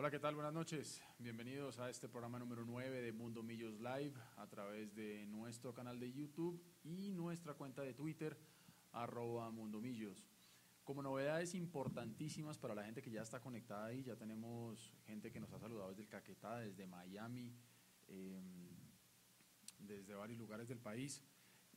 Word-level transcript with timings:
Hola, 0.00 0.10
¿qué 0.10 0.18
tal? 0.18 0.34
Buenas 0.34 0.54
noches. 0.54 1.02
Bienvenidos 1.18 1.78
a 1.78 1.90
este 1.90 2.08
programa 2.08 2.38
número 2.38 2.64
9 2.64 3.02
de 3.02 3.12
Mundo 3.12 3.42
Millos 3.42 3.78
Live 3.80 4.14
a 4.38 4.46
través 4.46 4.94
de 4.94 5.26
nuestro 5.26 5.74
canal 5.74 6.00
de 6.00 6.10
YouTube 6.10 6.58
y 6.82 7.12
nuestra 7.12 7.52
cuenta 7.52 7.82
de 7.82 7.92
Twitter, 7.92 8.34
arroba 8.92 9.50
Mundo 9.50 9.78
Millos. 9.78 10.26
Como 10.84 11.02
novedades 11.02 11.54
importantísimas 11.54 12.56
para 12.56 12.74
la 12.74 12.82
gente 12.82 13.02
que 13.02 13.10
ya 13.10 13.20
está 13.20 13.40
conectada 13.40 13.88
ahí, 13.88 14.02
ya 14.02 14.16
tenemos 14.16 14.96
gente 15.04 15.30
que 15.30 15.38
nos 15.38 15.52
ha 15.52 15.58
saludado 15.58 15.90
desde 15.90 16.04
el 16.04 16.08
Caquetá, 16.08 16.60
desde 16.60 16.86
Miami, 16.86 17.54
em, 18.08 18.70
desde 19.80 20.14
varios 20.14 20.38
lugares 20.38 20.66
del 20.66 20.80
país. 20.80 21.22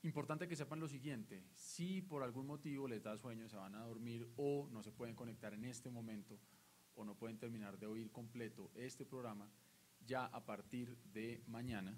Importante 0.02 0.48
que 0.48 0.56
sepan 0.56 0.80
lo 0.80 0.88
siguiente, 0.88 1.44
si 1.52 2.02
por 2.02 2.24
algún 2.24 2.48
motivo 2.48 2.88
les 2.88 3.04
da 3.04 3.18
sueño, 3.18 3.50
se 3.50 3.58
van 3.58 3.76
a 3.76 3.84
dormir 3.84 4.32
o 4.38 4.70
no 4.72 4.82
se 4.82 4.94
pueden 4.94 5.14
conectar 5.14 5.54
en 5.54 5.66
este 5.66 5.90
momento 5.90 6.40
o 6.96 7.06
no 7.06 7.16
pueden 7.16 7.38
terminar 7.38 7.78
de 7.78 7.88
oír 7.88 8.12
completo 8.12 8.72
este 8.76 9.06
programa, 9.06 9.50
ya 10.06 10.26
a 10.26 10.46
partir 10.46 10.98
de 11.14 11.42
mañana 11.48 11.98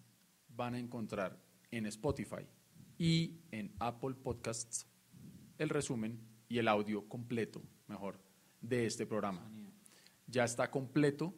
van 0.49 0.75
a 0.75 0.79
encontrar 0.79 1.37
en 1.71 1.85
Spotify 1.87 2.47
y 2.97 3.39
en 3.51 3.73
Apple 3.79 4.15
Podcasts 4.15 4.87
el 5.57 5.69
resumen 5.69 6.19
y 6.47 6.59
el 6.59 6.67
audio 6.67 7.07
completo, 7.07 7.61
mejor, 7.87 8.19
de 8.61 8.85
este 8.85 9.05
programa. 9.05 9.49
Ya 10.27 10.43
está 10.43 10.69
completo 10.69 11.33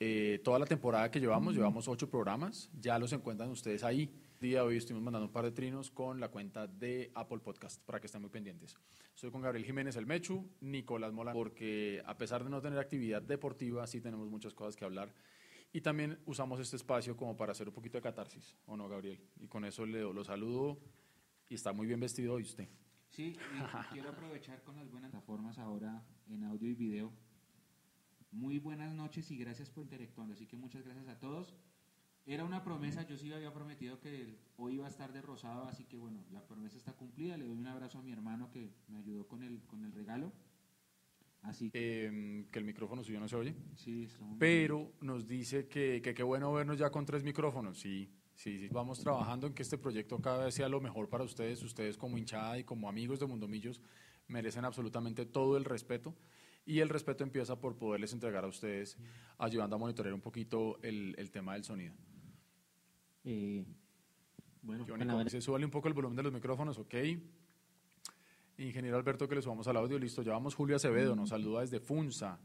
eh, 0.00 0.40
toda 0.44 0.58
la 0.58 0.66
temporada 0.66 1.10
que 1.10 1.20
llevamos, 1.20 1.54
llevamos 1.54 1.88
ocho 1.88 2.08
programas, 2.08 2.70
ya 2.80 2.98
los 2.98 3.12
encuentran 3.12 3.50
ustedes 3.50 3.82
ahí 3.82 4.12
día 4.40 4.62
hoy 4.62 4.76
estuvimos 4.76 5.02
mandando 5.02 5.26
un 5.26 5.32
par 5.32 5.44
de 5.44 5.50
trinos 5.50 5.90
con 5.90 6.20
la 6.20 6.28
cuenta 6.28 6.66
de 6.66 7.10
Apple 7.14 7.40
Podcast 7.40 7.82
para 7.84 8.00
que 8.00 8.06
estén 8.06 8.20
muy 8.20 8.30
pendientes. 8.30 8.76
Estoy 9.14 9.30
con 9.30 9.42
Gabriel 9.42 9.64
Jiménez 9.66 9.96
el 9.96 10.06
Mechu, 10.06 10.48
Nicolás 10.60 11.12
Mola, 11.12 11.32
porque 11.32 12.02
a 12.06 12.16
pesar 12.16 12.44
de 12.44 12.50
no 12.50 12.60
tener 12.60 12.78
actividad 12.78 13.20
deportiva, 13.20 13.86
sí 13.86 14.00
tenemos 14.00 14.28
muchas 14.28 14.54
cosas 14.54 14.76
que 14.76 14.84
hablar. 14.84 15.12
Y 15.72 15.80
también 15.80 16.18
usamos 16.24 16.60
este 16.60 16.76
espacio 16.76 17.16
como 17.16 17.36
para 17.36 17.52
hacer 17.52 17.68
un 17.68 17.74
poquito 17.74 17.98
de 17.98 18.02
catarsis, 18.02 18.56
¿o 18.66 18.76
no, 18.76 18.88
Gabriel? 18.88 19.20
Y 19.40 19.48
con 19.48 19.64
eso 19.64 19.84
le 19.84 20.00
lo 20.00 20.24
saludo 20.24 20.78
y 21.48 21.54
está 21.54 21.72
muy 21.72 21.86
bien 21.86 21.98
vestido 21.98 22.34
hoy 22.34 22.42
usted. 22.42 22.68
Sí, 23.10 23.36
quiero 23.92 24.10
aprovechar 24.10 24.62
con 24.62 24.76
las 24.76 24.90
buenas 24.90 25.10
plataformas 25.10 25.58
ahora 25.58 26.04
en 26.28 26.44
audio 26.44 26.68
y 26.68 26.74
video. 26.74 27.12
Muy 28.30 28.58
buenas 28.58 28.94
noches 28.94 29.30
y 29.30 29.36
gracias 29.36 29.68
por 29.68 29.82
interactuar. 29.82 30.30
Así 30.30 30.46
que 30.46 30.56
muchas 30.56 30.84
gracias 30.84 31.08
a 31.08 31.18
todos. 31.18 31.54
Era 32.28 32.44
una 32.44 32.62
promesa, 32.62 33.06
yo 33.06 33.16
sí 33.16 33.32
había 33.32 33.54
prometido 33.54 33.98
que 34.00 34.36
hoy 34.58 34.74
iba 34.74 34.84
a 34.84 34.90
estar 34.90 35.14
de 35.14 35.22
rosado, 35.22 35.66
así 35.66 35.84
que 35.84 35.96
bueno, 35.96 36.22
la 36.30 36.46
promesa 36.46 36.76
está 36.76 36.92
cumplida. 36.92 37.38
Le 37.38 37.46
doy 37.46 37.56
un 37.56 37.66
abrazo 37.66 37.98
a 37.98 38.02
mi 38.02 38.12
hermano 38.12 38.50
que 38.50 38.68
me 38.88 38.98
ayudó 38.98 39.26
con 39.26 39.42
el, 39.42 39.62
con 39.62 39.82
el 39.82 39.92
regalo. 39.92 40.30
Así 41.40 41.70
que, 41.70 42.04
em, 42.04 42.44
que 42.50 42.58
el 42.58 42.66
micrófono 42.66 43.02
suyo 43.02 43.18
no 43.18 43.28
se 43.28 43.36
oye. 43.36 43.54
Sí, 43.76 44.06
Pero 44.38 44.92
nos 45.00 45.26
dice 45.26 45.68
que 45.68 46.02
qué 46.02 46.22
bueno 46.22 46.52
vernos 46.52 46.76
ya 46.76 46.90
con 46.90 47.06
tres 47.06 47.24
micrófonos. 47.24 47.78
Sí, 47.80 48.12
sí, 48.34 48.58
sí. 48.58 48.68
Vamos 48.70 49.00
trabajando 49.00 49.46
en 49.46 49.54
que 49.54 49.62
este 49.62 49.78
proyecto 49.78 50.20
cada 50.20 50.44
vez 50.44 50.54
sea 50.54 50.68
lo 50.68 50.82
mejor 50.82 51.08
para 51.08 51.24
ustedes. 51.24 51.62
Ustedes 51.62 51.96
como 51.96 52.18
hinchada 52.18 52.58
y 52.58 52.64
como 52.64 52.90
amigos 52.90 53.20
de 53.20 53.26
Mundomillos 53.26 53.80
merecen 54.26 54.66
absolutamente 54.66 55.24
todo 55.24 55.56
el 55.56 55.64
respeto. 55.64 56.14
Y 56.66 56.80
el 56.80 56.90
respeto 56.90 57.24
empieza 57.24 57.58
por 57.58 57.78
poderles 57.78 58.12
entregar 58.12 58.44
a 58.44 58.48
ustedes, 58.48 58.98
ayudando 59.38 59.76
a 59.76 59.78
monitorear 59.78 60.12
un 60.12 60.20
poquito 60.20 60.78
el, 60.82 61.14
el 61.16 61.30
tema 61.30 61.54
del 61.54 61.64
sonido. 61.64 61.94
Eh, 63.30 63.62
bueno, 64.62 64.86
se 65.28 65.42
súbale 65.42 65.66
un 65.66 65.70
poco 65.70 65.86
el 65.88 65.92
volumen 65.92 66.16
de 66.16 66.22
los 66.22 66.32
micrófonos, 66.32 66.78
ok. 66.78 66.94
Ingeniero 68.56 68.96
Alberto, 68.96 69.28
que 69.28 69.34
le 69.34 69.42
subamos 69.42 69.68
al 69.68 69.76
audio, 69.76 69.98
listo. 69.98 70.22
Llevamos 70.22 70.54
Julio 70.54 70.76
Acevedo, 70.76 71.14
nos 71.14 71.28
saluda 71.28 71.60
desde 71.60 71.78
Funza. 71.78 72.40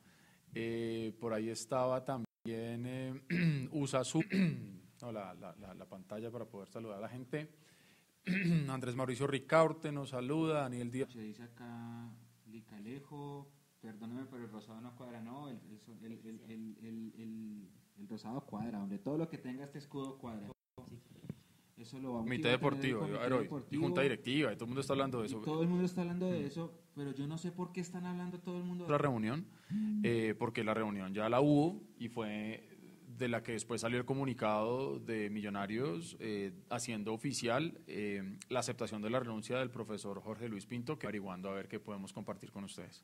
Eh, 0.54 1.16
por 1.22 1.34
ahí 1.34 1.50
estaba 1.50 2.04
también 2.04 2.28
eh, 2.86 3.70
usa 3.72 4.04
su 4.04 4.22
la, 5.02 5.34
la, 5.34 5.86
pantalla 5.86 6.30
para 6.30 6.46
poder 6.46 6.68
saludar 6.68 6.98
a 6.98 7.02
la 7.02 7.10
gente. 7.10 7.50
Andrés 8.70 8.96
Mauricio 8.96 9.26
Ricaurte 9.26 9.90
nos 9.92 10.10
saluda, 10.10 10.64
Daniel 10.64 10.92
Díaz. 10.92 11.14
Se 11.14 11.22
dice 11.22 11.44
acá 11.44 12.12
Licalejo, 12.46 13.50
perdóneme, 13.82 14.26
pero 14.26 14.44
el 14.44 14.52
rosado 14.52 14.82
no 14.82 14.94
cuadra, 14.96 15.22
no, 15.22 15.48
el, 15.48 15.60
el, 16.04 17.70
el, 17.98 18.08
rosado 18.10 18.42
cuadra, 18.42 18.84
hombre, 18.84 19.00
todo 19.00 19.18
lo 19.18 19.30
que 19.30 19.38
tenga 19.38 19.64
este 19.64 19.80
escudo 19.80 20.18
cuadra. 20.18 20.53
Eso 21.84 22.00
lo 22.00 22.14
vamos 22.14 22.24
comité 22.24 22.48
deportivo, 22.48 23.06
y 23.70 23.76
junta 23.76 24.02
directiva, 24.02 24.54
y 24.54 24.56
todo 24.56 24.64
el 24.66 24.70
mundo 24.70 24.82
está 24.82 24.94
hablando 24.94 25.20
de 25.20 25.28
eso. 25.28 25.40
todo 25.42 25.62
el 25.62 25.68
mundo 25.68 25.84
está 25.84 26.02
hablando 26.02 26.32
de 26.32 26.46
eso, 26.46 26.74
pero 26.96 27.12
yo 27.12 27.28
no 27.28 27.38
sé 27.38 27.52
por 27.52 27.74
qué 27.74 27.82
están 27.82 28.06
hablando 28.06 28.40
todo 28.40 28.58
el 28.58 28.64
mundo 28.64 28.86
de 28.86 28.92
La 28.92 28.98
reunión, 28.98 29.46
eh, 30.04 30.34
porque 30.40 30.64
la 30.64 30.74
reunión 30.74 31.14
ya 31.14 31.28
la 31.28 31.42
hubo 31.42 31.82
y 32.00 32.08
fue 32.08 32.70
de 33.18 33.28
la 33.28 33.44
que 33.44 33.52
después 33.52 33.82
salió 33.82 34.00
el 34.00 34.06
comunicado 34.06 34.98
de 34.98 35.30
Millonarios 35.30 36.16
eh, 36.20 36.54
haciendo 36.70 37.14
oficial 37.14 37.82
eh, 37.86 38.40
la 38.50 38.62
aceptación 38.62 39.02
de 39.02 39.10
la 39.10 39.20
renuncia 39.20 39.60
del 39.60 39.70
profesor 39.70 40.22
Jorge 40.22 40.48
Luis 40.48 40.66
Pinto, 40.66 40.98
que 40.98 41.06
averiguando 41.06 41.50
a 41.50 41.54
ver 41.54 41.68
qué 41.68 41.82
podemos 41.82 42.14
compartir 42.14 42.52
con 42.52 42.64
ustedes. 42.64 43.04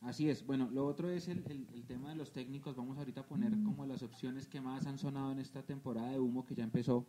Así 0.00 0.28
es. 0.28 0.44
Bueno, 0.46 0.68
lo 0.72 0.86
otro 0.86 1.10
es 1.10 1.28
el, 1.28 1.44
el, 1.48 1.84
tema 1.84 2.10
de 2.10 2.16
los 2.16 2.32
técnicos. 2.32 2.74
Vamos 2.74 2.98
ahorita 2.98 3.20
a 3.20 3.26
poner 3.26 3.52
como 3.62 3.86
las 3.86 4.02
opciones 4.02 4.48
que 4.48 4.60
más 4.60 4.86
han 4.86 4.98
sonado 4.98 5.30
en 5.30 5.38
esta 5.38 5.62
temporada 5.62 6.10
de 6.10 6.18
humo 6.18 6.44
que 6.44 6.54
ya 6.54 6.64
empezó. 6.64 7.06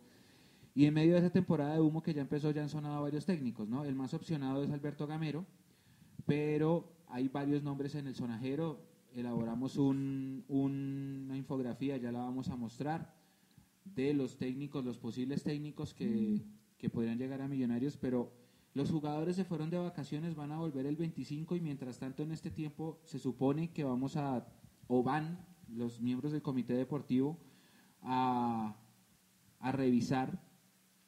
Y 0.74 0.86
en 0.86 0.94
medio 0.94 1.12
de 1.12 1.20
esa 1.20 1.30
temporada 1.30 1.74
de 1.74 1.80
humo 1.80 2.02
que 2.02 2.12
ya 2.12 2.20
empezó, 2.20 2.50
ya 2.50 2.62
han 2.62 2.68
sonado 2.68 3.02
varios 3.02 3.24
técnicos, 3.24 3.68
¿no? 3.68 3.84
El 3.84 3.94
más 3.94 4.12
opcionado 4.12 4.64
es 4.64 4.70
Alberto 4.70 5.06
Gamero, 5.06 5.46
pero 6.26 6.92
hay 7.08 7.28
varios 7.28 7.62
nombres 7.62 7.94
en 7.94 8.08
el 8.08 8.16
sonajero. 8.16 8.80
Elaboramos 9.12 9.76
un, 9.76 10.44
una 10.48 11.36
infografía, 11.36 11.96
ya 11.96 12.10
la 12.10 12.18
vamos 12.20 12.48
a 12.48 12.56
mostrar, 12.56 13.14
de 13.84 14.14
los 14.14 14.36
técnicos, 14.36 14.84
los 14.84 14.98
posibles 14.98 15.44
técnicos 15.44 15.94
que, 15.94 16.42
que 16.76 16.90
podrían 16.90 17.18
llegar 17.18 17.40
a 17.40 17.46
Millonarios, 17.46 17.96
pero 17.96 18.32
los 18.72 18.90
jugadores 18.90 19.36
se 19.36 19.44
fueron 19.44 19.70
de 19.70 19.78
vacaciones, 19.78 20.34
van 20.34 20.50
a 20.50 20.58
volver 20.58 20.86
el 20.86 20.96
25 20.96 21.54
y 21.54 21.60
mientras 21.60 22.00
tanto 22.00 22.24
en 22.24 22.32
este 22.32 22.50
tiempo 22.50 22.98
se 23.04 23.20
supone 23.20 23.70
que 23.70 23.84
vamos 23.84 24.16
a, 24.16 24.48
o 24.88 25.04
van 25.04 25.46
los 25.68 26.00
miembros 26.00 26.32
del 26.32 26.42
comité 26.42 26.74
deportivo 26.74 27.38
a, 28.02 28.76
a 29.60 29.72
revisar 29.72 30.43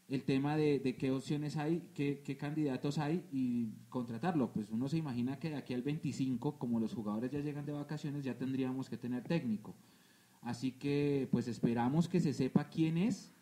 el 0.08 0.22
tema 0.22 0.56
de, 0.56 0.78
de, 0.78 0.96
qué 0.96 1.10
opciones 1.10 1.56
hay, 1.56 1.82
qué, 1.94 2.22
qué, 2.24 2.36
candidatos 2.36 2.98
hay 2.98 3.24
y 3.32 3.70
contratarlo. 3.88 4.52
Pues 4.52 4.70
uno 4.70 4.88
se 4.88 4.96
imagina 4.96 5.38
que 5.38 5.50
de 5.50 5.56
aquí 5.56 5.74
al 5.74 5.82
25, 5.82 6.58
como 6.58 6.78
los 6.78 6.94
jugadores 6.94 7.30
ya 7.30 7.40
llegan 7.40 7.66
de 7.66 7.72
vacaciones, 7.72 8.24
ya 8.24 8.38
tendríamos 8.38 8.88
que 8.88 8.96
tener 8.96 9.24
técnico. 9.24 9.74
Así 10.42 10.72
que 10.72 11.28
pues 11.32 11.48
esperamos 11.48 12.08
que 12.08 12.20
se 12.20 12.32
sepa 12.32 12.68
quién 12.68 12.98
es 12.98 13.32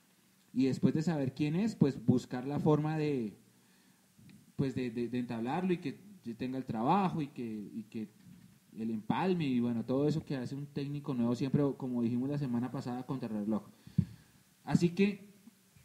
y 0.54 0.66
después 0.66 0.94
de 0.94 1.02
saber 1.02 1.34
quién 1.34 1.54
es, 1.56 1.74
pues 1.74 2.02
buscar 2.04 2.46
la 2.46 2.60
forma 2.60 2.96
de, 2.96 3.36
pues 4.56 4.74
de, 4.74 4.90
de, 4.90 5.18
entablarlo 5.18 5.72
y 5.72 5.78
que 5.78 5.98
tenga 6.38 6.56
el 6.56 6.64
trabajo 6.64 7.20
y 7.20 7.26
que, 7.26 7.42
y 7.44 7.82
que 7.90 8.08
el 8.78 8.90
empalme 8.90 9.46
y 9.46 9.60
bueno, 9.60 9.84
todo 9.84 10.08
eso 10.08 10.24
que 10.24 10.36
hace 10.36 10.54
un 10.54 10.66
técnico 10.66 11.14
nuevo 11.14 11.34
siempre, 11.34 11.62
como 11.76 12.02
dijimos 12.02 12.30
la 12.30 12.38
semana 12.38 12.70
pasada, 12.70 13.04
contra 13.04 13.28
el 13.28 13.44
reloj. 13.44 13.64
Así 14.64 14.90
que, 14.90 15.33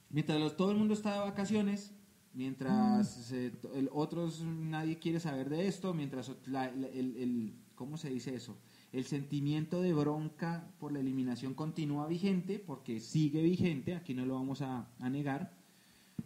mientras 0.09 0.55
todo 0.57 0.71
el 0.71 0.77
mundo 0.77 0.93
está 0.93 1.13
de 1.13 1.19
vacaciones, 1.19 1.93
mientras 2.33 3.31
el, 3.31 3.89
otros 3.91 4.41
nadie 4.43 4.99
quiere 4.99 5.19
saber 5.19 5.49
de 5.49 5.67
esto, 5.67 5.93
mientras 5.93 6.31
el, 6.45 7.15
el, 7.17 7.53
¿cómo 7.75 7.97
se 7.97 8.09
dice 8.09 8.35
eso? 8.35 8.57
El 8.91 9.05
sentimiento 9.05 9.81
de 9.81 9.93
bronca 9.93 10.71
por 10.79 10.91
la 10.91 10.99
eliminación 10.99 11.53
continúa 11.53 12.07
vigente, 12.07 12.59
porque 12.59 12.99
sigue 12.99 13.41
vigente, 13.43 13.95
aquí 13.95 14.13
no 14.13 14.25
lo 14.25 14.35
vamos 14.35 14.61
a, 14.61 14.89
a 14.99 15.09
negar, 15.09 15.53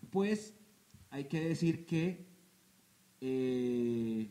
pues 0.10 0.56
hay 1.10 1.26
que 1.26 1.42
decir 1.42 1.86
que 1.86 2.26
eh, 3.22 4.30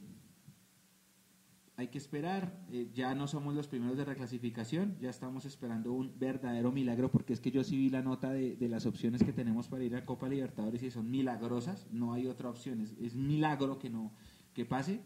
hay 1.77 1.89
que 1.89 1.99
esperar, 1.99 2.53
eh, 2.71 2.89
ya 2.93 3.15
no 3.15 3.27
somos 3.27 3.55
los 3.55 3.67
primeros 3.67 3.97
de 3.97 4.05
reclasificación, 4.05 4.97
ya 5.01 5.09
estamos 5.11 5.47
esperando 5.47 5.93
un 5.93 6.19
verdadero 6.19 6.71
milagro, 6.71 7.11
porque 7.11 7.33
es 7.33 7.41
que 7.41 7.51
yo 7.51 7.65
sí 7.65 7.77
vi 7.77 7.89
la 7.89 8.03
nota 8.03 8.31
de, 8.31 8.57
las 8.69 8.87
opciones 8.87 9.23
que 9.23 9.33
tenemos 9.33 9.69
para 9.69 9.85
ir 9.85 9.97
a 9.97 10.05
Copa 10.05 10.29
Libertadores 10.29 10.83
y 10.83 10.91
son 10.91 11.11
milagrosas, 11.11 11.87
no 11.91 12.13
hay 12.13 12.27
otra 12.27 12.51
opción, 12.51 12.81
es, 12.81 13.15
milagro 13.15 13.79
que 13.79 13.91
no 13.91 14.13
que 14.55 14.67
pase. 14.67 15.01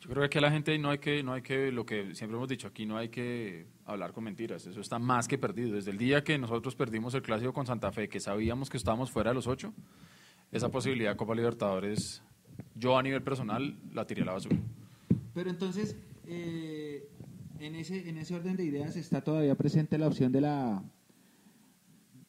Yo 0.00 0.08
creo 0.08 0.22
que 0.22 0.26
aquí 0.26 0.38
a 0.38 0.40
la 0.40 0.50
gente 0.50 0.76
no 0.78 0.90
hay 0.90 0.98
que, 0.98 1.22
no 1.22 1.32
hay 1.32 1.42
que, 1.42 1.70
lo 1.70 1.86
que 1.86 2.14
siempre 2.16 2.36
hemos 2.36 2.48
dicho 2.48 2.66
aquí, 2.66 2.84
no 2.84 2.96
hay 2.96 3.08
que 3.08 3.68
hablar 3.84 4.12
con 4.12 4.24
mentiras, 4.24 4.66
eso 4.66 4.80
está 4.80 4.98
más 4.98 5.28
que 5.28 5.38
perdido. 5.38 5.76
Desde 5.76 5.92
el 5.92 5.98
día 5.98 6.24
que 6.24 6.36
nosotros 6.38 6.74
perdimos 6.74 7.14
el 7.14 7.22
clásico 7.22 7.52
con 7.52 7.66
Santa 7.66 7.92
Fe, 7.92 8.08
que 8.08 8.18
sabíamos 8.18 8.68
que 8.68 8.76
estábamos 8.76 9.12
fuera 9.12 9.30
de 9.30 9.34
los 9.34 9.46
ocho, 9.46 9.72
esa 10.50 10.68
posibilidad 10.68 11.12
de 11.12 11.16
Copa 11.16 11.36
Libertadores 11.36 12.22
yo 12.74 12.98
a 12.98 13.02
nivel 13.02 13.22
personal 13.22 13.76
la 13.92 14.06
tiré 14.06 14.22
a 14.22 14.26
la 14.26 14.32
basura. 14.32 14.56
Pero 15.34 15.50
entonces, 15.50 15.96
eh, 16.26 17.08
en, 17.58 17.74
ese, 17.76 18.08
en 18.08 18.18
ese 18.18 18.34
orden 18.34 18.56
de 18.56 18.64
ideas 18.64 18.96
está 18.96 19.22
todavía 19.22 19.54
presente 19.54 19.98
la 19.98 20.08
opción 20.08 20.32
de 20.32 20.40
la 20.40 20.82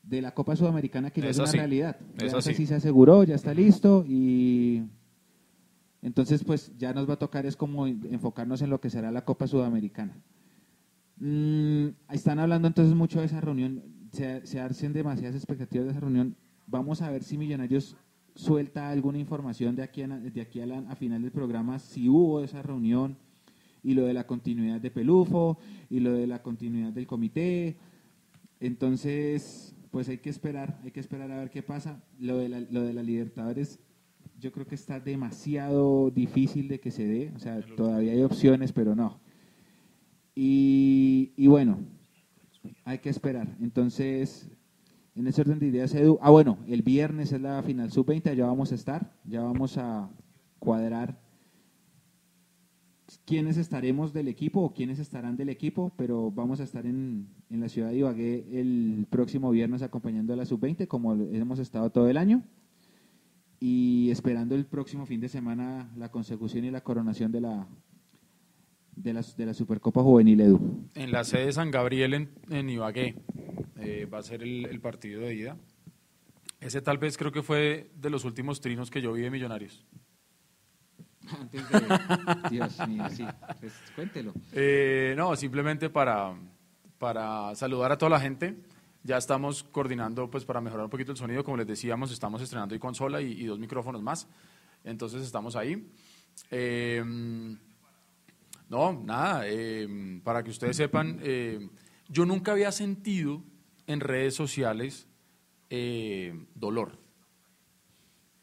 de 0.04 0.22
la 0.22 0.34
Copa 0.34 0.56
Sudamericana 0.56 1.12
que 1.12 1.22
ya 1.22 1.30
es 1.30 1.40
una 1.40 1.52
realidad. 1.52 1.98
Eso 2.18 2.42
sí. 2.42 2.66
se 2.66 2.76
aseguró, 2.76 3.24
ya 3.24 3.36
está 3.36 3.54
listo 3.54 4.06
y 4.08 4.84
entonces 6.02 6.44
pues 6.44 6.72
ya 6.78 6.94
nos 6.94 7.10
va 7.10 7.14
a 7.14 7.20
tocar 7.20 7.46
es 7.46 7.56
como 7.56 7.88
enfocarnos 7.88 8.62
en 8.62 8.70
lo 8.70 8.82
que 8.82 8.90
será 8.90 9.12
la 9.12 9.26
Copa 9.26 9.48
Sudamericana. 9.48 10.18
Mm, 11.18 11.88
están 12.12 12.40
hablando 12.40 12.68
entonces 12.68 12.94
mucho 12.94 13.22
de 13.22 13.28
esa 13.28 13.40
reunión, 13.40 13.82
se, 14.12 14.46
se 14.46 14.60
hacen 14.60 14.92
demasiadas 14.92 15.36
expectativas 15.36 15.86
de 15.86 15.92
esa 15.92 16.02
reunión. 16.02 16.36
Vamos 16.68 17.02
a 17.02 17.10
ver 17.10 17.24
si 17.24 17.38
Millonarios 17.38 17.96
suelta 18.36 18.90
alguna 18.90 19.20
información 19.20 19.76
de 19.76 19.84
aquí 19.84 20.02
a, 20.02 20.08
de 20.08 20.42
aquí 20.42 20.60
a, 20.62 20.80
a 20.90 20.96
final 20.96 21.22
del 21.22 21.32
programa, 21.32 21.80
si 21.80 22.10
hubo 22.10 22.44
esa 22.44 22.62
reunión 22.62 23.18
y 23.84 23.94
lo 23.94 24.06
de 24.06 24.14
la 24.14 24.26
continuidad 24.26 24.80
de 24.80 24.92
Pelufo 24.92 25.58
y 25.90 26.00
lo 26.00 26.14
de 26.14 26.28
la 26.28 26.42
continuidad 26.42 26.94
del 26.94 27.06
comité. 27.06 27.76
Entonces, 28.60 29.76
pues 29.92 30.08
hay 30.10 30.20
que 30.20 30.30
esperar, 30.30 30.80
hay 30.84 30.92
que 30.92 31.00
esperar 31.00 31.32
a 31.32 31.38
ver 31.38 31.50
qué 31.50 31.64
pasa. 31.64 32.02
Lo 32.20 32.38
de 32.38 32.50
la, 32.50 32.60
lo 32.62 32.82
de 32.82 32.94
la 32.94 33.04
Libertadores 33.04 33.80
yo 34.44 34.52
creo 34.52 34.68
que 34.68 34.76
está 34.76 35.00
demasiado 35.00 36.12
difícil 36.12 36.68
de 36.68 36.82
que 36.82 36.92
se 36.92 37.08
dé, 37.08 37.32
o 37.34 37.40
sea, 37.40 37.62
todavía 37.62 38.12
hay 38.12 38.24
opciones, 38.24 38.74
pero 38.74 38.94
no. 38.94 39.22
Y, 40.36 41.32
y 41.38 41.48
bueno, 41.48 41.80
hay 42.84 43.00
que 43.00 43.10
esperar. 43.10 43.56
Entonces, 43.62 44.50
en 45.15 45.27
ese 45.27 45.42
orden 45.42 45.60
de 45.60 45.68
ideas, 45.68 45.94
Edu, 45.94 46.18
ah 46.21 46.31
bueno, 46.31 46.57
el 46.68 46.81
viernes 46.81 47.31
es 47.31 47.42
la 47.42 47.62
final 47.62 47.92
sub-20, 47.92 48.36
ya 48.36 48.45
vamos 48.45 48.71
a 48.71 48.75
estar, 48.75 49.13
ya 49.25 49.42
vamos 49.42 49.77
a 49.77 50.10
cuadrar 50.60 51.19
quiénes 53.25 53.57
estaremos 53.57 54.13
del 54.13 54.27
equipo 54.27 54.62
o 54.62 54.74
quiénes 54.74 54.98
estarán 54.98 55.38
del 55.38 55.50
equipo, 55.50 55.92
pero 55.98 56.31
vamos 56.31 56.60
a 56.60 56.63
estar 56.63 56.86
en, 56.86 57.27
en 57.50 57.60
la 57.60 57.69
ciudad 57.69 57.89
de 57.89 57.98
Ibagué 57.98 58.60
el 58.60 59.06
próximo 59.10 59.51
viernes 59.51 59.81
acompañando 59.81 60.33
a 60.33 60.36
la 60.36 60.45
sub-20 60.45 60.88
como 60.88 61.13
hemos 61.13 61.60
estado 61.60 61.92
todo 61.92 62.10
el 62.10 62.18
año 62.18 62.44
y 63.60 64.10
esperando 64.10 64.56
el 64.56 64.65
próximo 64.65 65.06
fin 65.06 65.21
de 65.21 65.30
semana 65.30 65.92
la 65.95 66.10
consecución 66.10 66.65
y 66.65 66.71
la 66.71 66.81
coronación 66.81 67.31
de 67.31 67.42
la 67.42 67.68
de 68.95 69.13
la, 69.13 69.25
de 69.38 69.45
la 69.45 69.54
Supercopa 69.56 70.04
Juvenil 70.04 70.39
Edu. 70.39 70.88
En 70.94 71.12
la 71.12 71.24
sede 71.24 71.48
de 71.48 71.51
San 71.51 71.71
Gabriel 71.71 72.13
en, 72.13 72.30
en 72.50 72.69
Ibagué 72.69 73.15
eh, 73.84 74.06
va 74.06 74.20
a 74.20 74.24
ser 74.24 74.44
el, 74.44 74.66
el, 74.66 74.80
partido 74.80 75.22
de 75.22 75.36
ida. 75.36 75.58
Ese 76.60 76.82
tal 76.82 76.98
vez 76.98 77.18
creo 77.18 77.32
que 77.32 77.44
fue 77.44 77.92
de 77.96 78.10
los 78.10 78.26
últimos 78.26 78.62
trinos 78.62 78.90
que 78.90 79.02
yo 79.02 79.14
vi 79.14 79.22
de 79.22 79.30
Millonarios. 79.30 79.86
Antes 81.40 81.70
de... 81.70 81.80
Dios 82.50 82.88
mío, 82.88 83.10
sí. 83.10 83.26
Pues, 83.60 83.74
cuéntelo. 83.96 84.34
Eh, 84.52 85.14
no, 85.18 85.36
simplemente 85.36 85.90
para, 85.90 86.34
para 86.98 87.54
saludar 87.56 87.92
a 87.92 87.98
toda 87.98 88.10
la 88.12 88.20
gente 88.20 88.56
ya 89.04 89.18
estamos 89.18 89.64
coordinando 89.64 90.30
pues 90.32 90.46
para 90.46 90.62
mejorar 90.62 90.86
un 90.86 90.90
poquito 90.90 91.12
el 91.12 91.18
sonido, 91.18 91.44
como 91.44 91.58
les 91.58 91.68
decíamos, 91.68 92.12
estamos 92.12 92.42
estrenando 92.42 92.74
y 92.74 92.80
consola 92.80 93.22
y, 93.22 93.34
y 93.34 93.46
dos 93.46 93.60
micrófonos 93.60 94.02
más, 94.02 94.28
entonces 94.84 95.22
estamos 95.22 95.56
ahí. 95.56 95.92
Eh, 96.50 97.04
no, 98.70 98.94
nada, 98.94 99.44
eh, 99.46 100.22
para 100.24 100.44
que 100.44 100.50
ustedes 100.50 100.78
sepan, 100.78 101.20
eh, 101.22 101.70
yo 102.08 102.26
nunca 102.26 102.54
había 102.54 102.72
sentido 102.72 103.44
en 103.88 104.00
redes 104.00 104.36
sociales 104.36 105.08
eh, 105.70 106.34
dolor. 106.56 106.98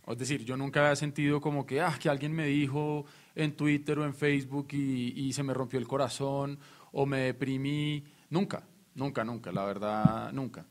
Es 0.07 0.19
decir, 0.19 0.45
yo 0.45 0.57
nunca 0.57 0.81
había 0.81 0.97
sentido 0.97 1.41
como 1.41 1.67
que, 1.67 1.81
ah, 1.81 1.97
que 2.01 2.09
alguien 2.09 2.33
me 2.33 2.47
dijo 2.47 3.05
en 3.35 3.55
Twitter 3.55 3.99
o 3.99 4.05
en 4.05 4.15
Facebook 4.15 4.69
y, 4.73 5.33
se 5.33 5.43
me 5.43 5.55
rompió 5.55 5.79
el 5.79 5.87
corazón 5.87 6.59
o 6.93 7.07
me 7.07 7.21
deprimí. 7.21 8.05
Nunca. 8.31 8.67
Nunca, 8.95 9.25
nunca, 9.25 9.53
la 9.53 9.65
verdad, 9.65 10.33
nunca. 10.33 10.67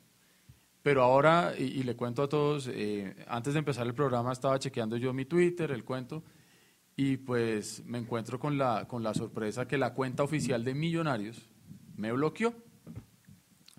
Pero 0.84 1.04
ahora, 1.04 1.54
y, 1.58 1.64
y 1.64 1.84
le 1.84 1.96
cuento 1.96 2.24
a 2.24 2.30
todos, 2.30 2.70
eh, 2.72 3.16
antes 3.28 3.54
de 3.54 3.60
empezar 3.60 3.88
el 3.88 3.94
programa 3.94 4.34
estaba 4.34 4.60
chequeando 4.60 4.98
yo 4.98 5.14
mi 5.14 5.24
Twitter, 5.24 5.72
el 5.72 5.86
cuento, 5.86 6.24
y 6.98 7.16
pues 7.16 7.82
me 7.86 7.98
encuentro 7.98 8.40
con 8.40 8.58
la, 8.58 8.86
con 8.88 9.04
la 9.04 9.14
sorpresa 9.14 9.66
que 9.66 9.78
la 9.78 9.94
cuenta 9.94 10.24
oficial 10.24 10.66
de 10.66 10.74
Millonarios 10.74 11.50
me 11.96 12.12
bloqueó. 12.12 12.54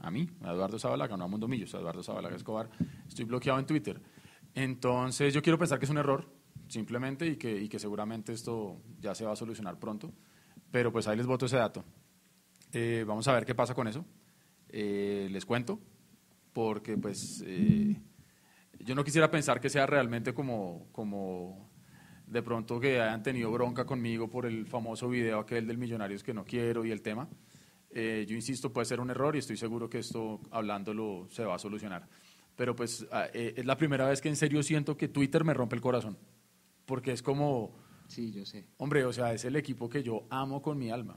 A 0.00 0.10
mí, 0.10 0.28
a 0.42 0.52
Eduardo 0.52 0.78
Zabalaga, 0.78 1.16
no 1.16 1.24
a 1.24 1.28
Mundo 1.28 1.46
Millos, 1.46 1.74
a 1.74 1.78
Eduardo 1.78 2.02
Zabalaga 2.02 2.36
Escobar, 2.36 2.70
estoy 3.06 3.24
bloqueado 3.24 3.58
en 3.58 3.66
Twitter. 3.66 4.00
Entonces 4.54 5.32
yo 5.32 5.42
quiero 5.42 5.58
pensar 5.58 5.78
que 5.78 5.84
es 5.84 5.90
un 5.90 5.98
error, 5.98 6.26
simplemente, 6.68 7.26
y 7.26 7.36
que, 7.36 7.60
y 7.60 7.68
que 7.68 7.78
seguramente 7.78 8.32
esto 8.32 8.80
ya 8.98 9.14
se 9.14 9.24
va 9.24 9.32
a 9.32 9.36
solucionar 9.36 9.78
pronto. 9.78 10.12
Pero 10.70 10.90
pues 10.90 11.06
ahí 11.06 11.16
les 11.16 11.26
voto 11.26 11.46
ese 11.46 11.56
dato. 11.56 11.84
Eh, 12.72 13.04
vamos 13.06 13.26
a 13.28 13.32
ver 13.32 13.44
qué 13.44 13.54
pasa 13.54 13.74
con 13.74 13.88
eso 13.88 14.04
eh, 14.72 15.28
les 15.30 15.44
cuento, 15.44 15.80
porque 16.52 16.96
pues 16.96 17.42
eh, 17.46 18.00
yo 18.78 18.94
no 18.94 19.04
quisiera 19.04 19.30
pensar 19.30 19.60
que 19.60 19.68
sea 19.68 19.86
realmente 19.86 20.32
como, 20.32 20.86
como 20.92 21.70
de 22.26 22.42
pronto 22.42 22.78
que 22.78 23.00
hayan 23.00 23.22
tenido 23.22 23.50
bronca 23.50 23.84
conmigo 23.84 24.30
por 24.30 24.46
el 24.46 24.66
famoso 24.66 25.08
video 25.08 25.40
aquel 25.40 25.66
del 25.66 25.78
Millonarios 25.78 26.22
que 26.22 26.34
no 26.34 26.44
quiero 26.44 26.84
y 26.84 26.92
el 26.92 27.02
tema. 27.02 27.28
Eh, 27.90 28.24
yo 28.28 28.36
insisto, 28.36 28.72
puede 28.72 28.84
ser 28.84 29.00
un 29.00 29.10
error 29.10 29.34
y 29.36 29.40
estoy 29.40 29.56
seguro 29.56 29.88
que 29.90 29.98
esto, 29.98 30.40
hablándolo, 30.50 31.26
se 31.30 31.44
va 31.44 31.56
a 31.56 31.58
solucionar. 31.58 32.08
Pero 32.56 32.76
pues 32.76 33.06
ah, 33.10 33.26
eh, 33.32 33.54
es 33.56 33.66
la 33.66 33.76
primera 33.76 34.08
vez 34.08 34.20
que 34.20 34.28
en 34.28 34.36
serio 34.36 34.62
siento 34.62 34.96
que 34.96 35.08
Twitter 35.08 35.44
me 35.44 35.54
rompe 35.54 35.76
el 35.76 35.82
corazón. 35.82 36.18
Porque 36.86 37.12
es 37.12 37.22
como... 37.22 37.76
Sí, 38.06 38.32
yo 38.32 38.44
sé. 38.44 38.66
Hombre, 38.78 39.04
o 39.04 39.12
sea, 39.12 39.32
es 39.32 39.44
el 39.44 39.56
equipo 39.56 39.88
que 39.88 40.02
yo 40.02 40.26
amo 40.30 40.60
con 40.62 40.78
mi 40.78 40.90
alma 40.90 41.16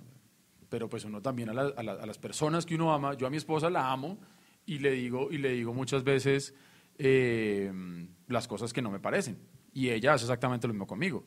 pero 0.70 0.90
pues 0.90 1.06
uno 1.06 1.22
también 1.22 1.52
a, 1.52 1.54
la, 1.54 1.62
a, 1.78 1.84
la, 1.84 1.92
a, 1.92 2.06
las 2.08 2.18
personas 2.18 2.66
que 2.66 2.74
uno 2.74 2.92
ama, 2.92 3.14
yo 3.14 3.28
a 3.28 3.30
mi 3.30 3.38
esposa 3.38 3.70
la 3.70 3.92
amo 3.92 4.18
y 4.66 4.80
le 4.80 4.90
digo, 4.90 5.32
y 5.32 5.38
le 5.38 5.52
digo 5.52 5.72
muchas 5.72 6.04
veces 6.04 6.56
eh, 6.98 7.72
las 8.28 8.48
cosas 8.48 8.74
que 8.74 8.82
no 8.82 8.90
me 8.90 9.00
parecen. 9.00 9.38
Y 9.74 9.90
ella 9.90 10.14
hace 10.14 10.26
exactamente 10.26 10.68
lo 10.68 10.74
mismo 10.74 10.88
conmigo. 10.88 11.26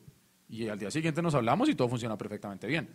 Y 0.49 0.69
al 0.69 0.79
día 0.79 0.91
siguiente 0.91 1.23
nos 1.23 1.35
hablamos 1.35 1.69
y 1.69 1.75
todo 1.75 1.89
funciona 1.89 2.17
perfectamente 2.17 2.67
bien. 2.67 2.89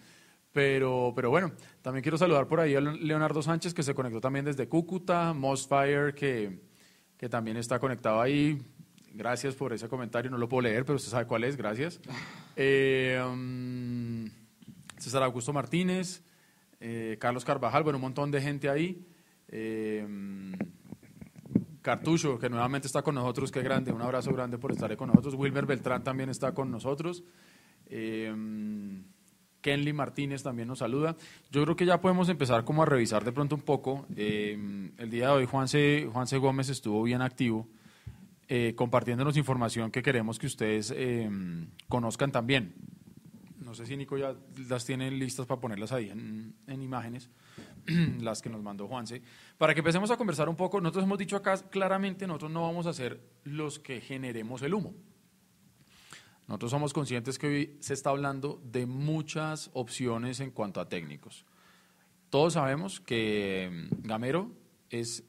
Pero, 0.53 1.13
pero 1.15 1.29
bueno, 1.29 1.51
también 1.81 2.03
quiero 2.03 2.17
saludar 2.17 2.47
por 2.47 2.59
ahí 2.59 2.75
a 2.75 2.81
Leonardo 2.81 3.41
Sánchez, 3.41 3.73
que 3.73 3.83
se 3.83 3.93
conectó 3.93 4.19
también 4.19 4.43
desde 4.43 4.67
Cúcuta, 4.67 5.33
Mossfire, 5.33 6.13
que, 6.13 6.59
que 7.17 7.29
también 7.29 7.57
está 7.57 7.79
conectado 7.79 8.19
ahí. 8.19 8.61
Gracias 9.13 9.55
por 9.55 9.73
ese 9.73 9.87
comentario, 9.87 10.29
no 10.29 10.37
lo 10.37 10.49
puedo 10.49 10.61
leer, 10.61 10.83
pero 10.85 10.97
usted 10.97 11.11
sabe 11.11 11.25
cuál 11.25 11.43
es, 11.43 11.57
gracias. 11.57 11.99
Eh, 12.57 13.19
um, 13.25 14.29
César 14.97 15.23
Augusto 15.23 15.53
Martínez, 15.53 16.21
eh, 16.81 17.17
Carlos 17.19 17.45
Carvajal, 17.45 17.81
bueno, 17.81 17.97
un 17.97 18.01
montón 18.01 18.29
de 18.29 18.41
gente 18.41 18.69
ahí. 18.69 19.07
Eh, 19.47 20.05
Cartucho, 21.81 22.37
que 22.37 22.49
nuevamente 22.49 22.87
está 22.87 23.01
con 23.01 23.15
nosotros, 23.15 23.51
qué 23.51 23.61
grande, 23.61 23.93
un 23.93 24.01
abrazo 24.01 24.31
grande 24.33 24.57
por 24.57 24.73
estar 24.73 24.95
con 24.97 25.07
nosotros. 25.07 25.33
Wilmer 25.35 25.65
Beltrán 25.65 26.03
también 26.03 26.29
está 26.29 26.53
con 26.53 26.69
nosotros. 26.69 27.23
Eh, 27.87 28.33
Kenly 29.61 29.93
Martínez 29.93 30.43
también 30.43 30.67
nos 30.67 30.79
saluda. 30.79 31.15
Yo 31.51 31.63
creo 31.63 31.75
que 31.75 31.85
ya 31.85 32.01
podemos 32.01 32.29
empezar 32.29 32.65
como 32.65 32.83
a 32.83 32.85
revisar 32.85 33.23
de 33.23 33.31
pronto 33.31 33.55
un 33.55 33.61
poco. 33.61 34.05
Eh, 34.15 34.91
el 34.97 35.09
día 35.09 35.27
de 35.27 35.31
hoy 35.33 35.45
Juanse, 35.45 36.09
Juanse 36.11 36.37
Gómez 36.37 36.69
estuvo 36.69 37.01
bien 37.03 37.21
activo, 37.21 37.67
eh, 38.47 38.73
compartiéndonos 38.75 39.37
información 39.37 39.91
que 39.91 40.01
queremos 40.01 40.39
que 40.39 40.47
ustedes 40.47 40.93
eh, 40.95 41.29
conozcan 41.87 42.31
también. 42.31 42.73
No 43.59 43.75
sé 43.75 43.85
si 43.85 43.95
Nico 43.95 44.17
ya 44.17 44.35
las 44.67 44.85
tiene 44.85 45.09
listas 45.11 45.45
para 45.45 45.61
ponerlas 45.61 45.91
ahí 45.93 46.09
en, 46.09 46.55
en 46.67 46.81
imágenes, 46.81 47.29
las 48.19 48.41
que 48.41 48.49
nos 48.49 48.61
mandó 48.61 48.87
Juanse. 48.87 49.21
Para 49.57 49.73
que 49.73 49.79
empecemos 49.79 50.11
a 50.11 50.17
conversar 50.17 50.49
un 50.49 50.55
poco, 50.55 50.81
nosotros 50.81 51.05
hemos 51.05 51.17
dicho 51.17 51.37
acá 51.37 51.55
claramente, 51.69 52.27
nosotros 52.27 52.51
no 52.51 52.63
vamos 52.63 52.87
a 52.87 52.93
ser 52.93 53.21
los 53.43 53.79
que 53.79 54.01
generemos 54.01 54.61
el 54.63 54.73
humo. 54.73 54.93
Nosotros 56.51 56.71
somos 56.71 56.91
conscientes 56.91 57.39
que 57.39 57.47
hoy 57.47 57.77
se 57.79 57.93
está 57.93 58.09
hablando 58.09 58.59
de 58.61 58.85
muchas 58.85 59.69
opciones 59.71 60.41
en 60.41 60.51
cuanto 60.51 60.81
a 60.81 60.89
técnicos. 60.89 61.45
Todos 62.29 62.55
sabemos 62.55 62.99
que 62.99 63.69
mm, 63.71 64.05
Gamero 64.05 64.51
es 64.89 65.23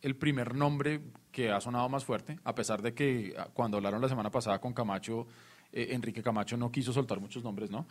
el 0.00 0.14
primer 0.14 0.54
nombre 0.54 1.00
que 1.32 1.50
ha 1.50 1.60
sonado 1.60 1.88
más 1.88 2.04
fuerte, 2.04 2.38
a 2.44 2.54
pesar 2.54 2.82
de 2.82 2.94
que 2.94 3.34
ah, 3.36 3.48
cuando 3.52 3.78
hablaron 3.78 4.00
la 4.00 4.08
semana 4.08 4.30
pasada 4.30 4.60
con 4.60 4.72
Camacho 4.72 5.26
eh, 5.72 5.88
Enrique 5.90 6.22
Camacho 6.22 6.56
no 6.56 6.70
quiso 6.70 6.92
soltar 6.92 7.18
muchos 7.18 7.42
nombres, 7.42 7.72
¿no? 7.72 7.88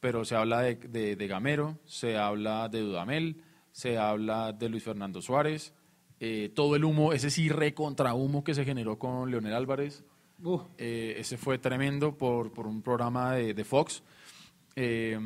Pero 0.00 0.24
se 0.24 0.34
habla 0.34 0.62
de, 0.62 0.76
de, 0.76 1.16
de, 1.16 1.26
Gamero, 1.26 1.80
se 1.84 2.16
habla 2.16 2.70
de 2.70 2.80
Dudamel, 2.80 3.42
se 3.72 3.98
habla 3.98 4.54
de 4.54 4.70
Luis 4.70 4.84
Fernando 4.84 5.20
Suárez, 5.20 5.74
eh, 6.18 6.50
todo 6.54 6.76
el 6.76 6.84
humo, 6.86 7.12
ese 7.12 7.28
sí 7.28 7.50
recontra 7.50 8.14
humo 8.14 8.42
que 8.42 8.54
se 8.54 8.64
generó 8.64 8.98
con 8.98 9.30
Leonel 9.30 9.52
Álvarez, 9.52 10.02
uh. 10.44 10.60
eh, 10.78 11.14
ese 11.18 11.36
fue 11.36 11.58
tremendo 11.58 12.16
por, 12.16 12.52
por 12.52 12.66
un 12.66 12.82
programa 12.82 13.34
de, 13.34 13.54
de 13.54 13.64
Fox. 13.64 14.02
Eh, 14.76 15.18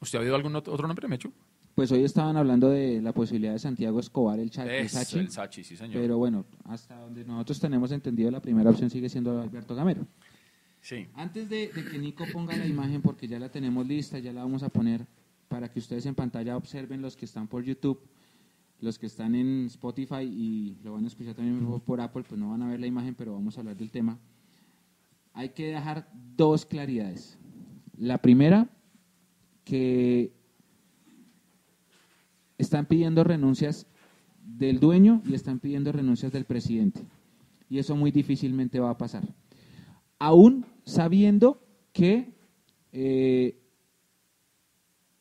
¿Usted 0.00 0.18
ha 0.18 0.22
oído 0.22 0.34
algún 0.34 0.56
otro 0.56 0.86
nombre, 0.86 1.06
Mecho? 1.08 1.32
Pues 1.74 1.90
hoy 1.90 2.04
estaban 2.04 2.36
hablando 2.36 2.68
de 2.68 3.00
la 3.00 3.12
posibilidad 3.12 3.52
de 3.52 3.58
Santiago 3.58 3.98
Escobar, 3.98 4.38
el, 4.38 4.50
Cha 4.50 4.66
es, 4.66 4.82
el 4.82 4.88
Sachi. 4.90 5.18
El 5.18 5.30
Sachi, 5.30 5.64
sí, 5.64 5.76
señor. 5.76 6.02
Pero 6.02 6.18
bueno, 6.18 6.44
hasta 6.64 6.96
donde 6.96 7.24
nosotros 7.24 7.60
tenemos 7.60 7.92
entendido, 7.92 8.30
la 8.30 8.42
primera 8.42 8.68
opción 8.70 8.90
sigue 8.90 9.08
siendo 9.08 9.40
Alberto 9.40 9.74
Gamero. 9.74 10.06
Sí. 10.82 11.06
Antes 11.14 11.48
de, 11.48 11.68
de, 11.68 11.84
que 11.84 11.98
Nico 11.98 12.24
ponga 12.30 12.56
la 12.56 12.66
imagen, 12.66 13.00
porque 13.00 13.26
ya 13.26 13.38
la 13.38 13.48
tenemos 13.48 13.86
lista, 13.86 14.18
ya 14.18 14.32
la 14.32 14.42
vamos 14.42 14.62
a 14.62 14.68
poner 14.68 15.06
para 15.48 15.70
que 15.70 15.78
ustedes 15.78 16.04
en 16.06 16.14
pantalla 16.14 16.56
observen 16.56 17.00
los 17.00 17.16
que 17.16 17.24
están 17.24 17.46
por 17.46 17.62
YouTube, 17.62 18.00
los 18.82 18.98
que 18.98 19.06
están 19.06 19.36
en 19.36 19.66
Spotify 19.66 20.24
y 20.24 20.76
lo 20.82 20.94
van 20.94 21.04
a 21.04 21.06
escuchar 21.06 21.34
también 21.34 21.80
por 21.80 22.00
Apple, 22.00 22.24
pues 22.28 22.38
no 22.38 22.50
van 22.50 22.62
a 22.62 22.68
ver 22.68 22.80
la 22.80 22.88
imagen, 22.88 23.14
pero 23.14 23.32
vamos 23.32 23.56
a 23.56 23.60
hablar 23.60 23.76
del 23.76 23.92
tema. 23.92 24.18
Hay 25.32 25.50
que 25.50 25.68
dejar 25.68 26.10
dos 26.36 26.66
claridades. 26.66 27.38
La 27.96 28.18
primera, 28.18 28.68
que 29.64 30.34
están 32.58 32.86
pidiendo 32.86 33.22
renuncias 33.22 33.86
del 34.44 34.80
dueño 34.80 35.22
y 35.26 35.34
están 35.34 35.60
pidiendo 35.60 35.92
renuncias 35.92 36.32
del 36.32 36.44
presidente. 36.44 37.02
Y 37.70 37.78
eso 37.78 37.94
muy 37.94 38.10
difícilmente 38.10 38.80
va 38.80 38.90
a 38.90 38.98
pasar. 38.98 39.22
Aún 40.18 40.66
sabiendo 40.84 41.64
que 41.92 42.34
eh, 42.90 43.61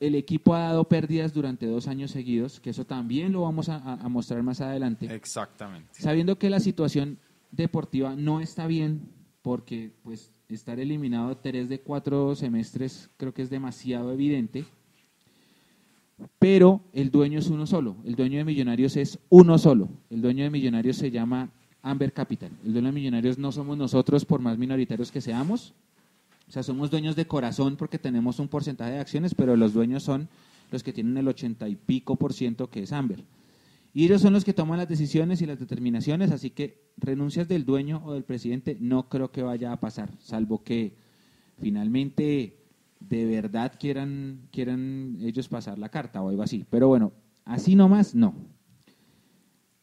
el 0.02 0.16
equipo 0.16 0.54
ha 0.54 0.64
dado 0.64 0.84
pérdidas 0.84 1.32
durante 1.32 1.66
dos 1.66 1.88
años 1.88 2.12
seguidos, 2.12 2.60
que 2.60 2.72
eso 2.72 2.86
también 2.86 3.32
lo 3.32 3.44
vamos 3.44 3.70
a, 3.70 3.78
a 3.78 4.10
mostrar 4.10 4.44
más 4.44 4.60
adelante. 4.60 5.06
Exactamente. 5.14 5.90
Sabiendo 5.94 6.38
que 6.38 6.50
la 6.50 6.60
situación 6.60 7.18
deportiva 7.52 8.18
no 8.18 8.42
está 8.42 8.68
bien, 8.68 9.08
porque 9.42 9.94
pues 10.04 10.34
estar 10.50 10.80
eliminado 10.80 11.38
tres 11.38 11.70
de 11.70 11.80
cuatro 11.80 12.36
semestres 12.36 13.10
creo 13.16 13.34
que 13.34 13.42
es 13.42 13.50
demasiado 13.50 14.12
evidente 14.12 14.66
pero 16.40 16.82
el 16.94 17.12
dueño 17.12 17.40
es 17.40 17.48
uno 17.50 17.66
solo, 17.66 17.96
el 18.06 18.16
dueño 18.16 18.38
de 18.38 18.46
Millonarios 18.46 18.98
es 18.98 19.20
uno 19.30 19.58
solo, 19.58 19.90
el 20.10 20.22
dueño 20.22 20.44
de 20.44 20.50
Millonarios 20.50 20.98
se 20.98 21.12
llama 21.12 21.50
Amber 21.82 22.14
Capital, 22.14 22.52
el 22.64 22.74
dueño 22.74 22.88
de 22.88 22.94
Millonarios 22.94 23.38
no 23.38 23.52
somos 23.52 23.78
nosotros 23.78 24.26
por 24.26 24.42
más 24.42 24.58
minoritarios 24.58 25.12
que 25.12 25.22
seamos, 25.22 25.74
o 26.52 26.54
sea, 26.54 26.64
somos 26.64 26.92
dueños 26.92 27.16
de 27.16 27.28
corazón 27.28 27.78
porque 27.78 27.98
tenemos 27.98 28.38
un 28.40 28.50
porcentaje 28.50 28.92
de 28.92 29.00
acciones, 29.00 29.34
pero 29.34 29.56
los 29.56 29.72
dueños 29.72 30.04
son 30.04 30.28
los 30.70 30.84
que 30.84 30.92
tienen 30.92 31.16
el 31.16 31.30
ochenta 31.30 31.70
y 31.70 31.78
pico 31.78 32.18
por 32.18 32.34
ciento 32.34 32.70
que 32.70 32.84
es 32.84 32.92
Amber. 32.92 33.24
Y 33.94 34.04
ellos 34.04 34.22
son 34.22 34.34
los 34.34 34.44
que 34.44 34.52
toman 34.52 34.78
las 34.78 34.90
decisiones 34.90 35.42
y 35.42 35.46
las 35.46 35.60
determinaciones, 35.60 36.30
así 36.30 36.50
que 36.50 36.92
renuncias 36.98 37.48
del 37.48 37.64
dueño 37.64 38.02
o 38.04 38.12
del 38.12 38.26
presidente 38.26 38.76
no 38.82 39.08
creo 39.08 39.32
que 39.32 39.44
vaya 39.44 39.72
a 39.72 39.80
pasar, 39.80 40.12
salvo 40.20 40.62
que 40.62 40.94
finalmente 41.58 42.58
de 43.00 43.26
verdad 43.28 43.72
quieran, 43.80 44.50
quieran 44.52 45.20
ellos 45.22 45.48
pasar 45.48 45.80
la 45.80 45.88
carta 45.88 46.22
o 46.22 46.28
algo 46.28 46.44
así. 46.44 46.66
Pero 46.70 46.90
bueno, 46.90 47.14
así 47.46 47.78
nomás, 47.78 48.14
no. 48.14 48.36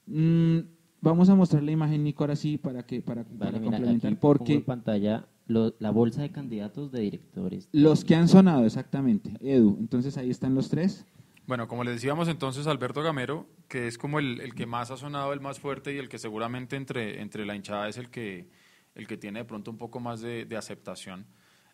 Mm, 0.05 0.59
vamos 1.01 1.31
a 1.31 1.35
mostrar 1.35 1.63
la 1.63 1.73
imagen, 1.73 2.05
Nico, 2.05 2.25
ahora 2.25 2.37
sí, 2.37 2.59
para, 2.59 2.83
que, 2.85 3.01
para, 3.01 3.25
para 3.25 3.59
complementar. 3.59 4.21
porque 4.21 4.53
en 4.53 4.65
pantalla 4.65 5.27
la 5.49 5.91
bolsa 5.91 6.23
de 6.23 6.31
candidatos 6.31 6.93
de 6.93 7.01
directores. 7.01 7.69
Los 7.73 8.05
que 8.05 8.15
han 8.15 8.29
sonado, 8.29 8.65
exactamente. 8.65 9.33
Edu, 9.41 9.77
entonces 9.81 10.17
ahí 10.17 10.31
están 10.31 10.55
los 10.55 10.69
tres. 10.69 11.05
Bueno, 11.47 11.67
como 11.67 11.83
le 11.83 11.91
decíamos 11.91 12.29
entonces, 12.29 12.67
Alberto 12.67 13.03
Gamero, 13.03 13.47
que 13.69 13.89
es 13.89 13.99
como 13.99 14.19
el, 14.19 14.41
el, 14.41 14.55
que 14.55 14.67
más 14.67 14.91
ha 14.91 14.97
sonado, 14.97 15.33
el 15.33 15.41
más 15.41 15.59
fuerte 15.59 15.95
y 15.95 15.99
el 15.99 16.09
que 16.09 16.19
seguramente 16.19 16.77
entre, 16.77 17.23
entre 17.23 17.47
la 17.47 17.57
hinchada 17.57 17.89
es 17.89 17.97
el 17.97 18.11
que, 18.11 18.49
el 18.95 19.07
que 19.07 19.17
tiene 19.17 19.41
de 19.41 19.45
pronto 19.47 19.71
un 19.71 19.79
poco 19.79 19.99
más 19.99 20.21
de, 20.21 20.45
de 20.45 20.57
aceptación, 20.57 21.27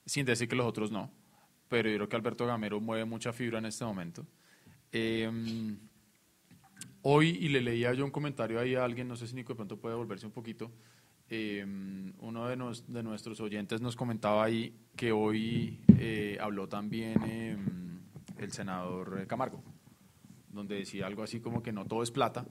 sin 0.07 0.25
decir 0.25 0.49
que 0.49 0.55
los 0.55 0.67
otros 0.67 0.93
no 0.93 1.11
pero 1.75 1.91
yo 1.91 1.97
creo 1.97 2.09
que 2.09 2.17
Alberto 2.17 2.47
Gamero 2.47 2.81
mueve 2.81 3.05
mucha 3.05 3.33
fibra 3.33 3.59
en 3.59 3.67
este 3.67 3.85
momento. 3.85 4.25
Em, 4.93 5.77
hoy, 7.03 7.31
y 7.31 7.49
le 7.49 7.61
leía 7.61 7.93
yo 7.95 8.05
un 8.05 8.13
comentario 8.13 8.61
ahí 8.61 8.77
a 8.77 8.85
alguien, 8.85 9.09
no 9.09 9.17
sé 9.17 9.27
si 9.27 9.35
Nico 9.35 9.55
de 9.55 9.57
pronto 9.57 9.77
puede 9.77 9.97
volverse 9.97 10.25
un 10.25 10.31
poquito, 10.31 10.71
em, 11.29 12.13
uno 12.21 12.49
de, 12.49 12.57
de, 12.89 13.03
nuestros 13.03 13.41
oyentes 13.41 13.81
nos 13.81 13.97
comentaba 13.97 14.45
ahí 14.45 14.75
que 14.97 15.13
hoy 15.13 15.81
eh, 15.99 16.39
habló 16.41 16.69
también 16.69 17.23
em, 17.23 18.01
el 18.39 18.53
senador 18.53 19.27
Camargo 19.27 19.63
donde 20.55 20.77
decía 20.77 21.07
algo 21.07 21.23
así 21.23 21.41
como 21.41 21.63
que 21.63 21.73
no 21.73 21.85
todo 21.85 22.03
es 22.03 22.11
plata 22.11 22.47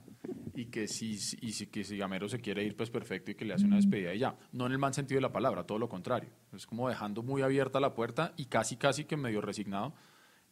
y 0.54 0.66
que 0.66 0.86
si, 0.86 1.12
y 1.12 1.52
si, 1.52 1.66
que 1.66 1.82
si 1.82 1.96
Gamero 1.96 2.28
se 2.28 2.40
quiere 2.40 2.62
ir, 2.62 2.76
pues 2.76 2.90
perfecto 2.90 3.30
y 3.30 3.34
que 3.34 3.44
le 3.44 3.54
hace 3.54 3.64
una 3.64 3.76
despedida 3.76 4.14
y 4.14 4.18
ya. 4.18 4.36
No 4.52 4.66
en 4.66 4.72
el 4.72 4.78
mal 4.78 4.94
sentido 4.94 5.16
de 5.16 5.22
la 5.22 5.32
palabra, 5.32 5.64
todo 5.64 5.78
lo 5.78 5.88
contrario. 5.88 6.28
Es 6.52 6.66
como 6.66 6.88
dejando 6.88 7.22
muy 7.22 7.42
abierta 7.42 7.80
la 7.80 7.94
puerta 7.94 8.34
y 8.36 8.46
casi, 8.46 8.76
casi 8.76 9.04
que 9.04 9.16
medio 9.16 9.40
resignado 9.40 9.94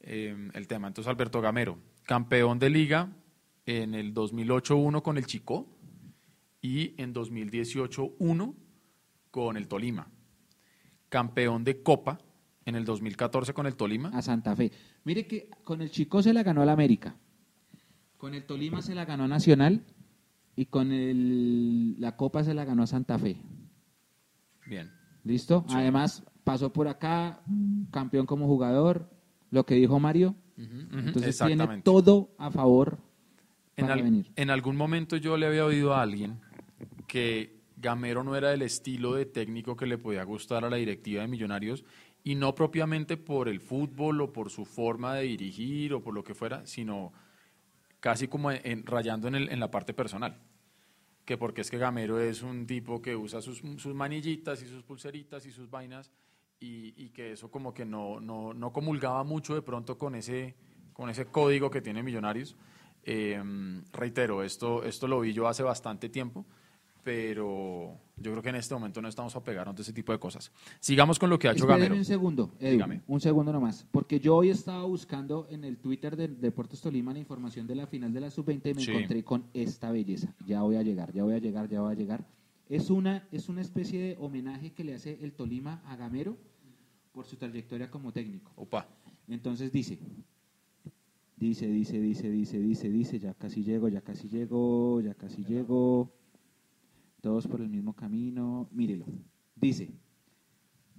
eh, 0.01 0.51
el 0.55 0.67
tema. 0.67 0.89
Entonces, 0.89 1.09
Alberto 1.09 1.41
Gamero, 1.41 1.79
campeón 2.05 2.59
de 2.59 2.71
liga 2.71 3.13
en 3.67 3.95
el 3.95 4.13
2008-1 4.13 5.03
con 5.03 5.19
el 5.19 5.27
Chico 5.27 5.69
y 6.63 6.95
en 6.97 7.13
2018-1 7.13 8.55
con 9.31 9.57
el 9.57 9.67
Tolima. 9.69 10.07
Campeón 11.09 11.65
de 11.65 11.83
Copa 11.83 12.19
en 12.65 12.77
el 12.77 12.85
2014 12.85 13.53
con 13.53 13.67
el 13.67 13.75
Tolima. 13.75 14.11
A 14.11 14.23
Santa 14.23 14.55
Fe. 14.55 14.71
Mire 15.05 15.27
que 15.27 15.51
con 15.65 15.83
el 15.83 15.91
Chico 15.91 16.23
se 16.23 16.33
la 16.33 16.45
ganó 16.45 16.63
al 16.63 16.69
América. 16.71 17.17
Con 18.17 18.35
el 18.35 18.45
Tolima 18.45 18.81
se 18.81 18.95
la 18.95 19.05
ganó 19.05 19.27
Nacional 19.27 19.85
y 20.55 20.67
con 20.67 20.93
el, 20.93 22.01
la 22.01 22.17
Copa 22.17 22.45
se 22.45 22.55
la 22.55 22.65
ganó 22.65 22.87
Santa 22.87 23.19
Fe. 23.19 23.37
Bien. 24.67 24.91
¿Listo? 25.25 25.67
Además, 25.71 26.25
pasó 26.45 26.73
por 26.73 26.87
acá, 26.87 27.43
campeón 27.91 28.27
como 28.27 28.47
jugador, 28.47 29.11
lo 29.51 29.67
que 29.67 29.75
dijo 29.75 29.99
Mario. 29.99 30.37
Entonces 30.57 31.37
tiene 31.39 31.83
todo 31.83 32.35
a 32.39 32.51
favor 32.53 32.99
para 33.77 33.97
venir. 33.97 34.31
En 34.37 34.51
algún 34.51 34.77
momento 34.77 35.17
yo 35.17 35.37
le 35.37 35.47
había 35.47 35.65
oído 35.65 35.95
a 35.95 36.03
alguien 36.03 36.39
que 37.13 37.61
Gamero 37.77 38.25
no 38.25 38.37
era 38.37 38.55
el 38.55 38.63
estilo 38.63 39.13
de 39.13 39.27
técnico 39.27 39.77
que 39.77 39.85
le 39.85 39.99
podía 39.99 40.25
gustar 40.25 40.65
a 40.65 40.71
la 40.71 40.77
directiva 40.77 41.21
de 41.21 41.29
Millonarios 41.29 41.85
y 42.25 42.37
no 42.37 42.55
propiamente 42.55 43.19
por 43.19 43.51
el 43.51 43.61
fútbol 43.61 44.23
o 44.23 44.33
por 44.33 44.49
su 44.49 44.65
forma 44.65 45.17
de 45.17 45.25
dirigir 45.25 45.93
o 45.93 46.01
por 46.01 46.15
lo 46.15 46.25
que 46.25 46.35
fuera, 46.35 46.67
sino 46.67 47.13
casi 48.01 48.29
como 48.29 48.51
en, 48.51 48.87
rayando 48.87 49.29
en, 49.29 49.61
la 49.61 49.71
parte 49.71 49.93
personal. 49.93 50.41
Que 51.27 51.37
porque 51.37 51.61
es 51.61 51.71
que 51.71 51.77
Gamero 51.77 52.19
es 52.19 52.41
un 52.41 52.67
tipo 52.67 53.03
que 53.03 53.15
usa 53.15 53.43
sus, 53.43 53.63
manillitas 53.85 54.63
y 54.63 54.67
sus 54.67 54.83
pulseritas 54.83 55.45
y 55.45 55.51
sus 55.51 55.69
vainas 55.69 56.11
y, 56.61 56.95
y 56.97 57.11
que 57.11 57.33
eso 57.33 57.51
como 57.51 57.75
que 57.75 57.85
no, 57.85 58.21
no, 58.21 58.55
no, 58.55 58.73
comulgaba 58.73 59.23
mucho 59.23 59.55
de 59.55 59.61
pronto 59.61 59.99
con 59.99 60.15
ese, 60.15 60.55
con 60.95 61.11
ese 61.11 61.27
código 61.27 61.71
que 61.71 61.83
tiene 61.83 62.03
Millonarios. 62.03 62.57
Eh, 63.05 63.39
reitero, 63.93 64.43
esto, 64.43 64.83
esto 64.83 65.07
lo 65.07 65.21
vi 65.21 65.35
yo 65.35 65.47
hace 65.47 65.63
bastante 65.63 66.09
tiempo 66.09 66.47
pero 67.03 67.99
yo 68.17 68.31
creo 68.31 68.43
que 68.43 68.51
en 68.51 68.57
este 68.57 68.75
momento 68.75 69.03
no 69.03 69.09
estamos 69.09 69.35
apegados 69.35 69.77
a 69.77 69.81
ese 69.83 69.93
tipo 69.93 70.13
de 70.13 70.19
cosas. 70.19 70.53
Sigamos 70.81 71.19
con 71.19 71.31
lo 71.31 71.39
que 71.39 71.49
ha 71.49 71.53
hecho 71.53 71.67
Gamero. 71.67 71.95
un 71.95 72.05
segundo, 72.05 72.53
un 73.07 73.21
segundo 73.21 73.53
nomás, 73.53 73.87
porque 73.91 74.21
yo 74.21 74.37
hoy 74.37 74.51
estaba 74.51 74.85
buscando 74.85 75.47
en 75.51 75.65
el 75.65 75.79
Twitter 75.79 76.17
de 76.17 76.29
Deportes 76.29 76.81
Tolima 76.81 77.13
la 77.13 77.19
información 77.19 77.67
de 77.67 77.75
la 77.75 77.87
final 77.87 78.13
de 78.13 78.21
la 78.21 78.31
Sub-20 78.31 78.71
y 78.71 78.75
me 78.75 78.83
encontré 78.83 79.25
con 79.25 79.45
esta 79.53 79.91
belleza. 79.91 80.35
Ya 80.47 80.63
voy 80.63 80.77
a 80.77 80.83
llegar, 80.83 81.13
ya 81.13 81.25
voy 81.25 81.35
a 81.35 81.39
llegar, 81.39 81.69
ya 81.69 81.81
voy 81.81 81.93
a 81.93 81.97
llegar. 81.97 82.25
Es 82.69 82.91
una, 82.91 83.29
es 83.33 83.49
una 83.49 83.61
especie 83.61 84.01
de 84.01 84.17
homenaje 84.21 84.73
que 84.73 84.85
le 84.85 84.95
hace 84.95 85.19
el 85.23 85.33
Tolima 85.33 85.83
a 85.87 85.97
Gamero 85.97 86.37
por 87.13 87.27
su 87.27 87.37
trayectoria 87.37 87.91
como 87.91 88.13
técnico. 88.13 88.53
Opa. 88.57 88.89
Entonces 89.29 89.73
dice, 89.73 89.99
dice, 91.37 91.67
dice, 91.67 92.01
dice, 92.01 92.31
dice, 92.31 92.59
dice, 92.59 92.89
dice, 92.89 93.19
ya 93.19 93.35
casi 93.35 93.63
llego, 93.63 93.89
ya 93.89 94.01
casi 94.01 94.29
llego, 94.29 95.01
ya 95.01 95.15
casi 95.15 95.45
llego 95.45 96.13
todos 97.23 97.47
por 97.47 97.63
el 97.63 97.71
mismo 97.71 97.95
camino. 97.95 98.69
Mírelo. 98.73 99.07
Dice, 99.57 99.91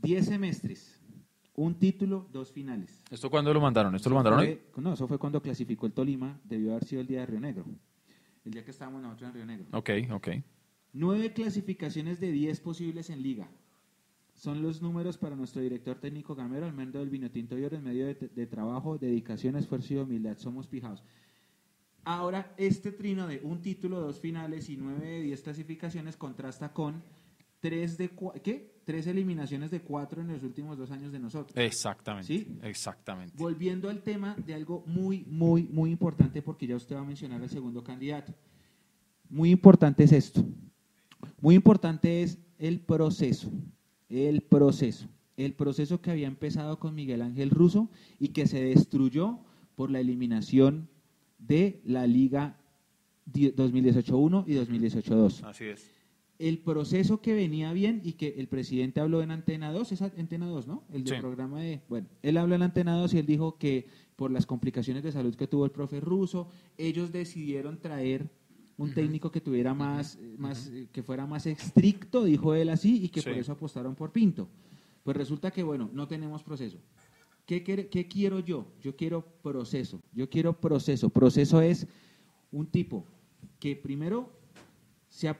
10 0.01 0.25
semestres, 0.25 0.99
un 1.53 1.75
título, 1.75 2.27
dos 2.31 2.51
finales. 2.51 3.03
¿Esto 3.11 3.29
cuándo 3.29 3.53
lo 3.53 3.61
mandaron? 3.61 3.93
¿Esto 3.93 4.09
lo 4.09 4.15
mandaron 4.15 4.39
hoy? 4.39 4.59
No, 4.77 4.93
eso 4.93 5.07
fue 5.07 5.19
cuando 5.19 5.41
clasificó 5.41 5.85
el 5.85 5.93
Tolima, 5.93 6.39
debió 6.45 6.71
haber 6.71 6.85
sido 6.85 7.01
el 7.01 7.07
día 7.07 7.19
de 7.19 7.25
Río 7.27 7.39
Negro. 7.39 7.65
El 8.43 8.53
día 8.53 8.63
que 8.65 8.71
estábamos 8.71 9.01
nosotros 9.03 9.29
en 9.29 9.35
Río 9.35 9.45
Negro. 9.45 9.65
Ok, 9.77 9.89
ok. 10.11 10.29
Nueve 10.93 11.33
clasificaciones 11.33 12.19
de 12.19 12.31
10 12.31 12.59
posibles 12.61 13.09
en 13.09 13.21
liga. 13.21 13.49
Son 14.33 14.61
los 14.61 14.81
números 14.81 15.17
para 15.17 15.35
nuestro 15.35 15.61
director 15.61 15.99
técnico 15.99 16.35
Gamero, 16.35 16.65
al 16.65 16.73
mando 16.73 16.99
del 16.99 17.09
Vinotinto 17.09 17.57
y 17.57 17.63
Oro, 17.65 17.77
en 17.77 17.83
medio 17.83 18.07
de, 18.07 18.15
de 18.15 18.47
trabajo, 18.47 18.97
dedicación, 18.97 19.55
esfuerzo 19.55 19.93
y 19.93 19.97
humildad. 19.97 20.37
Somos 20.37 20.67
fijados. 20.67 21.03
Ahora, 22.05 22.53
este 22.57 22.91
trino 22.91 23.27
de 23.27 23.39
un 23.43 23.61
título, 23.61 23.99
dos 23.99 24.19
finales 24.19 24.69
y 24.69 24.77
nueve 24.77 25.07
de 25.07 25.21
diez 25.21 25.41
clasificaciones 25.41 26.17
contrasta 26.17 26.73
con 26.73 27.01
tres, 27.59 27.97
de 27.97 28.11
¿qué? 28.43 28.73
tres 28.83 29.07
eliminaciones 29.07 29.71
de 29.71 29.81
cuatro 29.81 30.21
en 30.21 30.27
los 30.27 30.43
últimos 30.43 30.77
dos 30.77 30.91
años 30.91 31.13
de 31.13 31.19
nosotros. 31.19 31.55
Exactamente. 31.55 32.27
¿Sí? 32.27 32.57
Exactamente. 32.61 33.33
Volviendo 33.37 33.89
al 33.89 34.01
tema 34.01 34.35
de 34.45 34.53
algo 34.53 34.83
muy, 34.85 35.23
muy, 35.29 35.63
muy 35.63 35.91
importante, 35.91 36.41
porque 36.41 36.67
ya 36.67 36.75
usted 36.75 36.95
va 36.95 37.01
a 37.01 37.05
mencionar 37.05 37.41
al 37.41 37.49
segundo 37.49 37.83
candidato. 37.83 38.33
Muy 39.29 39.51
importante 39.51 40.03
es 40.03 40.11
esto. 40.11 40.43
Muy 41.39 41.55
importante 41.55 42.23
es 42.23 42.37
el 42.59 42.81
proceso. 42.81 43.49
El 44.09 44.41
proceso. 44.41 45.07
El 45.37 45.53
proceso 45.53 46.01
que 46.01 46.11
había 46.11 46.27
empezado 46.27 46.79
con 46.79 46.93
Miguel 46.93 47.21
Ángel 47.21 47.49
Russo 47.49 47.89
y 48.19 48.29
que 48.29 48.45
se 48.45 48.61
destruyó 48.61 49.39
por 49.75 49.89
la 49.89 49.99
eliminación 50.01 50.89
de 51.47 51.81
la 51.85 52.07
Liga 52.07 52.57
2018-1 53.31 54.45
y 54.47 54.53
2018-2. 54.53 55.43
Así 55.43 55.65
es. 55.65 55.89
El 56.39 56.57
proceso 56.59 57.21
que 57.21 57.33
venía 57.33 57.71
bien 57.73 58.01
y 58.03 58.13
que 58.13 58.35
el 58.37 58.47
presidente 58.47 58.99
habló 58.99 59.21
en 59.21 59.31
Antena 59.31 59.71
2, 59.71 59.91
es 59.91 60.01
Antena 60.01 60.47
2, 60.47 60.67
¿no? 60.67 60.83
El 60.91 61.03
del 61.03 61.19
programa 61.21 61.61
de... 61.61 61.81
Bueno, 61.87 62.07
él 62.21 62.37
habló 62.37 62.55
en 62.55 62.63
Antena 62.63 62.97
2 62.97 63.13
y 63.13 63.19
él 63.19 63.25
dijo 63.25 63.57
que 63.57 63.87
por 64.15 64.31
las 64.31 64.45
complicaciones 64.45 65.03
de 65.03 65.11
salud 65.11 65.35
que 65.35 65.47
tuvo 65.47 65.65
el 65.65 65.71
profe 65.71 65.99
ruso, 65.99 66.49
ellos 66.77 67.11
decidieron 67.11 67.79
traer 67.79 68.29
un 68.77 68.93
técnico 68.93 69.31
que 69.31 69.41
tuviera 69.41 69.73
más, 69.73 70.17
más 70.37 70.71
que 70.91 71.03
fuera 71.03 71.25
más 71.25 71.45
estricto, 71.45 72.23
dijo 72.23 72.55
él 72.55 72.69
así, 72.69 73.03
y 73.03 73.09
que 73.09 73.21
por 73.21 73.33
eso 73.33 73.51
apostaron 73.51 73.95
por 73.95 74.11
Pinto. 74.11 74.49
Pues 75.03 75.15
resulta 75.15 75.51
que, 75.51 75.63
bueno, 75.63 75.89
no 75.93 76.07
tenemos 76.07 76.43
proceso. 76.43 76.79
¿Qué, 77.45 77.63
quiere- 77.63 77.87
qué 77.89 78.07
quiero 78.07 78.39
yo? 78.39 78.67
Yo 78.81 78.95
quiero 78.95 79.25
proceso. 79.41 80.01
Yo 80.13 80.29
quiero 80.29 80.59
proceso. 80.59 81.09
Proceso 81.09 81.61
es 81.61 81.87
un 82.51 82.67
tipo 82.67 83.05
que 83.59 83.75
primero 83.75 84.31
sea 85.09 85.39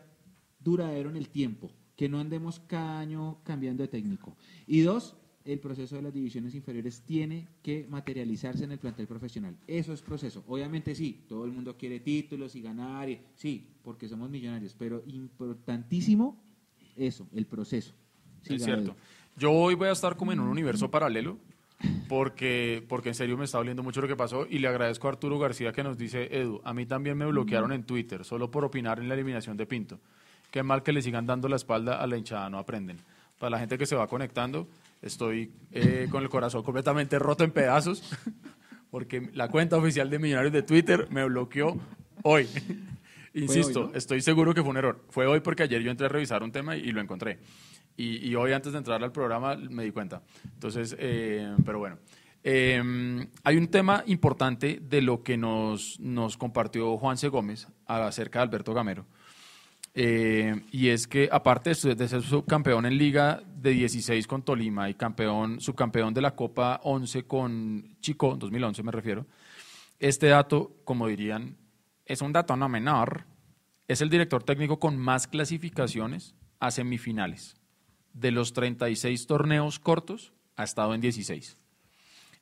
duradero 0.60 1.10
en 1.10 1.16
el 1.18 1.30
tiempo, 1.30 1.72
que 1.96 2.10
no 2.10 2.20
andemos 2.20 2.60
cada 2.60 3.00
año 3.00 3.38
cambiando 3.44 3.84
de 3.84 3.88
técnico. 3.88 4.36
Y 4.68 4.82
dos, 4.82 5.16
el 5.46 5.60
proceso 5.60 5.96
de 5.98 6.02
las 6.04 6.14
divisiones 6.14 6.56
inferiores 6.56 7.02
tiene 7.02 7.48
que 7.62 7.86
materializarse 7.90 8.64
en 8.64 8.72
el 8.72 8.80
plantel 8.80 9.08
profesional. 9.08 9.58
Eso 9.68 9.94
es 9.94 10.02
proceso. 10.02 10.44
Obviamente 10.48 10.96
sí, 10.96 11.26
todo 11.28 11.46
el 11.46 11.52
mundo 11.52 11.78
quiere 11.78 12.00
títulos 12.00 12.56
y 12.56 12.62
ganar, 12.62 13.10
y, 13.10 13.20
sí, 13.36 13.68
porque 13.84 14.08
somos 14.08 14.30
millonarios, 14.30 14.74
pero 14.78 15.04
importantísimo 15.06 16.42
eso, 16.96 17.28
el 17.34 17.46
proceso. 17.46 17.94
es 18.44 18.48
Siga, 18.48 18.66
cierto. 18.66 18.96
Yo 19.38 19.52
hoy 19.52 19.76
voy 19.76 19.88
a 19.88 19.92
estar 19.92 20.16
como 20.16 20.32
en 20.32 20.40
un 20.40 20.48
universo 20.48 20.90
paralelo, 20.92 21.38
porque, 22.08 22.84
porque 22.88 23.10
en 23.10 23.16
serio 23.16 23.38
me 23.38 23.46
está 23.46 23.58
doliendo 23.58 23.84
mucho 23.84 24.02
lo 24.02 24.08
que 24.08 24.16
pasó 24.16 24.46
y 24.50 24.60
le 24.60 24.68
agradezco 24.68 25.08
a 25.08 25.12
Arturo 25.12 25.38
García 25.40 25.72
que 25.74 25.84
nos 25.84 25.98
dice, 25.98 26.30
Edu, 26.32 26.62
a 26.64 26.74
mí 26.74 26.86
también 26.86 27.18
me 27.18 27.26
bloquearon 27.26 27.72
en 27.72 27.84
Twitter, 27.84 28.24
solo 28.24 28.50
por 28.50 28.66
opinar 28.66 29.00
en 29.00 29.08
la 29.08 29.16
eliminación 29.16 29.58
de 29.58 29.66
Pinto. 29.66 30.00
Qué 30.52 30.64
mal 30.64 30.84
que 30.84 30.94
le 30.94 31.02
sigan 31.02 31.26
dando 31.26 31.48
la 31.50 31.56
espalda 31.56 32.02
a 32.02 32.08
la 32.08 32.18
hinchada, 32.18 32.50
no 32.50 32.60
aprenden. 32.60 32.98
Para 33.40 33.52
la 33.52 33.60
gente 33.60 33.78
que 33.78 33.86
se 33.86 33.96
va 33.96 34.08
conectando, 34.08 34.68
estoy 35.02 35.52
eh, 35.72 36.08
con 36.10 36.24
el 36.24 36.30
corazón 36.30 36.64
completamente 36.64 37.20
roto 37.20 37.44
en 37.44 37.52
pedazos, 37.52 38.04
porque 38.92 39.30
la 39.34 39.50
cuenta 39.50 39.78
oficial 39.78 40.10
de 40.10 40.20
Millonarios 40.20 40.54
de 40.54 40.64
Twitter 40.64 41.08
me 41.10 41.26
bloqueó 41.26 41.78
hoy. 42.22 42.48
Insisto, 43.34 43.86
hoy, 43.86 43.88
¿no? 43.88 43.98
estoy 43.98 44.22
seguro 44.22 44.54
que 44.54 44.62
fue 44.62 44.70
un 44.70 44.78
error. 44.78 45.04
Fue 45.10 45.26
hoy 45.26 45.40
porque 45.40 45.64
ayer 45.64 45.82
yo 45.82 45.90
entré 45.90 46.06
a 46.06 46.10
revisar 46.10 46.44
un 46.44 46.52
tema 46.52 46.78
y 46.78 46.92
lo 46.92 47.02
encontré. 47.02 47.40
Y, 47.96 48.34
hoy 48.36 48.52
antes 48.54 48.72
de 48.72 48.80
entrar 48.80 49.04
al 49.04 49.12
programa 49.12 49.56
me 49.56 49.84
di 49.84 49.92
cuenta. 49.92 50.24
Entonces, 50.54 50.96
eh, 51.00 51.56
pero 51.66 51.80
bueno. 51.80 51.98
Eh, 52.46 52.82
hay 53.44 53.56
un 53.58 53.68
tema 53.68 54.04
importante 54.08 54.80
de 54.82 55.02
lo 55.02 55.24
que 55.24 55.38
nos, 55.38 55.98
nos 56.00 56.36
compartió 56.36 56.98
Juanse 56.98 57.30
Gómez 57.30 57.68
acerca 57.86 58.40
de 58.40 58.44
Alberto 58.44 58.74
Gamero. 58.74 59.06
Eh, 59.96 60.60
y 60.72 60.90
es 60.90 61.08
que 61.08 61.30
aparte 61.32 61.70
de 61.70 61.76
ser- 61.76 61.96
de 61.96 62.08
ser 62.08 62.24
subcampeón 62.24 62.86
en 62.88 62.98
Liga 62.98 63.42
de 63.62 63.70
16 63.72 64.26
con 64.26 64.42
Tolima 64.42 64.90
y 64.90 64.96
campeón, 64.96 65.62
subcampeón 65.62 66.14
de 66.16 66.22
la 66.22 66.36
Copa 66.36 66.82
11 66.84 67.24
con 67.26 67.96
Chico, 68.02 68.36
2011 68.36 68.82
me 68.82 68.92
refiero, 68.92 69.28
este 70.00 70.28
dato, 70.28 70.76
como 70.84 71.08
dirían, 71.08 71.56
es 72.06 72.22
un 72.22 72.34
dato 72.34 72.58
no 72.58 72.68
menor, 72.68 73.26
es 73.88 74.02
el 74.02 74.10
director 74.10 74.44
técnico 74.44 74.80
con 74.80 74.98
más 74.98 75.28
clasificaciones 75.28 76.34
a 76.60 76.72
semifinales. 76.72 77.56
De 78.14 78.32
los 78.32 78.54
36 78.54 79.28
torneos 79.28 79.80
cortos, 79.80 80.34
ha 80.56 80.64
estado 80.64 80.94
en 80.94 81.02
16. 81.02 81.58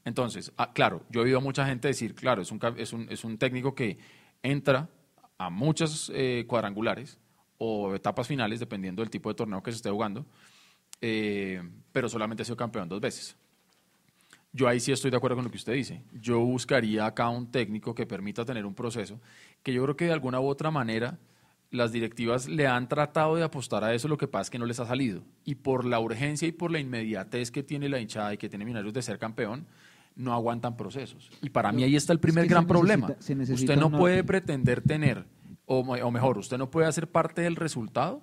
Entonces, 0.04 0.52
ah, 0.58 0.74
claro, 0.74 1.04
yo 1.10 1.22
he 1.22 1.24
oído 1.26 1.38
a 1.38 1.42
mucha 1.42 1.66
gente 1.66 1.88
decir, 1.88 2.16
claro, 2.16 2.42
es 2.42 2.52
un, 2.52 2.60
es 2.78 2.94
un, 2.94 3.08
es 3.10 3.24
un 3.24 3.38
técnico 3.38 3.76
que 3.76 3.98
entra 4.44 4.90
a 5.38 5.50
muchas 5.50 6.12
eh, 6.14 6.46
cuadrangulares 6.48 7.20
o 7.58 7.94
etapas 7.94 8.28
finales, 8.28 8.60
dependiendo 8.60 9.02
del 9.02 9.10
tipo 9.10 9.30
de 9.30 9.36
torneo 9.36 9.62
que 9.62 9.72
se 9.72 9.78
esté 9.78 9.90
jugando, 9.90 10.26
eh, 11.00 11.62
pero 11.92 12.10
solamente 12.10 12.42
ha 12.42 12.46
sido 12.46 12.58
campeón 12.58 12.90
dos 12.90 13.00
veces. 13.00 13.36
Yo 14.54 14.68
ahí 14.68 14.80
sí 14.80 14.92
estoy 14.92 15.12
de 15.12 15.18
acuerdo 15.18 15.38
con 15.38 15.46
lo 15.46 15.52
que 15.52 15.58
usted 15.58 15.74
dice. 15.74 16.04
Yo 16.12 16.40
buscaría 16.40 17.06
acá 17.06 17.30
un 17.30 17.52
técnico 17.52 17.96
que 17.96 18.06
permita 18.06 18.44
tener 18.44 18.66
un 18.66 18.76
proceso 18.76 19.22
que 19.64 19.72
yo 19.72 19.84
creo 19.84 19.96
que 19.96 20.06
de 20.06 20.12
alguna 20.12 20.40
u 20.42 20.48
otra 20.48 20.72
manera 20.72 21.18
las 21.72 21.92
directivas 21.92 22.48
le 22.48 22.68
han 22.68 22.88
tratado 22.88 23.36
de 23.36 23.44
apostar 23.44 23.84
a 23.84 23.94
eso, 23.94 24.08
lo 24.08 24.18
que 24.18 24.28
pasa 24.28 24.44
es 24.44 24.50
que 24.50 24.60
no 24.60 24.66
les 24.66 24.80
ha 24.80 24.86
salido. 24.86 25.24
Y 25.46 25.56
por 25.56 25.86
la 25.86 26.00
urgencia 26.00 26.48
y 26.48 26.52
por 26.52 26.70
la 26.72 26.80
inmediatez 26.80 27.50
que 27.50 27.64
tiene 27.64 27.90
la 27.90 28.00
hinchada 28.00 28.34
y 28.34 28.38
que 28.38 28.50
tiene 28.50 28.66
Millonarios 28.66 28.94
de 28.94 29.02
ser 29.02 29.18
campeón, 29.18 29.66
no 30.16 30.34
aguantan 30.34 30.76
procesos. 30.76 31.30
Y 31.42 31.50
para 31.50 31.72
mí 31.72 31.84
ahí 31.84 31.96
está 31.96 32.12
el 32.14 32.18
Es 32.18 32.22
primer 32.22 32.44
que 32.44 32.50
gran 32.50 32.68
problema. 32.68 33.08
Usted 33.08 33.78
no 33.78 33.90
puede 33.90 34.24
pretender 34.24 34.82
tener, 34.82 35.26
o, 35.66 35.80
o 35.80 36.12
mejor, 36.12 36.38
usted 36.38 36.58
no 36.58 36.70
puede 36.70 36.88
hacer 36.88 37.10
parte 37.10 37.42
del 37.42 37.56
resultado 37.56 38.22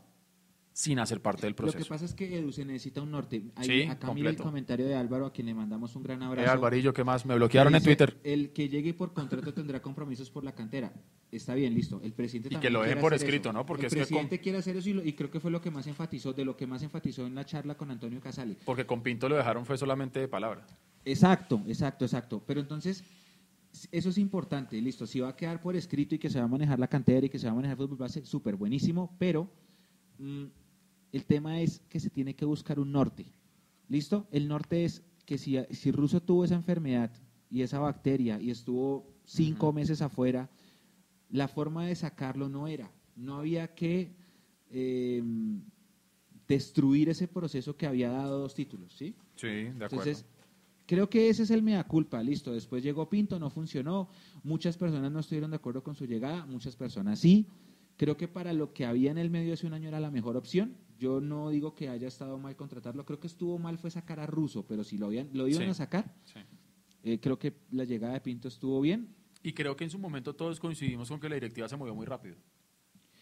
sin 0.80 1.00
hacer 1.00 1.20
parte 1.20 1.42
del 1.42 1.54
Lo 1.54 1.56
que 1.56 1.62
proceso. 1.72 1.88
pasa 1.88 2.04
es 2.04 2.14
que 2.14 2.38
Edu 2.38 2.52
se 2.52 2.64
necesita 2.64 3.02
un 3.02 3.10
norte. 3.10 3.42
Ahí, 3.56 3.66
Sí, 3.66 3.82
acá 3.88 4.14
mira 4.14 4.30
el 4.30 4.36
comentario 4.36 4.86
de 4.86 4.94
Álvaro, 4.94 5.26
a 5.26 5.32
quien 5.32 5.48
le 5.48 5.54
mandamos 5.54 5.96
un 5.96 6.04
gran 6.04 6.22
Eh, 6.22 6.26
abrazo. 6.26 6.52
Alvarillo, 6.52 6.94
¿qué 6.94 7.02
más? 7.02 7.26
Me 7.26 7.34
bloquearon 7.34 7.74
en 7.74 7.82
Twitter. 7.82 8.16
El 8.22 8.52
que 8.52 8.68
llegue 8.68 8.94
por 8.94 9.12
contrato 9.12 9.52
tendrá 9.52 9.82
compromisos 9.82 10.30
por 10.30 10.44
la 10.44 10.52
cantera. 10.54 10.92
Está 11.32 11.56
bien, 11.56 11.74
listo. 11.74 12.00
El 12.04 12.12
presidente 12.12 12.46
Y 12.46 12.50
que 12.50 12.54
también 12.54 12.72
lo 12.74 12.82
dejen 12.82 13.00
por 13.00 13.12
escrito, 13.12 13.48
eso. 13.48 13.58
¿no? 13.58 13.66
Porque 13.66 13.82
el 13.82 13.86
es 13.88 13.92
que 13.94 13.98
presidente 14.02 14.38
quiere 14.38 14.58
hacer 14.58 14.76
eso 14.76 14.88
y, 14.88 14.92
lo- 14.92 15.04
y 15.04 15.14
creo 15.14 15.32
que 15.32 15.40
fue 15.40 15.50
lo 15.50 15.60
que 15.60 15.72
más 15.72 15.84
enfatizó, 15.88 16.32
de 16.32 16.44
lo 16.44 16.56
que 16.56 16.68
más 16.68 16.80
enfatizó 16.84 17.26
en 17.26 17.34
la 17.34 17.44
charla 17.44 17.76
con 17.76 17.90
Antonio 17.90 18.20
Casale. 18.20 18.56
Porque 18.64 18.86
con 18.86 19.02
Pinto 19.02 19.28
lo 19.28 19.34
dejaron 19.36 19.66
fue 19.66 19.76
solamente 19.76 20.20
de 20.20 20.28
palabra. 20.28 20.64
Exacto, 21.04 21.60
exacto, 21.66 22.04
exacto. 22.04 22.40
Pero 22.46 22.60
entonces, 22.60 23.02
eso 23.90 24.10
es 24.10 24.16
importante, 24.18 24.80
listo. 24.80 25.08
Si 25.08 25.18
va 25.18 25.30
a 25.30 25.34
quedar 25.36 25.60
por 25.60 25.74
escrito 25.74 26.14
y 26.14 26.18
que 26.20 26.30
se 26.30 26.38
va 26.38 26.44
a 26.44 26.48
manejar 26.48 26.78
la 26.78 26.86
cantera 26.86 27.26
y 27.26 27.30
que 27.30 27.38
se 27.40 27.46
va 27.46 27.52
a 27.52 27.56
manejar 27.56 27.72
el 27.76 27.78
fútbol 27.82 27.98
base, 27.98 28.24
súper 28.24 28.54
buenísimo, 28.54 29.16
pero 29.18 29.50
mm, 30.18 30.44
el 31.12 31.24
tema 31.24 31.60
es 31.60 31.80
que 31.88 32.00
se 32.00 32.10
tiene 32.10 32.34
que 32.34 32.44
buscar 32.44 32.78
un 32.78 32.92
norte. 32.92 33.26
¿Listo? 33.88 34.26
El 34.30 34.48
norte 34.48 34.84
es 34.84 35.02
que 35.24 35.38
si, 35.38 35.58
si 35.70 35.90
Russo 35.90 36.22
tuvo 36.22 36.44
esa 36.44 36.54
enfermedad 36.54 37.10
y 37.50 37.62
esa 37.62 37.78
bacteria 37.78 38.40
y 38.40 38.50
estuvo 38.50 39.06
cinco 39.24 39.72
meses 39.72 40.02
afuera, 40.02 40.50
la 41.30 41.48
forma 41.48 41.86
de 41.86 41.94
sacarlo 41.94 42.48
no 42.48 42.66
era. 42.66 42.90
No 43.16 43.36
había 43.36 43.74
que 43.74 44.14
eh, 44.70 45.22
destruir 46.46 47.08
ese 47.08 47.28
proceso 47.28 47.76
que 47.76 47.86
había 47.86 48.10
dado 48.10 48.40
dos 48.40 48.54
títulos, 48.54 48.92
¿sí? 48.94 49.14
Sí, 49.36 49.46
de 49.46 49.68
acuerdo. 49.70 49.84
Entonces, 49.84 50.24
creo 50.86 51.10
que 51.10 51.28
ese 51.28 51.42
es 51.42 51.50
el 51.50 51.62
mea 51.62 51.84
culpa, 51.84 52.22
listo. 52.22 52.52
Después 52.52 52.82
llegó 52.82 53.08
Pinto, 53.08 53.38
no 53.38 53.50
funcionó. 53.50 54.08
Muchas 54.42 54.76
personas 54.76 55.12
no 55.12 55.20
estuvieron 55.20 55.50
de 55.50 55.56
acuerdo 55.56 55.82
con 55.82 55.94
su 55.94 56.06
llegada, 56.06 56.46
muchas 56.46 56.76
personas 56.76 57.18
sí. 57.18 57.46
Creo 57.96 58.16
que 58.16 58.28
para 58.28 58.52
lo 58.52 58.72
que 58.72 58.86
había 58.86 59.10
en 59.10 59.18
el 59.18 59.28
medio 59.28 59.52
hace 59.52 59.66
un 59.66 59.74
año 59.74 59.88
era 59.88 60.00
la 60.00 60.10
mejor 60.10 60.36
opción. 60.36 60.76
Yo 60.98 61.20
no 61.20 61.50
digo 61.50 61.74
que 61.74 61.88
haya 61.88 62.08
estado 62.08 62.38
mal 62.38 62.56
contratarlo, 62.56 63.04
creo 63.04 63.20
que 63.20 63.28
estuvo 63.28 63.58
mal 63.58 63.78
fue 63.78 63.90
sacar 63.90 64.18
a 64.20 64.26
Russo, 64.26 64.66
pero 64.66 64.82
si 64.82 64.98
lo, 64.98 65.06
habían, 65.06 65.28
lo 65.32 65.46
iban 65.46 65.62
Sí. 65.64 65.70
a 65.70 65.74
sacar, 65.74 66.12
Sí. 66.24 66.40
eh, 67.04 67.20
creo 67.20 67.38
que 67.38 67.54
la 67.70 67.84
llegada 67.84 68.14
de 68.14 68.20
Pinto 68.20 68.48
estuvo 68.48 68.80
bien. 68.80 69.14
Y 69.42 69.52
creo 69.52 69.76
que 69.76 69.84
en 69.84 69.90
su 69.90 69.98
momento 69.98 70.34
todos 70.34 70.58
coincidimos 70.58 71.08
con 71.08 71.20
que 71.20 71.28
la 71.28 71.36
directiva 71.36 71.68
se 71.68 71.76
movió 71.76 71.94
muy 71.94 72.04
rápido. 72.06 72.36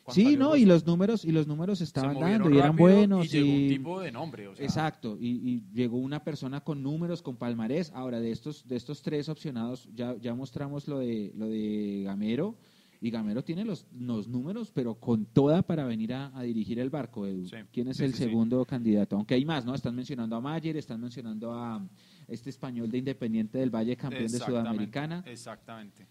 Sí, 0.09 0.37
no, 0.37 0.51
Russo, 0.51 0.57
y 0.59 0.65
los 0.67 0.87
números 0.87 1.25
y 1.25 1.33
los 1.33 1.49
números 1.49 1.81
estaban 1.81 2.19
dando 2.21 2.49
y 2.49 2.59
eran 2.59 2.77
buenos 2.77 3.27
Y 3.27 3.29
llegó 3.29 3.51
un 3.53 3.61
y- 3.61 3.69
tipo 3.69 4.01
de 4.01 4.12
nombre. 4.12 4.47
O 4.47 4.55
sea, 4.55 4.65
Exacto, 4.65 5.17
y, 5.21 5.27
y 5.51 5.65
llegó 5.75 5.99
una 5.99 6.23
persona 6.23 6.61
con 6.62 6.81
números, 6.81 7.23
con 7.23 7.37
palmarés. 7.37 7.91
Ahora, 7.93 8.21
de 8.21 8.31
estos, 8.31 8.69
de 8.69 8.77
estos 8.77 9.03
tres 9.03 9.29
opcionados, 9.29 9.89
ya, 9.93 10.17
ya 10.19 10.33
mostramos 10.35 10.87
lo 10.87 11.01
de, 11.01 11.33
lo 11.35 11.49
de 11.49 12.03
Gamero, 12.05 12.57
y 13.00 13.11
Gamero 13.11 13.42
tiene 13.44 13.64
los, 13.64 13.87
los 13.98 14.28
números, 14.28 14.70
pero 14.72 14.94
con 14.94 15.26
toda 15.26 15.62
para 15.62 15.85
venir 15.85 16.12
a, 16.14 16.37
a 16.37 16.42
dirigir 16.42 16.78
el 16.78 16.90
barco, 16.90 17.26
Edu. 17.26 17.46
Sí, 17.46 17.56
¿Quién 17.72 17.88
es 17.88 17.96
sí, 17.98 18.04
el 18.04 18.12
sí, 18.14 18.24
segundo 18.24 18.64
candidato? 18.64 19.16
Aunque 19.16 19.35
hay 19.35 19.44
más, 19.44 19.64
¿no? 19.64 19.74
Están 19.74 19.94
mencionando 19.94 20.37
a 20.37 20.40
Mayer, 20.40 20.76
están 20.76 21.00
mencionando 21.00 21.52
a 21.52 21.87
este 22.28 22.50
español 22.50 22.90
de 22.90 22.98
Independiente 22.98 23.59
del 23.59 23.70
Valle, 23.70 23.96
campeón 23.96 24.30
de 24.30 24.38
Sudamericana. 24.38 25.22
Exactamente. 25.26 26.06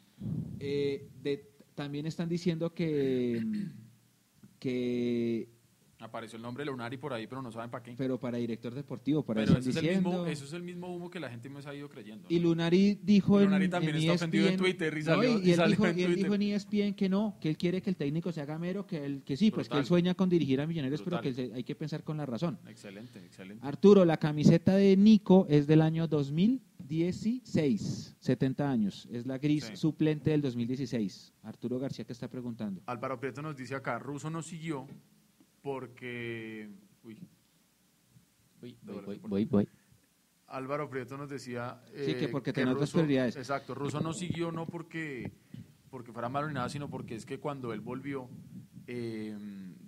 Eh, 0.60 1.10
de- 1.22 1.52
también 1.76 2.06
están 2.06 2.30
diciendo 2.30 2.74
que, 2.74 3.44
que 4.60 5.50
Apareció 6.00 6.36
el 6.36 6.44
nombre 6.44 6.66
de 6.66 6.72
Lunari 6.72 6.98
por 6.98 7.14
ahí, 7.14 7.26
pero 7.26 7.42
no 7.42 7.54
saben 7.54 7.72
para 7.72 7.82
qué. 7.82 7.96
pero 7.98 8.20
para 8.20 8.38
director 8.38 8.74
deportivo, 8.76 9.24
para 9.24 9.46
Pero 9.46 9.58
eso 9.58 9.70
es, 9.70 9.76
el 9.78 9.96
mismo, 9.96 10.26
eso 10.26 10.44
es 10.44 10.52
el 10.52 10.62
mismo 10.62 10.94
humo 10.94 11.10
que 11.10 11.22
la 11.22 11.30
gente 11.30 11.48
me 11.50 11.62
ha 11.66 11.74
ido 11.74 11.88
creyendo. 11.88 12.28
Y 12.30 12.36
¿no? 12.40 12.50
Lunari 12.50 13.00
dijo 13.02 13.40
Y 13.40 13.44
en, 13.44 13.50
Lunari 13.50 13.70
también 13.70 13.96
en 13.96 14.02
está 14.02 14.14
ofendido 14.16 14.48
en 14.50 14.58
Twitter 14.58 14.94
y 14.94 15.00
no, 15.00 15.06
salió- 15.06 15.40
y 15.40 15.48
y 15.48 15.52
él, 15.52 15.56
salió 15.56 15.70
dijo, 15.72 15.88
en 15.88 16.00
y 16.00 16.04
él 16.04 16.16
dijo 16.16 16.34
en 16.36 16.42
ESPN 16.42 16.94
que 16.96 17.08
no, 17.08 17.38
que 17.40 17.50
él 17.50 17.58
quiere 17.58 17.82
que 17.82 17.90
el 17.90 17.96
técnico 17.96 18.34
sea 18.34 18.44
gamero, 18.46 18.86
que 18.86 19.06
él, 19.06 19.24
que 19.24 19.38
sí, 19.38 19.52
pues 19.52 19.70
que 19.70 19.78
él 19.78 19.86
sueña 19.86 20.16
con 20.16 20.28
dirigir 20.28 20.60
a 20.60 20.68
Millonarios, 20.68 21.00
Brutal. 21.00 21.22
pero 21.22 21.34
que 21.36 21.42
él 21.42 21.50
se- 21.50 21.56
hay 21.56 21.64
que 21.64 21.76
pensar 21.76 22.04
con 22.04 22.18
la 22.18 22.26
razón. 22.26 22.60
Excelente, 22.68 23.20
excelente. 23.26 23.66
Arturo, 23.66 24.04
la 24.04 24.18
camiseta 24.18 24.76
de 24.76 24.98
Nico 24.98 25.48
es 25.50 25.66
del 25.66 25.82
año 25.82 26.10
2016, 26.10 28.16
70 28.20 28.70
años, 28.70 29.08
es 29.12 29.26
la 29.26 29.38
gris 29.38 29.66
Sí. 29.66 29.76
suplente 29.78 30.32
del 30.32 30.42
2016. 30.42 31.34
Arturo 31.44 31.80
García 31.80 32.06
que 32.06 32.14
está 32.14 32.28
preguntando. 32.30 32.82
Álvaro 32.86 33.20
Prieto 33.20 33.42
nos 33.42 33.56
dice 33.56 33.76
acá, 33.76 33.98
Russo 33.98 34.30
no 34.30 34.42
siguió 34.42 34.88
porque... 35.66 36.70
Uy, 37.04 37.18
Voy, 38.62 38.78
Doble 38.84 39.06
voy, 39.08 39.20
voy, 39.24 39.46
voy. 39.46 39.70
Álvaro 40.46 40.88
Prieto 40.88 41.18
nos 41.18 41.28
decía... 41.28 41.82
Sí, 41.96 42.14
que 42.14 42.28
porque 42.30 42.52
que 42.52 42.62
tenía 42.62 42.74
otras 42.74 42.92
prioridades. 42.92 43.36
Exacto, 43.36 43.74
Russo 43.74 44.00
no 44.00 44.14
siguió 44.14 44.52
no 44.52 44.68
porque, 44.68 45.34
porque 45.90 46.12
fuera 46.12 46.30
malo 46.30 46.48
ni 46.48 46.54
nada, 46.54 46.70
sino 46.70 46.88
porque 46.88 47.16
es 47.16 47.26
que 47.26 47.40
cuando 47.40 47.74
él 47.74 47.82
volvió 47.82 48.30
eh, 48.86 49.36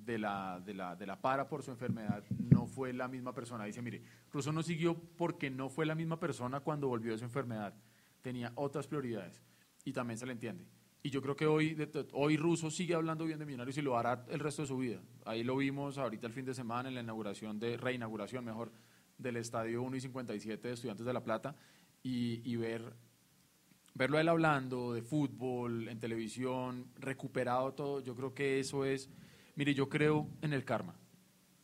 de, 0.04 0.18
la, 0.18 0.60
de, 0.66 0.74
la, 0.74 0.96
de 0.96 1.06
la 1.06 1.22
para 1.22 1.48
por 1.48 1.62
su 1.62 1.70
enfermedad, 1.70 2.24
no 2.40 2.66
fue 2.66 2.92
la 2.92 3.08
misma 3.08 3.36
persona. 3.36 3.66
Dice, 3.66 3.84
mire, 3.84 4.02
Russo 4.32 4.52
no 4.52 4.64
siguió 4.64 4.96
porque 5.16 5.52
no 5.52 5.70
fue 5.70 5.86
la 5.86 5.94
misma 5.94 6.20
persona 6.20 6.60
cuando 6.62 6.88
volvió 6.88 7.12
de 7.12 7.20
su 7.20 7.26
enfermedad. 7.26 7.76
Tenía 8.24 8.52
otras 8.56 8.88
prioridades 8.88 9.44
y 9.86 9.94
también 9.94 10.18
se 10.18 10.26
le 10.26 10.32
entiende. 10.32 10.66
Y 11.08 11.10
yo 11.10 11.22
creo 11.22 11.38
que 11.38 11.48
hoy, 11.48 11.78
hoy 12.12 12.36
Russo 12.36 12.70
sigue 12.70 12.94
hablando 12.94 13.24
bien 13.24 13.40
de 13.40 13.46
Millonarios 13.46 13.78
y 13.78 13.82
lo 13.82 13.98
hará 13.98 14.26
el 14.28 14.42
resto 14.42 14.64
de 14.64 14.68
su 14.68 14.78
vida. 14.78 15.00
Ahí 15.24 15.42
lo 15.42 15.56
vimos 15.56 15.98
ahorita 15.98 16.28
el 16.28 16.34
fin 16.34 16.44
de 16.44 16.54
semana 16.54 16.90
en 16.90 16.96
la 16.96 17.00
inauguración, 17.00 17.58
de 17.62 17.78
reinauguración 17.78 18.44
mejor, 18.44 18.74
del 19.18 19.38
Estadio 19.38 19.84
1 19.84 19.96
y 19.96 20.02
57 20.02 20.68
de 20.68 20.74
Estudiantes 20.74 21.06
de 21.06 21.14
La 21.14 21.24
Plata. 21.24 21.56
y, 22.04 22.42
y 22.44 22.58
ver 22.58 22.94
verlo 23.96 24.18
a 24.18 24.22
él 24.22 24.28
hablando 24.28 24.92
de 24.92 25.02
fútbol, 25.02 25.88
en 25.88 25.98
televisión, 25.98 26.88
recuperado 26.98 27.74
todo, 27.74 28.02
yo 28.02 28.14
creo 28.14 28.34
que 28.34 28.60
eso 28.60 28.84
es, 28.84 29.10
mire, 29.56 29.74
yo 29.74 29.88
creo 29.88 30.28
en 30.42 30.52
el 30.52 30.66
karma. 30.66 31.00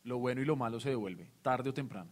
Lo 0.04 0.16
bueno 0.16 0.40
y 0.40 0.46
lo 0.46 0.56
malo 0.56 0.80
se 0.80 0.88
devuelve, 0.88 1.30
tarde 1.42 1.68
o 1.68 1.74
temprano. 1.74 2.10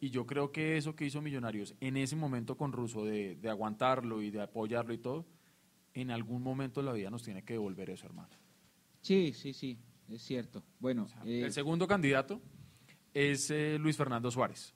Y 0.00 0.10
yo 0.10 0.26
creo 0.26 0.50
que 0.50 0.76
eso 0.76 0.96
que 0.96 1.04
hizo 1.04 1.22
Millonarios 1.22 1.76
en 1.78 1.96
ese 1.96 2.16
momento 2.16 2.56
con 2.56 2.72
Russo, 2.72 3.04
de, 3.04 3.36
de 3.36 3.48
aguantarlo 3.48 4.22
y 4.22 4.32
de 4.32 4.42
apoyarlo 4.42 4.92
y 4.92 4.98
todo, 4.98 5.24
en 6.02 6.10
algún 6.10 6.42
momento 6.42 6.80
de 6.80 6.86
la 6.86 6.92
vida 6.92 7.10
nos 7.10 7.22
tiene 7.22 7.42
que 7.42 7.54
devolver 7.54 7.90
eso, 7.90 8.06
hermano. 8.06 8.28
Sí, 9.00 9.32
sí, 9.32 9.52
sí, 9.52 9.78
es 10.08 10.22
cierto. 10.22 10.62
Bueno, 10.78 11.06
eh, 11.24 11.42
El 11.44 11.52
segundo 11.52 11.86
candidato 11.86 12.40
es 13.14 13.50
eh, 13.50 13.78
Luis 13.78 13.96
Fernando 13.96 14.30
Suárez. 14.30 14.74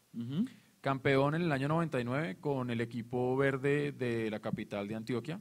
Campeón 0.80 1.34
en 1.34 1.42
el 1.42 1.52
año 1.52 1.68
99 1.68 2.38
con 2.40 2.70
el 2.70 2.80
equipo 2.80 3.36
verde 3.36 3.92
de 3.92 4.30
la 4.30 4.40
capital 4.40 4.88
de 4.88 4.94
Antioquia. 4.94 5.40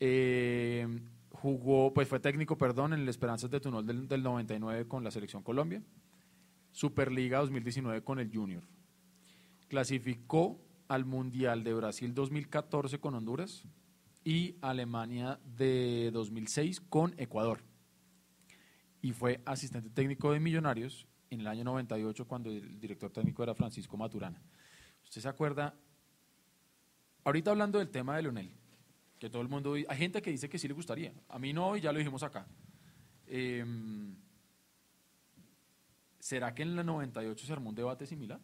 Eh, 0.00 0.86
jugó, 1.30 1.92
pues 1.92 2.08
fue 2.08 2.20
técnico, 2.20 2.58
perdón, 2.58 2.94
en 2.94 3.00
el 3.00 3.08
Esperanzas 3.08 3.50
de 3.50 3.60
Tunol 3.60 3.86
del, 3.86 4.08
del 4.08 4.22
99 4.22 4.88
con 4.88 5.04
la 5.04 5.10
Selección 5.10 5.42
Colombia. 5.42 5.82
Superliga 6.72 7.38
2019 7.38 8.02
con 8.02 8.18
el 8.18 8.30
Junior. 8.34 8.62
Clasificó 9.68 10.60
al 10.88 11.04
Mundial 11.04 11.62
de 11.62 11.74
Brasil 11.74 12.12
2014 12.12 12.98
con 12.98 13.14
Honduras 13.14 13.64
y 14.24 14.56
Alemania 14.62 15.38
de 15.44 16.10
2006 16.12 16.80
con 16.80 17.14
Ecuador. 17.18 17.60
Y 19.02 19.12
fue 19.12 19.42
asistente 19.44 19.90
técnico 19.90 20.32
de 20.32 20.40
Millonarios 20.40 21.06
en 21.30 21.40
el 21.40 21.46
año 21.46 21.64
98 21.64 22.26
cuando 22.26 22.50
el 22.50 22.80
director 22.80 23.10
técnico 23.10 23.42
era 23.42 23.54
Francisco 23.54 23.96
Maturana. 23.96 24.42
¿Usted 25.04 25.20
se 25.20 25.28
acuerda? 25.28 25.74
Ahorita 27.24 27.50
hablando 27.50 27.78
del 27.78 27.90
tema 27.90 28.16
de 28.16 28.22
Leonel, 28.22 28.50
que 29.18 29.28
todo 29.28 29.42
el 29.42 29.48
mundo, 29.48 29.74
hay 29.74 29.98
gente 29.98 30.22
que 30.22 30.30
dice 30.30 30.48
que 30.48 30.58
sí 30.58 30.68
le 30.68 30.74
gustaría, 30.74 31.12
a 31.28 31.38
mí 31.38 31.52
no 31.52 31.76
y 31.76 31.82
ya 31.82 31.92
lo 31.92 31.98
dijimos 31.98 32.22
acá. 32.22 32.46
Eh, 33.26 33.64
¿Será 36.18 36.54
que 36.54 36.62
en 36.62 36.74
la 36.74 36.82
98 36.82 37.46
se 37.46 37.52
armó 37.52 37.68
un 37.68 37.74
debate 37.74 38.06
similar? 38.06 38.40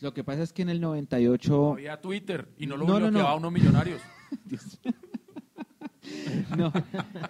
Lo 0.00 0.12
que 0.12 0.24
pasa 0.24 0.42
es 0.42 0.52
que 0.52 0.62
en 0.62 0.68
el 0.68 0.80
98... 0.80 1.72
Había 1.72 2.00
Twitter 2.00 2.48
y 2.58 2.66
no 2.66 2.76
lo 2.76 2.86
No, 2.86 2.94
no, 2.94 3.06
bloqueaba 3.06 3.30
no. 3.30 3.36
unos 3.38 3.52
millonarios. 3.52 4.00
No, 6.56 6.72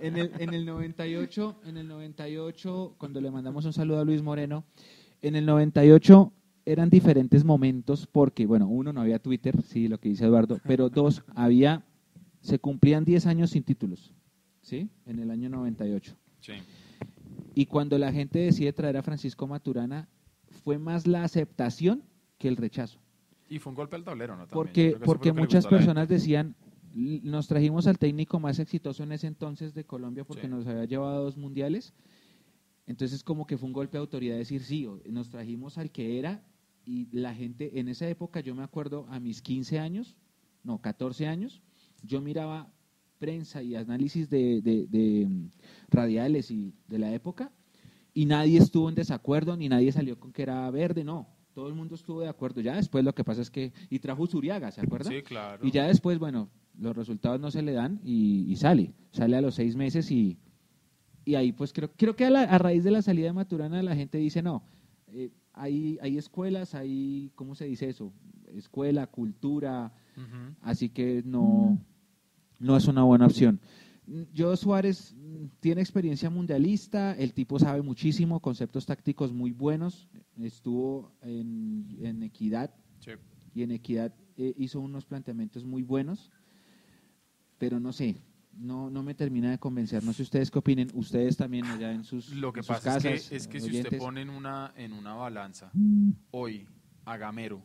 en 0.00 0.16
el, 0.18 0.32
en 0.38 0.52
el 0.52 0.66
98, 0.66 1.60
en 1.64 1.78
el 1.78 1.88
98, 1.88 2.94
cuando 2.98 3.20
le 3.22 3.30
mandamos 3.30 3.64
un 3.64 3.72
saludo 3.72 4.00
a 4.00 4.04
Luis 4.04 4.22
Moreno, 4.22 4.64
en 5.22 5.34
el 5.34 5.46
98 5.46 6.32
eran 6.66 6.90
diferentes 6.90 7.44
momentos 7.44 8.06
porque, 8.06 8.44
bueno, 8.46 8.68
uno, 8.68 8.92
no 8.92 9.00
había 9.00 9.18
Twitter, 9.18 9.62
sí, 9.62 9.88
lo 9.88 9.98
que 9.98 10.10
dice 10.10 10.26
Eduardo, 10.26 10.58
pero 10.66 10.90
dos, 10.90 11.24
había, 11.34 11.84
se 12.40 12.58
cumplían 12.58 13.04
10 13.04 13.26
años 13.26 13.50
sin 13.50 13.62
títulos, 13.62 14.12
¿sí? 14.60 14.90
En 15.06 15.20
el 15.20 15.30
año 15.30 15.48
98. 15.48 16.14
Sí. 16.40 16.52
Y 17.54 17.66
cuando 17.66 17.96
la 17.98 18.12
gente 18.12 18.40
decide 18.40 18.72
traer 18.72 18.98
a 18.98 19.02
Francisco 19.02 19.46
Maturana, 19.46 20.08
fue 20.64 20.76
más 20.78 21.06
la 21.06 21.24
aceptación 21.24 22.02
que 22.38 22.48
el 22.48 22.56
rechazo. 22.56 22.98
Y 23.48 23.58
fue 23.58 23.70
un 23.70 23.76
golpe 23.76 23.96
al 23.96 24.04
tablero, 24.04 24.36
¿no? 24.36 24.46
También. 24.46 24.66
Porque, 24.66 24.96
porque 25.04 25.32
muchas 25.32 25.66
personas 25.66 26.08
decían, 26.08 26.54
"L- 26.94 27.20
nos 27.22 27.46
trajimos 27.46 27.86
al 27.86 27.98
técnico 27.98 28.40
más 28.40 28.58
exitoso 28.58 29.02
en 29.04 29.12
ese 29.12 29.26
entonces 29.26 29.72
de 29.74 29.84
Colombia 29.84 30.24
porque 30.24 30.42
Sí. 30.42 30.48
nos 30.48 30.66
había 30.66 30.84
llevado 30.84 31.16
a 31.16 31.20
dos 31.20 31.36
mundiales. 31.36 31.94
Entonces 32.86 33.22
como 33.24 33.46
que 33.46 33.56
fue 33.58 33.66
un 33.66 33.72
golpe 33.72 33.96
de 33.98 34.00
autoridad 34.00 34.36
decir, 34.36 34.62
sí, 34.62 34.86
o- 34.86 35.00
nos 35.10 35.28
trajimos 35.30 35.78
al 35.78 35.90
que 35.90 36.18
era 36.18 36.44
y 36.84 37.08
la 37.10 37.34
gente, 37.34 37.80
en 37.80 37.88
esa 37.88 38.08
época 38.08 38.40
yo 38.40 38.54
me 38.54 38.62
acuerdo 38.62 39.06
a 39.10 39.18
mis 39.18 39.42
15 39.42 39.78
años, 39.78 40.16
no, 40.62 40.80
14 40.80 41.26
años, 41.26 41.62
yo 42.02 42.20
miraba 42.20 42.70
prensa 43.18 43.62
y 43.62 43.74
análisis 43.74 44.28
de, 44.30 44.60
de- 44.60 44.86
de, 44.86 45.26
mm, 45.26 45.50
radiales 45.88 46.50
y 46.50 46.74
de 46.86 46.98
la 46.98 47.12
época 47.12 47.50
y 48.14 48.26
nadie 48.26 48.58
estuvo 48.58 48.88
en 48.88 48.94
desacuerdo 48.94 49.56
ni 49.56 49.68
nadie 49.68 49.90
salió 49.90 50.18
con 50.20 50.32
que 50.32 50.42
era 50.42 50.70
verde, 50.70 51.02
no. 51.04 51.28
Todo 51.56 51.68
el 51.68 51.74
mundo 51.74 51.94
estuvo 51.94 52.20
de 52.20 52.28
acuerdo. 52.28 52.60
Ya 52.60 52.76
después 52.76 53.02
lo 53.02 53.14
que 53.14 53.24
pasa 53.24 53.40
es 53.40 53.50
que, 53.50 53.72
y 53.88 53.98
trajo 53.98 54.26
Zuriaga, 54.26 54.70
¿se 54.70 54.82
acuerda? 54.82 55.08
Sí, 55.10 55.22
claro. 55.22 55.66
Y 55.66 55.70
ya 55.70 55.86
después, 55.86 56.18
bueno, 56.18 56.50
los 56.78 56.94
resultados 56.94 57.40
no 57.40 57.50
se 57.50 57.62
le 57.62 57.72
dan 57.72 57.98
y, 58.04 58.44
y 58.46 58.56
sale. 58.56 58.92
Sale 59.12 59.38
a 59.38 59.40
los 59.40 59.54
seis 59.54 59.74
meses 59.74 60.10
y, 60.10 60.36
y 61.24 61.34
ahí 61.34 61.52
pues 61.52 61.72
creo, 61.72 61.90
creo 61.96 62.14
que 62.14 62.26
a, 62.26 62.30
la- 62.30 62.42
a 62.42 62.58
raíz 62.58 62.84
de 62.84 62.90
la 62.90 63.00
salida 63.00 63.28
de 63.28 63.32
Maturana 63.32 63.82
la 63.82 63.96
gente 63.96 64.18
dice, 64.18 64.42
no, 64.42 64.64
eh, 65.08 65.30
hay, 65.54 65.98
hay 66.02 66.18
escuelas, 66.18 66.74
hay, 66.74 67.32
¿cómo 67.36 67.54
se 67.54 67.64
dice 67.64 67.88
eso? 67.88 68.12
Escuela, 68.54 69.06
cultura, 69.06 69.94
así 70.60 70.90
que 70.90 71.22
no, 71.24 71.78
no 72.60 72.76
es 72.76 72.86
una 72.86 73.02
buena 73.02 73.24
opción. 73.24 73.60
Yo 74.32 74.56
Suárez 74.56 75.14
mm, 75.16 75.46
tiene 75.60 75.80
experiencia 75.80 76.30
mundialista, 76.30 77.12
el 77.14 77.32
tipo 77.32 77.58
sabe 77.58 77.82
muchísimo, 77.82 78.40
conceptos 78.40 78.86
tácticos 78.86 79.32
muy 79.32 79.50
buenos, 79.50 80.08
estuvo 80.40 81.12
en, 81.22 81.96
en 82.00 82.22
Equidad, 82.22 82.72
Sí. 83.00 83.12
y 83.54 83.62
en 83.62 83.72
Equidad 83.72 84.14
eh, 84.36 84.54
hizo 84.58 84.80
unos 84.80 85.04
planteamientos 85.04 85.64
muy 85.64 85.82
buenos, 85.82 86.30
pero 87.58 87.80
no 87.80 87.92
sé, 87.92 88.16
no, 88.52 88.90
no 88.90 89.02
me 89.02 89.14
termina 89.14 89.50
de 89.50 89.58
convencer. 89.58 90.02
No 90.04 90.12
sé 90.12 90.22
ustedes 90.22 90.50
qué 90.50 90.58
opinen, 90.58 90.88
ustedes 90.94 91.36
también 91.36 91.64
allá 91.66 91.92
en 91.92 92.04
sus, 92.04 92.30
Lo 92.30 92.52
que 92.52 92.62
pasa 92.62 92.94
casas, 92.94 93.04
es 93.04 93.28
que, 93.28 93.36
es 93.36 93.48
que 93.48 93.60
si 93.60 93.80
usted 93.80 93.98
pone 93.98 94.22
en 94.22 94.30
una, 94.30 94.72
en 94.76 94.92
una 94.92 95.14
balanza 95.14 95.70
hoy 96.30 96.66
a 97.04 97.16
Gamero 97.16 97.62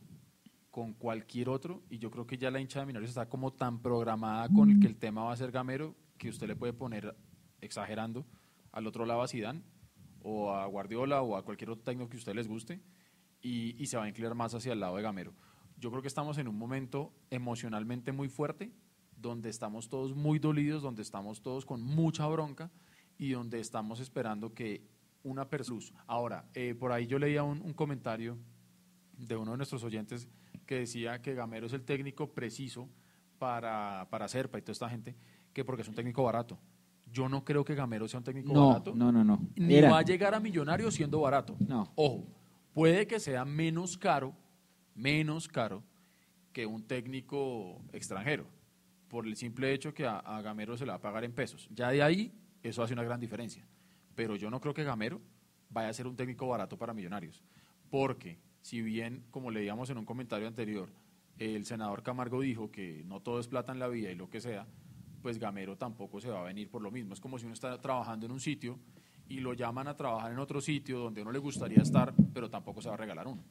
con 0.70 0.94
cualquier 0.94 1.48
otro, 1.50 1.82
y 1.90 1.98
yo 1.98 2.10
creo 2.10 2.26
que 2.26 2.38
ya 2.38 2.50
la 2.50 2.60
hincha 2.60 2.80
de 2.80 2.86
Millonarios 2.86 3.10
está 3.10 3.28
como 3.28 3.52
tan 3.52 3.80
programada 3.80 4.48
con 4.48 4.70
el 4.70 4.80
que 4.80 4.86
el 4.86 4.96
tema 4.96 5.24
va 5.24 5.32
a 5.32 5.36
ser 5.36 5.50
Gamero, 5.50 5.94
que 6.22 6.28
usted 6.28 6.46
le 6.46 6.54
puede 6.54 6.72
poner, 6.72 7.16
exagerando, 7.60 8.24
al 8.70 8.86
otro 8.86 9.04
lado 9.06 9.22
a 9.22 9.26
Zidane, 9.26 9.60
o 10.22 10.52
a 10.52 10.64
Guardiola, 10.66 11.20
o 11.20 11.34
a 11.34 11.44
cualquier 11.44 11.70
otro 11.70 11.82
técnico 11.82 12.08
que 12.08 12.16
usted 12.16 12.32
les 12.32 12.46
guste, 12.46 12.80
y, 13.40 13.74
y 13.76 13.86
se 13.86 13.96
va 13.96 14.04
a 14.04 14.08
inclinar 14.08 14.36
más 14.36 14.54
hacia 14.54 14.72
el 14.72 14.78
lado 14.78 14.94
de 14.94 15.02
Gamero. 15.02 15.34
Yo 15.78 15.90
creo 15.90 16.00
que 16.00 16.06
estamos 16.06 16.38
en 16.38 16.46
un 16.46 16.56
momento 16.56 17.12
emocionalmente 17.28 18.12
muy 18.12 18.28
fuerte, 18.28 18.72
donde 19.16 19.50
estamos 19.50 19.88
todos 19.88 20.14
muy 20.14 20.38
dolidos, 20.38 20.80
donde 20.80 21.02
estamos 21.02 21.42
todos 21.42 21.66
con 21.66 21.82
mucha 21.82 22.24
bronca 22.28 22.70
y 23.18 23.32
donde 23.32 23.58
estamos 23.58 23.98
esperando 23.98 24.54
que 24.54 24.86
una 25.24 25.50
persona... 25.50 26.04
Ahora, 26.06 26.48
eh, 26.54 26.76
por 26.76 26.92
ahí 26.92 27.08
yo 27.08 27.18
leía 27.18 27.42
un, 27.42 27.60
un 27.62 27.72
comentario 27.72 28.38
de 29.18 29.34
uno 29.34 29.50
de 29.50 29.56
nuestros 29.56 29.82
oyentes 29.82 30.28
que 30.66 30.76
decía 30.76 31.20
que 31.20 31.34
Gamero 31.34 31.66
es 31.66 31.72
el 31.72 31.82
técnico 31.82 32.32
preciso 32.32 32.88
para, 33.40 34.06
para 34.08 34.28
Serpa 34.28 34.58
y 34.58 34.62
toda 34.62 34.72
esta 34.72 34.88
gente, 34.88 35.16
que 35.52 35.64
porque 35.64 35.82
es 35.82 35.88
un 35.88 35.94
técnico 35.94 36.22
barato. 36.24 36.58
Yo 37.10 37.28
no 37.28 37.44
creo 37.44 37.64
que 37.64 37.74
Gamero 37.74 38.08
sea 38.08 38.18
un 38.18 38.24
técnico 38.24 38.52
No, 38.52 38.68
barato. 38.68 38.94
no, 38.94 39.12
no, 39.12 39.22
no. 39.22 39.40
Ni 39.56 39.74
Era. 39.74 39.90
va 39.90 39.98
a 39.98 40.02
llegar 40.02 40.34
a 40.34 40.40
Millonarios 40.40 40.94
siendo 40.94 41.20
barato. 41.20 41.56
No. 41.60 41.92
Ojo, 41.94 42.26
puede 42.72 43.06
que 43.06 43.20
sea 43.20 43.44
menos 43.44 43.98
caro, 43.98 44.34
menos 44.94 45.46
caro 45.48 45.82
que 46.52 46.64
un 46.66 46.82
técnico 46.86 47.82
extranjero, 47.92 48.46
por 49.08 49.26
el 49.26 49.36
simple 49.36 49.72
hecho 49.74 49.92
que 49.92 50.06
a, 50.06 50.18
a 50.18 50.40
Gamero 50.42 50.76
se 50.76 50.84
le 50.86 50.90
va 50.92 50.96
a 50.96 51.00
pagar 51.00 51.24
en 51.24 51.32
pesos. 51.32 51.68
Ya 51.70 51.90
de 51.90 52.02
ahí, 52.02 52.32
eso 52.62 52.82
hace 52.82 52.94
una 52.94 53.02
gran 53.02 53.20
diferencia. 53.20 53.66
Pero 54.14 54.36
yo 54.36 54.50
no 54.50 54.60
creo 54.60 54.72
que 54.74 54.84
Gamero 54.84 55.20
vaya 55.70 55.88
a 55.88 55.92
ser 55.94 56.06
un 56.06 56.16
técnico 56.16 56.46
barato 56.48 56.76
para 56.78 56.92
Millonarios, 56.94 57.42
porque 57.90 58.38
si 58.60 58.80
bien, 58.82 59.24
como 59.30 59.50
leíamos 59.50 59.90
en 59.90 59.98
un 59.98 60.04
comentario 60.04 60.46
anterior, 60.46 60.90
el 61.38 61.64
senador 61.64 62.02
Camargo 62.02 62.40
dijo 62.40 62.70
que 62.70 63.02
no 63.06 63.20
todo 63.20 63.40
es 63.40 63.48
plata 63.48 63.72
en 63.72 63.78
la 63.78 63.88
vida 63.88 64.10
y 64.10 64.14
lo 64.14 64.28
que 64.30 64.40
sea, 64.40 64.66
pues 65.22 65.38
Gamero 65.38 65.76
tampoco 65.76 66.20
se 66.20 66.28
va 66.28 66.40
a 66.40 66.44
venir 66.44 66.68
por 66.68 66.82
lo 66.82 66.90
mismo. 66.90 67.14
Es 67.14 67.20
como 67.20 67.38
si 67.38 67.46
uno 67.46 67.54
está 67.54 67.80
trabajando 67.80 68.26
en 68.26 68.32
un 68.32 68.40
sitio 68.40 68.78
y 69.28 69.40
lo 69.40 69.54
llaman 69.54 69.88
a 69.88 69.96
trabajar 69.96 70.32
en 70.32 70.38
otro 70.38 70.60
sitio 70.60 70.98
donde 70.98 71.22
uno 71.22 71.32
le 71.32 71.38
gustaría 71.38 71.80
estar, 71.80 72.12
pero 72.34 72.50
tampoco 72.50 72.82
se 72.82 72.88
va 72.88 72.94
a 72.94 72.98
regalar 72.98 73.26
uno. 73.26 73.42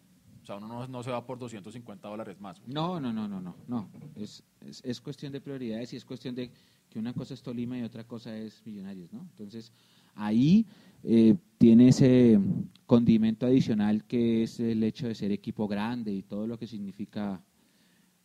O 0.42 0.46
sea, 0.46 0.58
uno 0.58 0.68
no, 0.68 0.88
no 0.88 1.04
se 1.04 1.12
va 1.12 1.26
por 1.26 1.38
250 1.38 2.08
dólares 2.08 2.40
más. 2.40 2.62
No, 2.68 3.00
no, 3.00 3.14
no, 3.14 3.28
no, 3.28 3.42
no, 3.42 3.56
no. 3.68 3.90
Es, 4.16 4.44
es, 4.62 4.82
es 4.84 5.00
cuestión 5.00 5.32
de 5.32 5.40
prioridades 5.40 5.94
y 5.94 5.96
es 5.96 6.06
cuestión 6.06 6.36
de 6.36 6.52
que 6.90 7.00
una 7.00 7.14
cosa 7.14 7.34
es 7.34 7.42
Tolima 7.42 7.78
y 7.78 7.84
otra 7.84 8.04
cosa 8.04 8.36
es 8.36 8.66
Millonarios, 8.66 9.14
¿no? 9.14 9.22
Entonces, 9.22 9.72
ahí 10.16 10.66
eh, 11.04 11.36
tiene 11.58 11.88
ese 11.88 12.40
condimento 12.86 13.46
adicional 13.46 14.04
que 14.06 14.44
es 14.44 14.60
el 14.60 14.84
hecho 14.84 15.08
de 15.08 15.16
ser 15.16 15.32
equipo 15.32 15.68
grande 15.68 16.12
y 16.12 16.24
todo 16.24 16.46
lo 16.48 16.60
que 16.60 16.68
significa 16.68 17.42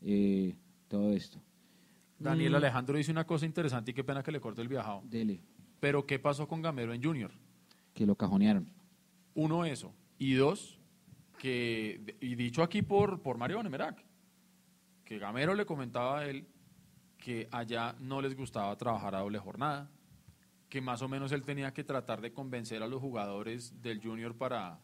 eh, 0.02 0.56
todo 0.88 1.12
esto. 1.12 1.40
Daniel 2.18 2.52
Mm. 2.52 2.56
Alejandro 2.56 2.96
dice 2.96 3.10
una 3.12 3.26
cosa 3.26 3.46
interesante 3.46 3.90
y 3.90 3.94
qué 3.94 4.04
pena 4.04 4.22
que 4.22 4.32
le 4.32 4.40
corte 4.40 4.62
el 4.62 4.68
viajado. 4.68 5.02
Dele, 5.04 5.40
Pero 5.80 6.06
¿qué 6.06 6.18
pasó 6.18 6.48
con 6.48 6.62
Gamero 6.62 6.92
en 6.94 7.02
Junior? 7.02 7.30
que 7.94 8.04
lo 8.06 8.14
cajonearon. 8.14 8.70
Uno, 9.34 9.64
eso. 9.64 9.94
Y 10.18 10.34
dos, 10.34 10.78
que, 11.38 12.16
y 12.20 12.34
dicho 12.34 12.62
aquí 12.62 12.82
por, 12.82 13.22
por 13.22 13.38
Mario 13.38 13.62
Nemerac, 13.62 14.04
que 15.04 15.18
Gamero 15.18 15.54
le 15.54 15.64
comentaba 15.64 16.18
a 16.20 16.26
él 16.26 16.46
que 17.18 17.48
allá 17.50 17.94
no 18.00 18.20
les 18.20 18.36
gustaba 18.36 18.76
trabajar 18.76 19.14
a 19.14 19.20
doble 19.20 19.38
jornada, 19.38 19.90
que 20.68 20.80
más 20.82 21.00
o 21.02 21.08
menos 21.08 21.32
él 21.32 21.42
tenía 21.42 21.72
que 21.72 21.84
tratar 21.84 22.20
de 22.20 22.32
convencer 22.32 22.82
a 22.82 22.86
los 22.86 23.00
jugadores 23.00 23.80
del 23.82 24.00
Junior 24.02 24.34
para 24.36 24.80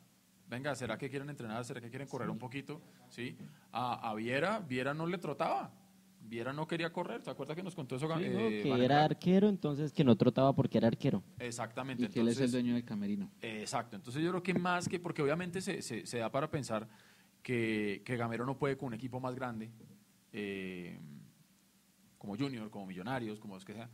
Venga, 0.49 0.75
¿será 0.75 0.99
que 0.99 1.09
quieren 1.09 1.31
entrenar? 1.31 1.65
¿Será 1.65 1.81
que 1.81 1.89
quieren 1.89 2.07
correr 2.09 2.29
un 2.29 2.39
poquito? 2.39 2.81
¿Sí? 3.09 3.37
A, 3.73 4.11
a 4.11 4.15
Viera, 4.15 4.59
Viera 4.61 4.93
no 4.93 5.07
le 5.07 5.17
trotaba. 5.19 5.71
Viera 6.25 6.53
no 6.53 6.67
quería 6.67 6.93
correr. 6.93 7.23
¿Se 7.23 7.31
acuerda 7.31 7.55
que 7.55 7.63
nos 7.63 7.75
contó 7.75 7.97
eso? 7.97 8.07
Sí, 8.17 8.25
eh, 8.25 8.63
¿no? 8.65 8.77
que 8.77 8.85
era 8.85 9.05
arquero, 9.05 9.49
entonces 9.49 9.93
que 9.93 10.03
no 10.05 10.17
trotaba 10.17 10.55
porque 10.55 10.79
era 10.79 10.89
arquero. 10.89 11.23
Exactamente. 11.39 12.05
Y 12.05 12.09
que 12.09 12.21
él 12.21 12.29
es 12.29 12.37
el 12.39 12.45
entonces- 12.45 12.53
dueño 12.53 12.75
del 12.75 12.85
camerino. 12.85 13.31
Exacto. 13.43 13.97
Entonces 13.97 14.23
yo 14.23 14.31
creo 14.31 14.43
que 14.43 14.55
más 14.55 14.89
que, 14.89 14.99
porque 14.99 15.21
obviamente 15.23 15.61
se, 15.61 15.83
se- 15.83 16.07
se 16.07 16.19
da 16.19 16.31
para 16.31 16.51
pensar 16.51 16.89
que, 17.43 18.03
que 18.05 18.17
Gamero 18.17 18.47
no 18.47 18.57
puede 18.59 18.77
con 18.77 18.89
un 18.89 18.95
equipo 18.95 19.21
más 19.21 19.35
grande, 19.35 19.71
eh, 20.33 20.99
como 22.19 22.37
Junior, 22.37 22.71
como 22.71 22.87
Millonarios, 22.87 23.39
como 23.41 23.55
los 23.55 23.65
que 23.65 23.75
sea. 23.75 23.91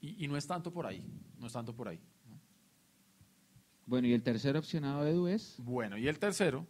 Y, 0.00 0.24
y 0.24 0.28
no 0.28 0.36
es 0.36 0.46
tanto 0.46 0.72
por 0.72 0.86
ahí, 0.86 1.04
no 1.38 1.46
es 1.48 1.52
tanto 1.52 1.74
por 1.74 1.88
ahí. 1.88 2.00
Bueno, 3.84 4.06
y 4.06 4.12
el 4.12 4.22
tercer 4.22 4.56
opcionado 4.56 5.02
de 5.04 5.10
Edu 5.10 5.26
es 5.26 5.56
Bueno, 5.58 5.98
y 5.98 6.06
el 6.08 6.18
tercero, 6.18 6.66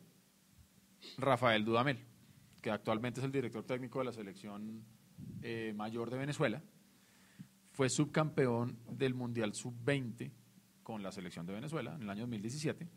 Rafael 1.19 1.65
Dudamel, 1.65 1.99
que 2.61 2.71
actualmente 2.71 3.21
es 3.21 3.25
el 3.27 3.33
director 3.33 3.63
técnico 3.65 3.99
de 3.99 4.07
la 4.07 4.13
selección 4.13 4.83
eh, 5.43 5.73
mayor 5.77 6.11
de 6.11 6.19
Venezuela. 6.19 6.63
Fue 7.73 7.89
subcampeón 7.89 8.79
del 8.91 9.15
Mundial 9.15 9.55
Sub-20 9.55 10.31
con 10.83 11.03
la 11.03 11.11
selección 11.13 11.47
de 11.47 11.55
Venezuela 11.55 11.95
en 11.95 12.03
el 12.03 12.11
año 12.11 12.23
2017. 12.23 12.89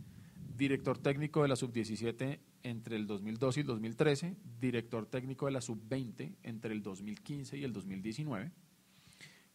Director 0.57 0.97
técnico 0.97 1.41
de 1.43 1.47
la 1.49 1.55
Sub-17 1.55 2.39
entre 2.63 2.95
el 2.95 3.07
2012 3.07 3.59
y 3.59 3.61
el 3.61 3.67
2013. 3.67 4.35
Director 4.59 5.05
técnico 5.05 5.45
de 5.45 5.51
la 5.53 5.61
Sub-20 5.61 6.35
entre 6.43 6.73
el 6.73 6.81
2015 6.81 7.57
y 7.57 7.63
el 7.63 7.73
2019. 7.73 8.51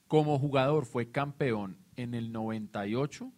Como 0.07 0.39
jugador 0.39 0.87
fue 0.87 1.11
campeón 1.11 1.77
en 1.97 2.15
el 2.15 2.33
98. 2.33 3.31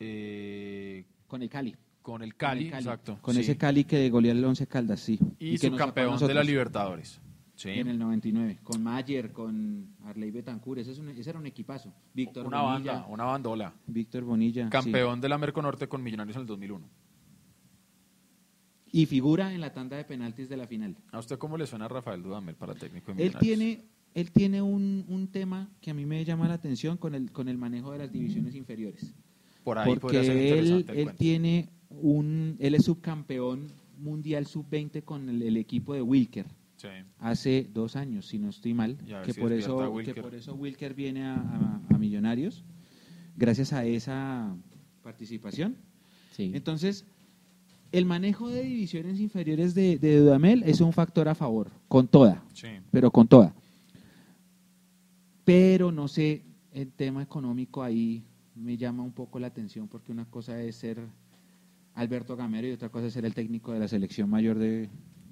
eh, 0.00 1.04
con 1.26 1.42
el 1.42 1.48
Cali. 1.48 1.74
con 2.02 2.22
el 2.22 2.34
Cali, 2.36 2.64
Con 2.64 2.66
el 2.66 2.70
Cali. 2.70 2.84
exacto. 2.84 3.18
Con 3.22 3.34
sí. 3.34 3.40
ese 3.40 3.56
Cali 3.56 3.84
que 3.84 4.08
goleó 4.10 4.32
el 4.32 4.44
Once 4.44 4.66
Caldas, 4.66 5.00
sí. 5.00 5.18
Y, 5.38 5.54
a 5.54 5.58
subcampeón 5.58 6.18
de 6.18 6.34
la 6.34 6.42
Libertadores. 6.44 7.20
Sí. 7.56 7.68
En 7.70 7.86
el 7.88 7.98
99, 7.98 8.58
con 8.64 8.82
Mayer, 8.82 9.32
con 9.32 9.94
Arley 10.04 10.30
Betancourt, 10.32 10.80
ese, 10.80 10.90
es 10.90 10.98
un- 10.98 11.08
ese 11.10 11.30
era 11.30 11.38
un 11.38 11.46
equipazo. 11.46 11.92
Víctor 12.12 12.46
una 12.46 12.62
Bonilla. 12.62 12.92
banda, 12.94 13.06
una 13.08 13.24
bandola. 13.24 13.72
Víctor 13.86 14.24
Bonilla. 14.24 14.64
sí. 14.64 14.70
Campeón 14.70 15.20
de 15.20 15.28
la 15.28 15.38
Merconorte 15.38 15.86
con 15.88 16.02
Millonarios 16.02 16.34
en 16.36 16.40
el 16.42 16.46
2001. 16.48 16.84
Y 18.90 19.06
figura 19.06 19.52
en 19.52 19.60
la 19.60 19.72
tanda 19.72 19.96
de 19.96 20.04
penaltis 20.04 20.48
de 20.48 20.56
la 20.56 20.66
final. 20.66 20.96
¿A 21.10 21.18
usted 21.18 21.36
cómo 21.38 21.56
le 21.58 21.66
suena 21.66 21.88
Rafael 21.88 22.22
Dudamel 22.22 22.54
para 22.54 22.74
técnico 22.74 23.12
de 23.12 23.22
Él 23.24 23.28
Millonarios? 23.30 23.40
tiene, 23.40 23.84
él 24.14 24.30
tiene 24.30 24.62
un, 24.62 25.04
un 25.08 25.28
tema 25.28 25.68
que 25.80 25.90
a 25.90 25.94
mí 25.94 26.06
me 26.06 26.24
llama 26.24 26.46
la 26.48 26.54
atención 26.54 26.96
con 26.96 27.14
el, 27.14 27.32
con 27.32 27.48
el 27.48 27.58
manejo 27.58 27.90
de 27.92 27.98
las 27.98 28.12
divisiones 28.12 28.54
inferiores. 28.54 29.14
Por 29.64 29.78
ahí 29.78 29.96
podría 29.96 30.22
ser 30.22 30.32
Porque 30.32 30.58
él, 30.58 30.72
él 30.88 31.04
cuento. 31.04 31.14
tiene 31.14 31.68
un, 31.88 32.56
él 32.60 32.74
es 32.74 32.84
subcampeón 32.84 33.68
mundial 33.98 34.46
sub-20 34.46 35.02
con 35.04 35.28
el, 35.28 35.42
el 35.42 35.56
equipo 35.56 35.94
de 35.94 36.02
Wilker 36.02 36.46
Sí. 36.84 37.04
hace 37.18 37.68
dos 37.72 37.96
años, 37.96 38.26
si 38.26 38.38
no 38.38 38.50
estoy 38.50 38.74
mal, 38.74 38.96
que, 39.24 39.32
si 39.32 39.40
por 39.40 39.52
eso, 39.52 39.90
Wilker. 39.90 40.14
que 40.14 40.22
por 40.22 40.34
eso 40.34 40.54
Wilker 40.54 40.92
viene 40.94 41.24
a, 41.24 41.34
a- 41.36 41.80
a 41.94 41.98
Millonarios, 41.98 42.62
gracias 43.36 43.72
a 43.72 43.84
esa 43.86 44.54
participación. 45.02 45.76
Sí. 46.32 46.52
Entonces, 46.54 47.06
el 47.92 48.04
manejo 48.06 48.48
de 48.50 48.62
divisiones 48.64 49.18
inferiores 49.20 49.74
de, 49.74 49.98
de 49.98 50.18
Dudamel 50.18 50.62
es 50.64 50.80
un 50.80 50.92
factor 50.92 51.28
a 51.28 51.34
favor, 51.34 51.70
con 51.88 52.06
toda, 52.08 52.42
Sí. 52.52 52.68
pero 52.90 53.10
con 53.10 53.28
toda. 53.28 53.54
Pero 55.44 55.92
no 55.92 56.08
sé, 56.08 56.42
el 56.72 56.90
tema 56.92 57.22
económico 57.22 57.82
ahí 57.82 58.24
me 58.54 58.76
llama 58.76 59.02
un 59.02 59.12
poco 59.12 59.38
la 59.38 59.46
atención 59.48 59.88
porque 59.88 60.12
una 60.12 60.24
cosa 60.26 60.60
es 60.62 60.76
ser 60.76 60.98
Alberto 61.94 62.36
Gamero 62.36 62.66
y 62.66 62.72
otra 62.72 62.88
cosa 62.88 63.06
es 63.06 63.12
ser 63.12 63.24
el 63.24 63.34
técnico 63.34 63.72
de 63.72 63.80
la 63.80 63.88
selección 63.88 64.28
mayor 64.30 64.58
de... 64.58 64.88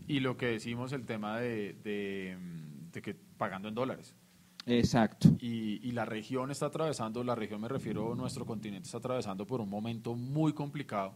Y 0.06 0.20
lo 0.20 0.36
que 0.36 0.46
decimos, 0.46 0.92
el 0.92 1.06
tema 1.06 1.38
de, 1.38 1.74
de, 1.84 2.36
de 2.92 3.02
que 3.02 3.14
pagando 3.14 3.68
en 3.68 3.74
dólares. 3.74 4.14
Exacto. 4.66 5.28
Y, 5.40 5.86
y 5.86 5.92
la 5.92 6.04
región 6.04 6.50
está 6.50 6.66
atravesando, 6.66 7.24
la 7.24 7.34
región 7.34 7.60
me 7.60 7.68
refiero, 7.68 8.14
nuestro 8.14 8.46
continente 8.46 8.86
está 8.86 8.98
atravesando 8.98 9.46
por 9.46 9.60
un 9.60 9.68
momento 9.68 10.14
muy 10.14 10.52
complicado 10.52 11.14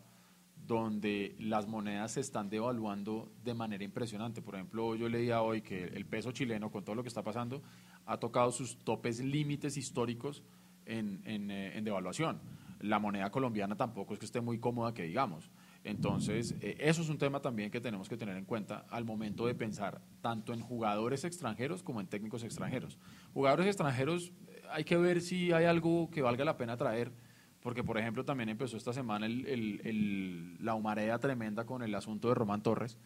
donde 0.66 1.36
las 1.38 1.68
monedas 1.68 2.12
se 2.12 2.20
están 2.20 2.50
devaluando 2.50 3.30
de 3.44 3.54
manera 3.54 3.84
impresionante. 3.84 4.42
Por 4.42 4.56
ejemplo, 4.56 4.96
yo 4.96 5.08
leía 5.08 5.42
hoy 5.42 5.62
que 5.62 5.84
el 5.84 6.06
peso 6.06 6.32
chileno, 6.32 6.70
con 6.70 6.84
todo 6.84 6.96
lo 6.96 7.02
que 7.02 7.08
está 7.08 7.22
pasando, 7.22 7.62
ha 8.04 8.18
tocado 8.18 8.50
sus 8.50 8.76
topes 8.78 9.20
límites 9.20 9.76
históricos 9.76 10.42
en, 10.84 11.22
en, 11.24 11.50
eh, 11.50 11.76
en 11.78 11.84
devaluación. 11.84 12.40
La 12.80 12.98
moneda 12.98 13.30
colombiana 13.30 13.76
tampoco 13.76 14.14
es 14.14 14.18
que 14.18 14.26
esté 14.26 14.40
muy 14.40 14.58
cómoda, 14.58 14.92
que 14.92 15.04
digamos. 15.04 15.48
Entonces, 15.86 16.56
eh, 16.60 16.76
eso 16.80 17.00
es 17.02 17.08
un 17.08 17.16
tema 17.16 17.40
también 17.40 17.70
que 17.70 17.80
tenemos 17.80 18.08
que 18.08 18.16
tener 18.16 18.36
en 18.36 18.44
cuenta 18.44 18.84
al 18.90 19.04
momento 19.04 19.46
de 19.46 19.54
pensar 19.54 20.00
tanto 20.20 20.52
en 20.52 20.60
jugadores 20.60 21.22
extranjeros 21.24 21.82
como 21.84 22.00
en 22.00 22.08
técnicos 22.08 22.42
extranjeros. 22.42 22.98
Jugadores 23.32 23.66
extranjeros, 23.68 24.32
eh, 24.48 24.62
hay 24.72 24.82
que 24.82 24.96
ver 24.96 25.20
si 25.20 25.52
hay 25.52 25.64
algo 25.64 26.10
que 26.10 26.22
valga 26.22 26.44
la 26.44 26.56
pena 26.56 26.76
traer, 26.76 27.12
porque 27.60 27.84
por 27.84 27.98
ejemplo 27.98 28.24
también 28.24 28.48
empezó 28.48 28.76
esta 28.76 28.92
semana 28.92 29.26
el- 29.26 29.46
el- 29.46 29.80
el- 29.84 30.56
la 30.64 30.74
humareda 30.74 31.18
tremenda 31.20 31.64
con 31.64 31.82
el 31.82 31.94
asunto 31.94 32.28
de 32.28 32.34
Román 32.34 32.62
Torres. 32.64 32.98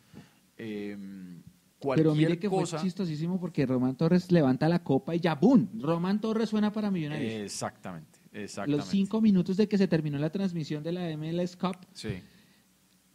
Eh, 0.57 0.97
cualquier 1.79 2.07
Pero 2.07 2.15
mire 2.15 2.39
que 2.39 2.49
cosa, 2.49 2.79
fue 2.79 2.87
chistosísimo 2.87 3.39
porque 3.39 3.67
Román 3.67 3.95
Torres 3.97 4.33
levanta 4.33 4.69
la 4.71 4.83
copa 4.83 5.15
y 5.15 5.21
ya 5.21 5.35
¡boom! 5.35 5.69
Román 5.81 6.19
Torres 6.21 6.49
suena 6.49 6.73
para 6.73 6.91
Millonarios. 6.91 7.31
Exactamente, 7.33 8.19
exactamente. 8.33 8.77
Los 8.79 8.87
cinco 8.89 9.21
minutos 9.21 9.57
de 9.59 9.69
que 9.69 9.77
se 9.79 9.87
terminó 9.89 10.19
la 10.19 10.31
transmisión 10.31 10.83
de 10.83 10.93
la 10.93 11.11
MLS 11.11 11.57
Cup, 11.57 11.77
Sí. 11.95 12.23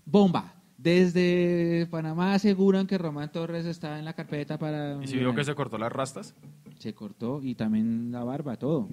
Bomba. 0.05 0.53
Desde 0.77 1.87
Panamá 1.89 2.33
aseguran 2.33 2.85
que 2.85 2.97
Román 2.97 3.31
Torres 3.31 3.65
está 3.65 3.97
en 3.97 4.05
la 4.05 4.13
carpeta 4.13 4.59
para... 4.59 5.01
¿Y 5.03 5.07
si 5.07 5.17
vio 5.17 5.33
que 5.33 5.43
se 5.43 5.55
cortó 5.55 5.77
las 5.77 5.91
rastas? 5.91 6.35
Se 6.77 6.93
cortó 6.93 7.41
y 7.41 7.55
también 7.55 8.11
la 8.11 8.23
barba, 8.23 8.55
todo. 8.57 8.87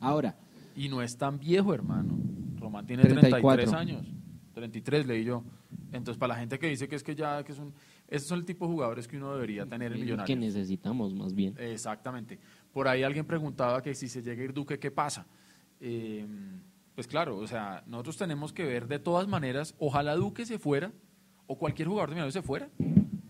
Ahora, 0.00 0.36
Y 0.74 0.88
no 0.88 1.02
es 1.02 1.18
tan 1.18 1.38
viejo, 1.38 1.74
hermano. 1.74 2.16
Román 2.58 2.86
tiene 2.86 3.02
34. 3.02 3.42
33 3.64 3.72
años. 3.74 4.06
33 4.54 5.06
leí 5.06 5.24
yo. 5.24 5.44
Entonces, 5.92 6.16
para 6.18 6.34
la 6.34 6.40
gente 6.40 6.58
que 6.58 6.68
dice 6.68 6.88
que 6.88 6.96
es 6.96 7.02
que 7.02 7.14
ya, 7.14 7.42
que 7.44 7.52
es 7.52 7.58
un... 7.58 7.74
Esos 8.08 8.28
son 8.28 8.38
el 8.38 8.44
tipo 8.46 8.66
de 8.66 8.72
jugadores 8.72 9.06
que 9.06 9.18
uno 9.18 9.34
debería 9.34 9.66
tener 9.66 9.92
en 9.92 9.98
lo 9.98 9.98
que 9.98 10.04
Millonarios. 10.04 10.38
necesitamos 10.38 11.14
más 11.14 11.34
bien. 11.34 11.54
Exactamente. 11.58 12.38
Por 12.72 12.88
ahí 12.88 13.02
alguien 13.02 13.26
preguntaba 13.26 13.82
que 13.82 13.94
si 13.94 14.08
se 14.08 14.22
llega 14.22 14.40
a 14.40 14.44
ir 14.46 14.54
Duque, 14.54 14.78
¿qué 14.78 14.90
pasa? 14.90 15.26
Eh, 15.80 16.26
pues 16.98 17.06
claro, 17.06 17.36
o 17.36 17.46
sea, 17.46 17.84
nosotros 17.86 18.16
tenemos 18.16 18.52
que 18.52 18.64
ver 18.64 18.88
de 18.88 18.98
todas 18.98 19.28
maneras, 19.28 19.72
ojalá 19.78 20.16
Duque 20.16 20.44
se 20.44 20.58
fuera, 20.58 20.90
o 21.46 21.56
cualquier 21.56 21.86
jugador 21.86 22.08
de 22.08 22.16
Millonarios 22.16 22.34
se 22.34 22.42
fuera, 22.42 22.68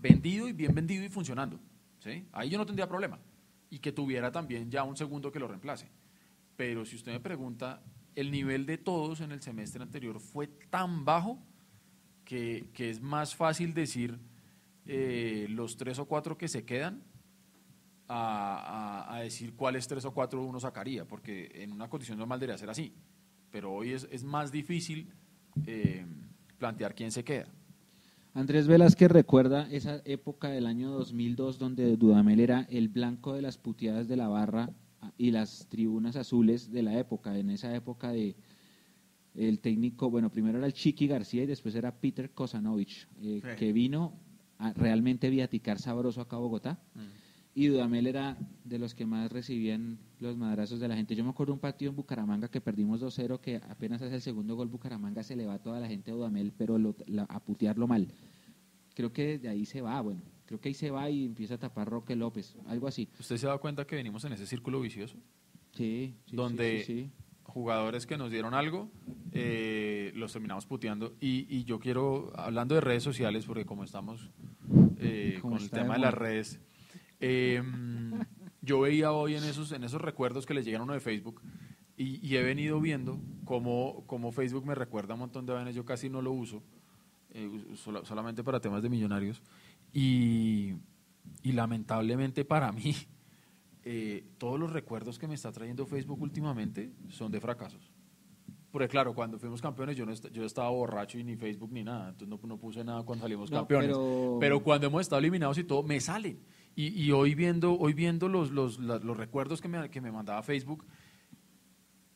vendido 0.01 0.49
y 0.49 0.55
bien 0.55 0.75
vendido 0.75 1.05
y 1.05 1.11
funcionando. 1.11 1.61
¿sí? 1.99 2.25
Ahí 2.33 2.49
yo 2.49 2.57
no 2.57 2.65
tendría 2.65 2.89
problema. 2.89 3.19
Y 3.69 3.81
que 3.81 3.93
tuviera 3.93 4.33
también 4.33 4.71
ya 4.71 4.85
un 4.85 4.97
segundo 4.97 5.31
que 5.31 5.39
lo 5.39 5.49
reemplace. 5.49 5.87
Pero 6.57 6.87
si 6.87 6.97
usted 6.97 7.13
me 7.13 7.21
pregunta, 7.21 7.83
el 8.15 8.31
nivel 8.31 8.65
de 8.65 8.79
todos 8.79 9.21
en 9.21 9.33
el 9.33 9.43
semestre 9.43 9.83
anterior 9.83 10.19
fue 10.19 10.47
tan 10.47 11.05
bajo 11.05 11.39
que, 12.25 12.71
que 12.73 12.89
es 12.89 13.03
más 13.03 13.37
fácil 13.37 13.75
decir 13.75 14.19
eh, 14.87 15.47
los 15.51 15.77
tres 15.77 15.99
o 15.99 16.07
cuatro 16.07 16.39
que 16.39 16.49
se 16.49 16.65
quedan 16.65 17.03
a, 18.09 19.05
a- 19.11 19.15
a 19.17 19.21
decir 19.21 19.55
cuáles 19.55 19.87
tres 19.87 20.07
o 20.07 20.15
cuatro 20.15 20.43
uno 20.43 20.59
sacaría, 20.59 21.05
porque 21.07 21.51
en 21.55 21.71
una 21.71 21.91
condición 21.91 22.17
normal 22.17 22.41
debería 22.41 22.57
ser 22.57 22.71
así. 22.71 22.95
Pero 23.51 23.73
hoy 23.73 23.93
es, 23.93 24.07
es 24.11 24.25
más 24.25 24.53
difícil 24.53 25.09
eh, 25.67 26.05
plantear 26.59 26.95
quién 26.95 27.11
se 27.11 27.25
queda. 27.25 27.47
Andrés 28.35 28.67
Velázquez 28.69 29.11
recuerda 29.11 29.69
esa 29.71 30.01
época 30.05 30.49
del 30.49 30.67
año 30.67 30.91
2002 30.91 31.59
donde 31.59 31.97
Dudamel 31.97 32.41
era 32.41 32.67
el 32.71 32.89
blanco 32.89 33.33
de 33.35 33.43
las 33.43 33.59
puteadas 33.59 34.07
de 34.07 34.17
la 34.17 34.29
barra 34.29 34.71
y 35.17 35.31
las 35.31 35.67
tribunas 35.69 36.15
azules 36.17 36.71
de 36.71 36.83
la 36.83 36.99
época. 36.99 37.37
En 37.39 37.51
esa 37.51 37.75
época 37.75 38.11
de 38.13 38.37
el 39.35 39.61
técnico, 39.61 40.11
bueno, 40.11 40.31
primero 40.31 40.59
era 40.59 40.67
el 40.67 40.73
Chiqui 40.73 41.07
García 41.07 41.45
y 41.45 41.47
después 41.47 41.75
era 41.75 41.93
Peter 42.01 42.31
Kosanovich, 42.31 43.09
eh, 43.23 43.41
Sí. 43.43 43.49
que 43.59 43.73
vino 43.73 44.13
a 44.59 44.73
realmente 44.73 45.31
viaticar 45.31 45.79
sabroso 45.79 46.21
acá 46.21 46.37
a 46.37 46.41
Bogotá. 46.41 46.79
Y 47.59 47.67
Dudamel 47.67 48.07
era 48.07 48.37
de 48.63 48.79
los 48.79 48.95
que 48.95 49.05
más 49.05 49.33
recibían 49.33 49.99
los 50.21 50.37
madrazos 50.37 50.79
de 50.79 50.87
la 50.87 50.95
gente. 50.95 51.17
Yo 51.17 51.25
me 51.25 51.31
acuerdo 51.31 51.53
un 51.53 51.59
partido 51.59 51.91
en 51.91 51.97
Bucaramanga 51.97 52.47
que 52.49 52.61
perdimos 52.61 53.01
2-0, 53.01 53.41
que 53.41 53.57
apenas 53.57 54.01
hace 54.01 54.15
el 54.15 54.21
segundo 54.23 54.55
gol 54.55 54.69
Bucaramanga 54.69 55.25
se 55.25 55.35
le 55.35 55.45
va 55.45 55.59
toda 55.59 55.81
la 55.81 55.89
gente 55.89 56.13
a 56.13 56.15
Dudamel, 56.15 56.53
pero 56.57 56.79
lo- 56.79 56.95
la- 57.07 57.25
a 57.25 57.41
putearlo 57.41 57.89
mal. 57.89 58.07
Creo 58.95 59.13
que 59.13 59.39
de 59.41 59.49
ahí 59.49 59.65
se 59.65 59.81
va, 59.81 60.01
bueno, 60.01 60.23
creo 60.47 60.61
que 60.61 60.69
ahí 60.69 60.75
se 60.75 60.93
va 60.93 61.11
y 61.11 61.25
empieza 61.25 61.55
a 61.55 61.59
tapar 61.59 61.89
Roque 61.89 62.15
López, 62.15 62.55
algo 62.69 62.87
así. 62.87 63.09
¿Usted 63.19 63.37
se 63.37 63.49
da 63.49 63.59
cuenta 63.59 63.85
que 63.85 63.97
venimos 63.97 64.25
en 64.25 64.35
ese 64.35 64.47
círculo 64.47 64.81
vicioso? 64.81 65.17
Sí, 65.73 66.15
sí, 66.27 66.37
Donde- 66.37 66.85
sí, 66.85 67.03
sí. 67.03 67.11
Jugadores 67.43 68.07
que 68.07 68.17
nos 68.17 68.31
dieron 68.31 68.55
algo, 68.55 68.89
eh, 69.33 70.13
los 70.15 70.33
terminamos 70.33 70.65
puteando. 70.67 71.17
Y, 71.21 71.45
y 71.49 71.65
yo 71.65 71.81
quiero, 71.81 72.31
hablando 72.37 72.77
de 72.77 72.83
redes 72.83 73.03
sociales, 73.03 73.47
porque 73.47 73.65
como 73.65 73.83
estamos 73.83 74.31
eh, 74.99 75.39
con 75.43 75.55
el 75.55 75.63
de 75.65 75.69
tema 75.71 75.95
de 75.95 76.01
las 76.01 76.15
redes, 76.15 76.61
eh, 77.21 77.63
yo 78.63 78.81
veía 78.81 79.13
hoy 79.13 79.35
en 79.35 79.45
esos, 79.45 79.73
en 79.73 79.85
esos 79.85 80.01
recuerdos 80.01 80.47
que 80.47 80.55
les 80.55 80.65
llegan 80.65 80.81
a 80.83 80.85
uno 80.85 80.93
de 80.95 81.01
Facebook, 81.01 81.41
Y, 81.97 82.25
y 82.25 82.37
he 82.37 82.43
venido 82.45 82.81
viendo 82.81 83.19
cómo, 83.45 84.05
cómo 84.07 84.31
Facebook 84.31 84.65
me 84.65 84.77
recuerda 84.77 85.15
un 85.15 85.21
montón 85.21 85.47
de 85.47 85.53
vainas, 85.53 85.75
yo 85.75 85.85
casi 85.85 86.09
no 86.09 86.23
lo 86.23 86.31
uso, 86.31 86.63
eh, 87.31 87.51
sola- 87.75 88.05
solamente 88.05 88.45
para 88.45 88.61
temas 88.61 88.83
de 88.85 88.89
millonarios. 88.89 89.43
Y, 89.93 90.75
y 91.43 91.53
lamentablemente 91.53 92.45
para 92.45 92.71
mí, 92.71 92.95
eh, 93.85 94.25
todos 94.39 94.61
los 94.61 94.73
recuerdos 94.73 95.19
que 95.19 95.27
me 95.27 95.35
está 95.35 95.51
trayendo 95.51 95.87
Facebook 95.87 96.21
últimamente 96.23 96.93
son 97.09 97.33
de 97.33 97.41
fracasos. 97.41 97.91
Porque 98.71 98.87
claro, 98.87 99.13
cuando 99.15 99.39
fuimos 99.39 99.61
campeones 99.63 99.97
yo 99.97 100.05
no 100.07 100.13
est- 100.13 100.31
yo 100.31 100.45
estaba 100.45 100.69
borracho 100.71 101.19
y 101.19 101.25
ni 101.25 101.35
Facebook 101.37 101.73
ni 101.73 101.83
nada, 101.83 102.11
entonces 102.11 102.29
no, 102.29 102.39
no 102.47 102.59
puse 102.59 102.85
nada 102.85 103.03
cuando 103.03 103.23
salimos 103.25 103.51
No, 103.51 103.57
campeones. 103.59 103.89
pero- 103.89 104.37
Pero 104.39 104.63
cuando 104.63 104.87
hemos 104.87 105.01
estado 105.01 105.19
eliminados 105.19 105.59
y 105.59 105.65
todo, 105.65 105.83
me 105.83 105.99
salen. 106.01 106.39
Y, 106.79 106.87
y 107.03 107.11
hoy 107.11 107.35
viendo, 107.35 107.77
hoy 107.77 107.93
viendo 107.93 108.29
los, 108.29 108.53
los, 108.53 108.79
los 108.79 109.17
recuerdos 109.17 109.61
que 109.61 109.67
me, 109.67 109.91
que 109.91 110.01
me 110.01 110.13
mandaba 110.13 110.43
Facebook, 110.45 110.85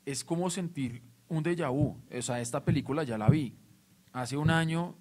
es 0.06 0.24
como 0.24 0.50
sentir 0.50 1.02
un 1.28 1.42
déjà 1.42 1.68
vu. 1.70 1.96
O 2.16 2.22
sea, 2.22 2.40
esta 2.40 2.64
película 2.64 3.02
ya 3.04 3.18
la 3.18 3.28
vi. 3.28 3.56
Hace 4.12 4.36
un 4.36 4.50
año 4.50 4.94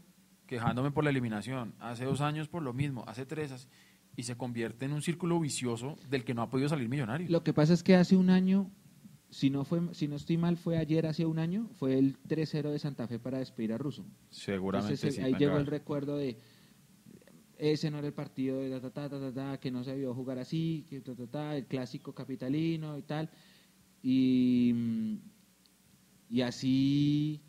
quejándome 0.48 0.92
por 0.92 1.04
la 1.04 1.10
eliminación, 1.12 1.76
hace 1.80 2.06
dos 2.06 2.22
años 2.22 2.48
por 2.48 2.62
lo 2.64 2.74
mismo, 2.74 3.04
hace 3.08 3.26
tres, 3.26 3.52
hace- 3.52 3.68
y 4.18 4.24
se 4.24 4.36
convierte 4.36 4.86
en 4.86 4.94
un 4.94 5.02
círculo 5.02 5.40
vicioso 5.40 5.96
del 6.10 6.24
que 6.26 6.34
no 6.34 6.42
ha 6.42 6.50
podido 6.50 6.68
salir 6.68 6.90
millonario. 6.90 7.28
Lo 7.30 7.44
que 7.44 7.54
pasa 7.54 7.74
es 7.74 7.84
que 7.84 7.96
hace 7.96 8.18
un 8.18 8.30
año, 8.30 8.70
si 9.30 9.50
no 9.50 9.64
fue, 9.64 9.82
si 9.94 10.08
no 10.08 10.16
estoy 10.18 10.38
mal, 10.38 10.58
fue 10.58 10.78
ayer 10.78 11.06
hace 11.06 11.26
un 11.26 11.40
año, 11.40 11.70
fue 11.80 11.98
el 11.98 12.18
3-0 12.28 12.72
de 12.72 12.80
Santa 12.80 13.08
Fe 13.08 13.20
para 13.20 13.38
despedir 13.38 13.72
a 13.74 13.78
Russo. 13.78 14.06
Seguramente 14.30 14.96
Entonces, 14.96 15.16
sí. 15.16 15.22
ahí 15.22 15.36
llegó 15.36 15.58
el 15.58 15.68
recuerdo 15.68 16.18
de 16.18 16.38
ese 17.62 17.92
no 17.92 18.00
era 18.00 18.08
el 18.08 18.14
partido 18.14 18.58
de 18.58 18.80
ta, 18.80 18.90
ta, 18.90 19.08
ta, 19.08 19.32
ta, 19.32 19.60
que 19.60 19.70
no 19.70 19.84
se 19.84 19.96
vio 19.96 20.16
jugar 20.16 20.40
así, 20.40 20.84
que 20.90 21.04
el 21.56 21.66
clásico 21.68 22.14
capitalino 22.14 22.98
y 22.98 23.04
tal. 23.04 23.30
Y, 24.02 24.74
y 26.28 26.42
así 26.42 27.40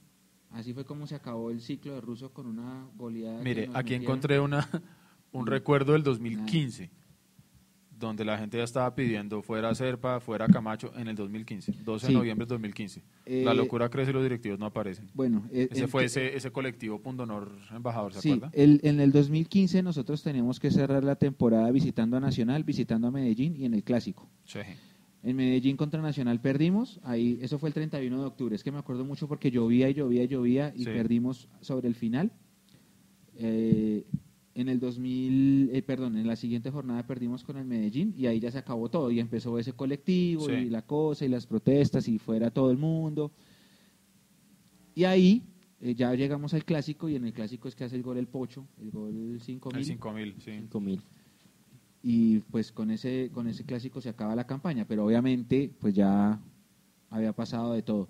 así 0.51 0.75
fue 0.75 0.85
como 0.85 1.07
se 1.07 1.15
acabó 1.15 1.51
el 1.51 1.63
ciclo 1.63 1.95
de 1.95 2.03
Russo 2.03 2.31
con 2.31 2.47
una 2.47 2.87
goleada. 2.95 3.43
Mire, 3.43 3.71
aquí 3.73 3.95
metieron. 3.95 4.03
encontré 4.03 4.39
una, 4.39 4.69
un 5.33 5.47
recuerdo 5.47 5.95
del 5.95 6.03
2015, 6.03 6.91
donde 8.07 8.25
la 8.25 8.39
gente 8.39 8.59
ya 8.59 8.65
estaba 8.65 8.95
pidiendo 8.95 9.43
fuera 9.43 9.75
Serpa, 9.75 10.21
fuera 10.21 10.47
Camacho, 10.49 10.93
en 10.97 11.09
el 11.09 11.17
2015, 11.17 11.73
12 11.85 12.07
Sí. 12.07 12.13
de 12.13 12.19
noviembre 12.19 12.45
del 12.45 12.49
2015. 12.51 13.03
la 13.27 13.53
Eh, 13.53 13.55
locura 13.55 13.89
crece 13.89 14.11
y 14.11 14.15
los 14.15 14.23
directivos 14.23 14.59
no 14.59 14.67
aparecen. 14.67 15.09
Bueno, 15.15 15.49
eh, 15.53 15.69
Ese 15.71 15.87
fue 15.87 16.03
que- 16.03 16.07
ese, 16.07 16.37
ese 16.37 16.51
colectivo 16.51 17.01
Pundonor 17.01 17.51
Embajador, 17.75 18.13
¿se 18.15 18.21
Sí, 18.21 18.33
acuerda? 18.33 18.51
el- 18.55 18.81
en 18.83 19.01
el 19.01 19.13
2015 19.13 19.83
nosotros 19.83 20.23
teníamos 20.23 20.59
que 20.61 20.71
cerrar 20.71 21.05
la 21.05 21.17
temporada 21.17 21.71
visitando 21.71 22.17
a 22.17 22.21
Nacional, 22.21 22.65
visitando 22.65 23.09
a 23.09 23.11
Medellín 23.11 23.55
y 23.57 23.65
en 23.65 23.75
el 23.75 23.83
Clásico. 23.85 24.29
Sí. 24.45 24.59
En 25.23 25.37
Medellín 25.37 25.77
contra 25.77 26.03
Nacional 26.03 26.41
perdimos, 26.41 26.99
ahí 27.05 27.39
eso 27.43 27.59
fue 27.61 27.69
el 27.69 27.75
31 27.75 28.21
de 28.21 28.27
octubre, 28.27 28.57
es 28.57 28.65
que 28.65 28.73
me 28.73 28.79
acuerdo 28.79 29.05
mucho 29.05 29.29
porque 29.29 29.53
llovía 29.53 29.89
y 29.89 29.95
llovía 29.95 30.25
y 30.25 30.29
llovía 30.29 30.73
y 30.75 30.81
Sí. 30.81 30.85
perdimos 30.87 31.49
sobre 31.61 31.87
el 31.87 31.95
final. 31.95 32.33
Eh, 33.37 34.05
en 34.55 34.69
el 34.69 34.79
2000, 34.81 35.71
eh, 35.73 35.83
perdón, 35.83 36.17
en 36.17 36.27
la 36.27 36.37
siguiente 36.37 36.71
jornada 36.71 37.07
perdimos 37.07 37.43
con 37.43 37.57
el 37.57 37.65
Medellín 37.65 38.15
y 38.17 38.27
ahí 38.27 38.39
ya 38.41 38.51
se 38.51 38.59
acabó 38.59 38.91
todo 38.91 39.11
y 39.11 39.19
empezó 39.19 39.59
ese 39.59 39.73
colectivo 39.73 40.47
Sí. 40.47 40.53
y 40.53 40.71
la 40.71 40.83
cosa 40.83 41.25
y 41.25 41.29
las 41.29 41.47
protestas 41.47 42.07
y 42.09 42.19
fuera 42.19 42.51
todo 42.51 42.71
el 42.71 42.77
mundo. 42.77 43.33
Y 44.95 45.05
ahí 45.05 45.43
eh, 45.81 45.95
ya 45.95 46.15
llegamos 46.15 46.53
al 46.55 46.65
clásico 46.65 47.09
y 47.09 47.17
en 47.17 47.25
el 47.25 47.33
clásico 47.33 47.67
es 47.69 47.75
que 47.75 47.85
hace 47.85 47.97
el 47.97 48.03
gol 48.03 48.19
el 48.19 48.27
Pocho, 48.27 48.67
el 48.81 48.91
gol 48.91 49.39
5 49.41 49.71
El 49.75 49.85
5000, 49.85 50.35
sí. 50.39 50.51
5000. 50.53 51.01
y 52.03 52.39
pues 52.51 52.73
con 52.73 52.91
ese 52.91 53.31
con 53.33 53.47
ese 53.49 53.65
clásico 53.65 54.01
se 54.01 54.11
acaba 54.11 54.35
la 54.37 54.47
campaña, 54.47 54.85
pero 54.87 55.07
obviamente 55.07 55.71
pues 55.81 55.95
ya 55.95 56.39
había 57.09 57.33
pasado 57.33 57.73
de 57.73 57.83
todo. 57.83 58.09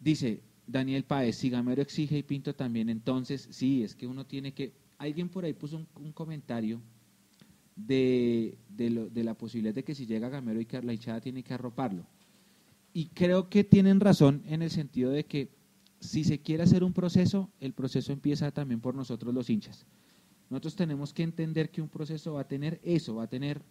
Dice 0.00 0.42
Daniel 0.66 1.04
Páez, 1.04 1.36
si 1.36 1.48
Gamero 1.50 1.80
exige 1.82 2.18
y 2.18 2.22
Pinto 2.22 2.54
también, 2.54 2.88
entonces 2.88 3.48
sí, 3.50 3.82
es 3.82 3.94
que 3.94 4.06
uno 4.06 4.26
tiene 4.26 4.52
que... 4.52 4.72
Alguien 5.02 5.28
por 5.28 5.44
ahí 5.44 5.52
puso 5.52 5.76
un, 5.78 5.86
un 5.96 6.12
comentario 6.12 6.80
de, 7.74 8.56
de, 8.68 8.90
lo- 8.90 9.08
de 9.08 9.24
la 9.24 9.34
posibilidad 9.34 9.74
de 9.74 9.82
que 9.84 9.94
si 9.94 10.06
llega 10.06 10.28
Gamero 10.28 10.60
y 10.60 10.66
que 10.66 10.80
la 10.82 10.92
hinchada 10.92 11.20
tiene 11.20 11.42
que 11.42 11.54
arroparlo. 11.54 12.04
Y 12.94 13.06
creo 13.06 13.48
que 13.48 13.64
tienen 13.64 14.00
razón 14.00 14.42
en 14.46 14.62
el 14.62 14.70
sentido 14.70 15.10
de 15.10 15.24
que 15.24 15.48
si 16.00 16.24
se 16.24 16.40
quiere 16.40 16.62
hacer 16.64 16.84
un 16.84 16.92
proceso, 16.92 17.50
el 17.60 17.72
proceso 17.72 18.12
empieza 18.12 18.50
también 18.50 18.80
por 18.80 18.94
nosotros 18.94 19.32
los 19.34 19.48
hinchas. 19.50 19.86
Nosotros 20.50 20.76
tenemos 20.76 21.12
que 21.14 21.22
entender 21.22 21.70
que 21.70 21.80
un 21.80 21.88
proceso 21.88 22.34
va 22.34 22.42
a 22.42 22.48
tener 22.48 22.80
eso, 22.84 23.14
va 23.16 23.24
a 23.24 23.28
tener 23.28 23.62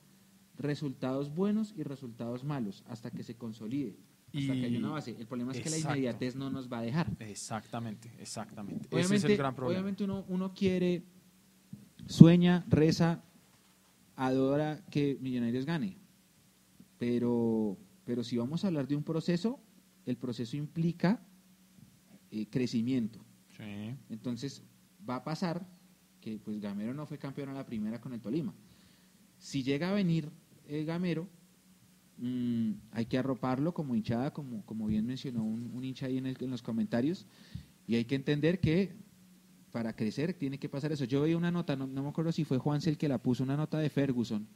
resultados 0.58 1.34
buenos 1.34 1.74
y 1.78 1.84
resultados 1.84 2.44
malos 2.44 2.84
hasta 2.88 3.12
que 3.12 3.24
se 3.24 3.36
consolide, 3.36 3.96
hasta 4.34 4.54
que 4.54 4.65
haya 4.65 4.80
una 4.80 4.89
base. 4.89 5.15
El 5.20 5.28
problema 5.28 5.52
es 5.52 5.60
que 5.62 5.70
la 5.70 5.78
inmediatez 5.78 6.36
no 6.36 6.50
nos 6.50 6.72
va 6.72 6.80
a 6.80 6.82
dejar. 6.82 7.08
Exactamente, 7.20 8.12
exactamente. 8.20 8.88
Ese 8.88 8.96
Obviamente, 8.96 9.15
es 9.28 9.32
el 9.32 9.38
gran 9.38 9.56
problema. 9.56 9.80
obviamente 9.80 10.04
uno, 10.04 10.26
uno 10.30 10.54
quiere, 10.54 11.04
sueña, 12.08 12.66
reza, 12.70 13.24
adora 14.16 14.84
que 14.90 15.18
Millonarios 15.22 15.66
gane. 15.66 15.98
Pero, 16.98 17.78
pero 18.06 18.24
si 18.24 18.38
vamos 18.38 18.64
a 18.64 18.68
hablar 18.68 18.88
de 18.88 18.96
un 18.96 19.04
proceso, 19.04 19.60
el 20.06 20.18
proceso 20.18 20.56
implica 20.58 21.22
eh, 22.32 22.48
crecimiento. 22.50 23.20
Sí. 23.58 23.96
Entonces 24.10 24.64
va 25.10 25.16
a 25.18 25.24
pasar 25.24 25.68
que 26.20 26.38
pues 26.40 26.60
Gamero 26.60 26.94
no 26.94 27.06
fue 27.08 27.18
campeón 27.18 27.50
a 27.50 27.54
la 27.54 27.66
primera 27.66 28.00
con 28.00 28.14
el 28.14 28.22
Tolima. 28.22 28.54
Si 29.40 29.64
llega 29.64 29.90
a 29.90 29.94
venir 29.94 30.30
eh, 30.68 30.84
Gamero, 30.84 31.28
mm, 32.18 32.72
hay 32.92 33.06
que 33.08 33.18
arroparlo 33.18 33.74
como 33.74 33.96
hinchada, 33.96 34.32
como, 34.32 34.64
como 34.66 34.86
bien 34.86 35.06
mencionó 35.08 35.44
un, 35.44 35.72
un 35.74 35.84
hincha 35.84 36.06
ahí 36.06 36.18
en, 36.18 36.28
el- 36.28 36.38
en 36.40 36.52
los 36.52 36.62
comentarios, 36.62 37.26
y 37.88 37.96
hay 37.96 38.06
que 38.06 38.14
entender 38.16 38.60
que 38.60 38.94
para 39.72 39.96
crecer 39.96 40.34
tiene 40.34 40.60
que 40.60 40.70
pasar 40.70 40.92
eso. 40.92 41.06
Yo 41.06 41.22
veía 41.22 41.38
una 41.38 41.52
nota, 41.52 41.76
no, 41.76 41.88
no 41.88 42.04
me 42.04 42.10
acuerdo 42.10 42.32
si 42.32 42.44
fue 42.44 42.58
Juanse 42.58 42.90
el 42.90 42.98
que 42.98 43.08
la 43.08 43.18
puso, 43.18 43.44
una 43.44 43.58
nota 43.58 43.80
de 43.80 43.90
Ferguson, 43.90 44.48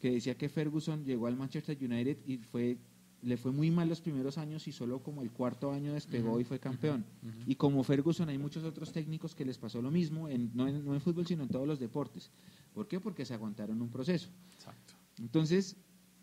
que 0.00 0.12
decía 0.12 0.36
que 0.36 0.48
Ferguson 0.48 1.04
llegó 1.04 1.26
al 1.26 1.36
Manchester 1.36 1.76
United 1.80 2.18
y 2.26 2.38
fue 2.38 2.78
le 3.22 3.36
fue 3.36 3.50
muy 3.50 3.70
mal 3.70 3.88
los 3.88 4.00
primeros 4.00 4.38
años 4.38 4.68
y 4.68 4.72
solo 4.72 5.02
como 5.02 5.22
el 5.22 5.30
cuarto 5.30 5.72
año 5.72 5.92
despegó 5.92 6.38
y 6.40 6.44
fue 6.44 6.60
campeón. 6.60 7.04
Y 7.46 7.56
como 7.56 7.82
Ferguson 7.82 8.28
hay 8.28 8.38
muchos 8.38 8.64
otros 8.64 8.92
técnicos 8.92 9.34
que 9.34 9.44
les 9.44 9.58
pasó 9.58 9.82
lo 9.82 9.90
mismo, 9.90 10.28
en, 10.28 10.50
no, 10.54 10.68
en, 10.68 10.84
no 10.84 10.94
en 10.94 11.00
fútbol 11.00 11.26
sino 11.26 11.42
en 11.42 11.48
todos 11.48 11.66
los 11.66 11.80
deportes. 11.80 12.30
¿Por 12.72 12.86
qué? 12.86 13.00
Porque 13.00 13.24
se 13.24 13.34
aguantaron 13.34 13.82
un 13.82 13.90
proceso. 13.90 14.28
Exacto. 14.54 14.94
Entonces, 15.18 15.76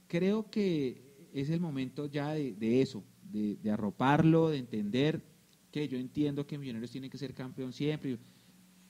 creo 0.08 0.50
que 0.50 1.30
es 1.34 1.50
el 1.50 1.60
momento 1.60 2.06
ya 2.06 2.34
de, 2.34 2.54
de 2.54 2.82
eso, 2.82 3.04
de, 3.24 3.58
de 3.58 3.72
arroparlo, 3.72 4.50
de 4.50 4.60
entender 4.60 5.22
que 5.72 5.90
yo 5.90 5.98
entiendo 5.98 6.48
que 6.48 6.58
Millonarios 6.58 6.92
tiene 6.92 7.10
que 7.10 7.18
ser 7.18 7.34
campeón 7.34 7.74
siempre, 7.74 8.18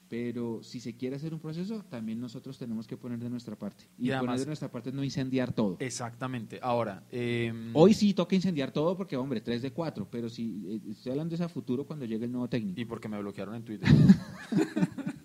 pero 0.08 0.62
si 0.64 0.80
se 0.80 0.96
quiere 0.96 1.16
hacer 1.16 1.34
un 1.34 1.40
proceso, 1.40 1.84
también 1.90 2.20
nosotros 2.20 2.58
tenemos 2.58 2.88
que 2.88 2.96
poner 2.98 3.20
de 3.20 3.30
nuestra 3.30 3.56
parte. 3.58 3.86
Y, 3.98 4.08
Y 4.08 4.12
además- 4.12 4.26
poner 4.26 4.40
de 4.42 4.46
nuestra 4.48 4.72
parte 4.72 4.90
es 4.90 4.96
no 4.96 5.04
incendiar 5.04 5.52
todo. 5.54 5.78
Exactamente. 5.80 6.60
Ahora, 6.62 7.04
em, 7.12 7.72
Hoy 7.74 7.94
sí 7.94 8.14
toca 8.14 8.36
incendiar 8.36 8.72
todo 8.72 8.96
porque, 8.96 9.18
hombre, 9.18 9.42
3 9.42 9.62
de 9.62 9.72
4, 9.72 10.08
pero 10.10 10.30
si 10.30 10.64
eh, 10.68 10.82
estoy 10.92 11.12
hablando 11.12 11.36
de 11.36 11.44
ese 11.44 11.52
futuro 11.54 11.86
cuando 11.86 12.06
llegue 12.06 12.26
el 12.26 12.32
nuevo 12.32 12.48
técnico. 12.48 12.80
y 12.80 12.86
porque 12.86 13.08
me 13.10 13.20
bloquearon 13.20 13.56
en 13.56 13.64
Twitter. 13.64 13.90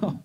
No, 0.00 0.22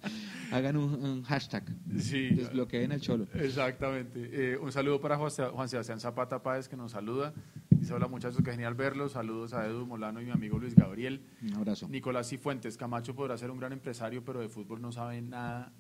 hagan 0.54 0.78
un, 0.78 0.94
un 1.04 1.24
hashtag, 1.24 1.64
sí. 1.98 2.30
desbloqueen 2.30 2.92
el 2.92 3.02
cholo. 3.02 3.28
Exactamente. 3.34 4.30
Eh, 4.54 4.58
un 4.58 4.72
saludo 4.72 5.00
para 5.02 5.18
Juan 5.18 5.30
Seb- 5.32 5.52
Juan 5.52 5.68
Sebastián 5.70 6.00
Zapata 6.00 6.42
Páez 6.44 6.68
que 6.68 6.76
nos 6.78 6.92
saluda. 6.92 7.34
Dice, 7.70 7.94
hola 7.94 8.08
muchachos, 8.08 8.42
qué 8.44 8.52
genial 8.52 8.76
verlos. 8.76 9.14
Saludos 9.14 9.54
a 9.54 9.66
Edu 9.68 9.86
Molano 9.86 10.22
y 10.22 10.26
mi 10.26 10.32
amigo 10.32 10.58
Luis 10.60 10.76
Gabriel. 10.76 11.22
Un 11.42 11.56
abrazo. 11.56 11.88
Nicolás 11.90 12.30
Cifuentes, 12.30 12.78
Camacho 12.78 13.16
podrá 13.16 13.38
ser 13.38 13.52
un 13.52 13.60
gran 13.60 13.74
empresario, 13.74 14.24
pero 14.24 14.40
de 14.40 14.50
fútbol 14.50 14.82
no 14.82 14.92
sabe 14.92 15.22
nada 15.22 15.74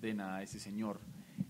de 0.00 0.14
nada 0.14 0.42
ese 0.42 0.60
señor. 0.60 1.00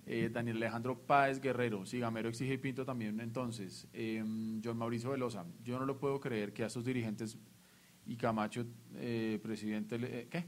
Eh, 0.06 0.30
Daniel 0.32 0.56
Alejandro 0.56 0.98
Páez 1.06 1.38
Guerrero, 1.40 1.84
si 1.84 1.98
Gamero 1.98 2.28
exige 2.30 2.54
y 2.54 2.58
Pinto 2.58 2.84
también 2.86 3.20
entonces. 3.20 3.86
Eh, 3.92 4.24
John 4.64 4.78
Mauricio 4.78 5.10
Velosa, 5.10 5.44
yo 5.62 5.78
no 5.78 5.84
lo 5.84 5.98
puedo 5.98 6.18
creer 6.20 6.52
que 6.54 6.62
a 6.64 6.66
estos 6.68 6.84
dirigentes 6.84 7.36
y 8.06 8.16
Camacho, 8.16 8.64
eh, 8.94 9.38
presidente, 9.42 9.96
eh, 10.00 10.28
¿qué? 10.30 10.46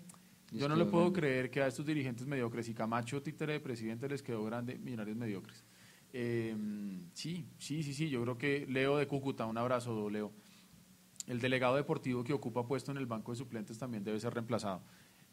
Yo 0.53 0.69
no 0.69 0.77
le 0.77 0.85
puedo 0.85 1.13
creer 1.13 1.51
que 1.51 1.63
a 1.63 1.69
estos 1.69 1.87
dirigentes 1.87 2.27
mediocres 2.27 2.69
y 2.69 2.75
Camacho, 2.75 3.23
títere 3.23 3.55
de 3.55 3.61
presidente, 3.61 4.09
les 4.09 4.23
quedó 4.23 4.45
grande, 4.45 4.79
millonarios 4.79 5.17
mediocres. 5.17 5.65
Eh, 6.13 6.57
sí, 7.13 7.47
sí, 7.59 7.83
sí, 7.83 7.95
sí, 7.95 8.11
yo 8.11 8.23
creo 8.23 8.37
que 8.37 8.67
Leo 8.69 8.97
de 8.97 9.07
Cúcuta, 9.07 9.47
un 9.47 9.59
abrazo, 9.59 10.11
Leo. 10.11 10.33
El 11.29 11.41
delegado 11.41 11.77
deportivo 11.77 12.25
que 12.25 12.33
ocupa 12.33 12.67
puesto 12.67 12.91
en 12.91 12.97
el 12.97 13.07
banco 13.07 13.31
de 13.31 13.39
suplentes 13.39 13.79
también 13.79 14.03
debe 14.03 14.19
ser 14.19 14.35
reemplazado. 14.35 14.83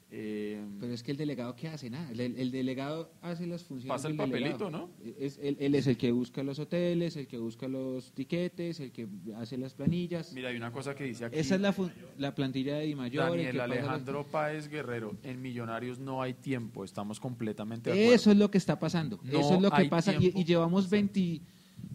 Eh, 0.09 0.63
Pero 0.79 0.93
es 0.93 1.03
que 1.03 1.11
el 1.11 1.17
delegado, 1.17 1.53
¿qué 1.55 1.67
hace? 1.67 1.89
Nada. 1.89 2.09
El, 2.11 2.21
el 2.21 2.49
delegado 2.49 3.11
hace 3.21 3.45
las 3.45 3.63
funciones. 3.63 3.93
Pasa 3.93 4.07
el 4.07 4.15
del 4.15 4.29
delegado. 4.31 4.57
papelito, 4.71 4.77
¿no? 5.03 5.13
Es, 5.19 5.37
él, 5.41 5.57
él 5.59 5.75
es 5.75 5.85
el 5.87 5.97
que 5.97 6.11
busca 6.13 6.43
los 6.43 6.59
hoteles, 6.59 7.17
el 7.17 7.27
que 7.27 7.37
busca 7.37 7.67
los 7.67 8.13
tiquetes, 8.13 8.79
el 8.79 8.91
que 8.93 9.05
hace 9.35 9.57
las 9.57 9.73
planillas. 9.73 10.31
mira, 10.33 10.47
hay 10.49 10.55
una 10.55 10.71
cosa 10.71 10.95
que 10.95 11.03
dice 11.03 11.25
aquí. 11.25 11.37
Esa 11.37 11.55
es 11.55 11.61
la, 11.61 11.75
la 12.17 12.33
plantilla 12.33 12.77
de 12.77 12.85
Di 12.85 12.95
Mayor. 12.95 13.25
el 13.25 13.29
Daniel 13.31 13.57
pasa 13.57 13.67
las- 13.67 13.77
Alejandro 13.79 14.27
Páez 14.31 14.69
Guerrero, 14.69 15.17
en 15.23 15.41
Millonarios 15.41 15.99
no 15.99 16.21
hay 16.21 16.33
tiempo, 16.35 16.85
estamos 16.85 17.19
completamente 17.19 17.89
de 17.89 17.95
acuerdo. 17.97 18.15
Eso 18.15 18.31
es 18.31 18.37
lo 18.37 18.49
que 18.49 18.57
está 18.59 18.79
pasando. 18.79 19.19
No 19.23 19.39
Eso 19.41 19.55
es 19.55 19.61
lo 19.61 19.71
que 19.71 19.85
pasa. 19.85 20.13
Y 20.19 20.45
llevamos 20.45 20.89
20, 20.89 21.41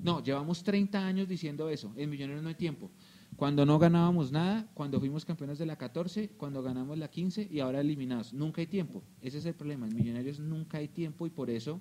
No, 0.02 0.22
llevamos 0.22 0.62
30 0.62 1.04
años 1.04 1.28
diciendo 1.28 1.68
eso. 1.70 1.92
En 1.96 2.10
Millonarios 2.10 2.42
no 2.42 2.48
hay 2.50 2.54
tiempo. 2.56 2.90
Cuando 3.37 3.64
no 3.64 3.78
ganábamos 3.78 4.30
nada, 4.30 4.68
cuando 4.74 5.01
fuimos 5.01 5.24
campeones 5.24 5.59
de 5.59 5.66
la 5.66 5.76
14, 5.76 6.30
cuando 6.37 6.62
ganamos 6.62 6.99
la 6.99 7.09
15 7.09 7.49
y 7.51 7.61
ahora 7.61 7.80
eliminados. 7.80 8.33
Nunca 8.33 8.61
hay 8.61 8.66
tiempo. 8.66 9.03
Ese 9.20 9.39
es 9.39 9.47
el 9.47 9.55
problema. 9.55 9.87
En 9.87 9.97
Millonarios 9.97 10.39
nunca 10.39 10.78
hay 10.78 10.89
tiempo 10.89 11.26
y 11.26 11.30
por 11.30 11.51
eso 11.51 11.80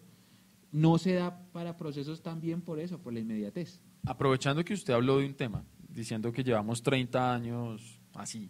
no 0.72 0.98
se 0.98 1.14
da 1.14 1.38
para 1.52 1.78
procesos 1.78 2.22
también 2.22 2.62
por 2.62 2.80
eso, 2.80 3.00
por 3.00 3.14
la 3.14 3.20
inmediatez. 3.20 3.82
Aprovechando 4.06 4.64
que 4.64 4.74
usted 4.74 4.94
habló 4.94 5.18
de 5.18 5.28
un 5.28 5.34
tema, 5.34 5.64
diciendo 5.90 6.32
que 6.32 6.44
llevamos 6.44 6.82
30 6.82 7.34
años 7.34 8.00
así, 8.14 8.50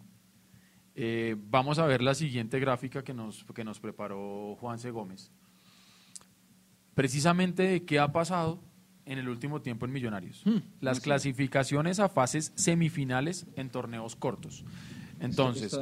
eh, 0.94 1.36
vamos 1.38 1.78
a 1.78 1.86
ver 1.86 2.02
la 2.02 2.14
siguiente 2.14 2.60
gráfica 2.60 3.02
que 3.02 3.14
nos, 3.14 3.44
que 3.44 3.64
nos 3.64 3.80
preparó 3.80 4.56
Juanse 4.56 4.90
Gómez. 4.90 5.30
Precisamente 6.94 7.62
de 7.62 7.84
qué 7.84 7.98
ha 7.98 8.12
pasado 8.12 8.62
en 9.06 9.18
el 9.18 9.28
último 9.28 9.60
tiempo 9.62 9.84
en 9.86 9.92
Millonarios. 9.92 10.42
Hmm, 10.44 10.58
Las 10.80 11.00
clasificaciones 11.00 11.98
a 12.00 12.08
fases 12.08 12.52
semifinales 12.54 13.46
en 13.56 13.70
torneos 13.70 14.16
cortos. 14.16 14.64
Entonces, 15.20 15.76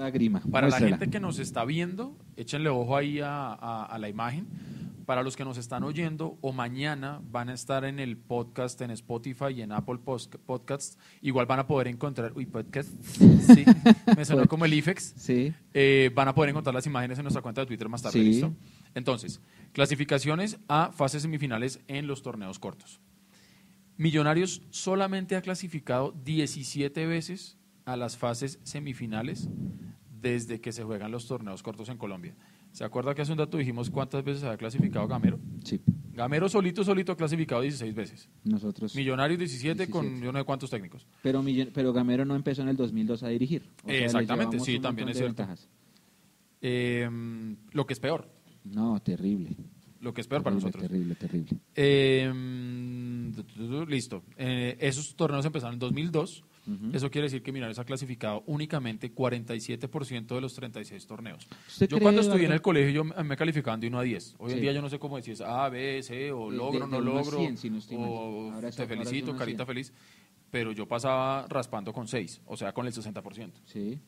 para 0.50 0.68
la 0.68 0.78
gente 0.78 1.08
que 1.08 1.18
nos 1.20 1.38
está 1.38 1.64
viendo, 1.64 2.16
échenle 2.36 2.68
ojo 2.68 2.96
ahí 2.96 3.20
a, 3.20 3.52
a- 3.54 3.84
a 3.86 3.98
la 3.98 4.08
imagen. 4.08 4.46
Para 5.06 5.24
los 5.24 5.34
que 5.34 5.44
nos 5.44 5.58
están 5.58 5.82
oyendo 5.82 6.38
o 6.40 6.52
mañana 6.52 7.20
van 7.32 7.48
a 7.48 7.54
estar 7.54 7.84
en 7.84 7.98
el 7.98 8.16
podcast 8.16 8.80
en 8.82 8.92
Spotify 8.92 9.46
y 9.56 9.62
en 9.62 9.72
Apple 9.72 9.98
Podcasts, 10.04 10.98
igual 11.20 11.46
van 11.46 11.58
a 11.58 11.66
poder 11.66 11.88
encontrar, 11.88 12.32
uy, 12.36 12.46
podcast, 12.46 12.88
sí, 13.02 13.64
me 14.16 14.24
sonó 14.24 14.46
como 14.46 14.66
el 14.66 14.74
IFEX, 14.74 15.14
Sí. 15.16 15.52
eh, 15.74 16.12
van 16.14 16.28
a 16.28 16.34
poder 16.34 16.50
encontrar 16.50 16.74
las 16.74 16.86
imágenes 16.86 17.18
en 17.18 17.24
nuestra 17.24 17.42
cuenta 17.42 17.62
de 17.62 17.66
Twitter 17.66 17.88
más 17.88 18.02
tarde, 18.02 18.20
Sí. 18.20 18.24
¿listo? 18.24 18.54
Entonces, 18.94 19.40
clasificaciones 19.72 20.58
a 20.68 20.92
fases 20.92 21.22
semifinales 21.22 21.80
en 21.88 22.06
los 22.06 22.22
torneos 22.22 22.60
cortos. 22.60 23.00
Millonarios 24.00 24.62
solamente 24.70 25.36
ha 25.36 25.42
clasificado 25.42 26.14
17 26.24 27.04
veces 27.04 27.58
a 27.84 27.98
las 27.98 28.16
fases 28.16 28.58
semifinales 28.62 29.50
desde 30.22 30.58
que 30.58 30.72
se 30.72 30.84
juegan 30.84 31.10
los 31.10 31.26
torneos 31.26 31.62
cortos 31.62 31.90
en 31.90 31.98
Colombia. 31.98 32.34
¿Se 32.72 32.82
acuerda 32.82 33.14
que 33.14 33.20
hace 33.20 33.32
un 33.32 33.36
dato 33.36 33.58
dijimos 33.58 33.90
cuántas 33.90 34.24
veces 34.24 34.42
había 34.44 34.56
clasificado 34.56 35.06
Gamero? 35.06 35.38
Sí. 35.64 35.82
Gamero 36.14 36.48
solito, 36.48 36.82
solito 36.82 37.12
ha 37.12 37.16
clasificado 37.18 37.60
16 37.60 37.94
veces. 37.94 38.30
Nosotros. 38.42 38.96
Millonarios 38.96 39.38
17, 39.38 39.90
con 39.90 40.04
17. 40.04 40.24
yo 40.24 40.32
no 40.32 40.38
sé 40.38 40.44
cuántos 40.46 40.70
técnicos. 40.70 41.06
Pero, 41.20 41.44
pero 41.74 41.92
Gamero 41.92 42.24
no 42.24 42.36
empezó 42.36 42.62
en 42.62 42.68
el 42.68 42.78
2002 42.78 43.22
a 43.22 43.28
dirigir. 43.28 43.68
O 43.84 43.88
sea, 43.88 43.98
le 43.98 44.04
Exactamente, 44.06 44.60
sí, 44.60 44.80
también 44.80 45.10
es 45.10 45.18
cierto. 45.18 45.46
Eh, 46.62 47.06
lo 47.72 47.86
que 47.86 47.92
es 47.92 48.00
peor, 48.00 48.30
No, 48.64 48.98
terrible. 49.02 49.58
Lo 50.00 50.12
que 50.14 50.20
es 50.22 50.26
peor 50.26 50.42
para 50.42 50.56
terrible, 50.56 50.70
nosotros. 50.78 50.90
Terrible, 50.90 51.14
terrible. 51.14 51.56
Eh, 51.74 52.32
listo. 53.88 54.22
Eh, 54.36 54.76
esos 54.80 55.14
torneos 55.14 55.44
empezaron 55.44 55.74
en 55.74 55.78
2002. 55.80 56.44
Ujú. 56.66 56.90
Eso 56.92 57.10
quiere 57.10 57.24
decir 57.26 57.42
que 57.42 57.52
Millonarios 57.52 57.78
ha 57.78 57.84
clasificado 57.84 58.42
únicamente 58.46 59.12
47% 59.14 60.34
de 60.34 60.40
los 60.40 60.54
36 60.54 61.06
torneos. 61.06 61.46
¿Usted 61.68 61.88
Yo 61.88 61.96
cree, 61.96 62.02
cuando 62.02 62.20
estudié 62.20 62.46
en 62.46 62.52
el 62.52 62.60
colegio 62.62 62.90
yo 62.90 63.04
me 63.24 63.36
calificaban 63.36 63.80
de 63.80 63.88
1 63.88 63.98
a 63.98 64.02
10. 64.02 64.34
Hoy 64.38 64.50
en 64.52 64.56
Sí. 64.56 64.60
día 64.62 64.72
yo 64.72 64.82
no 64.82 64.88
sé 64.90 64.98
cómo 64.98 65.16
decir 65.16 65.32
es 65.34 65.40
A, 65.40 65.68
B, 65.68 66.02
C, 66.02 66.30
o 66.32 66.50
De- 66.50 66.56
logro, 66.56 66.80
de- 66.80 66.86
no 66.86 66.96
de 66.96 67.02
uno 67.02 67.10
a 67.12 67.14
logro, 67.22 67.38
100, 67.38 67.56
si 67.56 67.70
no 67.70 67.78
o 67.98 68.52
Ahora 68.52 68.70
te 68.70 68.82
ahora 68.82 68.94
felicito, 68.96 69.34
carita 69.36 69.64
100. 69.64 69.66
feliz. 69.66 69.92
Pero 70.50 70.72
yo 70.72 70.86
pasaba 70.86 71.46
raspando 71.48 71.92
con 71.92 72.06
6, 72.08 72.40
o 72.44 72.56
sea, 72.56 72.72
con 72.72 72.86
el 72.86 72.92
60%. 72.92 73.60
Sí, 73.64 73.98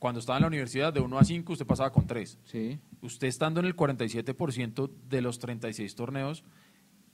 Cuando 0.00 0.18
estaba 0.18 0.38
en 0.38 0.42
la 0.42 0.48
universidad 0.48 0.92
de 0.92 1.00
1 1.00 1.18
a 1.18 1.24
5 1.24 1.52
usted 1.52 1.66
pasaba 1.66 1.92
con 1.92 2.06
3. 2.06 2.38
sí. 2.44 2.80
Usted 3.02 3.28
estando 3.28 3.60
en 3.60 3.66
el 3.66 3.76
47% 3.76 4.90
de 5.08 5.22
los 5.22 5.38
36 5.38 5.94
torneos, 5.94 6.44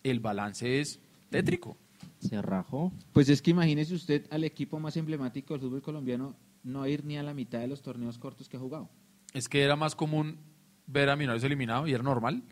el 0.03 0.19
balance 0.19 0.81
es 0.81 1.01
tétrico. 1.31 1.77
Se 2.19 2.41
rajó. 2.43 2.93
Pues 3.13 3.29
es 3.29 3.41
que 3.41 3.53
imagínese 3.53 3.95
usted 3.95 4.27
al 4.31 4.43
equipo 4.45 4.81
más 4.81 4.97
emblemático 4.97 5.55
del 5.55 5.61
fútbol 5.61 5.83
colombiano 5.83 6.35
no 6.65 6.87
ir 6.87 7.05
ni 7.05 7.19
a 7.19 7.23
la 7.23 7.35
mitad 7.35 7.61
de 7.61 7.69
los 7.69 7.83
torneos 7.83 8.19
cortos 8.19 8.49
que 8.49 8.57
ha 8.57 8.61
jugado. 8.61 8.89
Es 9.33 9.49
que 9.49 9.63
era 9.63 9.77
más 9.77 9.95
común 9.95 10.39
ver 10.87 11.09
a 11.09 11.17
Millonarios 11.17 11.45
eliminado 11.45 11.87
y 11.87 11.93
era 11.93 12.03
normal 12.03 12.43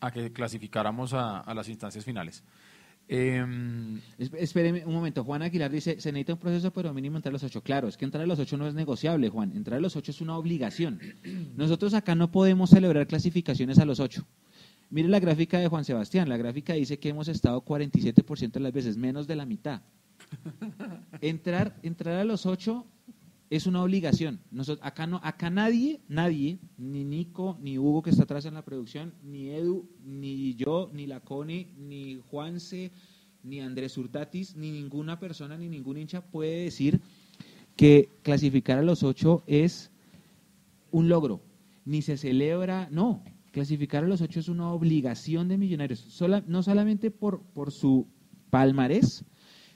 a 0.00 0.10
que 0.10 0.32
clasificáramos 0.32 1.12
a, 1.12 1.40
a 1.40 1.54
las 1.54 1.68
instancias 1.68 2.04
finales. 2.04 2.42
Es- 3.12 4.32
Espéreme 4.34 4.84
un 4.86 4.94
momento, 4.94 5.22
Juan 5.24 5.42
Aguilar 5.42 5.70
dice, 5.70 6.00
se 6.00 6.12
necesita 6.12 6.32
un 6.34 6.38
proceso, 6.38 6.72
pero 6.72 6.92
mínimo 6.94 7.16
entrar 7.16 7.30
a 7.30 7.34
los 7.34 7.44
ocho. 7.44 7.62
Claro, 7.62 7.88
es 7.88 7.96
que 7.96 8.04
entrar 8.04 8.24
a 8.24 8.26
los 8.26 8.38
ocho 8.38 8.56
no 8.56 8.66
es 8.66 8.74
negociable, 8.74 9.28
Juan. 9.28 9.52
Entrar 9.56 9.78
a 9.78 9.80
los 9.80 9.96
ocho 9.96 10.10
es 10.10 10.20
una 10.20 10.36
obligación. 10.36 10.98
Nosotros 11.56 11.94
acá 11.94 12.14
no 12.14 12.30
podemos 12.30 12.70
celebrar 12.70 13.06
clasificaciones 13.06 13.78
a 13.78 13.84
los 13.84 14.00
ocho. 14.00 14.24
Mire 14.90 15.08
la 15.08 15.20
gráfica 15.20 15.58
de 15.58 15.68
Juan 15.68 15.84
Sebastián. 15.84 16.28
La 16.28 16.36
gráfica 16.36 16.74
dice 16.74 16.98
que 16.98 17.08
hemos 17.10 17.28
estado 17.28 17.62
47% 17.64 18.52
de 18.52 18.60
las 18.60 18.72
veces, 18.72 18.96
menos 18.96 19.26
de 19.26 19.36
la 19.36 19.46
mitad. 19.46 19.80
Entrar, 21.20 21.76
entrar 21.82 22.16
a 22.16 22.24
los 22.24 22.46
ocho 22.46 22.86
es 23.56 23.66
una 23.66 23.82
obligación. 23.82 24.40
Nosotros, 24.50 24.86
acá, 24.86 25.06
no, 25.06 25.20
acá 25.22 25.50
nadie, 25.50 26.00
nadie, 26.08 26.58
ni 26.78 27.04
Nico, 27.04 27.58
ni 27.60 27.78
Hugo 27.78 28.02
que 28.02 28.08
está 28.08 28.22
atrás 28.22 28.46
en 28.46 28.54
la 28.54 28.64
producción, 28.64 29.12
ni 29.22 29.50
Edu, 29.50 29.86
ni 30.06 30.54
yo, 30.54 30.88
ni 30.94 31.06
la 31.06 31.20
Cone, 31.20 31.68
ni 31.76 32.18
Juanse, 32.30 32.92
ni 33.42 33.60
Andrés 33.60 33.98
Hurtatis, 33.98 34.56
ni 34.56 34.70
ninguna 34.70 35.20
persona, 35.20 35.58
ni 35.58 35.68
ningún 35.68 35.98
hincha 35.98 36.22
puede 36.22 36.64
decir 36.64 37.00
que 37.76 38.08
clasificar 38.22 38.78
a 38.78 38.82
los 38.82 39.02
ocho 39.02 39.42
es 39.46 39.90
un 40.90 41.10
logro. 41.10 41.42
Ni 41.84 42.00
se 42.00 42.16
celebra, 42.16 42.88
no. 42.90 43.22
Clasificar 43.50 44.04
a 44.04 44.08
los 44.08 44.22
ocho 44.22 44.40
es 44.40 44.48
una 44.48 44.72
obligación 44.72 45.48
de 45.48 45.58
millonarios. 45.58 45.98
Sola- 45.98 46.42
no 46.46 46.62
solamente 46.62 47.10
por, 47.10 47.42
por 47.42 47.70
su 47.70 48.06
palmarés, 48.48 49.24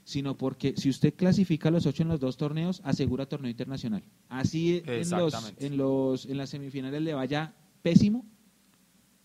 sino 0.06 0.36
porque 0.38 0.74
si 0.76 0.88
usted 0.88 1.14
clasifica 1.14 1.68
a 1.68 1.72
los 1.72 1.84
ocho 1.84 2.04
en 2.04 2.08
los 2.08 2.20
dos 2.20 2.36
torneos, 2.36 2.80
asegura 2.84 3.26
torneo 3.26 3.50
internacional. 3.50 4.04
Así 4.28 4.80
en, 4.86 5.10
los, 5.10 5.34
en, 5.58 5.76
los, 5.76 6.26
en 6.26 6.36
las 6.38 6.50
semifinales 6.50 7.02
le 7.02 7.12
vaya 7.12 7.52
pésimo, 7.82 8.24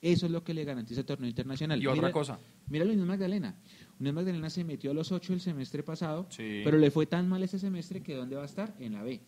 eso 0.01 0.25
es 0.25 0.32
lo 0.32 0.43
que 0.43 0.55
le 0.55 0.63
garantiza 0.63 1.01
el 1.01 1.05
torneo 1.05 1.29
internacional. 1.29 1.79
y 1.79 1.86
otra 1.86 2.11
cosa, 2.11 2.39
Mira 2.67 2.84
la 2.86 2.93
Unión 2.93 3.07
Magdalena. 3.07 3.55
Unión 3.99 4.15
Magdalena 4.15 4.49
se 4.49 4.63
metió 4.63 4.89
a 4.89 4.93
los 4.95 5.11
ocho 5.11 5.34
el 5.34 5.39
semestre 5.41 5.84
pasado, 5.84 6.25
Sí. 6.32 6.61
pero 6.63 6.79
le 6.79 6.89
fue 6.89 7.05
tan 7.05 7.29
mal 7.29 7.43
ese 7.43 7.59
semestre 7.59 8.01
que 8.01 8.15
¿dónde 8.15 8.36
va 8.36 8.41
a 8.41 8.45
estar? 8.45 8.73
En 8.79 8.93
la 8.93 9.03
B. 9.03 9.21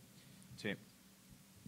sí, 0.56 0.70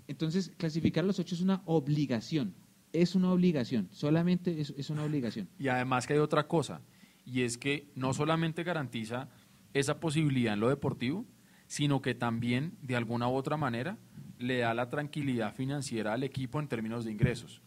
Entonces, 0.07 0.51
clasificar 0.57 1.03
a 1.03 1.07
los 1.07 1.19
ocho 1.19 1.35
es 1.35 1.41
una 1.41 1.61
obligación. 1.65 2.55
Es 2.91 3.13
una 3.13 3.31
obligación. 3.31 3.87
Solamente 3.91 4.59
es, 4.59 4.73
es 4.77 4.89
una 4.89 5.03
obligación. 5.03 5.47
y 5.59 5.67
además 5.67 6.07
que 6.07 6.13
hay 6.13 6.19
otra 6.19 6.47
cosa, 6.47 6.81
y 7.23 7.41
es 7.41 7.57
que 7.57 7.91
no 7.95 8.13
solamente 8.15 8.63
garantiza 8.63 9.29
esa 9.75 9.99
posibilidad 9.99 10.53
en 10.53 10.61
lo 10.61 10.69
deportivo, 10.69 11.25
sino 11.67 12.01
que 12.01 12.15
también, 12.15 12.77
de 12.81 12.95
alguna 12.95 13.27
u 13.27 13.33
otra 13.33 13.57
manera, 13.57 13.97
le 14.39 14.59
da 14.59 14.73
la 14.73 14.89
tranquilidad 14.89 15.53
financiera 15.53 16.13
al 16.13 16.23
equipo 16.23 16.59
en 16.59 16.69
términos 16.69 17.03
de 17.03 17.11
ingresos. 17.11 17.61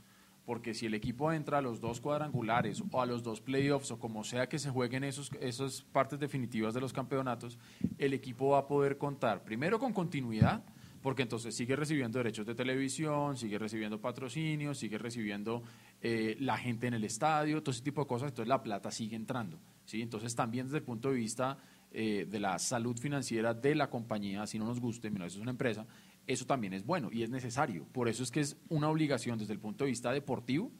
Porque 0.46 0.72
si 0.72 0.86
el 0.86 0.94
equipo 0.94 1.30
entra 1.30 1.58
a 1.58 1.60
los 1.60 1.82
dos 1.82 2.00
cuadrangulares 2.00 2.82
o 2.90 3.02
a 3.02 3.06
los 3.06 3.22
dos 3.22 3.42
playoffs 3.42 3.90
o 3.90 3.98
como 3.98 4.24
sea 4.24 4.48
que 4.48 4.58
se 4.58 4.70
jueguen 4.70 5.04
esos, 5.04 5.30
esas 5.40 5.82
partes 5.82 6.18
definitivas 6.18 6.72
de 6.72 6.80
los 6.80 6.94
campeonatos, 6.94 7.58
el 7.98 8.14
equipo 8.14 8.50
va 8.50 8.60
a 8.60 8.66
poder 8.66 8.96
contar 8.96 9.44
primero 9.44 9.78
con 9.78 9.92
continuidad, 9.92 10.64
porque 11.02 11.20
entonces 11.20 11.54
sigue 11.54 11.76
recibiendo 11.76 12.18
derechos 12.18 12.46
de 12.46 12.54
televisión, 12.54 13.36
sigue 13.36 13.58
recibiendo 13.58 14.00
patrocinios, 14.00 14.78
sigue 14.78 14.96
recibiendo 14.96 15.62
eh, 16.00 16.38
la 16.40 16.56
gente 16.56 16.86
en 16.86 16.94
el 16.94 17.04
estadio, 17.04 17.62
todo 17.62 17.72
ese 17.72 17.82
tipo 17.82 18.00
de 18.00 18.06
cosas, 18.06 18.30
entonces 18.30 18.48
la 18.48 18.62
plata 18.62 18.90
sigue 18.90 19.16
entrando. 19.16 19.58
¿sí? 19.84 20.00
Entonces 20.00 20.34
también 20.34 20.66
desde 20.66 20.78
el 20.78 20.84
punto 20.84 21.10
de 21.10 21.16
vista 21.16 21.58
eh, 21.90 22.26
de 22.28 22.40
la 22.40 22.58
salud 22.58 22.96
financiera 22.98 23.54
de 23.54 23.74
la 23.74 23.88
compañía, 23.88 24.46
si 24.46 24.58
no 24.58 24.66
nos 24.66 24.80
guste, 24.80 25.10
mira, 25.10 25.26
eso 25.26 25.38
es 25.38 25.42
una 25.42 25.52
empresa, 25.52 25.86
eso 26.26 26.44
también 26.44 26.74
es 26.74 26.84
bueno 26.84 27.10
y 27.12 27.22
es 27.22 27.30
necesario. 27.30 27.86
Por 27.92 28.08
eso 28.08 28.22
es 28.22 28.30
que 28.30 28.40
es 28.40 28.56
una 28.68 28.88
obligación 28.90 29.38
desde 29.38 29.54
el 29.54 29.58
punto 29.58 29.84
de 29.84 29.90
vista 29.90 30.12
deportivo 30.12 30.70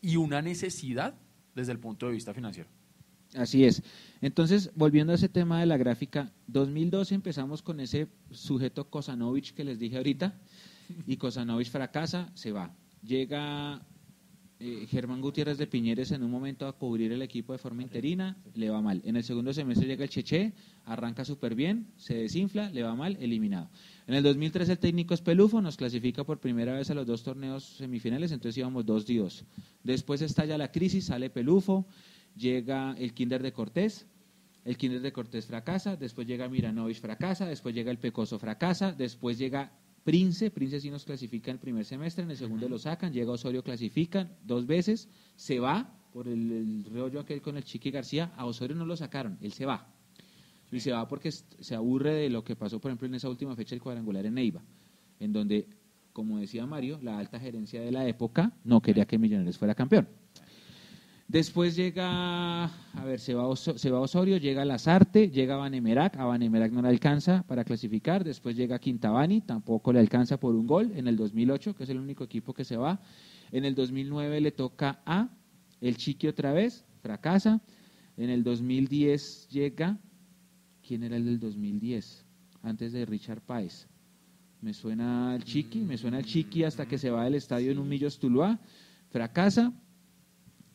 y 0.00 0.16
una 0.16 0.42
necesidad 0.42 1.14
desde 1.54 1.72
el 1.72 1.78
punto 1.78 2.06
de 2.06 2.12
vista 2.12 2.32
financiero. 2.34 2.68
Así 3.34 3.64
es. 3.64 3.82
Entonces, 4.20 4.70
volviendo 4.74 5.12
a 5.12 5.16
ese 5.16 5.28
tema 5.28 5.60
de 5.60 5.66
la 5.66 5.76
gráfica, 5.76 6.32
2012 6.46 7.14
empezamos 7.14 7.62
con 7.62 7.80
ese 7.80 8.08
sujeto 8.30 8.88
Kosanovich 8.88 9.54
que 9.54 9.64
les 9.64 9.78
dije 9.78 9.96
ahorita, 9.96 10.38
y 11.06 11.16
Kosanovich 11.16 11.70
fracasa, 11.70 12.30
se 12.34 12.52
va. 12.52 12.74
Llega 13.02 13.84
eh, 14.64 14.86
Germán 14.86 15.20
Gutiérrez 15.20 15.58
de 15.58 15.66
Piñeres 15.66 16.10
en 16.10 16.22
un 16.22 16.30
momento 16.30 16.66
a 16.66 16.72
cubrir 16.72 17.12
el 17.12 17.20
equipo 17.20 17.52
de 17.52 17.58
forma 17.58 17.82
interina, 17.82 18.38
le 18.54 18.70
va 18.70 18.80
mal. 18.80 19.02
En 19.04 19.14
el 19.14 19.22
segundo 19.22 19.52
semestre 19.52 19.86
llega 19.86 20.04
el 20.04 20.08
Cheche, 20.08 20.54
arranca 20.86 21.22
súper 21.22 21.54
bien, 21.54 21.88
se 21.98 22.14
desinfla, 22.14 22.70
le 22.70 22.82
va 22.82 22.94
mal, 22.94 23.18
eliminado. 23.20 23.68
En 24.06 24.14
el 24.14 24.22
2003 24.22 24.70
el 24.70 24.78
técnico 24.78 25.12
es 25.12 25.20
Pelufo, 25.20 25.60
nos 25.60 25.76
clasifica 25.76 26.24
por 26.24 26.40
primera 26.40 26.72
vez 26.72 26.88
a 26.88 26.94
los 26.94 27.06
dos 27.06 27.22
torneos 27.22 27.62
semifinales, 27.76 28.32
entonces 28.32 28.56
íbamos 28.56 28.86
dos 28.86 29.08
y 29.10 29.18
dos. 29.18 29.44
Después 29.82 30.22
estalla 30.22 30.56
la 30.56 30.72
crisis, 30.72 31.04
sale 31.04 31.28
Pelufo, 31.28 31.86
llega 32.34 32.94
el 32.98 33.12
Kinder 33.12 33.42
de 33.42 33.52
Cortés, 33.52 34.06
el 34.64 34.78
Kinder 34.78 35.02
de 35.02 35.12
Cortés 35.12 35.44
fracasa, 35.44 35.96
después 35.96 36.26
llega 36.26 36.48
Miranovich 36.48 37.02
fracasa, 37.02 37.46
después 37.46 37.74
llega 37.74 37.90
el 37.90 37.98
Pecoso 37.98 38.38
fracasa, 38.38 38.92
después 38.92 39.36
llega 39.36 39.72
Prince, 40.04 40.50
Prince 40.50 40.80
sí 40.80 40.90
nos 40.90 41.04
clasifica 41.04 41.50
en 41.50 41.56
el 41.56 41.60
primer 41.60 41.84
semestre, 41.84 42.24
en 42.24 42.30
el 42.30 42.36
segundo 42.36 42.68
lo 42.68 42.78
sacan, 42.78 43.12
llega 43.12 43.32
Osorio 43.32 43.62
clasifican 43.62 44.36
dos 44.44 44.66
veces, 44.66 45.08
se 45.34 45.58
va, 45.58 45.98
por 46.12 46.28
el, 46.28 46.52
el 46.52 46.84
rollo 46.84 47.20
aquel 47.20 47.40
con 47.40 47.56
el 47.56 47.64
Chiqui 47.64 47.90
García, 47.90 48.32
a 48.36 48.44
Osorio 48.44 48.76
no 48.76 48.84
lo 48.84 48.96
sacaron, 48.96 49.38
él 49.40 49.52
se 49.52 49.66
va. 49.66 49.94
Y 50.74 50.80
se 50.80 50.90
va 50.90 51.06
porque 51.06 51.30
se 51.30 51.74
aburre 51.76 52.14
de 52.14 52.30
lo 52.30 52.42
que 52.42 52.56
pasó, 52.56 52.80
por 52.80 52.90
ejemplo, 52.90 53.06
en 53.06 53.14
esa 53.14 53.28
última 53.28 53.54
fecha 53.54 53.70
del 53.70 53.80
cuadrangular 53.80 54.26
en 54.26 54.34
Neiva, 54.34 54.64
en 55.20 55.32
donde, 55.32 55.68
como 56.12 56.38
decía 56.38 56.66
Mario, 56.66 56.98
la 57.00 57.16
alta 57.18 57.38
gerencia 57.38 57.80
de 57.80 57.92
la 57.92 58.08
época 58.08 58.52
no 58.64 58.82
quería 58.82 59.06
que 59.06 59.16
Millonarios 59.16 59.56
fuera 59.56 59.76
campeón. 59.76 60.08
Después 61.26 61.74
llega, 61.74 62.64
a 62.66 63.04
ver, 63.04 63.18
se 63.18 63.34
va, 63.34 63.44
Oso- 63.48 63.78
se 63.78 63.90
va 63.90 63.98
Osorio, 64.00 64.36
llega 64.36 64.64
Lazarte, 64.64 65.30
llega 65.30 65.56
Vanemerac, 65.56 66.16
a 66.16 66.24
Vanemerac 66.26 66.70
no 66.70 66.82
le 66.82 66.88
alcanza 66.88 67.42
para 67.48 67.64
clasificar, 67.64 68.22
después 68.24 68.54
llega 68.56 68.78
Quintabani, 68.78 69.40
tampoco 69.40 69.92
le 69.92 70.00
alcanza 70.00 70.38
por 70.38 70.54
un 70.54 70.66
gol 70.66 70.92
en 70.94 71.08
el 71.08 71.16
2008, 71.16 71.74
que 71.74 71.84
es 71.84 71.88
el 71.90 71.98
único 71.98 72.24
equipo 72.24 72.52
que 72.52 72.64
se 72.64 72.76
va. 72.76 73.00
En 73.52 73.64
el 73.64 73.74
2009 73.74 74.40
le 74.42 74.52
toca 74.52 75.00
a 75.06 75.28
el 75.80 75.96
Chiqui 75.96 76.28
otra 76.28 76.52
vez, 76.52 76.84
fracasa. 77.02 77.60
En 78.16 78.28
el 78.30 78.44
2010 78.44 79.48
llega, 79.50 79.98
¿quién 80.86 81.02
era 81.04 81.16
el 81.16 81.24
del 81.24 81.40
2010? 81.40 82.24
Antes 82.62 82.92
de 82.92 83.06
Richard 83.06 83.40
Páez. 83.40 83.88
Me 84.60 84.72
suena 84.74 85.34
el 85.34 85.44
Chiqui, 85.44 85.80
me 85.80 85.96
suena 85.98 86.18
el 86.18 86.24
Chiqui 86.26 86.64
hasta 86.64 86.86
que 86.86 86.98
se 86.98 87.10
va 87.10 87.24
del 87.24 87.34
estadio 87.34 87.72
en 87.72 87.78
un 87.78 87.88
Millos 87.88 88.18
Tuluá, 88.18 88.58
fracasa. 89.10 89.72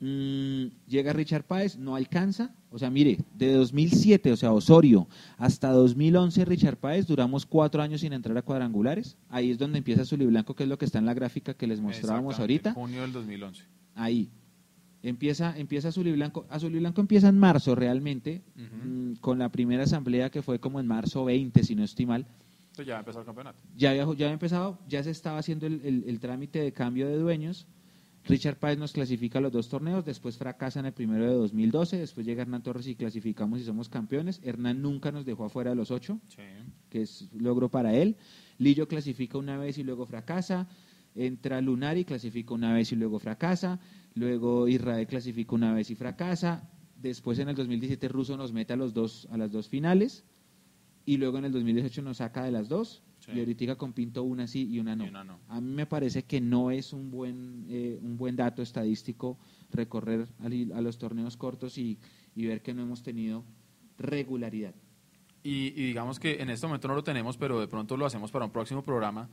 Mm, 0.01 0.67
llega 0.87 1.11
Richard 1.13 1.43
Páez, 1.43 1.77
no 1.77 1.95
alcanza. 1.95 2.53
O 2.71 2.77
sea, 2.79 2.89
mire, 2.89 3.17
de 3.35 3.51
2007, 3.53 4.31
o 4.31 4.37
sea, 4.37 4.53
Osorio, 4.53 5.07
hasta 5.37 5.71
2011 5.71 6.45
Richard 6.45 6.77
Páez, 6.77 7.07
duramos 7.07 7.45
cuatro 7.45 7.81
años 7.81 8.01
sin 8.01 8.13
entrar 8.13 8.37
a 8.37 8.41
cuadrangulares. 8.41 9.17
Ahí 9.29 9.51
es 9.51 9.57
donde 9.57 9.79
empieza 9.79 10.03
Azul 10.03 10.21
y 10.21 10.25
Blanco, 10.27 10.55
que 10.55 10.63
es 10.63 10.69
lo 10.69 10.77
que 10.77 10.85
está 10.85 10.99
en 10.99 11.05
la 11.05 11.13
gráfica 11.13 11.53
que 11.53 11.67
les 11.67 11.79
mostrábamos 11.81 12.35
ahorita. 12.41 12.73
Junio 12.73 13.01
del 13.01 13.11
2011. 13.11 13.63
Ahí. 13.95 14.29
Empieza, 15.01 15.57
empieza 15.57 15.87
Azul 15.89 16.07
y 16.07 16.11
Blanco. 16.11 16.45
Azul 16.49 16.75
y 16.75 16.79
Blanco 16.79 17.01
empieza 17.01 17.29
en 17.29 17.37
marzo 17.39 17.73
realmente, 17.73 18.41
mm, 18.55 19.13
con 19.21 19.39
la 19.39 19.49
primera 19.49 19.83
asamblea 19.83 20.29
que 20.29 20.41
fue 20.41 20.59
como 20.59 20.79
en 20.79 20.87
marzo 20.87 21.25
20, 21.25 21.63
si 21.63 21.73
no 21.75 21.83
estoy 21.83 22.05
mal. 22.05 22.25
Entonces 22.71 22.87
ya 22.87 22.99
empezó 22.99 23.19
el 23.19 23.25
campeonato. 23.25 23.61
Ya 23.75 23.89
había, 23.91 24.03
ya 24.05 24.09
había 24.11 24.31
empezado, 24.31 24.77
ya 24.87 25.03
se 25.03 25.09
estaba 25.11 25.39
haciendo 25.39 25.65
el, 25.67 25.81
el- 25.83 26.03
el 26.07 26.19
trámite 26.19 26.59
de 26.61 26.71
cambio 26.73 27.07
de 27.07 27.17
dueños. 27.17 27.65
Richard 28.25 28.57
Páez 28.57 28.77
nos 28.77 28.93
clasifica 28.93 29.39
a 29.39 29.41
los 29.41 29.51
dos 29.51 29.69
torneos, 29.69 30.05
después 30.05 30.37
fracasa 30.37 30.79
en 30.79 30.85
el 30.85 30.93
primero 30.93 31.25
de 31.25 31.33
2012, 31.33 31.97
después 31.97 32.25
llega 32.25 32.43
Hernán 32.43 32.61
Torres 32.61 32.85
y 32.87 32.95
clasificamos 32.95 33.59
y 33.59 33.63
somos 33.63 33.89
campeones. 33.89 34.39
Hernán 34.43 34.81
nunca 34.81 35.11
nos 35.11 35.25
dejó 35.25 35.45
afuera 35.45 35.71
de 35.71 35.75
los 35.75 35.89
ocho, 35.89 36.19
Sí. 36.27 36.43
que 36.89 37.01
es 37.01 37.29
logro 37.33 37.69
para 37.69 37.95
él. 37.95 38.17
Lillo 38.59 38.87
clasifica 38.87 39.37
una 39.37 39.57
vez 39.57 39.77
y 39.77 39.83
luego 39.83 40.05
fracasa. 40.05 40.67
Entra 41.15 41.59
Lunari, 41.61 42.05
clasifica 42.05 42.53
una 42.53 42.73
vez 42.73 42.91
y 42.91 42.95
luego 42.95 43.17
fracasa. 43.19 43.79
Luego 44.13 44.67
Israel 44.67 45.07
clasifica 45.07 45.55
una 45.55 45.73
vez 45.73 45.89
y 45.89 45.95
fracasa. 45.95 46.69
Después 47.01 47.39
en 47.39 47.49
el 47.49 47.55
2017 47.55 48.07
Russo 48.09 48.37
nos 48.37 48.53
mete 48.53 48.73
a, 48.73 48.75
los 48.75 48.93
dos, 48.93 49.27
a 49.31 49.37
las 49.37 49.51
dos 49.51 49.69
finales. 49.69 50.23
Y 51.05 51.17
luego 51.17 51.39
en 51.39 51.45
el 51.45 51.51
2018 51.51 52.01
nos 52.03 52.17
saca 52.17 52.43
de 52.43 52.51
las 52.51 52.69
dos. 52.69 53.01
Sí. 53.31 53.37
Y 53.37 53.39
ahorita 53.39 53.75
con 53.75 53.93
Pinto 53.93 54.23
una 54.23 54.47
sí 54.47 54.67
y 54.71 54.79
una 54.79 54.95
no. 54.95 55.05
Y 55.05 55.09
una 55.09 55.23
no. 55.23 55.39
A 55.47 55.59
mí 55.61 55.71
me 55.73 55.85
parece 55.85 56.23
que 56.23 56.41
no 56.41 56.71
es 56.71 56.93
un 56.93 57.11
buen, 57.11 57.65
eh, 57.69 57.99
un 58.01 58.17
buen 58.17 58.35
dato 58.35 58.61
estadístico 58.61 59.37
recorrer 59.71 60.27
al- 60.39 60.71
a 60.73 60.81
los 60.81 60.97
torneos 60.97 61.37
cortos 61.37 61.77
y, 61.77 61.97
y 62.35 62.45
ver 62.47 62.61
que 62.61 62.73
no 62.73 62.81
hemos 62.81 63.03
tenido 63.03 63.43
regularidad. 63.97 64.73
Y, 65.43 65.67
y 65.67 65.87
digamos 65.87 66.19
que 66.19 66.41
en 66.41 66.49
este 66.49 66.67
momento 66.67 66.87
no 66.87 66.95
lo 66.95 67.03
tenemos, 67.03 67.37
pero 67.37 67.59
de 67.59 67.67
pronto 67.67 67.95
lo 67.97 68.05
hacemos 68.05 68.31
para 68.31 68.45
un 68.45 68.51
próximo 68.51 68.83
programa. 68.83 69.29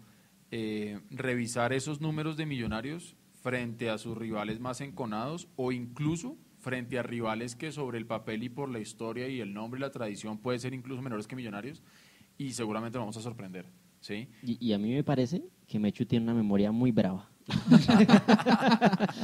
eh, 0.53 1.01
revisar 1.11 1.73
esos 1.73 2.01
números 2.01 2.37
de 2.37 2.47
millonarios 2.47 3.17
frente 3.43 3.91
a 3.91 3.99
sus 3.99 4.17
rivales 4.17 4.61
más 4.61 4.81
enconados 4.81 5.49
o 5.57 5.73
incluso 5.73 6.37
frente 6.61 7.01
a 7.01 7.03
rivales 7.03 7.57
que 7.57 7.73
sobre 7.73 7.99
el 7.99 8.07
papel 8.07 8.45
y 8.45 8.49
por 8.49 8.69
la 8.71 8.79
historia 8.79 9.29
y 9.29 9.41
el 9.41 9.53
nombre 9.53 9.79
y 9.79 9.81
la 9.81 9.91
tradición 9.91 10.39
pueden 10.39 10.61
ser 10.61 10.73
incluso 10.73 11.03
menores 11.03 11.27
que 11.27 11.35
millonarios 11.35 11.83
y 12.39 12.53
seguramente 12.53 12.97
vamos 12.97 13.17
a 13.17 13.23
sorprender. 13.23 13.67
¿Sí? 14.01 14.29
Y, 14.43 14.59
y 14.69 14.73
a 14.73 14.79
mí 14.79 14.93
me 14.93 15.03
parece 15.05 15.43
que 15.67 15.79
Mechu 15.79 16.05
tiene 16.07 16.25
una 16.25 16.35
memoria 16.35 16.71
muy 16.73 16.93
brava. 16.93 17.29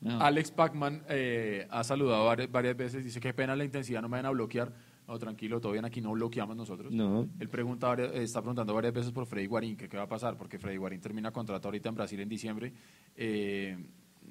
No. 0.00 0.20
Alex 0.20 0.52
Pacman 0.52 1.02
eh, 1.08 1.66
ha 1.70 1.82
saludado 1.82 2.24
varias, 2.26 2.50
varias 2.52 2.76
veces, 2.76 3.02
dice 3.04 3.18
qué 3.18 3.34
pena 3.34 3.56
la 3.56 3.64
intensidad, 3.64 4.00
no 4.00 4.08
me 4.08 4.16
van 4.18 4.26
a 4.26 4.30
bloquear. 4.30 4.72
No, 5.08 5.18
tranquilo, 5.18 5.60
todo 5.60 5.72
bien, 5.72 5.84
aquí 5.84 6.00
no 6.00 6.12
bloqueamos 6.12 6.54
nosotros. 6.56 6.92
No. 6.92 7.26
Él 7.40 7.48
pregunta, 7.48 7.88
varias- 7.88 8.12
eh, 8.14 8.22
está 8.22 8.40
preguntando 8.40 8.74
varias 8.74 8.92
veces 8.94 9.10
por 9.10 9.26
Freddy 9.26 9.46
Guarín, 9.46 9.76
que 9.76 9.88
qué 9.88 9.96
va 9.96 10.04
a 10.04 10.08
pasar, 10.08 10.36
porque 10.36 10.58
Freddy 10.58 10.76
Guarín 10.76 11.00
termina 11.00 11.32
contrato 11.32 11.66
ahorita 11.66 11.88
en 11.88 11.94
Brasil 11.96 12.20
en 12.20 12.28
diciembre. 12.28 12.72
Eh, 13.16 13.76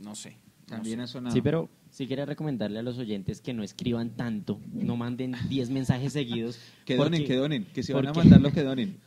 no 0.01 0.15
sé. 0.15 0.37
También 0.67 0.99
ha 0.99 1.07
sonado. 1.07 1.33
Sí, 1.33 1.41
pero 1.41 1.69
sí 1.89 2.07
quería 2.07 2.25
recomendarle 2.25 2.79
a 2.79 2.81
los 2.83 2.97
oyentes 2.97 3.41
que 3.41 3.53
no 3.53 3.63
escriban 3.63 4.11
tanto, 4.11 4.59
no 4.73 4.97
manden 4.97 5.33
10 5.49 5.69
mensajes 5.69 6.13
seguidos. 6.13 6.59
Que 6.85 6.95
donen, 6.95 7.21
porque- 7.21 7.25
que 7.27 7.35
donen, 7.35 7.65
que 7.73 7.83
si 7.83 7.93
van 7.93 8.07
a 8.07 8.13
porque- 8.13 8.29
mandar 8.29 8.41
lo 8.41 8.51
que 8.53 8.63
donen. 8.69 8.97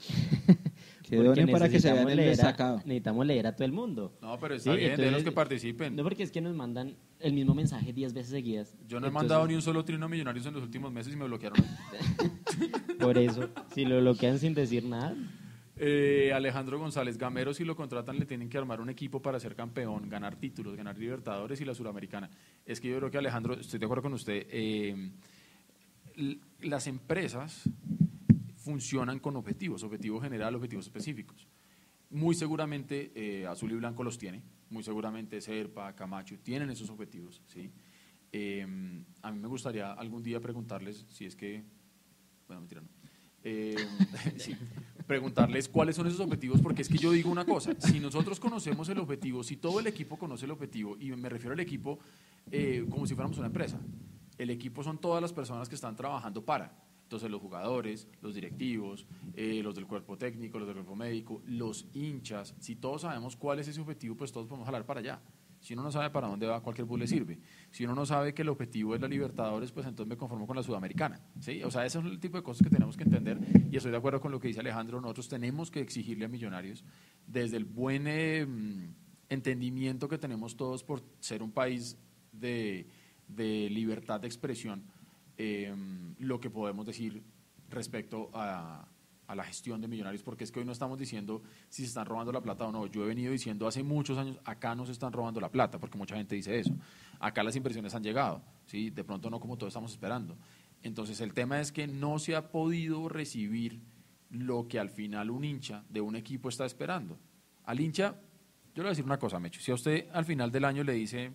Que 1.03 1.17
porque 1.17 1.29
donen 1.29 1.51
para 1.51 1.69
que 1.69 1.81
se 1.81 1.93
vean 1.93 2.05
necesitamos 2.07 2.11
el 2.13 2.17
leer 2.17 2.29
a- 2.29 2.31
destacado. 2.31 2.77
necesitamos 2.79 3.27
leer 3.27 3.47
a 3.47 3.57
todo 3.57 3.65
el 3.67 3.73
mundo. 3.73 4.13
No, 4.23 4.39
pero 4.39 4.55
está 4.55 4.73
Sí, 4.73 4.79
bien, 4.79 4.97
de 4.97 5.11
los 5.11 5.23
que 5.23 5.33
participen. 5.33 5.97
No, 5.97 6.03
porque 6.03 6.23
es 6.23 6.31
que 6.31 6.41
nos 6.41 6.55
mandan 6.55 6.95
el 7.19 7.33
mismo 7.35 7.55
mensaje 7.55 7.93
10 7.93 8.13
veces 8.15 8.31
seguidas. 8.31 8.75
Yo 8.89 9.01
no 9.01 9.07
he 9.07 9.09
Entonces, 9.09 9.13
mandado 9.15 9.47
ni 9.47 9.55
un 9.55 9.63
solo 9.63 9.85
trino 9.85 10.07
a 10.07 10.09
millonarios 10.09 10.47
en 10.47 10.55
los 10.55 10.63
últimos 10.63 10.91
meses 10.93 11.13
y 11.13 11.17
me 11.17 11.25
bloquearon. 11.27 11.59
Por 13.01 13.19
eso, 13.19 13.49
si 13.75 13.85
lo 13.85 13.99
bloquean 14.01 14.39
sin 14.39 14.55
decir 14.55 14.85
nada, 14.85 15.15
Eh, 15.83 16.31
Alejandro 16.35 16.79
González 16.79 17.17
Gamero, 17.17 17.55
si 17.55 17.65
lo 17.65 17.75
contratan, 17.75 18.19
le 18.19 18.27
tienen 18.27 18.51
que 18.51 18.59
armar 18.59 18.83
un 18.83 18.91
equipo 18.91 19.23
para 19.23 19.41
ser 19.41 19.55
campeón, 19.55 20.11
ganar 20.11 20.37
títulos, 20.37 20.77
ganar 20.77 20.99
Libertadores 20.99 21.59
y 21.63 21.65
la 21.65 21.75
Suramericana. 21.75 22.29
Es 22.67 22.83
que 22.83 22.91
yo 22.91 22.99
creo 22.99 23.11
que 23.11 23.17
Alejandro, 23.17 23.55
estoy 23.55 23.79
de 23.79 23.87
acuerdo 23.87 24.03
con 24.03 24.13
usted, 24.13 24.47
eh, 24.51 25.11
las 26.61 26.87
empresas 26.87 27.63
funcionan 28.57 29.21
con 29.21 29.37
objetivos, 29.37 29.83
objetivo 29.83 30.21
general, 30.21 30.55
objetivos 30.55 30.85
específicos. 30.85 31.49
Muy 32.11 32.35
seguramente 32.35 33.13
eh, 33.15 33.47
Azul 33.47 33.73
y 33.73 33.77
Blanco 33.77 34.05
los 34.05 34.19
tiene, 34.19 34.43
muy 34.69 34.83
seguramente 34.83 35.41
Serpa, 35.41 35.95
Camacho 35.95 36.39
tienen 36.41 36.69
esos 36.69 36.91
objetivos. 36.91 37.41
¿sí? 37.47 37.71
A 39.23 39.33
mí 39.33 39.41
me 39.41 39.49
gustaría 39.49 39.95
algún 39.95 40.23
día 40.23 40.41
preguntarles 40.41 41.07
si 41.09 41.25
es 41.25 41.35
que, 41.35 41.65
bueno, 42.47 42.61
mentira, 42.61 42.83
no. 42.83 43.00
Eh, 43.45 43.77
preguntarles 45.07 45.69
cuáles 45.69 45.97
son 45.97 46.07
esos 46.07 46.21
objetivos, 46.21 46.61
porque 46.61 46.83
es 46.83 46.89
que 46.89 46.97
yo 46.97 47.11
digo 47.11 47.31
una 47.31 47.45
cosa, 47.45 47.75
si 47.81 47.99
nosotros 47.99 48.39
conocemos 48.39 48.89
el 48.91 48.99
objetivo, 48.99 49.43
si 49.43 49.57
todo 49.57 49.81
el 49.81 49.89
equipo 49.89 50.17
conoce 50.17 50.45
el 50.45 50.53
objetivo, 50.53 50.97
y 51.01 51.11
me 51.11 51.29
refiero 51.29 51.53
al 51.53 51.59
equipo 51.59 51.99
eh, 52.53 52.87
como 52.89 53.09
si 53.09 53.15
fuéramos 53.15 53.37
una 53.39 53.49
empresa, 53.49 53.81
el 54.39 54.51
equipo 54.51 54.85
son 54.85 54.99
todas 54.99 55.21
las 55.21 55.33
personas 55.33 55.69
que 55.69 55.75
están 55.75 55.97
trabajando 55.97 56.45
para, 56.45 56.73
entonces 57.03 57.29
los 57.29 57.41
jugadores, 57.41 58.07
los 58.23 58.37
directivos, 58.37 59.05
eh, 59.35 59.61
los 59.65 59.75
del 59.75 59.89
cuerpo 59.89 60.17
técnico, 60.17 60.61
los 60.61 60.69
del 60.69 60.77
cuerpo 60.77 60.95
médico, 60.95 61.43
los 61.45 61.89
hinchas, 61.93 62.55
si 62.61 62.77
todos 62.77 63.03
sabemos 63.03 63.35
cuál 63.35 63.59
es 63.59 63.67
ese 63.67 63.81
objetivo, 63.81 64.17
pues 64.17 64.31
todos 64.31 64.47
podemos 64.47 64.67
jalar 64.67 64.87
para 64.87 65.01
allá. 65.01 65.21
Si 65.61 65.75
uno 65.75 65.83
no 65.83 65.93
sabe 65.93 66.11
para 66.11 66.27
dónde 66.27 66.47
va, 66.47 66.63
cualquier 66.63 66.87
bus 66.87 66.99
le 66.99 67.07
sirve. 67.07 67.39
Si 67.71 67.85
uno 67.85 67.95
no 67.95 68.07
sabe 68.07 68.33
que 68.33 68.43
el 68.43 68.49
objetivo 68.49 68.95
es 68.95 69.01
la 69.01 69.09
Libertadores, 69.09 69.71
pues 69.73 69.87
entonces 69.87 70.09
me 70.09 70.17
conformo 70.17 70.47
con 70.47 70.57
la 70.57 70.63
Sudamericana. 70.63 71.21
¿sí? 71.39 71.63
O 71.63 71.71
sea, 71.71 71.85
ese 71.85 71.99
es 71.99 72.05
el 72.05 72.19
tipo 72.19 72.39
de 72.39 72.43
cosas 72.43 72.65
que 72.65 72.71
tenemos 72.71 72.97
que 72.97 73.05
entender. 73.05 73.39
Y 73.71 73.77
estoy 73.77 73.93
de 73.93 73.99
acuerdo 73.99 74.21
con 74.21 74.33
lo 74.33 74.41
que 74.41 74.49
dice 74.49 74.61
Alejandro. 74.61 75.01
Nosotros 75.01 75.29
tenemos 75.29 75.71
que 75.71 75.81
exigirle 75.81 76.25
a 76.25 76.29
Millonarios, 76.29 76.85
desde 77.27 77.59
el 77.59 77.67
buen 77.67 78.07
eh, 78.07 78.47
entendimiento 79.29 80.09
que 80.09 80.19
tenemos 80.19 80.57
todos 80.57 80.83
por 80.83 81.03
ser 81.21 81.43
un 81.43 81.53
país 81.53 81.99
de, 82.33 82.87
de 83.29 83.69
libertad 83.71 84.21
de 84.21 84.27
expresión, 84.27 84.85
eh, 85.37 85.75
lo 86.19 86.41
que 86.41 86.51
podemos 86.51 86.87
decir 86.87 87.23
respecto 87.69 88.31
a, 88.35 88.87
a 89.31 89.37
la 89.37 89.45
gestión 89.45 89.81
de 89.81 89.87
millonarios, 89.87 90.25
porque 90.25 90.43
es 90.43 90.51
que 90.51 90.59
hoy 90.59 90.67
no 90.67 90.73
estamos 90.73 90.99
diciendo 90.99 91.41
si 91.69 91.83
se 91.83 91.89
están 91.89 92.05
robando 92.05 92.33
la 92.33 92.41
plata 92.41 92.67
o 92.67 92.73
no. 92.73 92.89
Yo 92.89 93.05
he 93.05 93.07
venido 93.07 93.31
diciendo 93.31 93.69
hace 93.69 93.85
muchos 93.85 94.19
años, 94.19 94.37
acá 94.45 94.75
no 94.75 94.85
se 94.85 94.91
están 94.91 95.13
robando 95.13 95.41
la 95.41 95.53
plata, 95.53 95.79
porque 95.79 95.97
mucha 95.97 96.17
gente 96.17 96.35
dice 96.35 96.59
eso. 96.59 96.75
Acá 97.21 97.45
las 97.45 97.55
inversiones 97.55 97.95
han 97.95 98.03
llegado, 98.03 98.43
¿sí? 98.67 98.91
de 98.91 99.05
pronto 99.05 99.31
no 99.31 99.39
como 99.39 99.57
todos 99.57 99.71
estamos 99.71 99.93
esperando. 99.93 100.37
Entonces 100.83 101.21
el 101.21 101.33
tema 101.33 101.61
es 101.61 101.71
que 101.71 101.87
no 101.87 102.19
se 102.19 102.35
ha 102.35 102.51
podido 102.51 103.09
recibir 103.09 103.81
lo 104.31 104.67
que 104.67 104.81
al 104.81 104.91
final 104.91 105.31
un 105.31 105.45
hincha 105.45 105.85
de 105.89 106.01
un 106.01 106.17
equipo 106.17 106.49
está 106.49 106.67
esperando. 106.67 107.17
Al 107.67 107.79
hincha, 107.79 108.17
yo 108.75 108.83
le 108.83 108.83
voy 108.83 108.87
a 108.87 108.91
decir 108.91 109.05
una 109.05 109.21
cosa, 109.21 109.39
Mecho, 109.39 109.61
si 109.61 109.71
a 109.71 109.75
usted 109.75 110.09
al 110.13 110.25
final 110.25 110.51
del 110.51 110.65
año 110.65 110.83
le 110.83 110.95
dice 110.95 111.31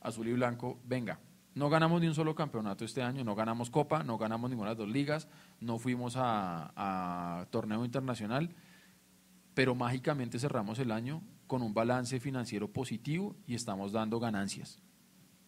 azul 0.00 0.26
y 0.26 0.32
blanco, 0.32 0.80
venga, 0.84 1.20
no 1.56 1.70
ganamos 1.70 2.00
ni 2.00 2.06
un 2.06 2.14
solo 2.14 2.34
campeonato 2.34 2.84
este 2.84 3.02
año, 3.02 3.24
no 3.24 3.34
ganamos 3.34 3.70
Copa, 3.70 4.04
no 4.04 4.18
ganamos 4.18 4.50
ninguna 4.50 4.70
de 4.70 4.74
las 4.74 4.78
dos 4.78 4.88
ligas, 4.88 5.26
no 5.58 5.78
fuimos 5.78 6.14
a, 6.16 6.70
a 6.76 7.46
torneo 7.46 7.84
internacional, 7.84 8.54
pero 9.54 9.74
mágicamente 9.74 10.38
cerramos 10.38 10.78
el 10.78 10.92
año 10.92 11.22
con 11.46 11.62
un 11.62 11.72
balance 11.72 12.20
financiero 12.20 12.70
positivo 12.70 13.34
y 13.46 13.54
estamos 13.54 13.90
dando 13.90 14.20
ganancias. 14.20 14.82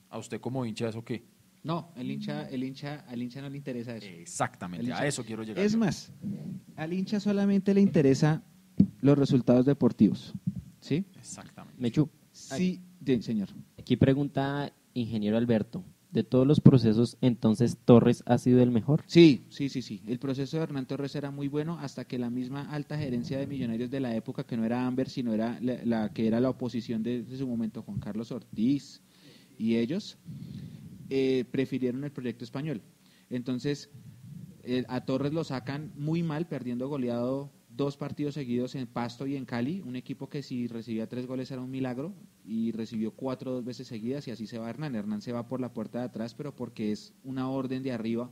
¿A 0.09 0.17
usted 0.19 0.41
como 0.41 0.65
hincha 0.65 0.89
eso 0.89 1.05
qué? 1.05 1.25
No, 1.63 1.93
el 1.95 2.11
hincha, 2.11 2.49
el 2.49 2.65
hincha, 2.65 3.05
al 3.07 3.21
hincha 3.21 3.43
no 3.43 3.51
le 3.51 3.59
interesa 3.59 3.95
eso. 3.95 4.07
Exactamente, 4.07 4.91
a 4.91 5.07
eso 5.07 5.23
quiero 5.25 5.43
llegar. 5.43 5.63
Es 5.63 5.73
yo. 5.73 5.79
más, 5.79 6.11
al 6.77 6.93
hincha 6.95 7.21
solamente 7.21 7.75
le 7.75 7.83
interesa 7.83 8.43
los 9.03 9.19
resultados 9.19 9.67
deportivos. 9.67 10.33
¿Sí? 10.81 11.05
Exactamente. 11.19 11.79
Mechu, 11.79 12.09
Sí, 12.33 12.81
señor. 13.21 13.49
Aquí 13.79 13.97
pregunta 13.97 14.73
ingeniero 14.95 15.37
Alberto, 15.37 15.85
de 16.11 16.25
todos 16.25 16.47
los 16.47 16.61
procesos, 16.61 17.19
entonces 17.21 17.77
Torres 17.85 18.23
ha 18.27 18.39
sido 18.39 18.63
el 18.63 18.71
mejor. 18.71 19.03
Sí, 19.07 19.45
sí, 19.51 19.69
sí, 19.69 19.83
sí. 19.83 20.03
El 20.07 20.19
proceso 20.19 20.57
de 20.57 20.63
Hernán 20.63 20.87
Torres 20.87 21.15
era 21.15 21.31
muy 21.31 21.49
bueno 21.49 21.79
hasta 21.79 22.07
que 22.07 22.19
la 22.19 22.31
misma 22.31 22.71
alta 22.71 22.97
gerencia 22.97 23.39
de 23.39 23.47
millonarios 23.47 23.91
de 23.91 24.01
la 24.01 24.15
época, 24.15 24.45
que 24.45 24.57
no 24.57 24.65
era 24.65 24.87
Amber, 24.87 25.09
sino 25.09 25.35
era 25.35 25.59
la, 25.61 26.13
que 26.13 26.27
era 26.27 26.41
la 26.41 26.51
oposición 26.51 27.03
de, 27.03 27.23
de, 27.23 27.37
su 27.37 27.47
momento, 27.47 27.83
Juan 27.83 28.01
Carlos 28.01 28.33
Ortiz 28.33 29.03
y 29.59 29.77
ellos, 29.77 30.17
eh, 31.11 31.45
prefirieron 31.51 32.05
el 32.05 32.13
proyecto 32.13 32.45
español. 32.45 32.83
Entonces, 33.31 33.91
eh, 34.63 34.85
a 34.89 35.05
Torres 35.05 35.33
lo 35.33 35.45
sacan 35.45 35.93
muy 35.97 36.23
mal, 36.23 36.47
perdiendo 36.47 36.89
goleado 36.89 37.53
dos 37.71 37.97
partidos 37.97 38.35
seguidos 38.35 38.75
en 38.75 38.87
Pasto 38.87 39.27
y 39.27 39.37
en 39.37 39.45
Cali, 39.45 39.83
un 39.87 39.97
equipo 39.97 40.29
que 40.29 40.43
si 40.43 40.67
recibía 40.67 41.09
tres 41.09 41.27
goles 41.27 41.51
era 41.51 41.63
un 41.63 41.71
milagro 41.71 42.13
y 42.49 42.73
recibió 42.73 43.11
cuatro 43.11 43.53
dos 43.53 43.65
veces 43.65 43.87
seguidas 43.87 44.27
y 44.27 44.31
así 44.31 44.47
se 44.47 44.59
va 44.59 44.71
Hernán. 44.71 44.95
Hernán 44.95 45.21
se 45.21 45.33
va 45.33 45.47
por 45.47 45.61
la 45.61 45.75
puerta 45.75 45.99
de 45.99 46.07
atrás, 46.07 46.35
pero 46.35 46.57
porque 46.57 46.93
es 46.93 47.13
una 47.23 47.51
orden 47.51 47.83
de 47.83 47.93
arriba. 47.93 48.31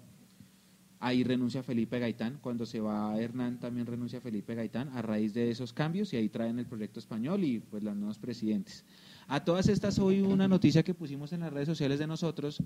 Ahí 1.01 1.23
renuncia 1.23 1.62
Felipe 1.62 1.99
Gaitán. 1.99 2.39
Cuando 2.41 2.64
se 2.64 2.81
va 2.81 3.21
Hernán 3.21 3.61
también 3.61 3.87
renuncia 3.87 4.23
Felipe 4.23 4.55
Gaitán 4.55 4.89
a 4.89 5.03
raíz 5.03 5.35
de 5.35 5.51
esos 5.51 5.75
cambios 5.75 6.14
y 6.14 6.17
ahí 6.17 6.31
traen 6.31 6.59
el 6.59 6.64
proyecto 6.64 6.99
español 6.99 7.45
y 7.45 7.59
pues 7.59 7.83
los 7.83 7.95
nuevos 7.95 8.19
presidentes. 8.19 8.87
A 9.29 9.45
todas 9.45 9.69
estas 9.69 9.99
hoy 9.99 10.23
una 10.23 10.49
noticia 10.49 10.83
que 10.83 10.95
pusimos 10.95 11.35
en 11.35 11.41
las 11.41 11.53
redes 11.53 11.69
sociales 11.69 11.99
de 11.99 12.07
nosotros 12.07 12.62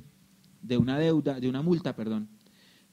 de 0.62 0.76
una 0.76 1.00
deuda, 1.00 1.40
de 1.40 1.48
una 1.48 1.62
multa, 1.62 1.96
perdón, 1.96 2.28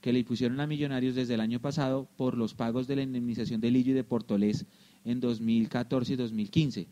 que 0.02 0.12
le 0.12 0.24
pusieron 0.24 0.60
a 0.62 0.66
Millonarios 0.66 1.14
desde 1.14 1.36
el 1.36 1.42
año 1.42 1.62
pasado 1.62 2.10
por 2.18 2.36
los 2.36 2.56
pagos 2.56 2.88
de 2.88 2.96
la 2.96 3.04
indemnización 3.04 3.62
de 3.62 3.70
Lillo 3.70 3.92
y 3.92 3.96
de 3.96 4.04
Portolés 4.04 4.66
en 5.06 5.20
2014 5.20 6.14
y 6.14 6.16
2015. 6.16 6.88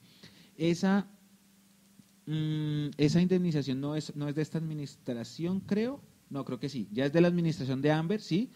Esa, 0.57 1.07
mmm, 2.25 2.87
esa 2.97 3.21
indemnización 3.21 3.81
no 3.81 3.95
es, 3.95 4.15
no 4.15 4.27
es 4.27 4.35
de 4.35 4.41
esta 4.41 4.57
administración, 4.57 5.59
creo. 5.61 6.01
No, 6.29 6.43
creo 6.43 6.59
que 6.59 6.69
sí. 6.69 6.87
Ya 6.91 7.05
es 7.05 7.13
de 7.13 7.21
la 7.21 7.27
administración 7.27 7.81
de 7.81 7.91
Amber, 7.91 8.19
sí, 8.19 8.51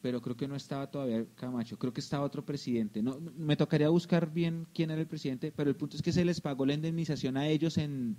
pero 0.00 0.22
creo 0.22 0.36
que 0.36 0.48
no 0.48 0.56
estaba 0.56 0.90
todavía 0.90 1.26
Camacho. 1.34 1.78
Creo 1.78 1.92
que 1.92 2.00
estaba 2.00 2.24
otro 2.24 2.44
presidente. 2.44 3.02
No, 3.02 3.20
me 3.36 3.56
tocaría 3.56 3.88
buscar 3.88 4.32
bien 4.32 4.66
quién 4.72 4.90
era 4.90 5.00
el 5.00 5.06
presidente, 5.06 5.52
pero 5.54 5.70
el 5.70 5.76
punto 5.76 5.96
es 5.96 6.02
que 6.02 6.12
se 6.12 6.24
les 6.24 6.40
pagó 6.40 6.64
la 6.64 6.74
indemnización 6.74 7.36
a 7.36 7.46
ellos 7.46 7.76
en 7.78 8.16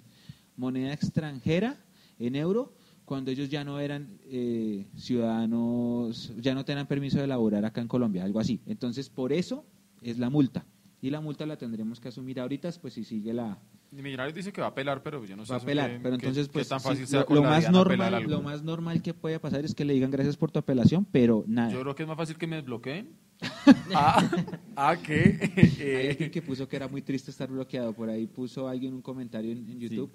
moneda 0.56 0.94
extranjera, 0.94 1.84
en 2.20 2.36
euro, 2.36 2.74
cuando 3.06 3.32
ellos 3.32 3.50
ya 3.50 3.64
no 3.64 3.80
eran 3.80 4.20
eh, 4.24 4.86
ciudadanos, 4.96 6.34
ya 6.40 6.54
no 6.54 6.64
tenían 6.64 6.88
permiso 6.88 7.20
de 7.20 7.28
laborar 7.28 7.66
acá 7.66 7.82
en 7.82 7.88
Colombia, 7.88 8.24
algo 8.24 8.40
así. 8.40 8.62
Entonces, 8.68 9.10
por 9.10 9.34
eso 9.34 9.66
es 10.02 10.20
la 10.20 10.30
multa. 10.30 10.66
Y 11.02 11.10
la 11.10 11.20
multa 11.20 11.46
la 11.46 11.58
tendremos 11.58 12.00
que 12.00 12.10
asumir 12.10 12.40
ahorita, 12.40 12.70
pues 12.82 12.94
si 12.94 13.04
sigue 13.04 13.34
la... 13.34 13.60
Millonarios 13.92 14.34
dice 14.34 14.54
que 14.54 14.62
va 14.62 14.68
a 14.68 14.70
apelar, 14.72 15.04
pero 15.04 15.24
yo 15.26 15.36
no 15.36 15.46
sé. 15.46 15.52
Va 15.52 15.58
a 15.58 15.62
apelar, 15.62 15.92
qué, 15.92 16.00
pero 16.00 16.16
entonces, 16.16 16.48
qué, 16.48 16.54
pues, 16.54 16.68
qué 16.68 16.70
tan 16.70 16.80
fácil 16.80 17.06
lo, 17.30 17.44
más 17.44 17.70
normal, 17.70 18.24
lo 18.24 18.42
más 18.42 18.64
normal 18.64 19.02
que 19.02 19.14
puede 19.14 19.38
pasar 19.40 19.66
es 19.66 19.76
que 19.76 19.84
le 19.84 19.94
digan 19.94 20.10
gracias 20.10 20.38
por 20.38 20.50
tu 20.50 20.60
apelación, 20.60 21.06
pero 21.12 21.44
nada. 21.46 21.72
Yo 21.72 21.82
creo 21.82 21.94
que 21.96 22.04
es 22.04 22.08
más 22.08 22.18
fácil 22.18 22.38
que 22.38 22.48
me 22.48 22.56
desbloqueen. 22.56 23.10
ah, 23.94 24.30
ah, 24.76 24.96
que. 24.96 25.52
Hay 25.58 25.76
eh, 25.80 26.10
alguien 26.12 26.32
que 26.32 26.42
puso 26.42 26.68
que 26.70 26.78
era 26.78 26.88
muy 26.88 27.02
triste 27.02 27.32
estar 27.32 27.50
bloqueado, 27.50 27.92
por 27.94 28.10
ahí 28.10 28.28
puso 28.28 28.68
alguien 28.68 28.94
un 28.94 29.02
comentario 29.02 29.52
en, 29.52 29.70
en 29.70 29.80
YouTube. 29.80 30.12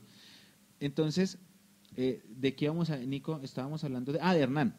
Entonces, 0.81 1.39
eh, 1.97 2.22
¿de 2.29 2.55
qué 2.55 2.68
vamos 2.68 2.91
a, 2.91 2.99
Nico? 2.99 3.41
Estábamos 3.43 3.83
hablando 3.85 4.12
de, 4.12 4.20
ah, 4.22 4.35
de 4.35 4.41
Hernán. 4.41 4.77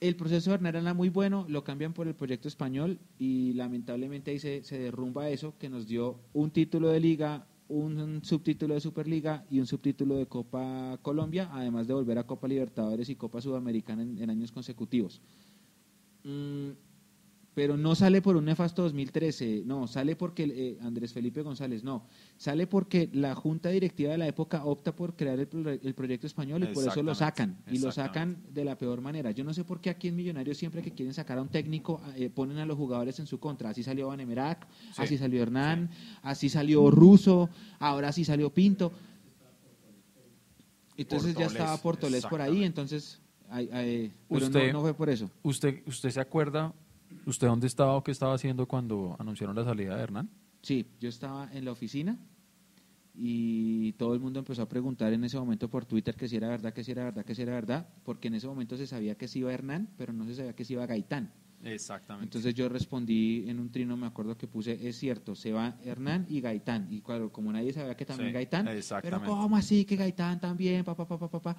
El 0.00 0.16
proceso 0.16 0.50
de 0.50 0.54
Hernán 0.56 0.76
era 0.76 0.94
muy 0.94 1.08
bueno, 1.08 1.44
lo 1.48 1.62
cambian 1.62 1.92
por 1.92 2.08
el 2.08 2.14
proyecto 2.14 2.48
español 2.48 3.00
y 3.18 3.52
lamentablemente 3.52 4.30
ahí 4.30 4.38
se, 4.38 4.64
se 4.64 4.78
derrumba 4.78 5.28
eso 5.28 5.58
que 5.58 5.68
nos 5.68 5.86
dio 5.86 6.20
un 6.32 6.50
título 6.50 6.88
de 6.88 7.00
liga, 7.00 7.46
un 7.70 8.24
subtítulo 8.24 8.74
de 8.74 8.80
Superliga 8.80 9.46
y 9.48 9.60
un 9.60 9.66
subtítulo 9.66 10.16
de 10.16 10.26
Copa 10.26 10.98
Colombia, 11.02 11.48
además 11.52 11.86
de 11.86 11.94
volver 11.94 12.18
a 12.18 12.26
Copa 12.26 12.48
Libertadores 12.48 13.08
y 13.08 13.16
Copa 13.16 13.40
Sudamericana 13.40 14.02
en, 14.02 14.28
años 14.28 14.50
consecutivos. 14.50 15.20
Mm, 16.24 16.70
pero 17.52 17.76
no 17.76 17.94
sale 17.96 18.22
por 18.22 18.36
un 18.36 18.44
nefasto 18.44 18.82
2013, 18.82 19.62
no, 19.66 19.86
sale 19.88 20.14
porque 20.14 20.44
eh, 20.44 20.78
Andrés 20.82 21.12
Felipe 21.12 21.42
González, 21.42 21.82
no, 21.82 22.06
sale 22.36 22.66
porque 22.68 23.10
la 23.12 23.34
junta 23.34 23.70
directiva 23.70 24.12
de 24.12 24.18
la 24.18 24.28
época 24.28 24.64
opta 24.64 24.94
por 24.94 25.14
crear 25.16 25.38
el, 25.38 25.48
pro- 25.48 25.68
el 25.70 25.94
proyecto 25.94 26.26
español 26.28 26.62
y 26.62 26.66
por 26.74 26.84
eso 26.92 27.02
lo 27.02 27.14
sacan, 27.14 27.58
y 27.66 27.78
lo 27.78 27.88
sacan 27.92 28.36
de 28.54 28.64
la 28.64 28.78
peor 28.78 29.00
manera. 29.00 29.32
Yo 29.32 29.42
no 29.42 29.52
sé 29.52 29.64
por 29.64 29.80
qué 29.80 29.90
aquí 29.90 30.08
en 30.08 30.16
Millonarios 30.16 30.56
siempre 30.58 30.80
que 30.80 30.92
quieren 30.92 31.12
sacar 31.12 31.38
a 31.38 31.42
un 31.42 31.48
técnico 31.48 32.00
eh, 32.16 32.30
ponen 32.30 32.58
a 32.58 32.66
los 32.66 32.76
jugadores 32.76 33.18
en 33.18 33.26
su 33.26 33.40
contra. 33.40 33.70
Así 33.70 33.82
salió 33.82 34.06
Vanemerac, 34.08 34.66
Sí, 34.94 35.02
así 35.02 35.18
salió 35.18 35.42
Hernán, 35.42 35.90
así 36.22 36.48
salió 36.48 36.88
Russo, 36.90 37.50
ahora 37.80 38.12
sí 38.12 38.24
salió 38.24 38.50
Pinto. 38.50 38.92
Entonces 40.96 41.34
ya 41.34 41.46
estaba 41.46 41.76
Portolés 41.78 42.26
por 42.26 42.40
ahí, 42.42 42.62
entonces, 42.64 43.20
ay, 43.48 43.68
ay, 43.72 44.12
pero 44.28 44.46
Usted- 44.46 44.66
no, 44.68 44.72
no 44.74 44.80
fue 44.82 44.94
por 44.94 45.08
eso. 45.08 45.30
¿Usted, 45.42 45.82
¿Usted 45.86 46.10
se 46.10 46.20
acuerda? 46.20 46.74
¿Usted 47.30 47.46
dónde 47.46 47.68
estaba 47.68 47.94
o 47.94 48.02
qué 48.02 48.10
estaba 48.10 48.34
haciendo 48.34 48.66
cuando 48.66 49.14
anunciaron 49.20 49.54
la 49.54 49.64
salida 49.64 49.96
de 49.96 50.02
Hernán? 50.02 50.28
Sí, 50.62 50.84
yo 50.98 51.08
estaba 51.08 51.48
en 51.52 51.64
la 51.64 51.70
oficina 51.70 52.18
y 53.14 53.92
todo 53.92 54.14
el 54.14 54.20
mundo 54.20 54.40
empezó 54.40 54.62
a 54.62 54.68
preguntar 54.68 55.12
en 55.12 55.22
ese 55.22 55.38
momento 55.38 55.70
por 55.70 55.84
Twitter 55.84 56.16
que 56.16 56.26
si 56.26 56.36
era 56.36 56.48
verdad, 56.48 56.72
que 56.72 56.82
si 56.82 56.90
era 56.90 57.04
verdad, 57.04 57.24
que 57.24 57.36
si 57.36 57.42
era 57.42 57.52
verdad, 57.52 57.88
porque 58.02 58.26
en 58.26 58.34
ese 58.34 58.48
momento 58.48 58.76
se 58.76 58.88
sabía 58.88 59.16
que 59.16 59.28
se 59.28 59.38
iba 59.38 59.52
Hernán, 59.52 59.90
pero 59.96 60.12
no 60.12 60.24
se 60.24 60.34
sabía 60.34 60.56
que 60.56 60.64
se 60.64 60.72
iba 60.72 60.84
Gaitán. 60.86 61.32
Exactamente. 61.62 62.24
Entonces 62.24 62.52
yo 62.52 62.68
respondí 62.68 63.44
en 63.48 63.60
un 63.60 63.70
trino, 63.70 63.96
me 63.96 64.08
acuerdo 64.08 64.36
que 64.36 64.48
puse, 64.48 64.88
es 64.88 64.98
cierto, 64.98 65.36
se 65.36 65.52
va 65.52 65.76
Hernán 65.84 66.26
y 66.28 66.40
Gaitán. 66.40 66.88
Y 66.90 67.00
claro, 67.00 67.30
como 67.30 67.52
nadie 67.52 67.72
sabía 67.72 67.94
que 67.96 68.06
también 68.06 68.30
Sí, 68.30 68.34
Gaitán, 68.34 68.64
pero 68.64 68.78
exactamente. 68.78 69.26
¿cómo 69.26 69.56
así 69.56 69.84
que 69.84 69.94
Gaitán 69.94 70.40
también? 70.40 70.84
Pa, 70.84 70.96
pa, 70.96 71.06
pa, 71.06 71.16
pa, 71.16 71.40
pa? 71.40 71.56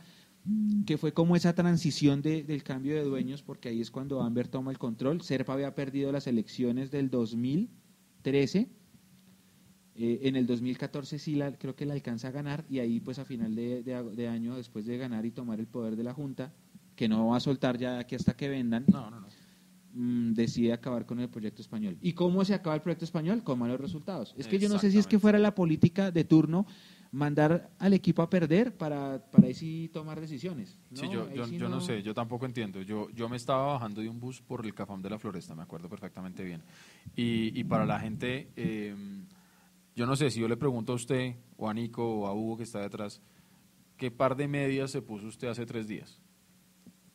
Que 0.88 0.98
fue 0.98 1.14
como 1.14 1.36
esa 1.36 1.54
transición 1.54 2.22
de- 2.24 2.44
del 2.44 2.64
cambio 2.64 2.96
de 2.96 3.04
dueños, 3.04 3.44
porque 3.44 3.70
ahí 3.70 3.80
es 3.82 3.92
cuando 3.92 4.22
Amber 4.22 4.48
toma 4.48 4.72
el 4.72 4.80
control. 4.80 5.22
Serpa 5.22 5.54
había 5.54 5.76
perdido 5.76 6.12
las 6.12 6.26
elecciones 6.26 6.90
del 6.90 7.10
2013. 7.12 8.68
Eh, 9.96 10.20
en 10.24 10.36
el 10.36 10.48
2014 10.48 11.20
sí 11.20 11.36
la, 11.36 11.52
creo 11.58 11.76
que 11.76 11.86
la 11.86 11.94
alcanza 11.94 12.30
a 12.30 12.32
ganar 12.32 12.66
y 12.70 12.80
ahí 12.80 13.00
pues 13.02 13.20
a 13.20 13.26
final 13.26 13.54
de, 13.56 13.84
de- 13.84 14.16
de 14.16 14.28
año, 14.28 14.56
después 14.56 14.86
de 14.86 14.98
ganar 14.98 15.26
y 15.26 15.32
tomar 15.32 15.60
el 15.60 15.68
poder 15.68 15.96
de 15.96 16.04
la 16.04 16.14
Junta, 16.14 16.54
que 16.96 17.08
no 17.10 17.28
va 17.28 17.38
a 17.38 17.40
soltar 17.40 17.78
ya 17.78 18.00
aquí 18.00 18.16
hasta 18.16 18.36
que 18.36 18.48
vendan, 18.50 18.86
No, 18.88 19.12
no, 19.12 19.20
no. 19.20 19.28
mm, 19.94 20.34
decide 20.34 20.72
acabar 20.74 21.06
con 21.06 21.20
el 21.20 21.30
proyecto 21.30 21.62
español. 21.62 21.98
¿Y 22.02 22.14
cómo 22.14 22.44
se 22.46 22.54
acaba 22.54 22.76
el 22.76 22.82
proyecto 22.82 23.06
español? 23.06 23.44
Con 23.44 23.60
malos 23.60 23.80
resultados. 23.82 24.34
Es 24.38 24.48
que 24.48 24.58
yo 24.60 24.70
no 24.70 24.80
sé 24.80 24.90
si 24.92 24.98
es 24.98 25.06
que 25.08 25.20
fuera 25.20 25.38
la 25.40 25.54
política 25.54 26.10
de 26.10 26.24
turno 26.24 26.66
mandar 27.12 27.70
al 27.78 27.94
equipo 27.94 28.22
a 28.22 28.30
perder 28.30 28.78
para, 28.78 29.20
para 29.32 29.48
ahí 29.48 29.54
sí 29.54 29.90
tomar 29.92 30.20
decisiones. 30.20 30.78
Sí, 30.94 31.06
No, 31.08 31.12
yo, 31.14 31.28
ahí 31.28 31.36
yo, 31.36 31.46
sí 31.46 31.58
yo 31.58 31.70
no 31.70 31.82
sé, 31.82 32.02
yo 32.02 32.14
tampoco 32.14 32.46
entiendo. 32.46 32.82
Yo, 32.82 33.10
yo 33.10 33.28
me 33.28 33.38
estaba 33.38 33.74
bajando 33.74 34.02
de 34.02 34.10
un 34.10 34.20
bus 34.20 34.42
por 34.42 34.66
el 34.66 34.74
Cafam 34.74 35.02
de 35.02 35.10
la 35.10 35.20
Floresta, 35.20 35.54
me 35.54 35.64
acuerdo 35.64 35.90
perfectamente 35.90 36.44
bien. 36.44 36.64
Y, 37.16 37.60
y 37.60 37.64
para 37.66 37.86
la 37.86 38.00
gente, 38.00 38.50
eh, 38.56 38.96
yo 39.96 40.06
no 40.06 40.16
sé 40.16 40.30
si 40.32 40.40
yo 40.40 40.48
le 40.48 40.58
pregunto 40.58 40.94
a 40.94 40.96
usted, 40.96 41.36
o 41.58 41.70
a 41.70 41.74
Nico, 41.74 42.04
o 42.04 42.28
a 42.28 42.34
Hugo 42.34 42.58
que 42.58 42.64
está 42.64 42.80
detrás, 42.80 43.22
¿qué 43.98 44.10
par 44.10 44.36
de 44.38 44.48
medias 44.48 44.92
se 44.92 45.02
puso 45.02 45.28
usted 45.28 45.50
hace 45.50 45.66
tres 45.66 45.88
días? 45.88 46.20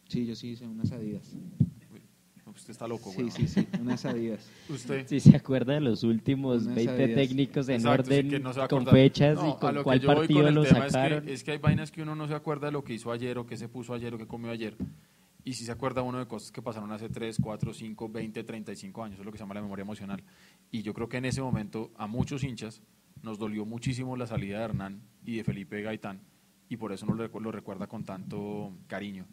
Sí, 0.09 0.27
yo 0.27 0.37
sí 0.37 0.49
hice 0.51 0.67
unas 0.69 0.93
adidas. 0.93 1.35
Usted 2.57 2.71
está 2.71 2.89
loco, 2.89 3.11
Sí, 3.13 3.19
weón. 3.19 3.31
sí, 3.31 3.47
sí, 3.47 3.69
unas 3.81 4.05
adidas. 4.07 4.51
Usted. 4.69 5.07
Si 5.07 5.21
se 5.21 5.37
acuerda 5.37 5.75
de 5.75 5.81
los 5.81 6.03
últimos 6.03 6.63
Unas 6.65 6.75
20 6.75 6.93
Adidas. 7.05 7.15
técnicos 7.17 7.69
en 7.69 7.75
Exacto, 7.77 8.05
sí, 8.05 8.13
orden, 8.15 8.29
que 8.31 8.39
no 8.41 8.53
con 8.69 8.87
fechas 8.87 9.37
No, 9.37 9.51
y 9.51 9.55
con 9.61 9.75
lo 9.75 9.81
que 9.81 9.85
cuál 9.85 10.01
yo 10.01 10.07
voy 10.09 10.17
partido 10.17 10.41
con 10.41 10.49
el 10.49 10.55
lo 10.55 10.65
tema 10.65 10.79
es 10.79 10.85
que- 10.87 10.91
sacaron. 10.91 11.29
Es 11.29 11.45
que, 11.45 11.51
hay 11.53 11.59
vainas 11.59 11.91
que 11.93 12.03
uno 12.03 12.17
no 12.17 12.27
se 12.27 12.35
acuerda 12.35 12.67
de 12.67 12.73
lo 12.73 12.83
que 12.83 12.95
hizo 12.95 13.13
ayer 13.13 13.39
o 13.39 13.47
que 13.47 13.57
se 13.57 13.69
puso 13.69 13.93
ayer 13.95 14.13
o 14.15 14.19
que 14.19 14.27
comió 14.27 14.51
ayer. 14.51 14.77
Y 15.45 15.53
si 15.53 15.65
se 15.65 15.71
acuerda 15.71 16.03
uno 16.03 16.19
de 16.19 16.27
cosas 16.27 16.51
que 16.51 16.61
pasaron 16.61 16.91
hace 16.91 17.09
3, 17.09 17.37
4, 17.41 17.73
5, 17.73 18.09
20, 18.09 18.43
35 18.43 19.05
años. 19.05 19.15
Eso 19.15 19.23
es 19.23 19.27
lo 19.27 19.31
que 19.33 19.39
se 19.39 19.45
llama 19.45 19.55
la 19.55 19.63
memoria 19.63 19.83
emocional. 19.83 20.25
Y 20.73 20.83
yo 20.83 20.93
creo 20.93 21.09
que 21.09 21.19
en 21.19 21.27
ese 21.27 21.41
momento 21.41 21.93
a 21.97 22.07
muchos 22.09 22.43
hinchas 22.43 22.83
nos 23.23 23.39
dolió 23.39 23.65
muchísimo 23.65 24.17
la 24.17 24.27
salida 24.27 24.59
de 24.59 24.65
Hernán 24.65 25.03
y 25.25 25.37
de 25.37 25.45
Felipe 25.45 25.83
Gaitán. 25.83 26.21
Y 26.69 26.79
por 26.79 26.91
eso 26.93 27.07
recu- 27.07 27.41
lo 27.41 27.53
recuerda 27.53 27.87
con 27.87 28.03
tanto 28.05 28.73
cariño. 28.89 29.25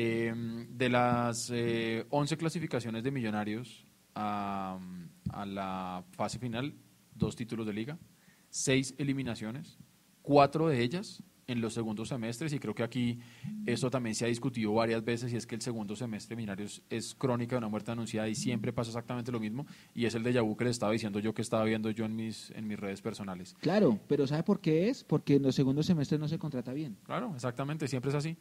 Eh, 0.00 0.32
de 0.70 0.88
las 0.88 1.50
eh, 1.52 2.06
11 2.10 2.36
clasificaciones 2.36 3.02
de 3.02 3.10
Millonarios 3.10 3.84
a, 4.14 4.78
a 5.32 5.44
la 5.44 6.04
fase 6.12 6.38
final, 6.38 6.72
dos 7.16 7.34
títulos 7.34 7.66
de 7.66 7.72
liga, 7.72 7.98
seis 8.48 8.94
eliminaciones, 8.96 9.76
cuatro 10.22 10.68
de 10.68 10.82
ellas 10.84 11.24
en 11.48 11.62
los 11.62 11.74
segundos 11.74 12.08
semestres 12.10 12.52
y 12.52 12.58
creo 12.60 12.74
que 12.74 12.82
aquí 12.82 13.18
esto 13.66 13.90
también 13.90 14.14
se 14.14 14.24
ha 14.26 14.28
discutido 14.28 14.72
varias 14.74 15.02
veces 15.02 15.32
y 15.32 15.36
es 15.36 15.46
que 15.46 15.54
el 15.54 15.62
segundo 15.62 15.96
semestre 15.96 16.36
de 16.36 16.36
Millonarios 16.36 16.82
es 16.90 17.14
crónica 17.14 17.56
de 17.56 17.58
una 17.58 17.68
muerte 17.68 17.90
anunciada 17.90 18.28
y 18.28 18.34
siempre 18.34 18.72
pasa 18.72 18.90
exactamente 18.90 19.32
lo 19.32 19.40
mismo 19.40 19.66
y 19.94 20.04
es 20.04 20.14
el 20.14 20.22
de 20.22 20.34
Yabú 20.34 20.56
que 20.56 20.64
le 20.64 20.70
estaba 20.70 20.92
diciendo 20.92 21.18
yo 21.18 21.34
que 21.34 21.42
estaba 21.42 21.64
viendo 21.64 21.90
yo 21.90 22.04
en 22.04 22.14
mis, 22.14 22.52
en 22.52 22.68
mis 22.68 22.78
redes 22.78 23.00
personales. 23.00 23.56
Claro, 23.60 23.98
pero 24.06 24.26
¿sabe 24.26 24.42
por 24.42 24.60
qué 24.60 24.90
es? 24.90 25.02
Porque 25.02 25.36
en 25.36 25.42
los 25.42 25.54
segundos 25.54 25.86
semestres 25.86 26.20
no 26.20 26.28
se 26.28 26.38
contrata 26.38 26.72
bien. 26.72 26.98
Claro, 27.04 27.32
exactamente, 27.34 27.88
siempre 27.88 28.10
es 28.10 28.14
así. 28.14 28.36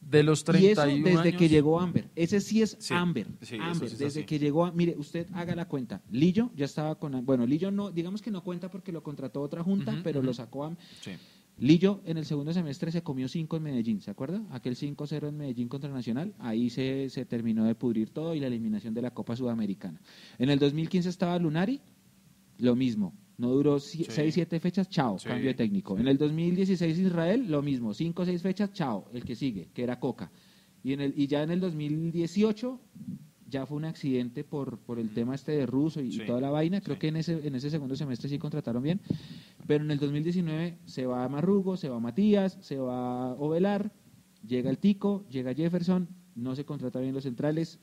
De 0.00 0.22
los 0.22 0.40
Y 0.40 0.66
eso 0.68 0.82
31 0.82 1.04
desde 1.04 1.20
años, 1.28 1.38
que 1.38 1.48
llegó 1.48 1.80
Amber. 1.80 2.08
Ese 2.14 2.40
sí 2.40 2.62
es 2.62 2.76
Sí, 2.80 2.94
Amber. 2.94 3.26
sí, 3.42 3.56
Amber. 3.60 3.76
sí 3.88 3.94
es 3.94 3.98
desde 3.98 4.20
así. 4.20 4.26
que 4.26 4.38
llegó, 4.38 4.64
a- 4.64 4.72
mire, 4.72 4.94
usted 4.96 5.26
haga 5.34 5.54
la 5.54 5.66
cuenta. 5.68 6.00
Lillo 6.10 6.50
ya 6.56 6.64
estaba 6.64 6.94
con, 6.98 7.24
bueno, 7.26 7.44
Lillo 7.46 7.70
no, 7.70 7.90
digamos 7.90 8.22
que 8.22 8.30
no 8.30 8.42
cuenta 8.42 8.70
porque 8.70 8.92
lo 8.92 9.02
contrató 9.02 9.42
otra 9.42 9.62
junta, 9.62 10.00
pero 10.04 10.22
lo 10.22 10.32
sacó 10.32 10.64
Am- 10.64 10.76
sí. 11.02 11.10
Lillo 11.60 12.00
en 12.06 12.16
el 12.18 12.24
segundo 12.24 12.52
semestre 12.52 12.92
se 12.92 13.02
comió 13.02 13.26
5 13.26 13.56
en 13.56 13.62
Medellín, 13.64 14.00
¿se 14.00 14.12
acuerda? 14.12 14.40
Aquel 14.52 14.76
5-0 14.76 15.26
en 15.28 15.36
Medellín 15.36 15.66
contra 15.68 15.90
Nacional, 15.90 16.32
ahí 16.38 16.70
se, 16.70 17.10
se 17.10 17.24
terminó 17.26 17.64
de 17.64 17.74
pudrir 17.74 18.10
todo 18.10 18.36
y 18.36 18.40
la 18.40 18.46
eliminación 18.46 18.94
de 18.94 19.02
la 19.02 19.10
Copa 19.12 19.34
Sudamericana. 19.34 20.00
En 20.38 20.50
el 20.50 20.60
2015 20.60 21.08
estaba 21.08 21.36
Lunari, 21.40 21.80
lo 22.58 22.76
mismo. 22.76 23.12
No 23.38 23.50
duró 23.50 23.78
6, 23.78 24.08
7 24.34 24.58
fechas, 24.60 24.88
chao, 24.88 25.18
Sí. 25.18 25.28
cambio 25.28 25.46
de 25.48 25.54
técnico. 25.54 25.96
En 25.96 26.08
el 26.08 26.18
2016 26.18 26.98
Israel, 26.98 27.48
lo 27.48 27.62
mismo, 27.62 27.94
5 27.94 28.22
o 28.22 28.24
6 28.24 28.42
fechas, 28.42 28.72
chao, 28.72 29.08
el 29.12 29.24
que 29.24 29.36
sigue, 29.36 29.68
que 29.72 29.82
era 29.84 29.98
Coca. 30.00 30.30
Y, 30.82 30.92
en 30.92 31.00
el, 31.00 31.14
y 31.16 31.26
ya 31.28 31.42
en 31.44 31.50
el 31.52 31.60
2018 31.60 32.80
ya 33.48 33.64
fue 33.64 33.76
un 33.78 33.84
accidente 33.84 34.44
por, 34.44 34.78
por 34.80 34.98
el 34.98 35.10
tema 35.14 35.34
este 35.36 35.52
de 35.52 35.66
ruso 35.66 36.02
y, 36.02 36.08
y 36.08 36.12
Sí, 36.12 36.20
toda 36.26 36.40
la 36.40 36.50
vaina. 36.50 36.80
Creo 36.80 36.96
sí. 36.96 37.00
que 37.00 37.08
en 37.08 37.16
ese, 37.16 37.46
en 37.46 37.54
ese 37.54 37.70
segundo 37.70 37.94
semestre 37.96 38.28
sí 38.28 38.38
contrataron 38.38 38.82
bien. 38.82 39.00
Pero 39.66 39.84
en 39.84 39.90
el 39.92 39.98
2019 39.98 40.78
se 40.84 41.06
va 41.06 41.28
Marrugo, 41.28 41.76
se 41.76 41.88
va 41.88 42.00
Matías, 42.00 42.58
se 42.60 42.76
va 42.76 43.34
Ovelar, 43.34 43.92
llega 44.46 44.68
el 44.68 44.78
Tico, 44.78 45.24
llega 45.30 45.54
Jefferson, 45.54 46.08
no 46.34 46.54
se 46.56 46.64
contrata 46.64 46.98
bien 47.00 47.14
los 47.14 47.22
centrales 47.24 47.78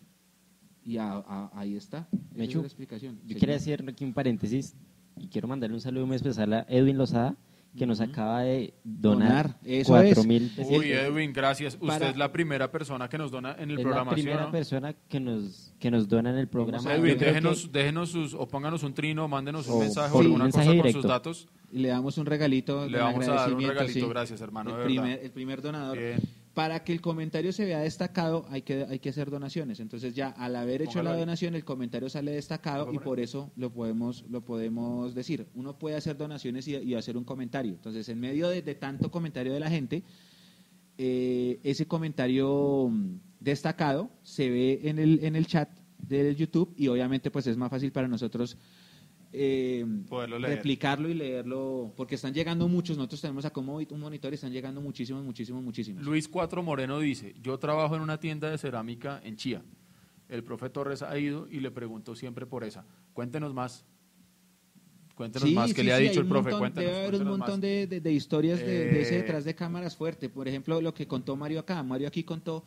y 0.83 0.97
a- 0.97 1.13
a- 1.13 1.49
ahí 1.53 1.75
está. 1.75 2.07
Esa 2.35 2.43
es 2.43 2.55
la 2.55 2.61
explicación. 2.61 3.15
Yo 3.21 3.27
Señor. 3.29 3.39
quería 3.39 3.55
hacer 3.55 3.85
aquí 3.89 4.03
un 4.05 4.13
paréntesis 4.13 4.75
y 5.17 5.27
quiero 5.27 5.47
mandarle 5.47 5.75
un 5.75 5.81
saludo 5.81 6.05
muy 6.07 6.15
especial 6.15 6.53
a 6.53 6.65
Edwin 6.69 6.97
Lozada, 6.97 7.35
que 7.77 7.85
nos 7.85 7.99
acaba 7.99 8.43
de 8.43 8.73
donar, 8.85 9.49
Donar, 9.49 9.59
eso 9.65 9.89
cuatro 9.91 10.21
es. 10.21 10.25
mil 10.25 10.49
Uy, 10.69 10.93
Edwin, 10.93 11.33
gracias. 11.33 11.73
Usted 11.73 11.87
Para- 11.87 12.09
es 12.09 12.15
la 12.15 12.31
primera 12.31 12.71
persona 12.71 13.09
que 13.09 13.17
nos 13.17 13.31
dona 13.31 13.51
en 13.59 13.69
el 13.71 13.71
Es 13.71 13.77
la 13.77 13.83
programa, 13.83 14.11
¿sí 14.11 14.21
o 14.21 14.23
primera 14.23 14.45
no? 14.45 14.51
persona 14.51 14.93
que 15.09 15.19
nos, 15.19 15.73
que 15.77 15.91
nos 15.91 16.07
dona 16.07 16.29
en 16.29 16.37
el 16.37 16.47
programa. 16.47 16.93
Edwin, 16.93 17.17
déjenos, 17.17 17.63
que- 17.67 17.77
déjenos 17.79 18.09
sus, 18.11 18.33
o 18.33 18.47
pónganos 18.47 18.81
un 18.83 18.93
trino, 18.93 19.27
mándenos 19.27 19.67
un 19.67 19.73
O 19.75 19.79
mensaje 19.79 20.09
por 20.09 20.17
o 20.17 20.19
un 20.21 20.25
alguna 20.27 20.43
mensaje 20.45 20.65
cosa 20.67 20.75
con 20.77 20.83
directo. 20.83 21.01
sus 21.01 21.09
datos. 21.09 21.47
Y 21.71 21.79
le 21.79 21.89
damos 21.89 22.17
un 22.17 22.25
regalito. 22.25 22.87
Le 22.87 22.97
vamos 22.97 23.27
a 23.27 23.33
dar 23.33 23.53
un 23.53 23.59
regalito, 23.61 23.99
sí. 23.99 24.05
gracias, 24.09 24.39
hermano, 24.39 24.69
El 24.71 24.77
de 24.77 24.83
primer, 24.85 25.19
el 25.25 25.31
primer 25.31 25.61
donador. 25.61 25.97
Bien. 25.97 26.19
Para 26.55 26.83
que 26.83 26.93
el 26.93 27.01
comentario 27.01 27.51
se 27.51 27.65
vea 27.65 27.79
destacado, 27.79 28.45
hay 28.49 28.63
que, 28.63 28.85
hay 28.89 28.99
que 28.99 29.09
hacer 29.09 29.29
donaciones. 29.29 29.79
Entonces 29.79 30.15
ya 30.15 30.29
al 30.29 30.55
haber 30.55 30.81
hecho 30.81 31.03
la 31.03 31.15
donación, 31.15 31.53
el 31.53 31.65
comentario 31.65 32.09
sale 32.09 32.31
destacado 32.31 32.91
y 32.91 32.97
por 32.97 33.19
eso 33.19 33.51
lo 33.57 33.71
podemos, 33.71 34.23
lo 34.29 34.41
podemos 34.43 35.13
decir. 35.13 35.47
Uno 35.53 35.77
puede 35.77 35.97
hacer 35.97 36.17
donaciones 36.17 36.67
y, 36.67 36.77
y 36.77 36.95
hacer 36.95 37.17
un 37.17 37.25
comentario. 37.25 37.73
Entonces, 37.73 38.09
en 38.09 38.19
medio 38.19 38.47
de, 38.47 38.61
de 38.61 38.73
tanto 38.73 39.11
comentario 39.11 39.53
de 39.53 39.59
la 39.59 39.69
gente, 39.69 40.03
eh, 40.97 41.59
ese 41.63 41.87
comentario 41.87 42.87
mm, 42.89 43.19
destacado 43.41 44.09
se 44.23 44.49
ve 44.49 44.79
en 44.83 44.97
el, 44.97 45.25
en 45.25 45.35
el 45.35 45.45
chat 45.45 45.69
del 45.97 46.37
YouTube 46.37 46.73
y 46.77 46.87
obviamente 46.87 47.31
pues 47.31 47.47
es 47.47 47.57
más 47.57 47.69
fácil 47.69 47.91
para 47.91 48.07
nosotros 48.07 48.57
eh, 49.37 49.85
replicarlo 50.39 51.09
y 51.09 51.13
leerlo, 51.13 51.93
porque 51.95 52.15
están 52.15 52.33
llegando 52.33 52.67
muchos, 52.67 52.95
nosotros 52.97 53.21
tenemos 53.21 53.45
acá 53.45 53.59
un 53.59 53.65
mo- 53.65 53.77
un 53.77 53.99
monitor 53.99 54.31
y 54.31 54.35
están 54.35 54.51
llegando 54.51 54.81
muchísimos, 54.81 55.23
muchísimos, 55.23 55.61
muchísimos. 55.63 56.03
Luis 56.03 56.27
Cuatro 56.27 56.63
Moreno 56.63 56.99
dice, 56.99 57.35
yo 57.41 57.57
trabajo 57.59 57.95
en 57.95 58.01
una 58.01 58.19
tienda 58.19 58.49
de 58.49 58.57
cerámica 58.57 59.19
en 59.23 59.35
Chía. 59.35 59.61
El 60.29 60.43
profe 60.43 60.69
Torres 60.69 61.01
ha 61.03 61.17
ido 61.19 61.47
y 61.51 61.59
le 61.59 61.69
preguntó 61.71 62.15
siempre 62.15 62.45
por 62.45 62.63
esa. 62.63 62.85
Cuéntenos 63.13 63.53
más. 63.53 63.85
Cuéntenos 65.15 65.49
más. 65.51 65.73
¿Qué 65.73 65.83
le 65.83 65.93
ha 65.93 65.97
sí, 65.97 66.03
dicho 66.09 66.19
el 66.19 66.27
profe? 66.27 66.49
montón- 66.51 66.59
Cuéntenos, 66.59 66.91
debe 66.91 67.07
haber 67.07 67.21
un 67.21 67.27
montón 67.27 67.61
de, 67.61 67.87
de- 67.87 68.01
de 68.01 68.11
historias 68.11 68.59
de, 68.59 68.65
de 68.91 69.01
ese 69.01 69.15
Eh, 69.15 69.17
detrás 69.19 69.45
de 69.45 69.55
cámaras 69.55 69.95
fuerte. 69.95 70.27
Por 70.29 70.47
ejemplo, 70.47 70.81
lo 70.81 70.93
que 70.93 71.07
contó 71.07 71.35
Mario 71.37 71.59
acá. 71.59 71.81
Mario 71.83 72.07
aquí 72.07 72.23
contó, 72.23 72.65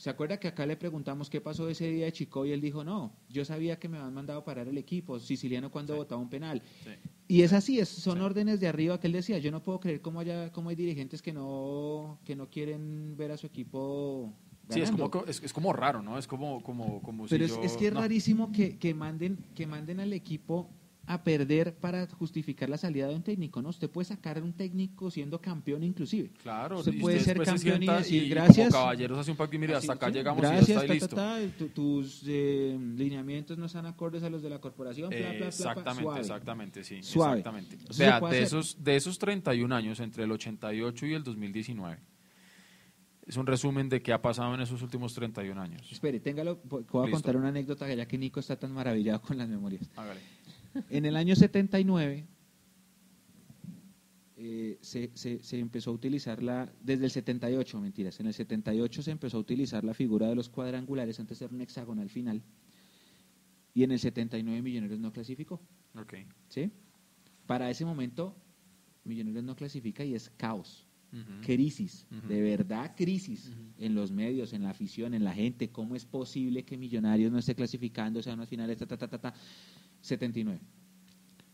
¿se 0.00 0.08
acuerda 0.08 0.40
que 0.40 0.48
acá 0.48 0.64
le 0.64 0.78
preguntamos 0.78 1.28
qué 1.28 1.42
pasó 1.42 1.68
ese 1.68 1.90
día 1.90 2.06
de 2.06 2.12
Chico? 2.12 2.46
Y 2.46 2.52
él 2.52 2.62
dijo, 2.62 2.82
no, 2.84 3.12
yo 3.28 3.44
sabía 3.44 3.78
que 3.78 3.86
me 3.86 3.98
habían 3.98 4.14
mandado 4.14 4.42
parar 4.42 4.66
el 4.66 4.78
equipo, 4.78 5.20
siciliano 5.20 5.70
cuando 5.70 5.94
votaba 5.94 6.18
un 6.22 6.30
penal. 6.30 6.62
Sí. 6.84 6.90
Y 7.28 7.42
es 7.42 7.52
así, 7.52 7.78
es- 7.78 7.90
son 7.90 8.16
Sí. 8.16 8.24
órdenes 8.24 8.60
de 8.60 8.66
arriba 8.68 8.98
que 8.98 9.08
él 9.08 9.12
decía, 9.12 9.36
yo 9.36 9.50
no 9.50 9.62
puedo 9.62 9.78
creer 9.78 10.00
cómo, 10.00 10.20
haya, 10.20 10.50
cómo 10.52 10.70
hay 10.70 10.76
dirigentes 10.76 11.20
que 11.20 11.34
no, 11.34 12.18
que 12.24 12.34
no 12.34 12.48
quieren 12.48 13.14
ver 13.18 13.30
a 13.32 13.36
su 13.36 13.46
equipo 13.46 14.32
Sí, 14.70 14.80
es 14.80 14.90
como, 14.90 15.10
es, 15.26 15.42
es 15.42 15.52
como 15.52 15.72
raro, 15.74 16.00
¿no? 16.00 16.16
Es 16.16 16.26
como, 16.26 16.62
como, 16.62 17.02
como 17.02 17.26
Pero 17.28 17.46
si 17.46 17.52
es, 17.52 17.56
yo- 17.58 17.62
es 17.64 17.76
que 17.76 17.88
es 17.88 17.92
no. 17.92 18.00
rarísimo 18.00 18.52
que, 18.52 18.78
que 18.78 18.94
manden 18.94 19.36
que 19.54 19.66
manden 19.66 20.00
al 20.00 20.12
equipo 20.14 20.70
a 21.12 21.24
perder 21.24 21.74
para 21.74 22.06
justificar 22.06 22.68
la 22.68 22.78
salida 22.78 23.08
de 23.08 23.16
un 23.16 23.22
técnico, 23.24 23.60
¿no? 23.60 23.70
Usted 23.70 23.90
puede 23.90 24.04
sacar 24.04 24.38
a 24.38 24.42
un 24.42 24.52
técnico 24.52 25.10
siendo 25.10 25.40
campeón 25.40 25.82
inclusive. 25.82 26.30
Claro, 26.40 26.78
Usted 26.78 27.00
puede 27.00 27.18
ser 27.18 27.36
después 27.36 27.60
se 27.60 27.68
campeón 27.70 27.82
y 27.82 27.98
decir, 27.98 28.22
y 28.22 28.28
"Gracias". 28.28 28.68
Como 28.72 28.84
caballeros 28.84 29.18
hace 29.18 29.30
un 29.32 29.36
pacto 29.36 29.56
y 29.56 29.58
mire, 29.58 29.74
hasta 29.74 29.94
acá 29.94 30.06
sí, 30.06 30.12
llegamos 30.12 30.40
Gracias, 30.40 30.68
y 30.68 30.72
ya 30.72 30.94
está 30.94 31.08
ta, 31.08 31.16
ta, 31.16 31.38
listo. 31.40 31.56
ta, 31.56 31.58
tu- 31.58 31.68
tus 31.70 32.22
eh, 32.28 32.78
lineamientos 32.96 33.58
no 33.58 33.66
están 33.66 33.86
acordes 33.86 34.22
a 34.22 34.30
los 34.30 34.40
de 34.40 34.50
la 34.50 34.60
corporación. 34.60 35.08
bla, 35.10 35.18
bla, 35.18 35.28
bla, 35.30 35.36
bla, 35.38 35.46
exactamente, 35.48 36.20
exactamente, 36.20 36.84
sí. 36.84 37.02
Suave. 37.02 37.38
Exactamente. 37.40 37.76
Eso 37.76 37.92
se 37.92 38.02
Vea, 38.04 38.20
puede 38.20 38.36
de 38.36 38.44
hacer. 38.44 38.58
esos, 38.58 38.84
de 38.84 38.94
esos 38.96 39.18
31 39.18 39.74
años, 39.74 39.98
entre 39.98 40.22
el 40.22 40.30
88 40.30 41.06
y 41.06 41.14
el 41.14 41.24
2019, 41.24 41.98
es 43.26 43.36
un 43.36 43.46
resumen 43.46 43.88
de 43.88 44.02
qué 44.02 44.12
ha 44.12 44.20
pasado 44.20 44.54
en 44.54 44.60
esos 44.60 44.82
últimos 44.82 45.14
31 45.14 45.60
años. 45.60 45.90
Espere, 45.92 46.18
téngalo, 46.18 46.60
voy 46.64 46.80
a 46.82 46.84
Listo. 47.06 47.10
contar 47.10 47.36
una 47.36 47.48
anécdota 47.48 47.92
ya 47.94 48.06
que 48.06 48.18
Nico 48.18 48.40
está 48.40 48.56
tan 48.58 48.72
maravillado 48.72 49.20
con 49.22 49.38
las 49.38 49.48
memorias. 49.48 49.88
Hágale. 49.96 50.20
En 50.88 51.04
el 51.04 51.16
año 51.16 51.34
79 51.36 52.26
eh, 54.36 54.78
se, 54.80 55.10
se- 55.14 55.42
se 55.42 55.58
empezó 55.58 55.90
a 55.90 55.94
utilizar 55.94 56.42
la, 56.42 56.72
desde 56.82 57.04
el 57.04 57.10
78, 57.10 57.80
mentiras, 57.80 58.18
en 58.20 58.26
el 58.26 58.34
78 58.34 59.02
se 59.02 59.10
empezó 59.10 59.36
a 59.36 59.40
utilizar 59.40 59.84
la 59.84 59.92
figura 59.94 60.28
de 60.28 60.34
los 60.34 60.48
cuadrangulares, 60.48 61.20
antes 61.20 61.40
era 61.42 61.52
un 61.54 61.60
hexágono 61.60 62.00
al 62.00 62.08
final, 62.10 62.42
y 63.74 63.82
en 63.84 63.92
el 63.92 63.98
79 63.98 64.62
Millonarios 64.62 64.98
no 65.00 65.12
clasificó, 65.12 65.60
Ok. 65.94 66.14
¿sí? 66.48 66.70
Para 67.46 67.68
ese 67.70 67.84
momento 67.84 68.34
Millonarios 69.04 69.44
no 69.44 69.56
clasifica 69.56 70.04
y 70.04 70.14
es 70.14 70.30
caos, 70.36 70.86
crisis, 71.44 72.06
de 72.28 72.40
verdad 72.40 72.94
crisis 72.96 73.50
en 73.78 73.94
los 73.96 74.12
medios, 74.12 74.52
en 74.52 74.62
la 74.62 74.70
afición, 74.70 75.12
en 75.12 75.24
la 75.24 75.34
gente, 75.34 75.68
¿cómo 75.70 75.96
es 75.96 76.04
posible 76.06 76.64
que 76.64 76.78
Millonarios 76.78 77.32
no 77.32 77.38
esté 77.38 77.54
clasificando, 77.56 78.20
o 78.20 78.22
sea, 78.22 78.34
unas 78.34 78.48
finales, 78.48 78.78
ta, 78.78 78.86
ta, 78.86 78.96
ta, 78.96 79.08
ta, 79.08 79.18
ta? 79.18 79.34
79. 80.00 80.60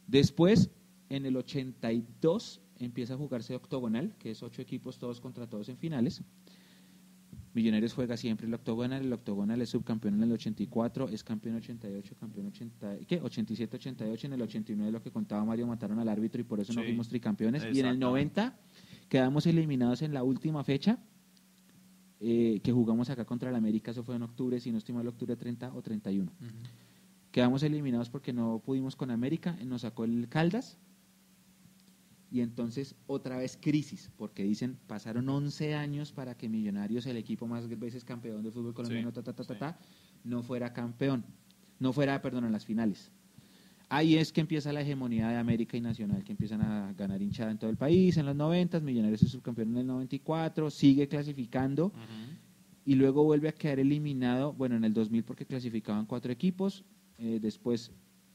Después, 0.06 0.70
en 1.08 1.26
el 1.26 1.36
82, 1.36 2.60
empieza 2.78 3.14
a 3.14 3.16
jugarse 3.16 3.54
octogonal, 3.54 4.14
que 4.18 4.30
es 4.30 4.42
ocho 4.42 4.62
equipos 4.62 4.98
todos 4.98 5.20
contra 5.20 5.46
todos 5.46 5.68
en 5.68 5.78
finales. 5.78 6.22
Millonarios 7.54 7.94
juega 7.94 8.18
siempre 8.18 8.46
el 8.46 8.52
octogonal, 8.52 9.02
el 9.02 9.12
octogonal 9.12 9.62
es 9.62 9.70
subcampeón 9.70 10.14
en 10.14 10.24
el 10.24 10.32
84, 10.32 11.08
es 11.08 11.24
campeón 11.24 11.56
88, 11.56 12.14
campeón 12.20 12.48
80, 12.48 12.98
¿qué? 13.06 13.20
87, 13.22 13.76
88, 13.76 14.26
en 14.26 14.32
el 14.34 14.42
89 14.42 14.92
lo 14.92 15.02
que 15.02 15.10
contaba 15.10 15.42
Mario 15.42 15.66
mataron 15.66 15.98
al 15.98 16.08
árbitro 16.08 16.38
y 16.40 16.44
por 16.44 16.60
eso 16.60 16.74
no 16.74 16.82
fuimos 16.82 17.08
tricampeones. 17.08 17.62
Y 17.62 17.64
en 17.64 17.86
el 17.86 17.96
exactamente. 17.96 18.04
90 18.04 18.58
quedamos 19.08 19.46
eliminados 19.46 20.02
en 20.02 20.12
la 20.12 20.22
última 20.22 20.62
fecha 20.64 20.98
eh, 22.20 22.60
que 22.62 22.72
jugamos 22.72 23.08
acá 23.08 23.24
contra 23.24 23.48
el 23.48 23.56
América, 23.56 23.90
eso 23.90 24.02
fue 24.04 24.16
en 24.16 24.22
octubre, 24.22 24.60
si 24.60 24.70
no 24.70 24.76
estoy 24.76 24.94
mal, 24.94 25.06
octubre 25.06 25.34
30 25.34 25.72
o 25.74 25.80
31. 25.80 26.30
Ujú. 26.30 26.48
Quedamos 27.36 27.62
eliminados 27.62 28.08
porque 28.08 28.32
no 28.32 28.62
pudimos 28.64 28.96
con 28.96 29.10
América, 29.10 29.58
nos 29.62 29.82
sacó 29.82 30.04
el 30.04 30.26
Caldas. 30.26 30.78
Y 32.30 32.40
entonces 32.40 32.94
otra 33.06 33.36
vez 33.36 33.58
crisis, 33.60 34.10
porque 34.16 34.42
dicen, 34.42 34.78
pasaron 34.86 35.28
11 35.28 35.74
años 35.74 36.12
para 36.12 36.34
que 36.34 36.48
Millonarios, 36.48 37.04
el 37.04 37.18
equipo 37.18 37.46
más 37.46 37.68
veces 37.78 38.06
campeón 38.06 38.42
de 38.42 38.50
fútbol 38.50 38.72
colombiano, 38.72 39.10
Sí, 39.10 39.14
ta, 39.16 39.22
ta, 39.22 39.34
ta, 39.34 39.44
sí. 39.44 39.60
ta, 39.60 39.78
no 40.24 40.42
fuera 40.42 40.72
campeón, 40.72 41.26
no 41.78 41.92
fuera, 41.92 42.22
perdón, 42.22 42.46
en 42.46 42.52
las 42.52 42.64
finales. 42.64 43.12
Ahí 43.90 44.16
es 44.16 44.32
que 44.32 44.40
empieza 44.40 44.72
la 44.72 44.80
hegemonía 44.80 45.28
de 45.28 45.36
América 45.36 45.76
y 45.76 45.82
Nacional, 45.82 46.24
que 46.24 46.32
empiezan 46.32 46.62
a 46.62 46.94
ganar 46.94 47.20
hinchada 47.20 47.50
en 47.50 47.58
todo 47.58 47.68
el 47.68 47.76
país 47.76 48.16
en 48.16 48.24
los 48.24 48.34
90, 48.34 48.80
Millonarios 48.80 49.22
es 49.22 49.30
subcampeón 49.30 49.72
en 49.72 49.76
el 49.76 49.86
94, 49.88 50.70
sigue 50.70 51.06
clasificando 51.06 51.92
y 52.86 52.94
luego 52.94 53.24
vuelve 53.24 53.50
a 53.50 53.52
quedar 53.52 53.78
eliminado, 53.78 54.54
bueno, 54.54 54.74
en 54.76 54.84
el 54.84 54.94
2000 54.94 55.22
porque 55.22 55.44
clasificaban 55.44 56.06
cuatro 56.06 56.32
equipos, 56.32 56.82
eh, 57.18 57.38
después, 57.40 57.92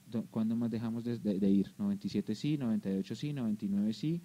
do- 0.07 0.25
¿cuándo 0.31 0.55
más 0.55 0.69
dejamos 0.71 1.03
de, 1.03 1.17
de- 1.19 1.39
de 1.39 1.49
ir? 1.49 1.73
97 1.77 2.35
sí, 2.35 2.57
98 2.57 3.15
sí, 3.15 3.33
99 3.33 3.93
sí, 3.93 4.21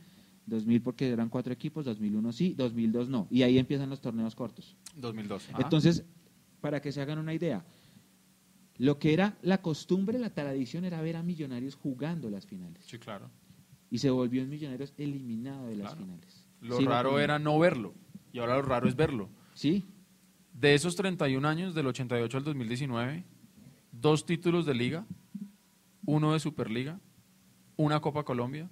2000 0.47 0.83
porque 0.83 1.09
eran 1.11 1.29
cuatro 1.29 1.53
equipos, 1.53 1.85
2001 1.85 2.33
sí, 2.33 2.55
2002 2.57 3.09
no, 3.09 3.27
y 3.31 3.43
ahí 3.43 3.59
empiezan 3.59 3.91
los 3.91 4.01
torneos 4.01 4.35
cortos. 4.35 4.77
2012. 4.97 5.53
Ajá. 5.53 5.63
Entonces, 5.63 6.05
para 6.61 6.81
que 6.81 6.93
se 6.93 7.01
hagan 7.01 7.19
una 7.19 7.35
idea, 7.35 7.65
lo 8.79 8.99
que 8.99 9.13
era 9.15 9.37
la 9.43 9.63
costumbre, 9.63 10.19
la 10.19 10.31
tradición 10.31 10.85
era 10.85 11.01
ver 11.01 11.17
a 11.17 11.23
Millonarios 11.23 11.75
jugando 11.75 12.29
las 12.31 12.47
finales, 12.47 12.85
Sí, 12.87 12.99
claro. 12.99 13.31
y 13.91 13.99
se 13.99 14.11
volvió 14.11 14.43
en 14.43 14.51
Millonarios 14.51 14.93
eliminado 14.99 15.67
de 15.69 15.77
las 15.77 15.93
Claro. 15.93 16.05
finales. 16.07 16.47
Lo 16.61 16.77
Sigo 16.79 16.91
raro 16.91 17.19
era 17.21 17.39
no 17.39 17.59
verlo. 17.59 17.95
Y 18.33 18.39
ahora 18.39 18.57
lo 18.57 18.63
raro 18.63 18.89
es 18.89 18.97
verlo. 18.97 19.29
Sí, 19.55 19.85
De 20.53 20.75
esos 20.75 20.97
31 20.97 21.47
años, 21.47 21.75
del 21.75 21.87
88 21.87 22.39
al 22.39 22.45
2019, 22.45 23.25
dos 24.01 24.27
títulos 24.27 24.67
de 24.67 24.75
liga, 24.75 25.07
uno 26.05 26.33
de 26.33 26.41
Superliga, 26.41 27.01
una 27.77 28.01
Copa 28.01 28.25
Colombia 28.25 28.71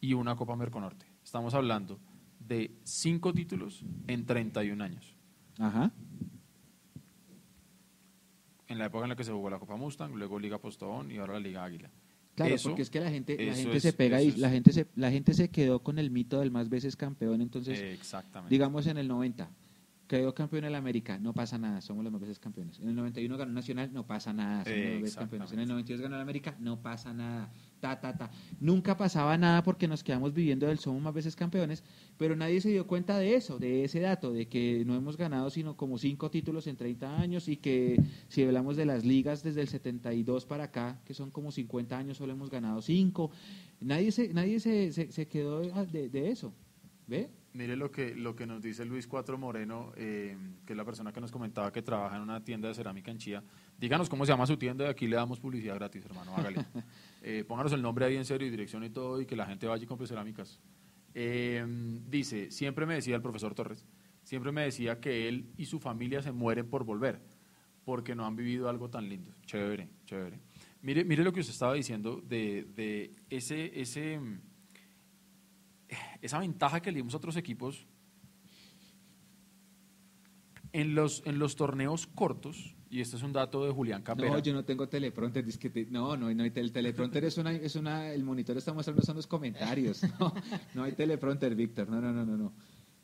y 0.00 0.12
una 0.14 0.36
Copa 0.36 0.56
Merconorte. 0.56 1.06
Estamos 1.24 1.54
hablando 1.54 1.98
de 2.40 2.70
cinco 2.84 3.32
títulos 3.32 3.84
en 4.06 4.24
31 4.26 4.82
años. 4.82 5.16
ajá. 5.58 5.90
En 8.68 8.78
la 8.78 8.86
época 8.86 9.04
en 9.04 9.10
la 9.10 9.16
que 9.16 9.22
se 9.22 9.30
jugó 9.30 9.48
la 9.48 9.60
Copa 9.60 9.76
Mustang, 9.76 10.12
luego 10.16 10.40
Liga 10.40 10.58
Postobón 10.58 11.10
y 11.12 11.18
ahora 11.18 11.34
la 11.34 11.40
Liga 11.40 11.62
Águila. 11.64 11.88
Claro, 12.34 12.54
Eso- 12.56 12.68
porque 12.70 12.82
es 12.82 12.90
que 12.90 12.98
la 13.00 13.10
gente, 13.10 13.36
la 13.46 13.54
gente 13.54 13.76
es- 13.76 13.82
se 13.84 13.92
pega 13.92 14.20
y 14.20 14.28
es- 14.28 14.38
la 14.38 14.50
gente 14.50 14.72
se, 14.72 14.88
la 14.96 15.10
gente 15.12 15.34
se 15.34 15.48
quedó 15.50 15.78
con 15.84 16.00
el 16.00 16.10
mito 16.10 16.40
del 16.40 16.50
más 16.50 16.68
veces 16.68 16.96
campeón, 16.96 17.40
entonces 17.40 17.78
Exactamente. 17.80 18.52
digamos 18.52 18.86
en 18.88 18.98
el 18.98 19.06
90 19.06 19.48
quedó 20.06 20.34
campeón 20.34 20.64
en 20.64 20.68
el 20.68 20.74
América, 20.76 21.18
no 21.18 21.32
pasa 21.32 21.58
nada, 21.58 21.80
somos 21.80 22.04
los 22.04 22.12
más 22.12 22.20
veces 22.20 22.38
campeones. 22.38 22.78
En 22.78 22.88
el 22.88 22.94
91 22.94 23.36
ganó 23.36 23.52
Nacional, 23.52 23.92
no 23.92 24.06
pasa 24.06 24.32
nada, 24.32 24.64
somos 24.64 24.78
los 24.78 24.92
más 24.92 25.02
veces 25.02 25.16
campeones. 25.16 25.52
En 25.52 25.58
el 25.60 25.68
92 25.68 26.02
ganó 26.02 26.16
el 26.16 26.22
América, 26.22 26.56
no 26.60 26.80
pasa 26.80 27.12
nada. 27.12 27.50
Ta 27.80 28.00
ta 28.00 28.16
ta. 28.16 28.30
Nunca 28.60 28.96
pasaba 28.96 29.36
nada 29.36 29.62
porque 29.62 29.88
nos 29.88 30.02
quedamos 30.02 30.32
viviendo 30.32 30.66
del 30.66 30.78
somos 30.78 31.02
más 31.02 31.12
veces 31.12 31.36
campeones, 31.36 31.82
pero 32.16 32.36
nadie 32.36 32.60
se 32.60 32.70
dio 32.70 32.86
cuenta 32.86 33.18
de 33.18 33.34
eso, 33.34 33.58
de 33.58 33.84
ese 33.84 34.00
dato, 34.00 34.32
de 34.32 34.48
que 34.48 34.84
no 34.86 34.94
hemos 34.94 35.16
ganado 35.16 35.50
sino 35.50 35.76
como 35.76 35.98
cinco 35.98 36.30
títulos 36.30 36.66
en 36.66 36.76
30 36.76 37.20
años 37.20 37.48
y 37.48 37.56
que 37.56 38.00
si 38.28 38.42
hablamos 38.42 38.76
de 38.76 38.86
las 38.86 39.04
ligas 39.04 39.42
desde 39.42 39.60
el 39.60 39.68
72 39.68 40.46
para 40.46 40.64
acá, 40.64 41.00
que 41.04 41.14
son 41.14 41.30
como 41.30 41.50
50 41.52 41.98
años, 41.98 42.16
solo 42.16 42.32
hemos 42.32 42.50
ganado 42.50 42.80
cinco. 42.80 43.30
Nadie 43.80 44.12
se, 44.12 44.32
nadie 44.32 44.60
se, 44.60 44.92
se, 44.92 45.10
se 45.12 45.26
quedó 45.26 45.60
de, 45.60 46.08
de 46.08 46.30
eso. 46.30 46.54
¿Ve? 47.06 47.30
Mire 47.56 47.74
lo 47.74 47.90
que, 47.90 48.14
lo 48.14 48.36
que 48.36 48.46
nos 48.46 48.60
dice 48.60 48.84
Luis 48.84 49.06
Cuatro 49.06 49.38
Moreno, 49.38 49.90
eh, 49.96 50.36
que 50.66 50.74
es 50.74 50.76
la 50.76 50.84
persona 50.84 51.10
que 51.10 51.22
nos 51.22 51.32
comentaba 51.32 51.72
que 51.72 51.80
trabaja 51.80 52.16
en 52.16 52.22
una 52.22 52.44
tienda 52.44 52.68
de 52.68 52.74
cerámica 52.74 53.10
en 53.10 53.16
Chía. 53.16 53.42
Díganos 53.78 54.10
cómo 54.10 54.26
se 54.26 54.32
llama 54.32 54.46
su 54.46 54.58
tienda 54.58 54.84
y 54.84 54.88
aquí 54.88 55.06
le 55.06 55.16
damos 55.16 55.40
publicidad 55.40 55.74
gratis, 55.76 56.04
hermano, 56.04 56.34
hágale. 56.36 56.64
Eh, 57.28 57.42
pónganos 57.42 57.72
el 57.72 57.82
nombre 57.82 58.04
ahí 58.04 58.14
en 58.14 58.24
serio 58.24 58.46
y 58.46 58.50
dirección 58.52 58.84
y 58.84 58.90
todo 58.90 59.20
y 59.20 59.26
que 59.26 59.34
la 59.34 59.46
gente 59.46 59.66
vaya 59.66 59.82
y 59.82 59.86
compre 59.86 60.06
cerámicas. 60.06 60.60
Eh, 61.12 61.64
dice, 62.08 62.52
siempre 62.52 62.86
me 62.86 62.94
decía 62.94 63.16
el 63.16 63.22
profesor 63.22 63.52
Torres, 63.52 63.84
siempre 64.22 64.52
me 64.52 64.62
decía 64.62 65.00
que 65.00 65.26
él 65.26 65.50
y 65.56 65.64
su 65.64 65.80
familia 65.80 66.22
se 66.22 66.30
mueren 66.30 66.70
por 66.70 66.84
volver, 66.84 67.20
porque 67.84 68.14
no 68.14 68.26
han 68.26 68.36
vivido 68.36 68.68
algo 68.68 68.90
tan 68.90 69.08
lindo. 69.08 69.34
Chévere, 69.44 69.88
chévere. 70.04 70.38
Mire, 70.82 71.04
mire 71.04 71.24
lo 71.24 71.32
que 71.32 71.40
usted 71.40 71.52
estaba 71.52 71.74
diciendo 71.74 72.22
de, 72.24 72.64
de 72.76 73.10
ese, 73.28 73.80
ese, 73.80 74.20
esa 76.22 76.38
ventaja 76.38 76.80
que 76.80 76.90
le 76.92 76.98
dimos 76.98 77.14
a 77.14 77.16
otros 77.18 77.36
equipos 77.36 77.86
en 80.72 80.94
los, 80.94 81.22
en 81.26 81.38
los 81.38 81.56
torneos 81.56 82.06
cortos, 82.06 82.74
y 82.90 83.00
este 83.00 83.16
es 83.16 83.22
un 83.22 83.32
dato 83.32 83.64
de 83.64 83.72
Julián 83.72 84.02
Capera. 84.02 84.28
No, 84.30 84.38
yo 84.38 84.52
no 84.52 84.64
tengo 84.64 84.88
teleprompter. 84.88 85.44
te- 85.72 85.86
no, 85.86 86.16
no, 86.16 86.32
no 86.32 86.42
hay 86.42 86.50
tel- 86.50 86.70
teleprompter. 86.72 87.24
Es 87.24 87.36
una, 87.38 87.52
es 87.52 87.74
una, 87.76 88.12
el 88.12 88.22
monitor 88.24 88.56
está 88.56 88.72
mostrando 88.72 89.02
son 89.02 89.16
los 89.16 89.26
comentarios. 89.26 90.02
No, 90.20 90.32
no 90.74 90.84
hay 90.84 90.92
teleprompter, 90.92 91.54
Víctor. 91.54 91.88
No, 91.88 92.00
no, 92.00 92.12
no, 92.12 92.24
no, 92.24 92.36
no. 92.36 92.52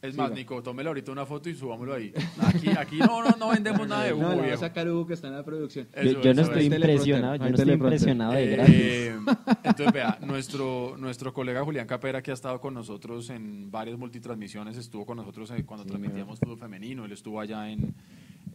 Es 0.03 0.15
Siga. 0.15 0.25
más, 0.25 0.33
Nico, 0.33 0.61
tómele 0.65 0.89
ahorita 0.89 1.13
una 1.13 1.25
foto 1.25 1.49
y 1.49 1.55
subámoslo 1.55 1.95
ahí. 1.95 2.13
Aquí, 2.41 2.69
aquí 2.77 2.99
no, 2.99 3.23
no, 3.23 3.37
no 3.39 3.51
vendemos 3.51 3.87
nada 3.89 4.03
de 4.03 4.11
No, 4.11 4.17
la 4.19 4.27
va 4.27 4.33
a 4.33 4.47
viejo. 4.47 4.59
sacar 4.59 4.89
Hugo 4.91 5.07
que 5.07 5.15
está 5.15 5.29
en 5.29 5.35
la 5.37 5.45
producción. 5.45 5.87
Eso, 5.93 6.11
yo, 6.15 6.21
yo 6.23 6.35
no 6.35 6.43
estoy 6.43 6.65
impresionado, 6.65 7.39
no 7.39 7.45
yo 7.45 7.51
no 7.51 7.57
estoy 7.57 7.73
impresionado 7.75 8.33
de 8.33 8.47
gratis. 8.49 8.75
Eh, 8.77 9.17
entonces, 9.63 9.93
vea, 9.93 10.19
nuestro, 10.21 10.97
nuestro 10.99 11.33
colega 11.33 11.63
Julián 11.63 11.87
Capera, 11.87 12.21
que 12.21 12.33
ha 12.33 12.35
estado 12.35 12.61
con 12.61 12.75
nosotros 12.75 13.31
en 13.31 13.71
varias 13.71 13.97
multitransmisiones, 13.97 14.77
estuvo 14.77 15.07
con 15.07 15.19
nosotros 15.19 15.49
eh, 15.53 15.65
cuando 15.65 15.85
Sí, 15.85 15.91
transmitíamos 15.91 16.41
fútbol 16.41 16.59
femenino, 16.59 17.05
él 17.05 17.13
estuvo 17.13 17.39
allá 17.41 17.71
en... 17.71 17.95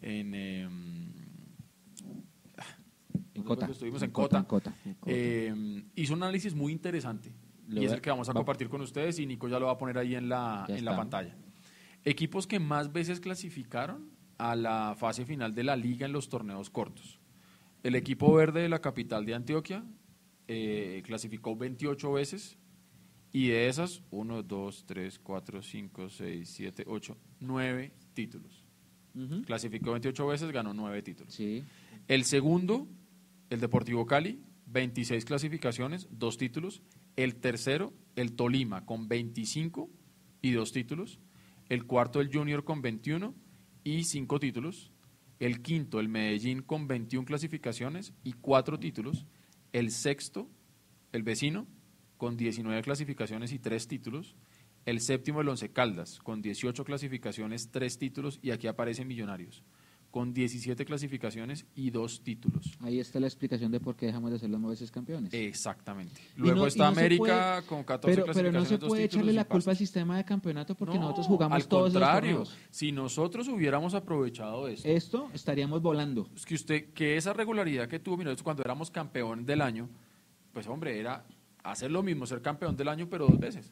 en 0.01 0.35
em, 0.35 1.07
En 3.33 3.43
¿dónde 3.43 3.43
fue 3.43 3.43
Cota. 3.45 3.65
Estuvimos 3.71 4.01
en 4.01 4.07
En 4.07 4.11
Cota. 4.11 4.37
en 4.39 4.43
Cota. 4.43 4.73
Eh, 5.05 5.83
hizo 5.95 6.13
un 6.13 6.23
análisis 6.23 6.53
muy 6.53 6.73
interesante 6.73 7.31
Lo 7.67 7.81
y 7.81 7.85
es 7.85 7.91
el 7.91 8.01
que 8.01 8.09
vamos 8.09 8.27
a 8.29 8.31
va- 8.33 8.39
compartir 8.39 8.69
con 8.69 8.81
ustedes 8.81 9.19
y 9.19 9.25
Nico 9.25 9.47
ya 9.47 9.59
lo 9.59 9.65
va 9.67 9.73
a 9.73 9.77
poner 9.77 9.97
ahí 9.97 10.15
en 10.15 10.29
la, 10.29 10.65
Ya 10.67 10.77
en 10.77 10.85
la 10.85 10.95
pantalla. 10.95 11.35
Equipos 12.05 12.47
que 12.47 12.59
más 12.59 12.91
veces 12.93 13.19
clasificaron 13.19 14.09
a 14.37 14.55
la 14.55 14.95
fase 14.97 15.25
final 15.25 15.53
de 15.53 15.63
la 15.63 15.75
liga 15.75 16.05
en 16.05 16.13
los 16.13 16.29
torneos 16.29 16.69
cortos. 16.69 17.19
El 17.83 17.95
equipo 17.95 18.33
verde 18.33 18.61
de 18.61 18.69
la 18.69 18.79
capital 18.79 19.25
de 19.25 19.33
Antioquia 19.35 19.83
eh, 20.47 21.01
clasificó 21.05 21.55
28 21.55 22.11
veces 22.13 22.57
y 23.33 23.49
de 23.49 23.67
esas 23.67 24.01
1, 24.11 24.43
2, 24.43 24.85
3, 24.85 25.19
4, 25.19 25.61
5, 25.61 26.09
6, 26.09 26.49
7, 26.49 26.83
8, 26.87 27.17
9 27.41 27.91
títulos. 28.13 28.63
Ujú. 29.13 29.41
Clasificó 29.41 29.91
28 29.91 30.27
veces, 30.27 30.51
ganó 30.51 30.73
9 30.73 31.01
títulos. 31.01 31.33
Sí. 31.33 31.63
El 32.07 32.23
segundo, 32.23 32.87
el 33.49 33.59
Deportivo 33.59 34.05
Cali, 34.05 34.41
26 34.67 35.25
clasificaciones, 35.25 36.07
dos 36.11 36.37
títulos. 36.37 36.81
El 37.17 37.35
tercero, 37.35 37.93
el 38.15 38.33
Tolima, 38.33 38.85
con 38.85 39.07
25 39.07 39.89
y 40.41 40.51
dos 40.51 40.71
títulos. 40.71 41.19
El 41.67 41.85
cuarto, 41.85 42.21
el 42.21 42.31
Junior, 42.31 42.63
con 42.63 42.81
21 42.81 43.35
y 43.83 44.03
cinco 44.03 44.39
títulos. 44.39 44.91
El 45.39 45.63
quinto, 45.63 45.99
el 45.99 46.09
Medellín, 46.09 46.61
con 46.61 46.87
21 46.87 47.25
clasificaciones 47.25 48.13
y 48.23 48.33
cuatro 48.33 48.79
títulos. 48.79 49.25
El 49.73 49.89
sexto, 49.91 50.47
el 51.11 51.23
vecino, 51.23 51.67
con 52.17 52.37
19 52.37 52.81
clasificaciones 52.83 53.51
y 53.51 53.59
tres 53.59 53.87
títulos. 53.87 54.35
El 54.85 55.01
séptimo, 55.01 55.41
el 55.41 55.49
Once 55.49 55.71
Caldas, 55.71 56.19
con 56.19 56.41
18 56.43 56.85
clasificaciones, 56.85 57.71
tres 57.71 57.97
títulos. 57.97 58.39
Y 58.43 58.51
aquí 58.51 58.67
aparece 58.67 59.05
Millonarios, 59.05 59.63
con 60.17 60.33
17 60.33 60.83
clasificaciones 60.83 61.67
y 61.75 61.91
dos 61.91 62.23
títulos. 62.23 62.71
Ahí 62.81 62.99
está 62.99 63.19
la 63.19 63.27
explicación 63.27 63.71
de 63.71 63.79
por 63.79 63.95
qué 63.95 64.07
dejamos 64.07 64.31
de 64.31 64.39
ser 64.39 64.49
los 64.49 64.59
veces 64.63 64.89
campeones. 64.89 65.31
Exactamente. 65.31 66.19
Luego 66.35 66.61
no- 66.61 66.65
está 66.65 66.85
no 66.85 66.89
América 66.89 67.61
con 67.67 67.83
14 67.83 68.15
pero, 68.23 68.33
pero 68.33 68.51
no 68.51 68.57
clasificaciones, 68.57 68.79
se 68.81 68.87
puede 68.87 69.03
echarle 69.03 69.33
la 69.33 69.45
culpa 69.45 69.69
al 69.69 69.77
sistema 69.77 70.17
de 70.17 70.25
campeonato 70.25 70.73
porque 70.73 70.95
No, 70.95 71.01
nosotros 71.01 71.27
jugamos 71.27 71.55
al 71.55 71.67
todos 71.67 71.91
contrario, 71.93 72.39
los 72.39 72.57
si 72.71 72.91
nosotros 72.91 73.47
hubiéramos 73.47 73.93
aprovechado 73.93 74.67
esto, 74.67 74.87
Esto 74.89 75.29
estaríamos 75.35 75.83
volando. 75.83 76.27
es 76.35 76.47
que 76.47 76.55
usted, 76.55 76.93
que 76.93 77.15
esa 77.15 77.33
regularidad 77.33 77.87
que 77.87 77.99
tuvo 77.99 78.17
Millonarios 78.17 78.41
cuando 78.41 78.63
éramos 78.63 78.89
campeón 78.89 79.45
del 79.45 79.61
año, 79.61 79.87
pues 80.51 80.65
hombre, 80.65 80.99
era 80.99 81.27
hacer 81.63 81.91
lo 81.91 82.01
mismo, 82.01 82.25
ser 82.25 82.41
campeón 82.41 82.75
del 82.75 82.87
año, 82.87 83.07
pero 83.07 83.27
dos 83.27 83.37
veces. 83.37 83.71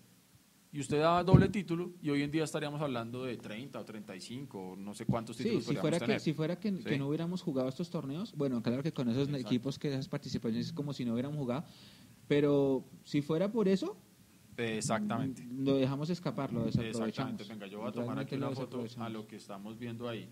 Y 0.76 0.82
usted 0.82 1.00
daba 1.00 1.24
doble 1.24 1.48
título 1.48 1.94
y 2.02 2.10
hoy 2.10 2.22
en 2.22 2.32
día 2.32 2.44
estaríamos 2.44 2.82
hablando 2.82 3.24
de 3.24 3.38
30 3.38 3.80
o 3.80 3.86
35, 3.86 4.60
o 4.60 4.76
no 4.76 4.94
sé 4.94 5.06
cuántos 5.06 5.38
Sí, 5.38 5.44
títulos 5.44 5.64
si 5.64 5.74
podríamos 5.74 6.00
fuera, 6.00 6.14
que, 6.16 6.20
si 6.20 6.34
fuera 6.34 6.60
que, 6.60 6.76
que 6.80 6.90
Sí. 6.96 7.00
no 7.00 7.08
hubiéramos 7.08 7.42
jugado 7.42 7.70
estos 7.70 7.90
torneos, 7.90 8.34
bueno, 8.36 8.62
claro 8.62 8.84
que 8.84 8.92
con 8.92 9.08
esos 9.08 9.30
Exacto. 9.30 9.48
equipos 9.48 9.80
que 9.80 9.88
esas 9.88 10.10
participaciones 10.10 10.66
es 10.68 10.74
como 10.74 10.92
si 10.92 11.06
no 11.06 11.14
hubiéramos 11.14 11.38
jugado, 11.40 11.64
pero 12.28 12.84
si 13.06 13.22
fuera 13.22 13.50
por 13.50 13.70
eso, 13.70 13.96
Exactamente. 14.58 15.48
lo 15.50 15.78
dejamos 15.78 16.10
escapar, 16.10 16.52
lo 16.52 16.66
desaprovechamos. 16.66 17.08
Exactamente. 17.08 17.46
Venga, 17.46 17.68
yo 17.68 17.80
voy 17.80 17.88
a 17.88 17.92
tomar 17.94 18.20
aquí 18.20 18.36
una 18.36 18.52
foto 18.52 18.84
a 18.98 19.08
lo 19.10 19.26
que 19.28 19.38
estamos 19.38 19.80
viendo 19.80 20.10
ahí. 20.10 20.28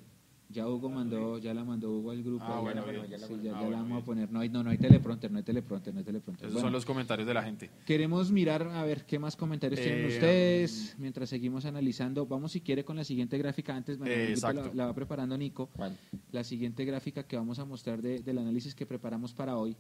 Ya 0.50 0.68
Hugo 0.68 0.89
mandó, 0.89 1.39
ya 1.39 1.54
la 1.54 1.64
mandó 1.64 1.91
Hugo 1.91 2.12
al 2.12 2.22
grupo. 2.22 2.44
Ah, 2.48 2.60
bueno, 2.60 2.86
la- 2.86 2.94
sí, 2.94 3.10
Ya 3.10 3.18
la- 3.18 3.28
ya 3.28 3.36
ah, 3.36 3.54
la 3.54 3.62
bueno, 3.62 3.72
vamos 3.72 3.88
bien. 3.88 3.98
a 4.02 4.06
poner. 4.06 4.32
No 4.32 4.39
hay, 4.39 4.50
no, 4.50 4.62
no 4.64 4.70
hay 4.70 4.78
teleprompter, 4.78 5.32
no 5.32 5.38
hay 5.39 5.44
teleprompter, 5.44 5.94
no 5.94 6.00
hay 6.00 6.06
teleprompter. 6.06 6.46
Esos 6.48 6.54
Bueno, 6.54 6.68
son 6.68 6.74
los 6.74 6.86
comentarios 6.86 7.28
de 7.28 7.34
la 7.34 7.41
gente. 7.44 7.72
Queremos 7.86 8.32
mirar 8.32 8.62
a 8.68 8.84
ver 8.84 9.06
qué 9.06 9.18
más 9.18 9.36
comentarios 9.36 9.80
tienen 9.82 10.04
Eh, 10.06 10.08
ustedes 10.10 10.96
mientras 11.00 11.30
seguimos 11.30 11.66
analizando. 11.66 12.28
Vamos 12.28 12.52
si 12.52 12.62
quiere 12.62 12.84
con 12.86 12.98
la 12.98 13.04
siguiente 13.04 13.38
gráfica 13.39 13.76
antes, 13.76 13.98
bueno, 13.98 14.14
Eh, 14.14 14.36
la, 14.41 14.72
la 14.74 14.86
va 14.88 14.94
preparando 14.94 15.36
Nico. 15.38 15.68
¿Cuál? 15.76 15.98
La 16.32 16.44
siguiente 16.44 16.86
gráfica 16.86 17.24
que 17.26 17.36
vamos 17.36 17.58
a 17.58 17.66
mostrar 17.66 18.02
de- 18.02 18.20
del 18.20 18.38
análisis 18.38 18.76
que 18.76 18.86
preparamos 18.86 19.34
para 19.34 19.58
hoy. 19.58 19.76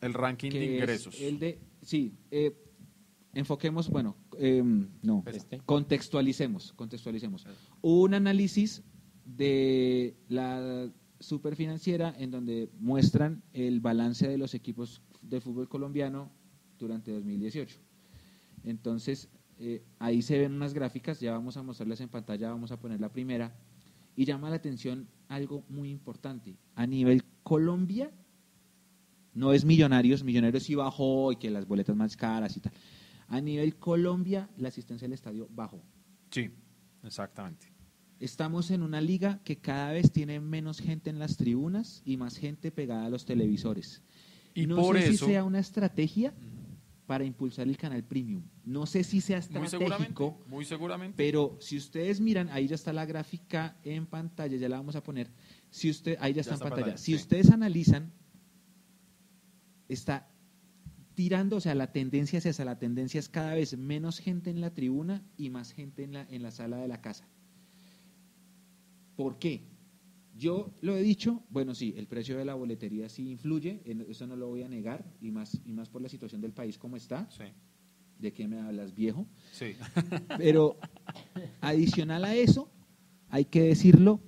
El 0.00 0.12
ranking 0.12 0.50
que 0.50 0.58
de 0.58 0.64
es 0.64 0.72
ingresos. 0.82 1.20
el 1.20 1.38
de, 1.38 1.58
sí, 1.82 2.12
eh, 2.30 2.54
enfoquemos, 3.32 3.88
bueno, 3.90 4.16
eh, 4.38 4.62
no, 5.02 5.22
Este. 5.26 5.58
contextualicemos, 5.64 6.72
contextualicemos. 6.72 7.46
Un 7.82 8.14
análisis 8.14 8.82
de 9.26 10.16
la 10.28 10.90
superfinanciera 11.18 12.14
en 12.18 12.30
donde 12.30 12.70
muestran 12.78 13.42
el 13.52 13.80
balance 13.80 14.28
de 14.28 14.38
los 14.38 14.54
equipos 14.54 15.02
de 15.22 15.40
fútbol 15.40 15.68
colombiano 15.68 16.30
durante 16.78 17.10
2018. 17.10 17.78
Entonces, 18.64 19.28
eh, 19.58 19.82
ahí 19.98 20.22
se 20.22 20.38
ven 20.38 20.52
unas 20.52 20.74
gráficas, 20.74 21.20
ya 21.20 21.32
vamos 21.32 21.56
a 21.56 21.62
mostrarlas 21.62 22.00
en 22.00 22.08
pantalla, 22.08 22.50
vamos 22.50 22.70
a 22.70 22.78
poner 22.78 23.00
la 23.00 23.10
primera, 23.10 23.54
y 24.14 24.24
llama 24.24 24.50
la 24.50 24.56
atención 24.56 25.08
algo 25.28 25.64
muy 25.68 25.90
importante. 25.90 26.56
A 26.74 26.86
nivel 26.86 27.22
Colombia, 27.42 28.10
no 29.34 29.52
es 29.52 29.64
Millonarios, 29.64 30.24
Millonarios 30.24 30.62
sí 30.62 30.74
bajó 30.74 31.32
y 31.32 31.36
que 31.36 31.50
las 31.50 31.66
boletas 31.66 31.96
más 31.96 32.16
caras 32.16 32.56
y 32.56 32.60
tal. 32.60 32.72
A 33.28 33.40
nivel 33.40 33.76
Colombia, 33.76 34.48
la 34.56 34.68
asistencia 34.68 35.06
al 35.06 35.12
estadio 35.12 35.48
bajó. 35.50 35.82
Sí, 36.30 36.50
exactamente. 37.02 37.75
Estamos 38.18 38.70
en 38.70 38.82
una 38.82 39.00
liga 39.00 39.40
que 39.44 39.58
cada 39.58 39.92
vez 39.92 40.10
tiene 40.10 40.40
menos 40.40 40.80
gente 40.80 41.10
en 41.10 41.18
las 41.18 41.36
tribunas 41.36 42.02
y 42.04 42.16
más 42.16 42.36
gente 42.36 42.70
pegada 42.70 43.06
a 43.06 43.10
los 43.10 43.26
televisores. 43.26 44.02
Y 44.54 44.66
no 44.66 44.76
por 44.76 44.96
sé 44.96 45.08
eso, 45.08 45.26
si 45.26 45.32
sea 45.32 45.44
una 45.44 45.58
estrategia 45.58 46.32
para 47.06 47.24
impulsar 47.24 47.68
el 47.68 47.76
canal 47.76 48.02
premium. 48.04 48.42
No 48.64 48.86
sé 48.86 49.04
si 49.04 49.20
sea 49.20 49.38
muy 49.38 49.68
seguramente, 49.68 49.84
estratégico, 49.84 50.44
muy 50.48 50.64
seguramente. 50.64 51.14
pero 51.16 51.56
si 51.60 51.76
ustedes 51.76 52.20
miran, 52.20 52.48
ahí 52.48 52.66
ya 52.66 52.74
está 52.74 52.92
la 52.92 53.04
gráfica 53.04 53.76
en 53.84 54.06
pantalla, 54.06 54.56
ya 54.56 54.68
la 54.68 54.78
vamos 54.78 54.96
a 54.96 55.02
poner. 55.02 55.30
Si 55.70 55.90
usted, 55.90 56.16
ahí 56.20 56.32
ya 56.32 56.40
está 56.40 56.54
en 56.54 56.56
está 56.56 56.64
en 56.64 56.70
pantalla. 56.70 56.86
pantalla, 56.86 56.98
Si 56.98 57.12
sí. 57.12 57.16
ustedes 57.16 57.50
analizan, 57.50 58.12
está 59.88 60.28
tirando, 61.14 61.56
o 61.56 61.60
sea, 61.60 61.74
la 61.74 61.92
tendencia 61.92 62.38
es 62.38 62.46
esa, 62.46 62.64
la 62.64 62.78
tendencia 62.78 63.20
es 63.20 63.28
cada 63.28 63.54
vez 63.54 63.76
menos 63.76 64.18
gente 64.18 64.50
en 64.50 64.60
la 64.60 64.74
tribuna 64.74 65.22
y 65.36 65.50
más 65.50 65.72
gente 65.72 66.02
en 66.02 66.12
la, 66.12 66.26
en 66.28 66.42
la 66.42 66.50
sala 66.50 66.78
de 66.78 66.88
la 66.88 67.00
casa. 67.00 67.28
¿Por 69.16 69.38
qué? 69.38 69.62
Yo 70.36 70.70
lo 70.82 70.94
he 70.96 71.02
dicho, 71.02 71.42
bueno, 71.48 71.74
sí, 71.74 71.94
el 71.96 72.06
precio 72.06 72.36
de 72.36 72.44
la 72.44 72.54
boletería 72.54 73.08
sí 73.08 73.30
influye, 73.30 73.80
eso 74.08 74.26
no 74.26 74.36
lo 74.36 74.48
voy 74.48 74.62
a 74.62 74.68
negar, 74.68 75.10
y 75.20 75.30
más, 75.30 75.58
y 75.64 75.72
más 75.72 75.88
por 75.88 76.02
la 76.02 76.08
situación 76.10 76.42
del 76.42 76.52
país 76.52 76.76
como 76.76 76.96
está. 76.96 77.28
Sí, 77.30 77.44
¿De 78.18 78.32
qué 78.32 78.46
me 78.46 78.60
hablas, 78.60 78.94
viejo? 78.94 79.26
sí. 79.52 79.72
Pero 80.38 80.76
adicional 81.62 82.24
a 82.26 82.34
eso, 82.34 82.70
hay 83.30 83.46
que 83.46 83.62
decirlo, 83.62 84.20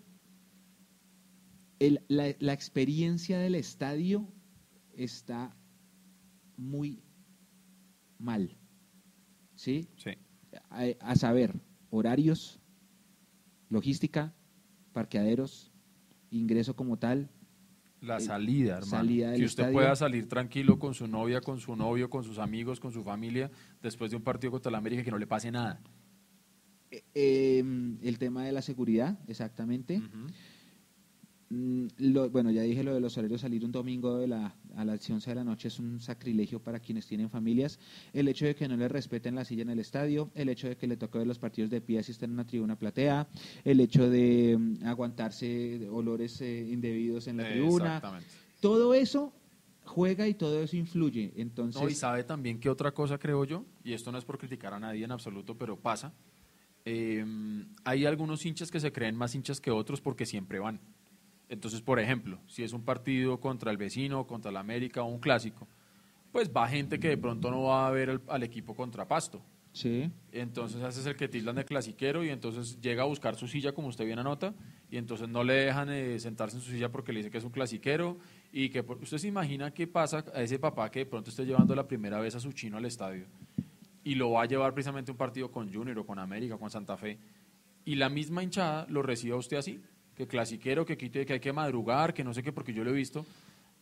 el- 1.78 2.00
la, 2.08 2.34
la 2.40 2.52
experiencia 2.54 3.38
del 3.38 3.54
estadio 3.54 4.26
está 4.94 5.54
muy 6.56 7.02
mal. 8.18 8.56
¿Sí? 9.54 9.88
sí. 9.96 10.10
A, 10.70 10.84
a 11.00 11.16
saber, 11.16 11.60
horarios, 11.90 12.60
logística, 13.68 14.34
parqueaderos, 14.92 15.72
ingreso 16.30 16.74
como 16.76 16.98
tal. 16.98 17.28
La 18.00 18.18
Eh, 18.18 18.20
salida, 18.20 18.74
hermano. 18.78 18.86
salida 18.90 19.30
que 19.34 19.44
usted 19.44 19.62
estadio. 19.64 19.72
pueda 19.72 19.96
salir 19.96 20.28
tranquilo 20.28 20.78
con 20.78 20.94
su 20.94 21.08
novia, 21.08 21.40
con 21.40 21.58
su 21.58 21.74
novio, 21.74 22.08
con 22.10 22.22
sus 22.22 22.38
amigos, 22.38 22.78
con 22.78 22.92
su 22.92 23.02
familia, 23.02 23.50
después 23.82 24.10
de 24.10 24.16
un 24.16 24.22
partido 24.22 24.52
contra 24.52 24.70
la 24.70 24.78
América, 24.78 25.02
que 25.02 25.10
no 25.10 25.18
le 25.18 25.26
pase 25.26 25.50
nada. 25.50 25.80
Eh, 26.90 27.02
eh, 27.14 27.64
el 28.02 28.18
tema 28.18 28.44
de 28.44 28.52
la 28.52 28.62
seguridad, 28.62 29.18
exactamente. 29.26 29.98
Mm, 29.98 30.26
lo- 31.50 32.28
bueno, 32.30 32.50
ya 32.50 32.62
dije 32.62 32.82
lo 32.82 32.94
de 32.94 33.00
los 33.00 33.16
horarios, 33.16 33.40
salir 33.40 33.64
un 33.64 33.72
domingo 33.72 34.18
de 34.18 34.28
la, 34.28 34.54
a 34.76 34.84
las 34.84 35.08
11 35.08 35.30
de 35.30 35.34
la 35.36 35.44
noche 35.44 35.68
es 35.68 35.78
un 35.78 35.98
sacrilegio 36.00 36.60
para 36.60 36.78
quienes 36.80 37.06
tienen 37.06 37.30
familias. 37.30 37.78
El 38.12 38.28
hecho 38.28 38.44
de 38.46 38.54
que 38.54 38.68
no 38.68 38.76
le 38.76 38.86
respeten 38.88 39.34
la 39.34 39.44
silla 39.44 39.62
en 39.62 39.70
el 39.70 39.78
estadio, 39.78 40.30
el 40.34 40.48
hecho 40.50 40.68
de 40.68 40.76
que 40.76 40.86
le 40.86 40.96
toque 40.96 41.18
ver 41.18 41.26
los 41.26 41.38
partidos 41.38 41.70
de 41.70 41.80
pie 41.80 42.02
si 42.02 42.12
está 42.12 42.26
en 42.26 42.32
una 42.32 42.46
tribuna 42.46 42.76
platea, 42.76 43.28
el 43.64 43.80
hecho 43.80 44.08
de 44.10 44.56
mm, 44.58 44.84
aguantarse 44.86 45.88
olores 45.90 46.40
eh, 46.40 46.68
indebidos 46.70 47.26
en 47.28 47.38
la 47.38 47.48
tribuna. 47.48 47.96
Exactamente. 47.96 48.28
Todo 48.60 48.92
eso 48.94 49.32
juega 49.84 50.28
y 50.28 50.34
todo 50.34 50.62
eso 50.62 50.76
influye. 50.76 51.32
Entonces, 51.36 51.80
No, 51.80 51.88
y 51.88 51.94
sabe 51.94 52.24
también 52.24 52.60
que 52.60 52.68
otra 52.68 52.92
cosa 52.92 53.16
creo 53.18 53.44
yo, 53.46 53.64
y 53.84 53.94
esto 53.94 54.12
no 54.12 54.18
es 54.18 54.24
por 54.24 54.36
criticar 54.36 54.74
a 54.74 54.78
nadie 54.80 55.04
en 55.04 55.12
absoluto, 55.12 55.56
pero 55.56 55.78
pasa, 55.80 56.12
eh, 56.84 57.24
hay 57.84 58.04
algunos 58.06 58.44
hinchas 58.44 58.70
que 58.70 58.80
se 58.80 58.92
creen 58.92 59.16
más 59.16 59.34
hinchas 59.34 59.60
que 59.60 59.70
otros 59.70 60.00
porque 60.02 60.26
siempre 60.26 60.58
van. 60.58 60.80
Entonces, 61.48 61.80
por 61.80 61.98
ejemplo, 61.98 62.38
si 62.46 62.62
es 62.62 62.72
un 62.72 62.82
partido 62.84 63.40
contra 63.40 63.70
el 63.70 63.76
vecino, 63.76 64.26
contra 64.26 64.50
la 64.52 64.60
América 64.60 65.02
o 65.02 65.06
un 65.06 65.18
clásico, 65.18 65.66
pues 66.32 66.50
va 66.54 66.68
gente 66.68 66.98
que 67.00 67.08
de 67.08 67.16
pronto 67.16 67.50
no 67.50 67.62
va 67.64 67.86
a 67.88 67.90
ver 67.90 68.10
al, 68.10 68.22
al 68.28 68.42
equipo 68.42 68.74
contra 68.74 69.08
Pasto. 69.08 69.40
sí, 69.72 70.10
Entonces 70.30 70.82
hace 70.82 71.00
es 71.00 71.06
el 71.06 71.16
que 71.16 71.26
tildan 71.28 71.56
de 71.56 71.64
clasiquero 71.64 72.22
y 72.22 72.28
entonces 72.28 72.78
llega 72.82 73.02
a 73.02 73.06
buscar 73.06 73.34
su 73.36 73.48
silla, 73.48 73.72
como 73.72 73.88
usted 73.88 74.04
bien 74.04 74.18
anota, 74.18 74.52
y 74.90 74.98
entonces 74.98 75.26
no 75.28 75.42
le 75.42 75.54
dejan 75.54 75.88
eh, 75.90 76.18
sentarse 76.20 76.56
en 76.56 76.62
su 76.62 76.70
silla 76.70 76.90
porque 76.90 77.12
le 77.12 77.20
dice 77.20 77.30
que 77.30 77.38
es 77.38 77.44
un 77.44 77.50
clasiquero 77.50 78.18
y 78.52 78.68
que 78.68 78.82
por- 78.82 78.98
usted 79.02 79.16
se 79.18 79.28
imagina 79.28 79.70
qué 79.72 79.86
pasa 79.86 80.24
a 80.34 80.42
ese 80.42 80.58
papá 80.58 80.90
que 80.90 81.00
de 81.00 81.06
pronto 81.06 81.30
esté 81.30 81.44
llevando 81.46 81.74
la 81.74 81.86
primera 81.88 82.20
vez 82.20 82.34
a 82.34 82.40
su 82.40 82.52
chino 82.52 82.76
al 82.76 82.84
estadio 82.84 83.24
y 84.04 84.14
lo 84.14 84.30
va 84.32 84.42
a 84.42 84.46
llevar 84.46 84.72
precisamente 84.74 85.10
un 85.10 85.16
partido 85.18 85.50
con 85.50 85.72
Junior 85.72 85.98
o 85.98 86.06
con 86.06 86.18
América 86.18 86.54
o 86.56 86.58
con 86.58 86.70
Santa 86.70 86.96
Fe 86.96 87.18
y 87.84 87.94
la 87.94 88.08
misma 88.10 88.42
hinchada 88.42 88.86
lo 88.90 89.02
reciba 89.02 89.36
a 89.36 89.38
usted 89.38 89.56
así, 89.58 89.80
que 90.18 90.26
clasiquero, 90.26 90.84
que 90.84 90.98
quite, 90.98 91.24
que 91.24 91.34
hay 91.34 91.40
que 91.40 91.52
madrugar, 91.52 92.12
que 92.12 92.24
no 92.24 92.34
sé 92.34 92.42
qué, 92.42 92.52
porque 92.52 92.74
yo 92.74 92.82
lo 92.84 92.90
he 92.90 92.94
visto. 92.94 93.24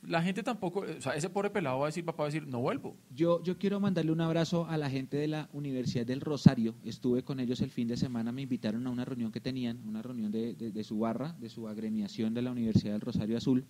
La 0.02 0.22
gente 0.22 0.42
tampoco, 0.42 0.80
o 0.80 1.00
sea, 1.00 1.16
ese 1.16 1.30
pobre 1.30 1.48
pelado 1.48 1.78
va 1.78 1.86
a 1.86 1.88
decir, 1.88 2.04
papá 2.04 2.24
va 2.24 2.28
a 2.28 2.30
decir, 2.30 2.46
no 2.46 2.60
vuelvo. 2.60 2.94
Yo, 3.10 3.42
yo 3.42 3.56
quiero 3.56 3.80
mandarle 3.80 4.12
un 4.12 4.20
abrazo 4.20 4.66
a 4.68 4.76
la 4.76 4.90
gente 4.90 5.16
de 5.16 5.26
la 5.26 5.48
Universidad 5.54 6.04
del 6.06 6.20
Rosario. 6.20 6.74
Estuve 6.84 7.22
con 7.24 7.40
ellos 7.40 7.62
el 7.62 7.70
fin 7.70 7.88
de 7.88 7.96
semana, 7.96 8.30
me 8.30 8.42
invitaron 8.42 8.86
a 8.86 8.90
una 8.90 9.06
reunión 9.06 9.32
que 9.32 9.40
tenían, 9.40 9.80
una 9.88 10.02
reunión 10.02 10.30
de, 10.30 10.54
de- 10.54 10.84
su 10.84 10.98
barra, 10.98 11.32
de 11.40 11.48
su 11.48 11.66
agremiación 11.66 12.34
de 12.34 12.42
la 12.42 12.52
Universidad 12.52 12.92
del 12.92 13.00
Rosario 13.00 13.38
Azul. 13.38 13.64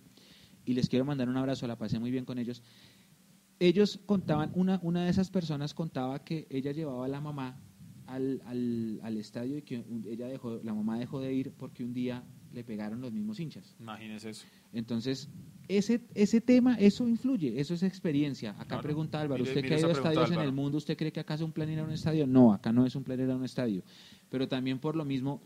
Y 0.65 0.73
les 0.73 0.89
quiero 0.89 1.05
mandar 1.05 1.29
un 1.29 1.37
abrazo, 1.37 1.65
la 1.65 1.77
pasé 1.77 1.97
muy 1.97 2.11
bien 2.11 2.25
con 2.25 2.37
ellos. 2.37 2.61
Ellos 3.59 3.99
contaban, 4.05 4.51
una, 4.53 4.79
una 4.83 5.05
de 5.05 5.09
esas 5.09 5.31
personas 5.31 5.73
contaba 5.73 6.19
que 6.25 6.45
ella 6.49 6.73
llevaba 6.73 7.05
a 7.05 7.07
la 7.07 7.21
mamá 7.21 7.57
al, 8.05 8.41
al, 8.45 8.99
al 9.01 9.17
estadio 9.17 9.57
y 9.57 9.61
que 9.63 9.83
ella 10.05 10.27
dejó, 10.27 10.59
la 10.63 10.73
mamá 10.73 10.99
dejó 10.99 11.21
de 11.21 11.33
ir 11.33 11.53
porque 11.53 11.83
un 11.83 11.93
día 11.93 12.23
le 12.53 12.63
pegaron 12.63 13.01
los 13.01 13.11
mismos 13.11 13.39
hinchas. 13.39 13.75
Imagínese 13.79 14.29
eso. 14.31 14.45
Entonces, 14.73 15.29
ese, 15.67 16.01
ese 16.13 16.39
tema, 16.41 16.75
eso 16.75 17.07
influye, 17.07 17.59
eso 17.59 17.73
es 17.73 17.83
experiencia. 17.83 18.51
Acá 18.51 18.65
Claro. 18.67 18.83
pregunta 18.83 19.19
Álvaro, 19.21 19.39
Mire- 19.43 19.49
¿usted 19.51 19.61
mire 19.63 19.67
que 19.69 19.75
ha 19.75 19.79
ido 19.79 19.89
a 19.89 19.91
estadios 19.91 20.31
en 20.31 20.39
el 20.39 20.51
mundo, 20.53 20.77
¿usted 20.77 20.95
cree 20.97 21.11
que 21.11 21.19
acá 21.19 21.33
es 21.33 21.41
un 21.41 21.51
plan 21.51 21.69
ir 21.69 21.79
a 21.79 21.83
un 21.83 21.91
estadio? 21.91 22.25
No, 22.25 22.53
acá 22.53 22.71
no 22.71 22.85
es 22.85 22.95
un 22.95 23.03
plan 23.03 23.19
ir 23.19 23.29
a 23.29 23.35
un 23.35 23.43
estadio. 23.43 23.83
Pero 24.29 24.47
también 24.47 24.79
por 24.79 24.95
lo 24.95 25.03
mismo, 25.05 25.41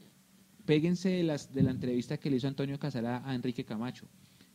péguense 0.66 1.10
de, 1.10 1.24
las, 1.24 1.52
de 1.54 1.64
la 1.64 1.72
entrevista 1.72 2.18
que 2.18 2.30
le 2.30 2.38
hizo 2.38 2.48
Antonio 2.48 2.78
Casara 2.78 3.22
a 3.28 3.34
Enrique 3.34 3.66
Camacho, 3.66 4.06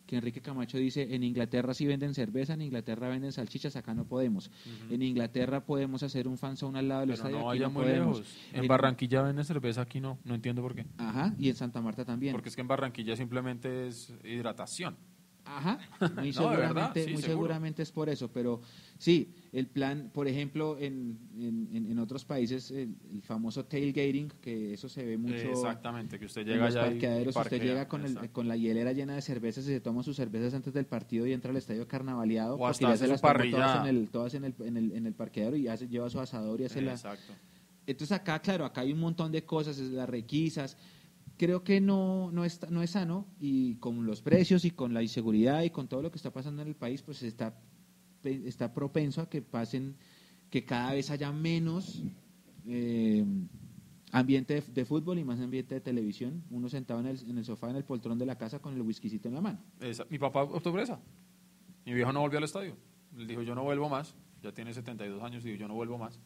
que 0.07 0.17
Enrique 0.17 0.41
Camacho 0.41 0.79
dice, 0.79 1.15
en 1.15 1.23
Inglaterra 1.25 1.75
sí 1.75 1.85
venden 1.87 2.15
cerveza, 2.15 2.55
en 2.55 2.63
Inglaterra 2.63 3.09
venden 3.09 3.33
salchichas, 3.33 3.75
acá 3.77 3.93
no 3.93 4.05
podemos. 4.07 4.51
En 4.89 5.03
Inglaterra 5.03 5.65
podemos 5.65 6.03
hacer 6.03 6.29
un 6.29 6.39
fanzone 6.39 6.79
al 6.79 6.89
lado 6.89 7.01
del 7.01 7.11
Pero 7.11 7.17
estadio, 7.17 7.39
no 7.41 7.51
aquí 7.51 7.61
no 7.61 7.73
podemos. 7.73 8.19
lejos. 8.19 8.37
En 8.53 8.61
En- 8.63 8.69
Barranquilla 8.69 9.23
venden 9.23 9.45
cerveza, 9.45 9.81
aquí 9.83 10.01
no. 10.01 10.19
No 10.25 10.35
entiendo 10.35 10.63
por 10.63 10.75
qué. 10.75 10.87
Ajá, 10.99 11.35
y 11.39 11.49
en 11.49 11.57
Santa 11.57 11.81
Marta 11.81 12.05
también. 12.05 12.33
Porque 12.33 12.49
es 12.49 12.55
que 12.55 12.61
en 12.63 12.69
Barranquilla 12.69 13.17
simplemente 13.17 13.89
es 13.89 14.13
hidratación. 14.25 14.97
Ajá, 15.45 15.79
muy 16.17 16.33
No, 16.33 16.51
de 16.51 16.57
verdad, 16.57 16.93
seguramente, 16.93 17.05
sí, 17.05 17.13
muy 17.13 17.23
seguro. 17.23 17.23
seguramente 17.23 17.83
es 17.83 17.93
por 17.93 18.09
eso, 18.09 18.29
pero 18.33 18.61
sí, 18.99 19.33
el 19.59 19.67
plan, 19.69 20.11
por 20.13 20.29
ejemplo, 20.29 20.77
en, 20.79 21.19
en, 21.39 21.69
en- 21.73 21.91
en 21.91 21.99
otros 21.99 22.25
países, 22.27 22.71
el, 22.71 22.95
el 23.11 23.23
famoso 23.23 23.65
tailgating, 23.65 24.29
que 24.41 24.75
eso 24.75 24.89
se 24.89 25.05
ve 25.05 25.17
mucho 25.17 25.35
Exactamente, 25.51 26.19
que 26.19 26.27
usted 26.27 26.43
en 26.43 26.49
llega 26.49 26.67
los 26.67 26.77
allá 26.77 26.87
y 26.87 26.91
parqueaderos, 26.91 27.37
usted 27.37 27.63
llega 27.63 27.89
con, 27.89 28.05
el, 28.05 28.31
con 28.33 28.49
la 28.49 28.57
hielera 28.57 28.93
llena 28.93 29.15
de 29.15 29.23
cervezas 29.23 29.65
y 29.65 29.69
se 29.69 29.81
toma 29.81 30.03
sus 30.03 30.17
cervezas 30.17 30.53
antes 30.53 30.75
del 30.75 30.85
partido 30.85 31.27
y 31.27 31.33
entra 31.33 31.51
al 31.53 31.57
estadio 31.57 31.89
carnavaleado, 31.89 32.57
O 32.57 32.67
hasta 32.67 32.89
hace 32.93 33.05
se 33.07 33.09
las 33.09 33.21
tomó 33.23 33.33
todas 33.33 33.81
en 33.89 33.97
el, 33.97 34.09
todas 34.11 34.35
en 34.35 34.45
el, 34.45 34.55
en 34.61 34.77
el, 34.77 34.93
en 34.93 35.07
el 35.07 35.15
parqueadero 35.15 35.57
y 35.57 35.63
ya 35.63 35.77
se 35.77 35.89
lleva 35.89 36.11
su 36.11 36.21
asador 36.21 36.61
y 36.61 36.65
hace 36.65 36.83
la... 36.83 36.93
Exacto. 36.93 37.33
Entonces 37.87 38.13
acá, 38.17 38.41
claro, 38.41 38.65
acá 38.67 38.83
hay 38.83 38.93
un 38.93 39.01
montón 39.01 39.33
de 39.33 39.45
cosas, 39.45 39.79
es 39.79 39.91
las 39.91 40.09
requisas. 40.09 40.77
Creo 41.39 41.65
que 41.65 41.81
no, 41.81 42.31
no, 42.33 42.45
es, 42.45 42.61
no 42.71 42.83
es 42.83 42.91
sano 42.91 43.27
y 43.41 43.77
con 43.77 44.05
los 44.05 44.21
precios 44.23 44.65
y 44.65 44.71
con 44.71 44.93
la 44.93 45.03
inseguridad 45.03 45.63
y 45.63 45.71
con 45.71 45.87
todo 45.89 46.03
lo 46.03 46.11
que 46.11 46.17
está 46.17 46.31
pasando 46.33 46.63
en 46.63 46.69
el 46.69 46.75
país, 46.75 47.03
pues 47.03 47.23
está, 47.23 47.55
está 48.27 48.73
propenso 48.73 49.21
a 49.21 49.29
que 49.29 49.43
pasen, 49.43 49.97
que 50.51 50.65
cada 50.65 50.93
vez 50.93 51.11
haya 51.11 51.33
menos 51.33 52.03
eh, 52.67 53.25
ambiente 54.13 54.61
de, 54.61 54.85
fútbol 54.85 55.19
y 55.19 55.25
más 55.25 55.41
ambiente 55.41 55.75
de 55.75 55.81
televisión. 55.81 56.43
Uno 56.51 56.69
sentado 56.69 57.01
en 57.01 57.07
el, 57.07 57.21
en 57.29 57.39
el 57.39 57.45
sofá, 57.45 57.71
en 57.71 57.77
el 57.77 57.85
poltrón 57.85 58.19
de 58.19 58.27
la 58.27 58.37
casa 58.37 58.59
con 58.59 58.75
el 58.75 58.83
whiskycito 58.83 59.29
en 59.29 59.35
la 59.35 59.41
mano. 59.41 59.59
Mi 60.11 60.19
papá 60.19 60.43
optó 60.43 60.71
por 60.71 60.81
esa. 60.81 61.01
Mi 61.85 61.95
viejo 61.95 62.13
no 62.13 62.21
volvió 62.21 62.39
al 62.39 62.45
estadio. 62.45 62.77
Él 63.17 63.27
dijo, 63.27 63.43
yo 63.43 63.55
no 63.55 63.63
vuelvo 63.63 63.89
más. 63.89 64.15
Ya 64.43 64.53
tiene 64.53 64.75
72 64.75 65.23
años 65.23 65.45
y 65.45 65.49
dijo, 65.49 65.61
yo 65.61 65.69
no 65.69 65.75
vuelvo 65.75 65.99
más. 65.99 66.19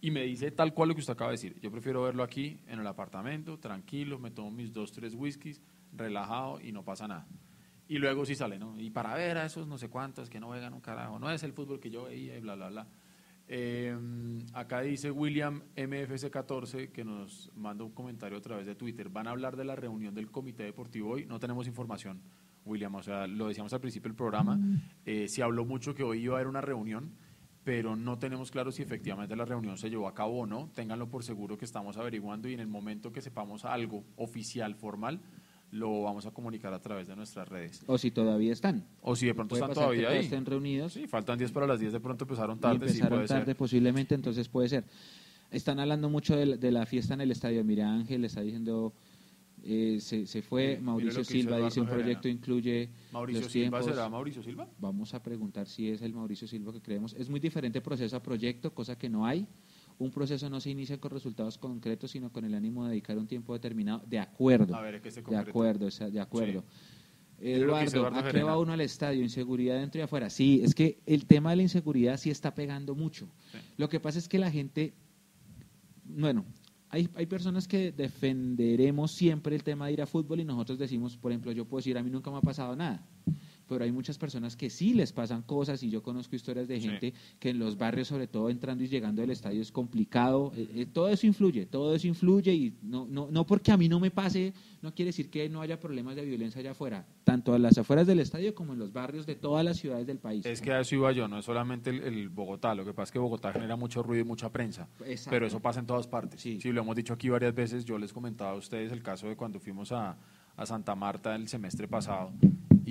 Y 0.00 0.10
me 0.10 0.22
dice 0.22 0.50
tal 0.50 0.72
cual 0.72 0.88
lo 0.88 0.94
que 0.94 1.00
usted 1.00 1.12
acaba 1.12 1.30
de 1.30 1.34
decir. 1.34 1.58
Yo 1.60 1.70
prefiero 1.70 2.02
verlo 2.02 2.22
aquí, 2.22 2.58
en 2.66 2.78
el 2.80 2.86
apartamento, 2.86 3.58
tranquilo, 3.58 4.18
me 4.18 4.30
tomo 4.30 4.50
mis 4.50 4.72
dos, 4.72 4.92
tres 4.92 5.14
whiskies, 5.14 5.60
relajado 5.92 6.60
y 6.60 6.72
no 6.72 6.84
pasa 6.84 7.06
nada. 7.06 7.26
Y 7.90 7.98
luego 7.98 8.24
sí 8.24 8.36
sale, 8.36 8.56
¿no? 8.56 8.78
Y 8.78 8.88
para 8.90 9.16
ver 9.16 9.36
a 9.36 9.46
esos 9.46 9.66
no 9.66 9.76
sé 9.76 9.88
cuántos 9.88 10.30
que 10.30 10.38
no 10.38 10.46
juegan 10.46 10.74
un 10.74 10.80
carajo. 10.80 11.18
No 11.18 11.28
es 11.28 11.42
el 11.42 11.52
fútbol 11.52 11.80
que 11.80 11.90
yo 11.90 12.04
veía 12.04 12.36
y 12.36 12.40
bla, 12.40 12.54
bla, 12.54 12.68
bla. 12.68 12.86
Eh, 13.48 13.92
acá 14.52 14.80
dice 14.82 15.10
William 15.10 15.60
MFC14 15.74 16.92
que 16.92 17.04
nos 17.04 17.50
manda 17.56 17.82
un 17.82 17.90
comentario 17.90 18.38
a 18.38 18.40
través 18.40 18.64
de 18.64 18.76
Twitter. 18.76 19.08
Van 19.08 19.26
a 19.26 19.30
hablar 19.30 19.56
de 19.56 19.64
la 19.64 19.74
reunión 19.74 20.14
del 20.14 20.30
Comité 20.30 20.62
Deportivo 20.62 21.10
hoy. 21.10 21.26
No 21.26 21.40
tenemos 21.40 21.66
información, 21.66 22.22
William. 22.64 22.94
O 22.94 23.02
sea, 23.02 23.26
lo 23.26 23.48
decíamos 23.48 23.72
al 23.72 23.80
principio 23.80 24.08
del 24.08 24.16
programa. 24.16 24.56
Eh, 25.04 25.26
se 25.26 25.42
habló 25.42 25.64
mucho 25.64 25.92
que 25.92 26.04
hoy 26.04 26.22
iba 26.22 26.34
a 26.34 26.36
haber 26.36 26.46
una 26.46 26.60
reunión, 26.60 27.10
pero 27.64 27.96
no 27.96 28.20
tenemos 28.20 28.52
claro 28.52 28.70
si 28.70 28.82
efectivamente 28.82 29.34
la 29.34 29.46
reunión 29.46 29.76
se 29.78 29.90
llevó 29.90 30.06
a 30.06 30.14
cabo 30.14 30.42
o 30.42 30.46
no. 30.46 30.70
Ténganlo 30.76 31.10
por 31.10 31.24
seguro 31.24 31.58
que 31.58 31.64
estamos 31.64 31.96
averiguando 31.96 32.48
y 32.48 32.54
en 32.54 32.60
el 32.60 32.68
momento 32.68 33.10
que 33.10 33.20
sepamos 33.20 33.64
algo 33.64 34.04
oficial, 34.14 34.76
formal, 34.76 35.20
lo 35.72 36.02
vamos 36.02 36.26
a 36.26 36.32
comunicar 36.32 36.72
a 36.74 36.80
través 36.80 37.06
de 37.08 37.14
nuestras 37.16 37.48
redes. 37.48 37.82
O 37.86 37.96
si 37.96 38.10
todavía 38.10 38.52
están. 38.52 38.84
O 39.02 39.14
si 39.14 39.26
de 39.26 39.34
pronto 39.34 39.50
Puede 39.50 39.60
están 39.62 39.68
pasar 39.74 39.90
que 39.90 39.96
todavía 40.00 40.18
ahí. 40.18 40.24
estén 40.24 40.44
reunidos. 40.44 40.92
Sí, 40.92 41.06
faltan 41.06 41.38
10 41.38 41.52
para 41.52 41.66
las 41.66 41.78
10, 41.78 41.92
de 41.92 42.00
pronto 42.00 42.24
empezaron 42.24 42.58
y 42.58 42.60
tarde, 42.60 42.78
sí 42.88 42.94
empezaron 42.98 43.18
puede 43.18 43.28
tarde 43.28 43.44
ser. 43.46 43.56
posiblemente, 43.56 44.14
entonces 44.14 44.48
puede 44.48 44.68
ser. 44.68 44.84
Están 45.50 45.78
hablando 45.80 46.08
mucho 46.10 46.36
de, 46.36 46.46
la- 46.46 46.56
de 46.56 46.70
la 46.72 46.86
fiesta 46.86 47.14
en 47.14 47.20
el 47.20 47.30
estadio. 47.30 47.64
Mira, 47.64 47.92
Ángel 47.92 48.24
está 48.24 48.40
diciendo, 48.40 48.92
eh, 49.62 49.98
se, 50.00 50.26
se 50.26 50.42
fue, 50.42 50.76
Sí, 50.76 50.82
Mauricio 50.82 51.24
Silva 51.24 51.58
dice, 51.58 51.80
un 51.80 51.86
proyecto 51.86 52.22
Gerena. 52.22 52.38
incluye 52.40 52.88
Mauricio 53.12 53.42
los 53.42 53.52
Silva, 53.52 53.78
tiempos. 53.78 53.94
¿será 53.94 54.08
Mauricio 54.08 54.42
Silva? 54.42 54.68
Vamos 54.78 55.14
a 55.14 55.22
preguntar 55.22 55.66
si 55.68 55.88
es 55.88 56.02
el 56.02 56.12
Mauricio 56.14 56.48
Silva 56.48 56.72
que 56.72 56.80
creemos. 56.80 57.14
Es 57.14 57.28
muy 57.28 57.38
diferente 57.40 57.80
proceso 57.80 58.16
a 58.16 58.22
proyecto, 58.22 58.72
cosa 58.74 58.96
que 58.98 59.08
no 59.08 59.24
hay. 59.26 59.46
Un 60.00 60.10
proceso 60.10 60.48
no 60.48 60.60
se 60.60 60.70
inicia 60.70 60.98
con 60.98 61.10
resultados 61.10 61.58
concretos, 61.58 62.10
sino 62.10 62.32
con 62.32 62.46
el 62.46 62.54
ánimo 62.54 62.84
de 62.84 62.90
dedicar 62.90 63.18
un 63.18 63.26
tiempo 63.26 63.52
determinado. 63.52 64.02
De 64.06 64.18
acuerdo. 64.18 64.74
A 64.74 64.80
ver, 64.80 65.02
¿qué 65.02 65.10
se 65.10 65.20
De 65.20 65.36
acuerdo, 65.36 65.86
o 65.86 65.90
sea, 65.90 66.08
de 66.08 66.18
acuerdo. 66.18 66.64
Que 67.38 67.54
Eduardo, 67.56 67.98
Eduardo 67.98 68.18
¿a 68.18 68.32
qué 68.32 68.42
va 68.42 68.58
uno 68.58 68.72
al 68.72 68.80
estadio? 68.80 69.22
Inseguridad 69.22 69.78
dentro 69.78 70.00
y 70.00 70.02
afuera. 70.02 70.30
Sí, 70.30 70.62
es 70.64 70.74
que 70.74 71.00
el 71.04 71.26
tema 71.26 71.50
de 71.50 71.56
la 71.56 71.62
inseguridad 71.62 72.16
sí 72.16 72.30
está 72.30 72.54
pegando 72.54 72.94
mucho. 72.94 73.28
Sí. 73.52 73.58
Lo 73.76 73.90
que 73.90 74.00
pasa 74.00 74.18
es 74.18 74.26
que 74.26 74.38
la 74.38 74.50
gente, 74.50 74.94
bueno, 76.04 76.46
hay, 76.88 77.10
hay 77.14 77.26
personas 77.26 77.68
que 77.68 77.92
defenderemos 77.92 79.12
siempre 79.12 79.54
el 79.54 79.62
tema 79.62 79.86
de 79.86 79.92
ir 79.92 80.00
a 80.02 80.06
fútbol 80.06 80.40
y 80.40 80.46
nosotros 80.46 80.78
decimos, 80.78 81.18
por 81.18 81.30
ejemplo, 81.30 81.52
yo 81.52 81.66
puedo 81.66 81.80
decir, 81.80 81.98
a 81.98 82.02
mí 82.02 82.08
nunca 82.08 82.30
me 82.30 82.38
ha 82.38 82.42
pasado 82.42 82.74
nada 82.74 83.06
pero 83.70 83.84
hay 83.84 83.92
muchas 83.92 84.18
personas 84.18 84.56
que 84.56 84.68
sí 84.68 84.92
les 84.94 85.12
pasan 85.12 85.42
cosas 85.42 85.82
y 85.84 85.90
yo 85.90 86.02
conozco 86.02 86.34
historias 86.36 86.66
de 86.68 86.80
Sí. 86.80 86.88
gente 86.88 87.14
que 87.38 87.50
en 87.50 87.58
los 87.60 87.78
barrios, 87.78 88.08
sobre 88.08 88.26
todo 88.26 88.50
entrando 88.50 88.82
y 88.84 88.88
llegando 88.88 89.22
del 89.22 89.30
estadio, 89.30 89.62
es 89.62 89.70
complicado. 89.70 90.52
Eh, 90.56 90.68
eh, 90.74 90.86
todo 90.92 91.08
eso 91.08 91.26
influye, 91.26 91.66
todo 91.66 91.94
eso 91.94 92.06
influye 92.08 92.52
y 92.52 92.74
no, 92.82 93.06
no, 93.08 93.28
no 93.30 93.46
porque 93.46 93.70
a 93.70 93.76
mí 93.76 93.88
no 93.88 94.00
me 94.00 94.10
pase, 94.10 94.52
no 94.82 94.92
quiere 94.92 95.10
decir 95.10 95.30
que 95.30 95.48
no 95.48 95.60
haya 95.62 95.78
problemas 95.78 96.16
de 96.16 96.24
violencia 96.24 96.60
allá 96.60 96.72
afuera, 96.72 97.06
tanto 97.24 97.54
a 97.54 97.58
las 97.60 97.78
afueras 97.78 98.06
del 98.06 98.18
estadio 98.18 98.54
como 98.54 98.72
en 98.72 98.80
los 98.80 98.92
barrios 98.92 99.24
de 99.24 99.36
todas 99.36 99.64
las 99.64 99.76
ciudades 99.78 100.06
del 100.06 100.18
país. 100.18 100.44
Es 100.44 100.60
que 100.60 100.72
a 100.72 100.80
eso 100.80 100.96
iba 100.96 101.12
yo, 101.12 101.28
no 101.28 101.38
es 101.38 101.44
solamente 101.44 101.90
el, 101.90 102.02
el 102.02 102.28
Bogotá, 102.28 102.74
lo 102.74 102.84
que 102.84 102.92
pasa 102.92 103.04
es 103.04 103.12
que 103.12 103.18
Bogotá 103.20 103.52
genera 103.52 103.76
mucho 103.76 104.02
ruido 104.02 104.22
y 104.24 104.26
mucha 104.26 104.50
prensa, 104.50 104.88
Exacto. 105.06 105.30
pero 105.30 105.46
eso 105.46 105.60
pasa 105.60 105.78
en 105.78 105.86
todas 105.86 106.08
partes. 106.08 106.40
Sí. 106.40 106.58
Sí. 106.60 106.72
lo 106.72 106.80
hemos 106.80 106.96
dicho 106.96 107.12
aquí 107.14 107.28
varias 107.28 107.54
veces, 107.54 107.84
yo 107.84 107.98
les 107.98 108.12
comentaba 108.12 108.50
a 108.50 108.54
ustedes 108.56 108.90
el 108.90 109.02
caso 109.02 109.28
de 109.28 109.36
cuando 109.36 109.60
fuimos 109.60 109.92
a, 109.92 110.16
a 110.56 110.66
Santa 110.66 110.94
Marta 110.96 111.36
el 111.36 111.46
semestre 111.46 111.86
pasado 111.86 112.32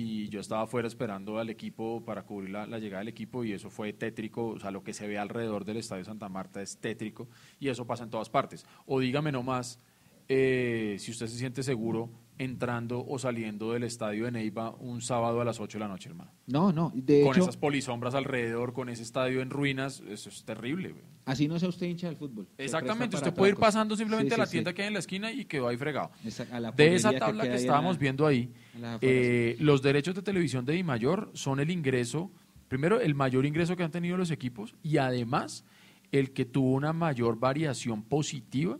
y 0.00 0.28
yo 0.28 0.40
estaba 0.40 0.62
afuera 0.62 0.88
esperando 0.88 1.38
al 1.38 1.50
equipo 1.50 2.02
para 2.04 2.22
cubrir 2.22 2.50
la, 2.50 2.66
llegada 2.78 3.00
del 3.00 3.08
equipo 3.08 3.44
y 3.44 3.52
eso 3.52 3.70
fue 3.70 3.92
tétrico, 3.92 4.46
o 4.48 4.58
sea, 4.58 4.70
lo 4.70 4.82
que 4.82 4.94
se 4.94 5.06
ve 5.06 5.18
alrededor 5.18 5.64
del 5.64 5.76
Estadio 5.76 6.04
Santa 6.04 6.28
Marta 6.28 6.62
es 6.62 6.78
tétrico 6.78 7.28
y 7.58 7.68
eso 7.68 7.86
pasa 7.86 8.04
en 8.04 8.10
todas 8.10 8.30
partes. 8.30 8.64
O 8.86 9.00
dígame 9.00 9.30
nomás, 9.30 9.78
eh, 10.28 10.96
si 10.98 11.10
usted 11.10 11.26
se 11.26 11.36
siente 11.36 11.62
seguro 11.62 12.10
entrando 12.40 13.04
o 13.06 13.18
saliendo 13.18 13.72
del 13.72 13.82
estadio 13.82 14.24
de 14.24 14.30
Neiva 14.32 14.70
un 14.80 15.02
sábado 15.02 15.40
a 15.42 15.44
las 15.44 15.60
8 15.60 15.76
de 15.76 15.80
la 15.84 15.88
noche, 15.88 16.08
hermano 16.08 16.32
No, 16.46 16.72
no, 16.72 16.90
de 16.94 17.22
con 17.22 17.32
hecho, 17.36 17.42
esas 17.42 17.56
polisombras 17.58 18.14
alrededor, 18.14 18.72
con 18.72 18.88
ese 18.88 19.02
estadio 19.02 19.42
en 19.42 19.50
ruinas, 19.50 20.02
eso 20.08 20.30
es 20.30 20.42
terrible. 20.44 20.90
güey. 20.92 21.04
así 21.26 21.46
no 21.48 21.58
sea 21.58 21.68
usted 21.68 21.86
hincha 21.86 22.06
del 22.08 22.16
fútbol. 22.16 22.48
Exactamente, 22.56 23.16
usted 23.16 23.34
puede 23.34 23.52
ir 23.52 23.58
pasando 23.58 23.94
simplemente 23.94 24.34
Sí, 24.34 24.40
a 24.40 24.44
la 24.44 24.50
tienda 24.50 24.70
sí. 24.70 24.74
que 24.74 24.82
hay 24.82 24.88
en 24.88 24.94
la 24.94 24.98
esquina 25.00 25.30
y 25.30 25.44
quedó 25.44 25.68
ahí 25.68 25.76
fregado. 25.76 26.10
Esa- 26.24 26.46
De 26.72 26.94
esa 26.94 27.12
tabla 27.12 27.44
que, 27.44 27.54
estábamos 27.56 27.96
la- 27.96 28.00
viendo 28.00 28.26
ahí, 28.26 28.50
eh, 29.02 29.56
los 29.60 29.82
derechos 29.82 30.14
de 30.14 30.22
televisión 30.22 30.64
de 30.64 30.72
Dimayor 30.72 31.30
son 31.34 31.60
el 31.60 31.70
ingreso, 31.70 32.30
primero 32.68 33.00
el 33.00 33.14
mayor 33.14 33.44
ingreso 33.44 33.76
que 33.76 33.82
han 33.82 33.90
tenido 33.90 34.16
los 34.16 34.30
equipos 34.30 34.74
y 34.82 34.96
además 34.96 35.64
el 36.10 36.32
que 36.32 36.46
tuvo 36.46 36.72
una 36.72 36.92
mayor 36.94 37.38
variación 37.38 38.02
positiva 38.02 38.78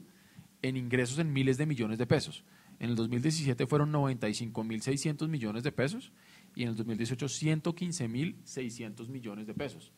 en 0.63 0.77
ingresos 0.77 1.19
en 1.19 1.33
miles 1.33 1.59
de 1.59 1.67
millones 1.67 1.99
de 1.99 2.07
pesos. 2.07 2.43
En 2.81 2.91
el 2.91 2.97
2017 2.97 3.67
fueron 3.67 3.93
95.600 3.93 5.29
millones 5.29 5.63
de 5.63 5.71
pesos 5.71 6.13
y 6.57 6.63
en 6.65 6.71
el 6.71 6.77
2018 6.77 7.27
115.600 7.27 9.09
millones 9.09 9.47
de 9.47 9.55
pesos. 9.55 9.93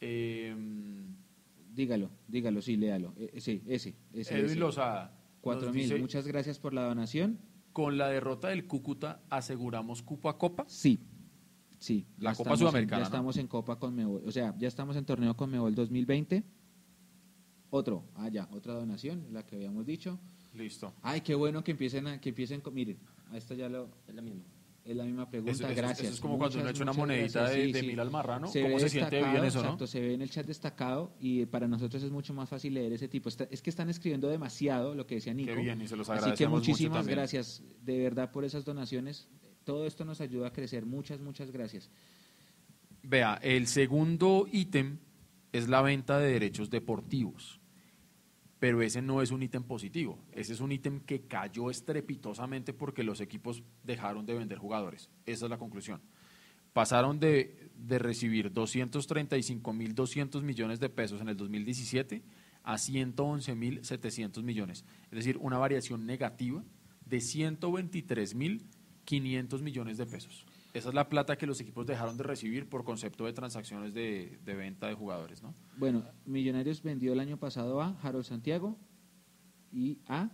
Eh, 0.00 0.54
Dígalo, 1.74 2.10
dígalo, 2.28 2.60
sí, 2.60 2.76
léalo. 2.76 3.14
Eh, 3.16 3.40
sí, 3.40 3.62
ese, 3.66 3.94
ese. 4.12 4.34
Edwin 4.34 4.46
ese. 4.50 4.56
Lozada 4.56 5.18
Cuatro 5.40 5.66
nos 5.68 5.74
mil. 5.74 5.84
dice, 5.88 5.98
Muchas 5.98 6.26
gracias 6.26 6.58
por 6.58 6.74
la 6.74 6.84
donación. 6.84 7.38
con 7.72 7.96
la 7.96 8.08
derrota 8.08 8.48
del 8.48 8.66
Cúcuta 8.66 9.22
aseguramos 9.30 10.02
cupo 10.02 10.28
a 10.28 10.36
copa. 10.36 10.64
Sí, 10.68 11.00
sí. 11.78 12.06
La 12.18 12.34
Copa 12.34 12.50
en- 12.50 12.58
Sudamericana, 12.58 12.98
ya 12.98 13.04
¿no? 13.04 13.06
estamos 13.06 13.36
en 13.38 13.46
Copa 13.48 13.78
con 13.78 13.94
Mebol. 13.94 14.22
O 14.26 14.30
sea, 14.30 14.54
ya 14.58 14.68
estamos 14.68 14.96
en 14.96 15.06
torneo 15.06 15.34
con 15.34 15.50
Mebol 15.50 15.74
2020. 15.74 16.44
Otro, 17.70 18.04
ah, 18.16 18.28
ya, 18.28 18.46
otra 18.52 18.74
donación, 18.74 19.24
la 19.32 19.46
que 19.46 19.56
habíamos 19.56 19.86
dicho. 19.86 20.20
Listo. 20.54 20.92
Ay, 21.02 21.20
qué 21.22 21.34
bueno 21.34 21.62
que 21.64 21.70
empiecen, 21.72 22.06
a, 22.06 22.20
que 22.20 22.28
empiecen 22.30 22.60
con, 22.60 22.74
miren, 22.74 22.98
a 23.30 23.36
esta 23.36 23.54
ya 23.54 23.68
lo, 23.68 23.88
Es 24.06 24.14
la 24.14 24.20
misma. 24.22 24.42
es 24.84 24.96
la 24.96 25.04
misma 25.04 25.30
pregunta, 25.30 25.52
Eso- 25.52 25.66
eso- 25.66 25.74
gracias. 25.76 26.00
eso 26.08 26.14
es 26.14 26.20
como 26.20 26.36
cuando 26.38 26.58
uno 26.60 26.68
echa 26.68 26.82
una 26.82 26.92
monedita 26.92 27.40
gracias. 27.40 27.56
de- 27.58 27.66
Sí, 27.66 27.72
de 27.72 27.80
sí. 27.80 27.86
mil 27.86 28.00
al 28.00 28.10
marrano. 28.10 28.48
Se 28.48 28.62
¿Cómo 28.62 28.78
se 28.80 28.88
siente 28.90 29.16
bien 29.22 29.44
eso, 29.44 29.58
no? 29.60 29.64
Exacto, 29.64 29.86
se 29.86 30.00
ve 30.00 30.12
en 30.14 30.22
el 30.22 30.28
chat 30.30 30.44
destacado 30.46 31.14
y 31.20 31.46
para 31.46 31.68
nosotros 31.68 32.02
es 32.02 32.10
mucho 32.10 32.34
más 32.34 32.48
fácil 32.48 32.74
leer 32.74 32.92
ese 32.92 33.08
tipo. 33.08 33.28
Está- 33.28 33.48
es 33.50 33.62
que 33.62 33.70
están 33.70 33.88
escribiendo 33.88 34.28
demasiado, 34.28 34.94
lo 34.94 35.06
que 35.06 35.14
decía 35.16 35.32
Nico. 35.32 35.54
Qué 35.54 35.60
bien, 35.60 35.80
y 35.80 35.88
se 35.88 35.96
los 35.96 36.08
Así 36.10 36.18
que 36.18 36.24
agradecemos 36.24 36.58
mucho 36.60 36.70
muchísimas 36.72 37.06
gracias 37.06 37.62
de 37.82 37.98
verdad 37.98 38.30
por 38.32 38.44
esas 38.44 38.64
donaciones. 38.64 39.28
Todo 39.64 39.86
esto 39.86 40.04
nos 40.04 40.20
ayuda 40.20 40.48
a 40.48 40.52
crecer. 40.52 40.84
Muchas, 40.84 41.20
muchas 41.20 41.50
gracias. 41.52 41.88
Vea, 43.04 43.38
el 43.42 43.66
segundo 43.68 44.46
ítem 44.52 44.98
es 45.52 45.68
la 45.68 45.80
venta 45.82 46.18
de 46.18 46.32
derechos 46.32 46.70
deportivos. 46.70 47.60
Pero 48.62 48.80
ese 48.80 49.02
no 49.02 49.20
es 49.22 49.32
un 49.32 49.42
ítem 49.42 49.64
positivo. 49.64 50.20
Ese 50.30 50.52
es 50.52 50.60
un 50.60 50.70
ítem 50.70 51.00
que 51.00 51.22
cayó 51.22 51.68
estrepitosamente 51.68 52.72
porque 52.72 53.02
los 53.02 53.20
equipos 53.20 53.64
dejaron 53.82 54.24
de 54.24 54.34
vender 54.34 54.58
jugadores. 54.58 55.10
Esa 55.26 55.46
es 55.46 55.50
la 55.50 55.58
conclusión. 55.58 56.00
Pasaron 56.72 57.18
de, 57.18 57.72
de 57.74 57.98
recibir 57.98 58.52
235.200 58.52 60.42
millones 60.42 60.78
de 60.78 60.88
pesos 60.88 61.20
en 61.20 61.28
el 61.28 61.36
2017 61.36 62.22
a 62.62 62.74
111.700 62.74 64.44
millones. 64.44 64.84
Es 65.06 65.10
decir, 65.10 65.38
una 65.38 65.58
variación 65.58 66.06
negativa 66.06 66.62
de 67.04 67.18
123.500 67.18 69.60
millones 69.60 69.98
de 69.98 70.06
pesos. 70.06 70.46
Esa 70.74 70.88
es 70.88 70.94
la 70.94 71.08
plata 71.08 71.36
que 71.36 71.46
los 71.46 71.60
equipos 71.60 71.86
dejaron 71.86 72.16
de 72.16 72.24
recibir 72.24 72.66
por 72.68 72.82
concepto 72.84 73.26
de 73.26 73.32
transacciones 73.34 73.92
de, 73.92 74.38
de 74.44 74.54
venta 74.54 74.86
de 74.88 74.94
jugadores, 74.94 75.42
¿no? 75.42 75.54
Bueno, 75.76 76.02
Millonarios 76.24 76.82
vendió 76.82 77.12
el 77.12 77.20
año 77.20 77.36
pasado 77.36 77.82
a 77.82 77.96
Harold 78.02 78.24
Santiago 78.24 78.78
y 79.70 79.98
a 80.08 80.30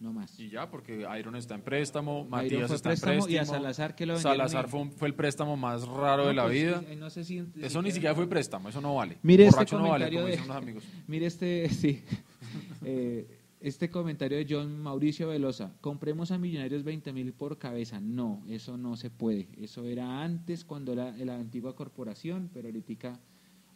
no 0.00 0.12
más. 0.12 0.38
Y 0.38 0.48
ya, 0.48 0.70
porque 0.70 1.04
Iron 1.18 1.34
está 1.34 1.56
en 1.56 1.62
préstamo, 1.62 2.18
Iron 2.20 2.30
Matías 2.30 2.70
está 2.70 2.90
en 2.90 3.00
préstamo 3.00 3.12
préstamo. 3.24 3.34
y 3.34 3.36
a 3.38 3.44
Salazar 3.44 3.96
que 3.96 4.06
lo 4.06 4.12
vendieron 4.14 4.36
Salazar 4.38 4.64
en- 4.66 4.70
fue, 4.70 4.80
un- 4.80 4.92
fue 4.92 5.08
el 5.08 5.14
préstamo 5.14 5.56
más 5.56 5.88
raro 5.88 6.28
de 6.28 6.34
la 6.34 6.44
pues, 6.44 6.54
vida. 6.54 6.84
eh, 6.88 6.94
no 6.94 7.10
sé 7.10 7.24
si- 7.24 7.44
Eso 7.60 7.82
ni 7.82 7.90
siquiera 7.90 8.14
fue 8.14 8.28
préstamo, 8.28 8.68
eso 8.68 8.80
no 8.80 8.94
vale. 8.94 9.18
Mire 9.24 9.46
este 9.46 9.56
Borracho 9.56 9.76
no 9.78 9.88
vale, 9.88 10.04
comentario 10.04 10.18
como 10.20 10.26
de- 10.26 10.32
dicen 10.36 10.46
los 10.48 10.56
amigos. 10.56 10.84
Mire 11.08 11.26
este, 11.26 11.68
sí. 11.70 12.04
Eh, 12.84 13.37
este 13.60 13.90
comentario 13.90 14.38
de 14.38 14.46
John 14.48 14.78
Mauricio 14.80 15.28
Velosa. 15.28 15.72
Compremos 15.80 16.30
a 16.30 16.38
Millonarios 16.38 16.84
20 16.84 17.12
mil 17.12 17.32
por 17.32 17.58
cabeza. 17.58 18.00
No, 18.00 18.42
eso 18.48 18.76
no 18.76 18.96
se 18.96 19.10
puede. 19.10 19.48
Eso 19.58 19.84
era 19.84 20.22
antes 20.22 20.64
cuando 20.64 20.92
era 20.92 21.12
la 21.16 21.36
antigua 21.36 21.74
corporación, 21.74 22.50
pero 22.52 22.68
ahorita 22.68 23.20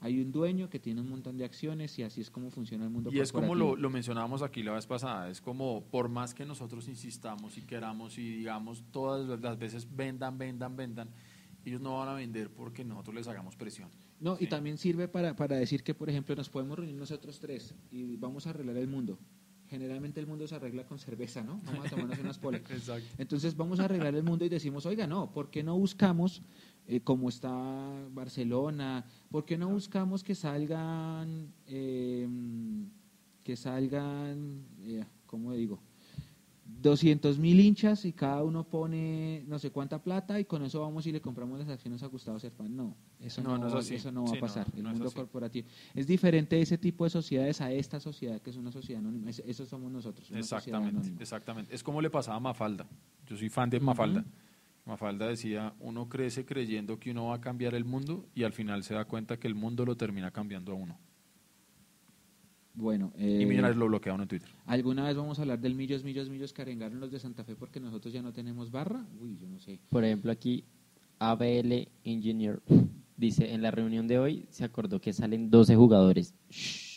hay 0.00 0.20
un 0.20 0.32
dueño 0.32 0.68
que 0.68 0.80
tiene 0.80 1.00
un 1.00 1.08
montón 1.08 1.36
de 1.36 1.44
acciones 1.44 1.96
y 1.98 2.02
así 2.02 2.20
es 2.20 2.30
como 2.30 2.50
funciona 2.50 2.84
el 2.84 2.90
mundo 2.90 3.10
Y 3.12 3.20
es 3.20 3.30
como 3.30 3.54
lo, 3.54 3.76
mencionábamos 3.88 4.42
aquí 4.42 4.62
la 4.64 4.72
vez 4.72 4.84
pasada, 4.84 5.30
es 5.30 5.40
como 5.40 5.84
por 5.90 6.08
más 6.08 6.34
que 6.34 6.44
nosotros 6.44 6.88
insistamos 6.88 7.56
y 7.56 7.62
queramos 7.62 8.18
y 8.18 8.38
digamos 8.38 8.82
todas 8.90 9.40
las 9.40 9.58
veces 9.58 9.86
vendan, 9.94 10.38
vendan, 10.38 10.76
vendan, 10.76 11.08
ellos 11.64 11.80
no 11.80 11.98
van 11.98 12.08
a 12.08 12.14
vender 12.14 12.50
porque 12.50 12.84
nosotros 12.84 13.14
les 13.14 13.28
hagamos 13.28 13.54
presión. 13.54 13.90
No, 14.18 14.36
y 14.38 14.48
también 14.48 14.76
sirve 14.76 15.06
para, 15.06 15.34
para 15.34 15.56
decir 15.56 15.82
que, 15.82 15.94
por 15.94 16.08
ejemplo, 16.08 16.34
nos 16.34 16.48
podemos 16.48 16.76
reunir 16.76 16.94
nosotros 16.94 17.40
tres 17.40 17.74
y 17.90 18.16
vamos 18.16 18.46
a 18.46 18.50
arreglar 18.50 18.76
el 18.76 18.88
mundo. 18.88 19.18
Generalmente 19.72 20.20
el 20.20 20.26
mundo 20.26 20.46
se 20.46 20.54
arregla 20.54 20.84
con 20.84 20.98
cerveza, 20.98 21.42
¿no? 21.42 21.58
Vamos 21.64 21.86
a 21.86 21.88
tomarnos 21.88 22.18
unas 22.18 22.36
polas. 22.36 22.60
Exacto. 22.70 23.08
Entonces 23.16 23.56
vamos 23.56 23.80
a 23.80 23.86
arreglar 23.86 24.14
el 24.14 24.22
mundo 24.22 24.44
y 24.44 24.50
decimos, 24.50 24.84
oiga, 24.84 25.06
no, 25.06 25.32
¿por 25.32 25.48
qué 25.48 25.62
no 25.62 25.78
buscamos, 25.78 26.42
eh, 26.86 27.00
como 27.00 27.30
está 27.30 27.50
Barcelona, 28.10 29.06
¿por 29.30 29.46
qué 29.46 29.56
no 29.56 29.70
buscamos 29.70 30.22
que 30.22 30.34
salgan, 30.34 31.54
eh, 31.66 32.28
que 33.42 33.56
salgan, 33.56 34.66
eh, 34.82 35.06
¿cómo 35.24 35.54
digo? 35.54 35.80
200 36.82 37.38
mil 37.38 37.60
hinchas 37.60 38.04
y 38.04 38.12
cada 38.12 38.42
uno 38.42 38.64
pone 38.64 39.44
no 39.46 39.58
sé 39.58 39.70
cuánta 39.70 40.02
plata 40.02 40.38
y 40.40 40.44
con 40.44 40.62
eso 40.64 40.80
vamos 40.80 41.06
y 41.06 41.12
le 41.12 41.20
compramos 41.20 41.58
las 41.60 41.68
acciones 41.68 42.02
a 42.02 42.06
Gustavo 42.08 42.38
Serpan. 42.40 42.74
No, 42.76 42.96
eso 43.20 43.42
No, 43.42 43.50
no, 43.56 43.58
no 43.58 43.68
es 43.68 43.74
así. 43.74 43.94
eso 43.94 44.10
no 44.10 44.24
va 44.24 44.30
Sí, 44.30 44.36
a 44.36 44.40
pasar. 44.40 44.66
el 44.74 44.78
es 44.80 44.84
mundo 44.84 45.06
así. 45.06 45.14
corporativo 45.14 45.68
es 45.94 46.06
diferente 46.06 46.60
ese 46.60 46.76
tipo 46.78 47.04
de 47.04 47.10
sociedades 47.10 47.60
a 47.60 47.70
esta 47.72 48.00
sociedad 48.00 48.40
que 48.42 48.50
es 48.50 48.56
una 48.56 48.72
sociedad 48.72 49.00
anónima. 49.00 49.30
Es- 49.30 49.42
Eso 49.46 49.64
somos 49.64 49.90
nosotros. 49.92 50.28
una 50.30 50.40
Exactamente, 50.40 51.12
exactamente. 51.22 51.74
Es 51.74 51.82
como 51.82 52.02
le 52.02 52.10
pasaba 52.10 52.36
a 52.36 52.40
Mafalda. 52.40 52.86
Yo 53.26 53.36
soy 53.36 53.48
fan 53.48 53.70
de. 53.70 53.78
Mafalda. 53.80 54.24
Mafalda 54.84 55.28
decía, 55.28 55.74
uno 55.78 56.08
crece 56.08 56.44
creyendo 56.44 56.98
que 56.98 57.12
uno 57.12 57.26
va 57.26 57.36
a 57.36 57.40
cambiar 57.40 57.74
el 57.76 57.84
mundo 57.84 58.26
y 58.34 58.42
al 58.42 58.52
final 58.52 58.82
se 58.82 58.94
da 58.94 59.04
cuenta 59.04 59.38
que 59.38 59.46
el 59.46 59.54
mundo 59.54 59.84
lo 59.86 59.96
termina 59.96 60.32
cambiando 60.32 60.72
a 60.72 60.74
uno. 60.74 60.98
Bueno, 62.74 63.12
Y 63.18 63.42
eh, 63.42 63.46
Millonarios 63.46 63.76
lo 63.76 63.86
bloquearon 63.86 64.22
en 64.22 64.28
Twitter. 64.28 64.48
¿alguna 64.66 65.04
vez 65.04 65.16
vamos 65.16 65.38
a 65.38 65.42
hablar 65.42 65.58
del 65.60 65.74
millos, 65.74 66.04
millos, 66.04 66.30
millos 66.30 66.52
que 66.52 66.62
arengaron 66.62 67.00
los 67.00 67.10
de 67.10 67.18
Santa 67.18 67.44
Fe 67.44 67.54
porque 67.54 67.80
nosotros 67.80 68.12
ya 68.14 68.22
no 68.22 68.32
tenemos 68.32 68.70
barra? 68.70 69.04
Uy, 69.20 69.36
yo 69.36 69.48
no 69.48 69.58
sé. 69.58 69.78
Por 69.90 70.04
ejemplo, 70.04 70.32
aquí 70.32 70.64
ABL 71.18 71.88
Engineer 72.04 72.62
dice, 73.16 73.52
en 73.52 73.62
la 73.62 73.70
reunión 73.70 74.08
de 74.08 74.18
hoy 74.18 74.46
se 74.50 74.64
acordó 74.64 75.00
que 75.00 75.12
salen 75.12 75.50
12 75.50 75.76
jugadores. 75.76 76.34
Shh. 76.50 76.92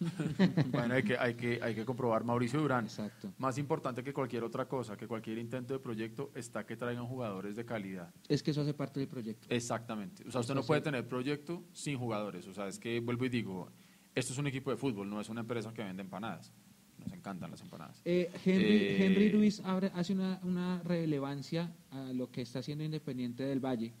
Bueno, 0.70 0.94
hay 0.94 1.02
que, 1.02 1.16
hay, 1.16 1.34
que, 1.34 1.58
hay 1.62 1.74
que 1.74 1.84
comprobar. 1.84 2.24
Mauricio 2.24 2.60
Durán, 2.60 2.84
Exacto. 2.84 3.32
más 3.38 3.58
importante 3.58 4.02
que 4.02 4.12
cualquier 4.12 4.44
otra 4.44 4.66
cosa, 4.66 4.96
que 4.96 5.06
cualquier 5.06 5.38
intento 5.38 5.72
de 5.72 5.80
proyecto, 5.80 6.30
está 6.34 6.66
que 6.66 6.76
traigan 6.76 7.06
jugadores 7.06 7.56
de 7.56 7.64
calidad. 7.64 8.12
Es 8.28 8.42
que 8.42 8.50
eso 8.50 8.62
hace 8.62 8.74
parte 8.74 9.00
del 9.00 9.08
proyecto. 9.08 9.46
Exactamente. 9.48 10.22
O 10.26 10.30
sea, 10.30 10.40
usted 10.40 10.52
Eso 10.52 10.60
no 10.60 10.66
puede 10.66 10.80
tener 10.80 11.08
proyecto 11.08 11.62
sin 11.72 11.98
jugadores. 11.98 12.46
O 12.48 12.54
sea, 12.54 12.68
es 12.68 12.78
que 12.78 13.00
vuelvo 13.00 13.24
y 13.24 13.28
digo, 13.28 13.70
esto 14.14 14.32
es 14.32 14.38
un 14.38 14.46
equipo 14.46 14.70
de 14.70 14.76
fútbol, 14.76 15.08
no 15.08 15.20
es 15.20 15.28
una 15.28 15.40
empresa 15.40 15.72
que 15.72 15.82
vende 15.82 16.02
empanadas. 16.02 16.52
Nos 16.98 17.12
encantan 17.12 17.50
las 17.50 17.60
empanadas. 17.60 18.00
Eh, 18.04 18.30
Henry, 18.44 18.64
Eh, 18.76 19.04
Henry 19.06 19.30
Ruiz 19.30 19.60
abre- 19.64 19.90
hace 19.94 20.12
una, 20.12 20.40
una 20.44 20.80
relevancia 20.84 21.70
a 21.90 22.12
lo 22.12 22.30
que 22.30 22.42
está 22.42 22.60
haciendo 22.60 22.84
Independiente 22.84 23.42
del 23.42 23.60
Valle. 23.60 23.92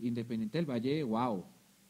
Independiente 0.00 0.58
del 0.58 0.66
Valle, 0.68 1.02
wow. 1.04 1.44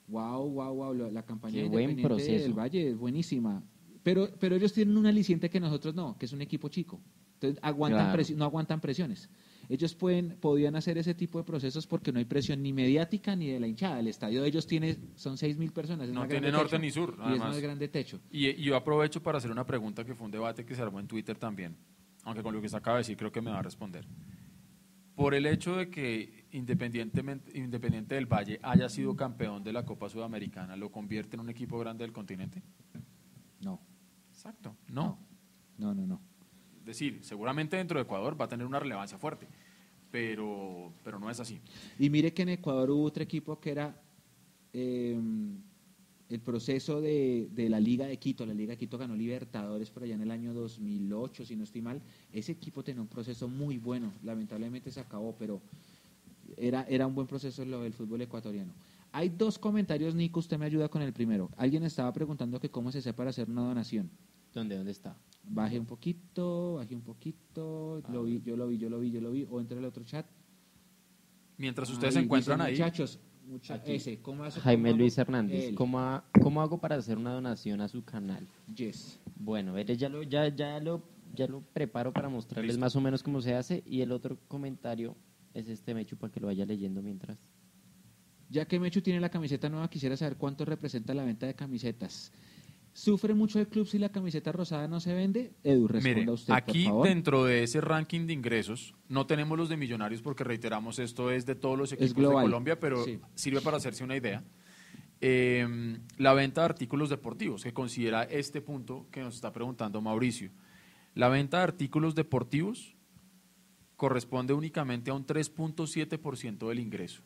Wow, 0.08 0.50
wow, 0.50 0.74
wow. 0.74 0.94
La, 0.94 1.10
la 1.10 1.22
campaña 1.24 1.54
de 1.56 1.64
Independiente 1.66 2.02
proceso. 2.02 2.42
del 2.42 2.52
Valle 2.52 2.88
es 2.90 2.96
buenísima. 2.96 3.62
pero, 4.02 4.28
pero 4.38 4.56
ellos 4.56 4.72
tienen 4.72 4.96
un 4.96 5.06
aliciente 5.06 5.48
que 5.48 5.58
nosotros 5.60 5.94
no, 5.94 6.16
que 6.18 6.26
es 6.26 6.32
un 6.32 6.42
equipo 6.42 6.68
chico. 6.68 7.00
Entonces 7.34 7.58
aguantan 7.62 8.06
Claro. 8.12 8.18
presi- 8.22 8.36
no 8.36 8.44
aguantan 8.44 8.80
presiones. 8.80 9.30
Ellos 9.68 9.94
pueden, 9.94 10.36
podían 10.40 10.76
hacer 10.76 10.98
ese 10.98 11.14
tipo 11.14 11.38
de 11.38 11.44
procesos 11.44 11.86
porque 11.86 12.12
no 12.12 12.18
hay 12.18 12.24
presión 12.24 12.62
ni 12.62 12.72
mediática 12.72 13.34
ni 13.36 13.48
de 13.48 13.60
la 13.60 13.66
hinchada. 13.66 14.00
El 14.00 14.08
estadio 14.08 14.42
de 14.42 14.48
ellos 14.48 14.66
tiene, 14.66 14.96
son 15.14 15.38
seis 15.38 15.56
mil 15.56 15.72
personas. 15.72 16.08
es 16.08 16.14
No 16.14 16.26
tiene 16.26 16.50
norte 16.50 16.70
techo. 16.70 16.78
ni 16.82 16.90
sur, 16.90 17.10
Y 17.10 17.20
es 17.22 17.26
además. 17.28 17.48
más 17.50 17.60
grande 17.60 17.88
techo. 17.88 18.20
Y, 18.30 18.48
y 18.48 18.62
yo 18.64 18.76
aprovecho 18.76 19.22
para 19.22 19.38
hacer 19.38 19.50
una 19.50 19.64
pregunta 19.66 20.04
que 20.04 20.14
fue 20.14 20.24
un 20.26 20.30
debate 20.32 20.64
que 20.64 20.74
se 20.74 20.82
armó 20.82 21.00
en 21.00 21.06
Twitter 21.06 21.36
también, 21.38 21.76
aunque 22.24 22.42
con 22.42 22.54
lo 22.54 22.60
que 22.60 22.68
se 22.68 22.76
acaba 22.76 22.96
de 22.98 23.00
decir 23.02 23.16
creo 23.16 23.32
que 23.32 23.40
me 23.40 23.50
va 23.50 23.60
a 23.60 23.62
responder. 23.62 24.06
Por 25.14 25.34
el 25.34 25.46
hecho 25.46 25.76
de 25.76 25.90
que 25.90 26.46
independientemente, 26.52 27.56
Independiente 27.58 28.14
del 28.14 28.26
Valle 28.26 28.58
haya 28.62 28.88
sido 28.88 29.14
campeón 29.14 29.62
de 29.62 29.72
la 29.72 29.84
Copa 29.84 30.08
Sudamericana, 30.08 30.74
¿lo 30.76 30.90
convierte 30.90 31.36
en 31.36 31.40
un 31.40 31.50
equipo 31.50 31.78
grande 31.78 32.04
del 32.04 32.12
continente? 32.12 32.62
No, 33.60 33.80
Exacto. 34.30 34.76
No. 34.88 35.18
no, 35.78 35.94
no, 35.94 36.06
no. 36.06 36.14
Es 36.14 36.31
decir, 36.84 37.20
seguramente 37.22 37.76
dentro 37.76 37.98
de 37.98 38.04
Ecuador 38.04 38.40
va 38.40 38.46
a 38.46 38.48
tener 38.48 38.66
una 38.66 38.80
relevancia 38.80 39.18
fuerte, 39.18 39.46
pero, 40.10 40.92
pero 41.04 41.18
no 41.18 41.30
es 41.30 41.40
así. 41.40 41.60
Y 41.98 42.10
mire 42.10 42.32
que 42.32 42.42
en 42.42 42.50
Ecuador 42.50 42.90
hubo 42.90 43.04
otro 43.04 43.22
equipo 43.22 43.58
que 43.60 43.70
era 43.70 43.94
eh, 44.72 45.18
el 46.28 46.40
proceso 46.40 47.00
de, 47.00 47.48
de 47.52 47.68
la 47.68 47.80
Liga 47.80 48.06
de 48.06 48.18
Quito. 48.18 48.46
La 48.46 48.54
Liga 48.54 48.72
de 48.72 48.78
Quito 48.78 48.98
ganó 48.98 49.14
Libertadores 49.14 49.90
por 49.90 50.02
allá 50.02 50.14
en 50.14 50.22
el 50.22 50.30
año 50.30 50.54
2008, 50.54 51.44
si 51.44 51.56
no 51.56 51.64
estoy 51.64 51.82
mal. 51.82 52.00
Ese 52.32 52.52
equipo 52.52 52.82
tenía 52.82 53.02
un 53.02 53.08
proceso 53.08 53.48
muy 53.48 53.78
bueno. 53.78 54.12
Lamentablemente 54.22 54.90
se 54.90 55.00
acabó, 55.00 55.34
pero 55.38 55.60
era, 56.56 56.84
era 56.88 57.06
un 57.06 57.14
buen 57.14 57.26
proceso 57.26 57.64
lo 57.64 57.82
del 57.82 57.92
fútbol 57.92 58.22
ecuatoriano. 58.22 58.72
Hay 59.12 59.28
dos 59.28 59.58
comentarios, 59.58 60.14
Nico, 60.14 60.40
usted 60.40 60.58
me 60.58 60.64
ayuda 60.64 60.88
con 60.88 61.02
el 61.02 61.12
primero. 61.12 61.50
Alguien 61.58 61.84
estaba 61.84 62.10
preguntando 62.14 62.58
que 62.58 62.70
cómo 62.70 62.90
se 62.90 62.98
hace 62.98 63.12
para 63.12 63.28
hacer 63.30 63.50
una 63.50 63.60
donación. 63.60 64.10
¿Dónde, 64.52 64.76
dónde 64.76 64.92
está? 64.92 65.16
Baje 65.44 65.78
un 65.78 65.86
poquito, 65.86 66.74
baje 66.74 66.94
un 66.94 67.02
poquito, 67.02 68.00
lo 68.12 68.24
vi, 68.24 68.40
yo 68.44 68.56
lo 68.56 68.68
vi, 68.68 68.78
yo 68.78 68.88
lo 68.88 69.00
vi, 69.00 69.10
yo 69.10 69.20
lo 69.20 69.30
vi, 69.32 69.46
o 69.50 69.60
entre 69.60 69.78
el 69.78 69.84
otro 69.84 70.04
chat. 70.04 70.26
Mientras 71.58 71.90
ustedes 71.90 72.14
Ahí 72.16 72.22
se 72.22 72.24
encuentran 72.24 72.58
dice, 72.60 72.68
ahí, 72.68 72.72
Muchachos, 72.74 73.18
mucha- 73.46 73.76
ese, 73.84 74.20
¿cómo 74.20 74.44
hace- 74.44 74.60
Jaime 74.60 74.90
cómo 74.90 75.00
Luis? 75.00 75.18
Hernández, 75.18 75.64
Él. 75.70 75.74
¿cómo, 75.74 75.98
ha- 76.00 76.24
¿cómo 76.40 76.62
hago 76.62 76.78
para 76.80 76.96
hacer 76.96 77.18
una 77.18 77.32
donación 77.32 77.80
a 77.80 77.88
su 77.88 78.04
canal? 78.04 78.46
Yes. 78.74 79.18
Bueno, 79.36 79.78
ya 79.80 80.08
lo, 80.08 80.22
ya, 80.22 80.48
ya 80.48 80.78
lo, 80.80 81.02
ya 81.34 81.46
lo 81.48 81.60
preparo 81.62 82.12
para 82.12 82.28
mostrarles 82.28 82.74
Listo. 82.74 82.80
más 82.80 82.94
o 82.96 83.00
menos 83.00 83.22
cómo 83.22 83.40
se 83.40 83.54
hace 83.54 83.82
y 83.86 84.00
el 84.00 84.12
otro 84.12 84.38
comentario 84.48 85.16
es 85.54 85.68
este 85.68 85.92
Mechu 85.94 86.16
para 86.16 86.32
que 86.32 86.40
lo 86.40 86.46
vaya 86.46 86.64
leyendo 86.64 87.02
mientras. 87.02 87.38
Ya 88.48 88.66
que 88.66 88.78
Mechu 88.78 89.00
tiene 89.00 89.18
la 89.18 89.30
camiseta 89.30 89.68
nueva, 89.68 89.88
quisiera 89.88 90.16
saber 90.16 90.36
cuánto 90.36 90.64
representa 90.64 91.14
la 91.14 91.24
venta 91.24 91.46
de 91.46 91.54
camisetas. 91.54 92.30
¿Sufre 92.94 93.32
mucho 93.34 93.58
el 93.58 93.68
club 93.68 93.86
si 93.86 93.98
la 93.98 94.10
camiseta 94.10 94.52
rosada 94.52 94.86
no 94.86 95.00
se 95.00 95.14
vende? 95.14 95.52
Edu, 95.64 95.88
responda 95.88 96.18
Mire, 96.20 96.30
usted, 96.30 96.52
aquí 96.52 96.82
por 96.84 96.90
favor. 96.90 97.08
dentro 97.08 97.44
de 97.44 97.62
ese 97.62 97.80
ranking 97.80 98.26
de 98.26 98.34
ingresos, 98.34 98.94
no 99.08 99.26
tenemos 99.26 99.56
los 99.56 99.68
de 99.70 99.78
millonarios 99.78 100.20
porque 100.20 100.44
reiteramos, 100.44 100.98
esto 100.98 101.30
es 101.30 101.46
de 101.46 101.54
todos 101.54 101.78
los 101.78 101.92
equipos 101.92 102.14
de. 102.14 102.22
Colombia, 102.24 102.78
pero 102.78 103.02
Sí. 103.04 103.18
sirve 103.34 103.62
para 103.62 103.78
hacerse 103.78 104.04
una 104.04 104.16
idea. 104.16 104.44
Eh, 105.22 105.96
la 106.18 106.34
venta 106.34 106.60
de 106.62 106.64
artículos 106.66 107.08
deportivos, 107.08 107.62
que 107.62 107.72
considera 107.72 108.24
este 108.24 108.60
punto 108.60 109.06
que 109.10 109.20
nos 109.22 109.36
está 109.36 109.52
preguntando 109.52 110.00
Mauricio. 110.02 110.50
La 111.14 111.28
venta 111.28 111.58
de 111.58 111.62
artículos 111.62 112.14
deportivos 112.14 112.94
corresponde 113.96 114.52
únicamente 114.52 115.10
a 115.10 115.14
un 115.14 115.24
3.7% 115.24 116.68
del 116.68 116.80
ingreso. 116.80 117.22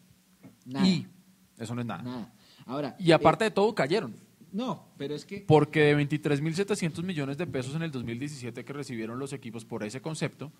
Nada, 0.66 0.86
Y 0.86 1.06
eso 1.58 1.74
no 1.74 1.80
es 1.80 1.86
nada. 1.86 2.02
nada. 2.02 2.34
Ahora, 2.66 2.96
Y 2.98 3.12
aparte 3.12 3.44
eh, 3.44 3.48
de 3.48 3.54
todo, 3.54 3.74
cayeron. 3.74 4.14
No, 4.52 4.86
pero 4.96 5.14
es 5.14 5.24
que 5.26 5.44
Porque 5.46 5.80
de 5.80 5.96
23.700 5.96 7.02
millones 7.02 7.36
de 7.38 7.46
pesos 7.46 7.74
en 7.74 7.82
el 7.82 7.90
2017 7.90 8.64
que 8.64 8.72
recibieron 8.72 9.18
los 9.18 9.32
equipos 9.32 9.64
por 9.64 9.84
ese 9.84 10.00
concepto, 10.00 10.52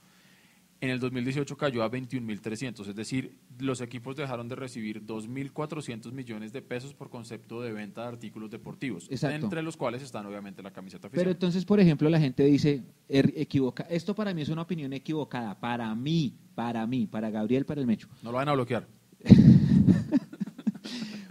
en 0.83 0.91
el 0.91 1.01
2018 1.01 1.57
cayó 1.57 1.83
a 1.83 1.91
21.300. 1.91 2.87
Es 2.89 2.95
decir, 2.95 3.39
los 3.59 3.81
equipos 3.81 4.15
dejaron 4.15 4.47
de 4.47 4.57
recibir 4.57 5.03
2.400 5.07 6.13
millones 6.13 6.53
de 6.53 6.61
pesos 6.61 6.93
por 6.93 7.09
concepto 7.09 7.63
de 7.63 7.73
venta 7.73 8.03
de 8.03 8.09
artículos 8.09 8.51
deportivos, 8.51 9.07
Exacto. 9.11 9.47
entre 9.47 9.63
los 9.63 9.75
cuales 9.79 10.03
están 10.03 10.27
obviamente 10.27 10.63
la 10.63 10.73
camiseta 10.73 11.09
Pero 11.09 11.23
oficial. 11.23 11.33
entonces, 11.35 11.65
por 11.65 11.81
ejemplo, 11.81 12.11
la 12.11 12.21
gente 12.21 12.45
dice, 12.45 12.83
er- 13.09 13.33
equivoca. 13.37 13.85
Esto 13.89 14.15
para 14.15 14.35
mí 14.35 14.43
es 14.43 14.51
una 14.51 14.61
opinión 14.63 14.93
equivocada. 14.93 15.59
Para 15.59 15.95
mí, 15.95 16.35
para 16.55 16.87
mí, 16.87 17.07
para 17.07 17.31
Gabriel, 17.31 17.65
para 17.65 17.81
el 17.81 17.87
Mecho. 17.87 18.09
no 18.23 18.31
lo 18.31 18.37
van 18.37 18.49
a 18.51 18.53
bloquear. 18.53 18.87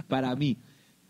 Para 0.07 0.35
mí, 0.35 0.57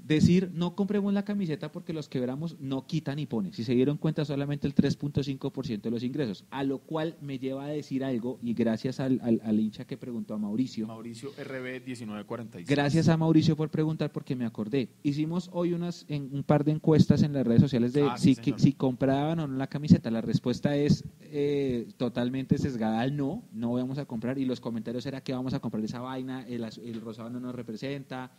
decir 0.07 0.51
no 0.53 0.75
compremos 0.75 1.13
la 1.13 1.25
camiseta 1.25 1.71
porque 1.71 1.91
los 1.93 2.07
quebramos 2.09 2.59
no 2.59 2.85
quita 2.85 3.15
ni 3.15 3.25
pone. 3.25 3.51
Si 3.53 3.63
se 3.63 3.73
dieron 3.73 3.97
cuenta, 3.97 4.23
solamente 4.25 4.67
el 4.67 4.75
3.5% 4.75 5.81
de 5.81 5.91
los 5.91 6.03
ingresos. 6.03 6.45
A 6.51 6.63
lo 6.63 6.79
cual 6.79 7.15
me 7.21 7.39
lleva 7.39 7.65
a 7.65 7.67
decir 7.69 8.03
algo, 8.03 8.39
y 8.41 8.53
gracias 8.53 8.99
al, 8.99 9.19
al- 9.23 9.41
al 9.43 9.59
hincha 9.59 9.85
que 9.85 9.97
preguntó 9.97 10.33
a 10.33 10.37
Mauricio. 10.37 10.87
Mauricio 10.87 11.29
RB 11.31 11.81
1946. 11.85 12.67
Gracias 12.67 13.07
a 13.09 13.17
Mauricio 13.17 13.55
por 13.55 13.69
preguntar 13.69 14.11
porque 14.11 14.35
me 14.35 14.45
acordé. 14.45 14.89
Hicimos 15.03 15.49
hoy 15.53 15.73
unas 15.73 16.05
en, 16.07 16.29
un 16.31 16.43
par 16.43 16.63
de 16.63 16.71
encuestas 16.71 17.23
en 17.23 17.33
las 17.33 17.45
redes 17.45 17.61
sociales 17.61 17.93
de 17.93 18.03
Ah, 18.03 18.17
sí, 18.17 18.35
si, 18.35 18.43
señor. 18.43 18.59
si 18.59 18.73
compraban 18.73 19.39
o 19.39 19.47
no 19.47 19.57
la 19.57 19.67
camiseta. 19.67 20.11
La 20.11 20.21
respuesta 20.21 20.75
es 20.75 21.03
eh, 21.21 21.87
totalmente 21.97 22.57
sesgada 22.57 22.99
al 23.01 23.15
no, 23.17 23.43
no 23.51 23.73
vamos 23.73 23.97
a 23.97 24.05
comprar. 24.05 24.37
Y 24.37 24.45
los 24.45 24.59
comentarios 24.59 25.05
era 25.05 25.21
que 25.21 25.33
vamos 25.33 25.53
a 25.53 25.59
comprar 25.59 25.83
esa 25.83 25.99
vaina, 25.99 26.45
el, 26.47 26.63
el 26.63 27.01
rosado 27.01 27.29
no 27.29 27.39
nos 27.39 27.55
representa, 27.55 28.31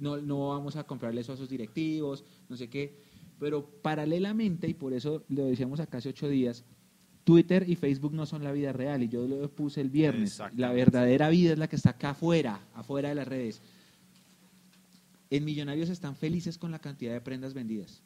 no, 0.00 0.16
no 0.18 0.48
vamos 0.48 0.76
a 0.76 0.84
comprarle 0.84 1.20
eso 1.20 1.32
a 1.32 1.36
sus 1.36 1.48
directivos, 1.48 2.24
no 2.48 2.56
sé 2.56 2.68
qué. 2.68 2.96
Pero 3.38 3.64
paralelamente, 3.82 4.68
y 4.68 4.74
por 4.74 4.92
eso 4.92 5.22
lo 5.28 5.44
decíamos 5.44 5.80
acá 5.80 5.98
hace 5.98 6.08
ocho 6.08 6.28
días, 6.28 6.64
Twitter 7.24 7.68
y 7.68 7.76
Facebook 7.76 8.12
no 8.14 8.26
son 8.26 8.42
la 8.42 8.52
vida 8.52 8.72
real. 8.72 9.02
Y 9.02 9.08
yo 9.08 9.26
lo 9.28 9.50
puse 9.50 9.80
el 9.80 9.90
viernes. 9.90 10.32
La 10.56 10.72
verdadera 10.72 11.28
vida 11.28 11.52
es 11.52 11.58
la 11.58 11.68
que 11.68 11.76
está 11.76 11.90
acá 11.90 12.10
afuera, 12.10 12.60
afuera 12.74 13.10
de 13.10 13.14
las 13.14 13.28
redes. 13.28 13.60
En 15.30 15.44
Millonarios 15.44 15.90
están 15.90 16.16
felices 16.16 16.56
con 16.58 16.70
la 16.70 16.78
cantidad 16.78 17.12
de 17.12 17.20
prendas 17.20 17.52
vendidas. 17.54 18.02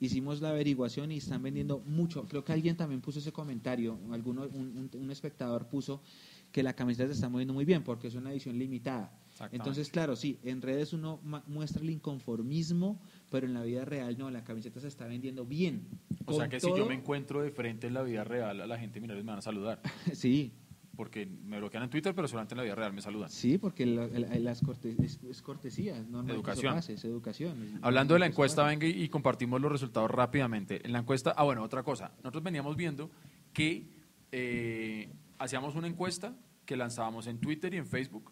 Hicimos 0.00 0.40
la 0.42 0.50
averiguación 0.50 1.12
y 1.12 1.18
están 1.18 1.42
vendiendo 1.42 1.78
mucho. 1.86 2.24
Creo 2.24 2.44
que 2.44 2.52
alguien 2.52 2.76
también 2.76 3.00
puso 3.00 3.20
ese 3.20 3.32
comentario. 3.32 3.96
Alguno, 4.10 4.42
un, 4.52 4.90
un- 4.92 5.00
un 5.00 5.10
espectador 5.10 5.68
puso 5.68 6.02
que 6.50 6.62
la 6.64 6.74
camiseta 6.74 7.06
se 7.08 7.14
está 7.14 7.28
moviendo 7.28 7.54
muy 7.54 7.64
bien 7.64 7.84
porque 7.84 8.08
es 8.08 8.14
una 8.16 8.32
edición 8.32 8.58
limitada. 8.58 9.12
Entonces, 9.52 9.88
claro, 9.90 10.14
sí, 10.16 10.38
en 10.44 10.62
redes 10.62 10.92
uno 10.92 11.20
muestra 11.46 11.82
el 11.82 11.90
inconformismo, 11.90 13.00
pero 13.30 13.46
en 13.46 13.54
la 13.54 13.62
vida 13.62 13.84
real 13.84 14.16
no, 14.18 14.30
la 14.30 14.44
camiseta 14.44 14.80
se 14.80 14.88
está 14.88 15.06
vendiendo 15.06 15.44
bien. 15.44 15.88
O 16.26 16.34
sea 16.34 16.48
que 16.48 16.60
si 16.60 16.68
yo 16.68 16.86
me 16.86 16.94
encuentro 16.94 17.42
de 17.42 17.50
frente 17.50 17.86
en 17.88 17.94
la 17.94 18.02
vida 18.02 18.24
real, 18.24 18.60
a 18.60 18.66
la 18.66 18.78
gente 18.78 19.00
Millonarios 19.00 19.24
me 19.24 19.32
van 19.32 19.38
a 19.38 19.42
saludar. 19.42 19.80
Sí, 20.14 20.52
Porque 20.96 21.26
me 21.26 21.58
bloquean 21.58 21.82
en 21.82 21.90
Twitter, 21.90 22.14
pero 22.14 22.28
solamente 22.28 22.54
en 22.54 22.58
la 22.58 22.62
vida 22.62 22.76
real 22.76 22.92
me 22.92 23.02
saludan. 23.02 23.28
sí, 23.28 23.58
porque 23.58 23.84
la- 23.84 24.06
la- 24.06 24.38
las 24.38 24.60
corte- 24.62 24.94
es, 25.02 25.18
es 25.28 25.42
cortesía, 25.42 25.94
normal 25.98 26.26
eso 26.26 26.34
Educación. 26.36 26.74
pase, 26.76 26.92
es 26.94 27.04
educación. 27.04 27.80
Hablando 27.82 28.14
de 28.14 28.20
la 28.20 28.26
encuesta, 28.26 28.62
venga 28.64 28.86
y 28.86 29.02
y 29.02 29.08
compartimos 29.08 29.60
los 29.60 29.72
resultados 29.72 30.08
rápidamente. 30.10 30.80
En 30.86 30.92
la 30.92 31.00
encuesta, 31.00 31.34
ah, 31.36 31.42
bueno, 31.42 31.64
otra 31.64 31.82
cosa. 31.82 32.12
Nosotros 32.18 32.44
veníamos 32.44 32.76
viendo 32.76 33.10
que 33.52 33.88
eh, 34.30 35.08
hacíamos 35.38 35.74
una 35.74 35.88
encuesta 35.88 36.36
que 36.64 36.76
lanzábamos 36.76 37.26
en 37.26 37.38
Twitter 37.38 37.74
y 37.74 37.78
en 37.78 37.86
Facebook 37.86 38.30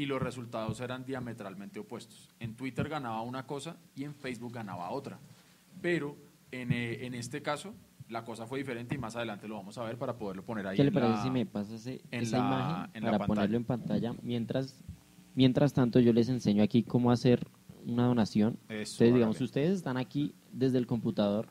y 0.00 0.06
los 0.06 0.22
resultados 0.22 0.80
eran 0.80 1.04
diametralmente 1.04 1.78
opuestos. 1.78 2.30
En 2.40 2.54
Twitter 2.54 2.88
ganaba 2.88 3.20
una 3.20 3.46
cosa 3.46 3.76
y 3.94 4.04
en 4.04 4.14
Facebook 4.14 4.54
ganaba 4.54 4.90
otra. 4.90 5.18
Pero 5.82 6.16
en, 6.50 6.72
eh, 6.72 7.04
en 7.04 7.14
este 7.14 7.42
caso, 7.42 7.74
la 8.08 8.24
cosa 8.24 8.46
fue 8.46 8.58
diferente 8.60 8.94
y 8.94 8.98
más 8.98 9.14
adelante 9.16 9.46
lo 9.46 9.56
vamos 9.56 9.76
a 9.76 9.84
ver 9.84 9.98
para 9.98 10.16
poderlo 10.16 10.42
poner 10.42 10.66
ahí. 10.66 10.76
¿Qué 10.76 10.84
le 10.84 10.90
parece 10.92 11.12
la- 11.12 11.22
si 11.22 11.30
me 11.30 11.44
pasas 11.44 11.86
en 11.86 12.00
esa 12.10 12.38
la- 12.38 12.44
imagen 12.46 12.90
en 12.94 13.04
la 13.04 13.10
para 13.10 13.26
ponerlo 13.26 13.56
en 13.58 13.64
pantalla? 13.64 14.14
Mientras, 14.22 14.82
mientras 15.34 15.74
tanto, 15.74 16.00
yo 16.00 16.12
les 16.14 16.28
enseño 16.30 16.62
aquí 16.62 16.82
cómo 16.82 17.10
hacer 17.12 17.46
una 17.84 18.06
donación. 18.06 18.54
Eso, 18.68 18.72
Entonces, 19.04 19.14
digamos, 19.14 19.40
ustedes 19.42 19.72
están 19.76 19.96
aquí 19.98 20.34
desde 20.50 20.78
el 20.78 20.86
computador 20.86 21.48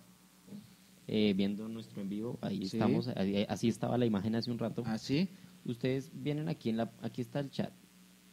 eh, 1.11 1.34
viendo 1.35 1.67
nuestro 1.67 2.01
en 2.01 2.09
vivo. 2.09 2.38
Ahí 2.41 2.65
Sí. 2.67 2.77
estamos. 2.77 3.07
ahí- 3.09 3.45
así 3.49 3.67
estaba 3.67 3.97
la 3.97 4.05
imagen 4.05 4.35
hace 4.35 4.51
un 4.51 4.59
rato. 4.59 4.84
¿Ah, 4.85 4.97
sí? 4.97 5.27
Ustedes 5.65 6.11
vienen 6.13 6.49
aquí 6.49 6.69
en 6.69 6.77
la, 6.77 6.91
aquí 7.01 7.21
está 7.21 7.39
el 7.39 7.49
chat 7.51 7.71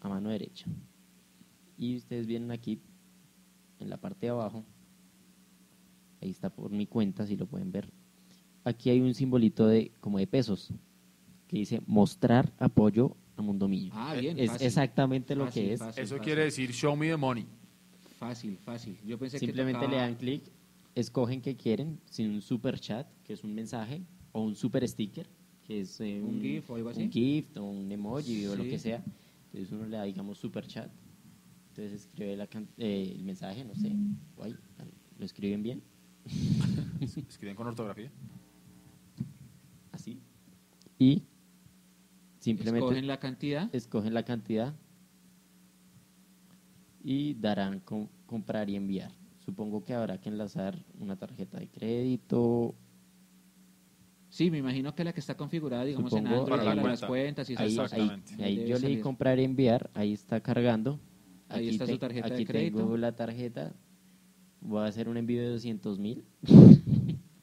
a 0.00 0.08
mano 0.08 0.28
derecha 0.30 0.66
y 1.78 1.96
ustedes 1.96 2.26
vienen 2.26 2.50
aquí 2.50 2.80
en 3.80 3.90
la 3.90 3.96
parte 3.98 4.26
de 4.26 4.30
abajo. 4.30 4.64
Ahí 6.22 6.30
está 6.30 6.48
por 6.50 6.70
mi 6.70 6.86
cuenta 6.86 7.26
si 7.26 7.36
lo 7.36 7.46
pueden 7.46 7.70
ver. 7.72 7.88
Aquí 8.64 8.90
hay 8.90 9.00
un 9.00 9.14
simbolito 9.14 9.66
de 9.66 9.92
como 10.00 10.18
de 10.18 10.26
pesos 10.26 10.70
que 11.46 11.58
dice 11.58 11.80
mostrar 11.86 12.52
apoyo 12.58 13.16
a 13.36 13.42
Mundo 13.42 13.68
Millo. 13.68 13.92
Ah, 13.94 14.14
bien, 14.18 14.38
es 14.38 14.50
fácil. 14.50 14.66
exactamente 14.66 15.36
lo 15.36 15.44
Fácil, 15.46 15.62
que 15.64 15.72
es. 15.74 15.78
fácil. 15.80 16.04
Eso 16.04 16.18
quiere 16.18 16.44
decir 16.44 16.72
show 16.72 16.96
me 16.96 17.08
the 17.08 17.16
money. 17.16 17.46
Fácil, 18.18 18.56
fácil. 18.56 18.96
Yo 19.06 19.18
pensé 19.18 19.38
Simplemente 19.38 19.78
que 19.80 19.86
le 19.86 19.92
tocaba- 19.92 20.06
dan 20.08 20.14
clic, 20.16 20.42
escogen 20.94 21.42
qué 21.42 21.54
quieren, 21.54 22.00
sin 22.06 22.30
un 22.30 22.40
super 22.40 22.80
chat, 22.80 23.06
que 23.24 23.34
es 23.34 23.44
un 23.44 23.54
mensaje, 23.54 24.00
o 24.32 24.40
un 24.40 24.56
super 24.56 24.88
sticker, 24.88 25.26
que 25.66 25.80
es 25.82 26.00
eh, 26.00 26.22
Un 26.22 26.40
GIF 26.40 26.70
o 26.70 26.76
algo 26.76 26.88
así. 26.88 27.02
Un 27.02 27.12
GIF 27.12 27.56
o 27.58 27.62
un 27.64 27.92
emoji 27.92 28.46
o 28.46 28.56
lo 28.56 28.64
que 28.64 28.78
sea. 28.78 29.04
Entonces 29.46 29.72
uno 29.72 29.86
le 29.86 29.96
da, 29.96 30.02
digamos, 30.04 30.38
super 30.38 30.66
chat. 30.66 30.90
Entonces 31.68 31.92
escribe 32.06 32.36
la 32.36 32.46
can- 32.46 32.68
eh, 32.78 33.12
el 33.14 33.22
mensaje, 33.24 33.64
no 33.64 33.74
sé, 33.74 33.92
guay, 34.36 34.54
lo 35.18 35.24
escriben 35.24 35.62
bien. 35.62 35.82
Escriben 37.28 37.54
con 37.54 37.66
ortografía. 37.66 38.10
Así. 39.92 40.20
Y 40.98 41.22
simplemente 42.40 42.78
Escogen 42.80 43.06
la 43.06 43.18
cantidad. 43.20 43.74
escogen 43.74 44.14
la 44.14 44.24
cantidad 44.24 44.74
y 47.02 47.34
darán 47.34 47.80
com- 47.80 48.08
comprar 48.26 48.68
y 48.70 48.76
enviar. 48.76 49.12
Supongo 49.44 49.84
que 49.84 49.94
habrá 49.94 50.20
que 50.20 50.28
enlazar 50.28 50.84
una 50.98 51.16
tarjeta 51.16 51.58
de 51.58 51.68
crédito. 51.68 52.74
Sí, 54.36 54.50
me 54.50 54.58
imagino 54.58 54.94
que 54.94 55.02
la 55.02 55.14
que 55.14 55.20
está 55.20 55.34
configurada, 55.34 55.82
digamos, 55.86 56.12
en 56.12 56.26
Android 56.26 56.46
Para 56.50 56.62
la 56.62 56.70
para, 56.72 56.82
cuenta. 56.82 57.00
las 57.00 57.08
cuentas 57.08 57.48
y 57.48 57.52
esas 57.54 57.64
Ahí, 57.66 57.76
cosas. 57.76 57.98
ahí, 58.38 58.56
yo 58.56 58.64
le 58.66 58.74
di 58.74 58.80
salir. 58.80 59.00
comprar 59.00 59.38
y 59.38 59.44
enviar, 59.44 59.88
ahí 59.94 60.12
está 60.12 60.42
cargando. 60.42 61.00
Ahí 61.48 61.70
está 61.70 61.86
su 61.86 61.96
tarjeta 61.96 62.28
de 62.28 62.34
aquí 62.34 62.44
crédito. 62.44 62.76
tengo 62.76 62.98
la 62.98 63.12
tarjeta. 63.16 63.72
Voy 64.60 64.82
a 64.82 64.84
hacer 64.88 65.08
un 65.08 65.16
envío 65.16 65.40
de 65.40 65.48
200 65.48 65.98
mil. 65.98 66.22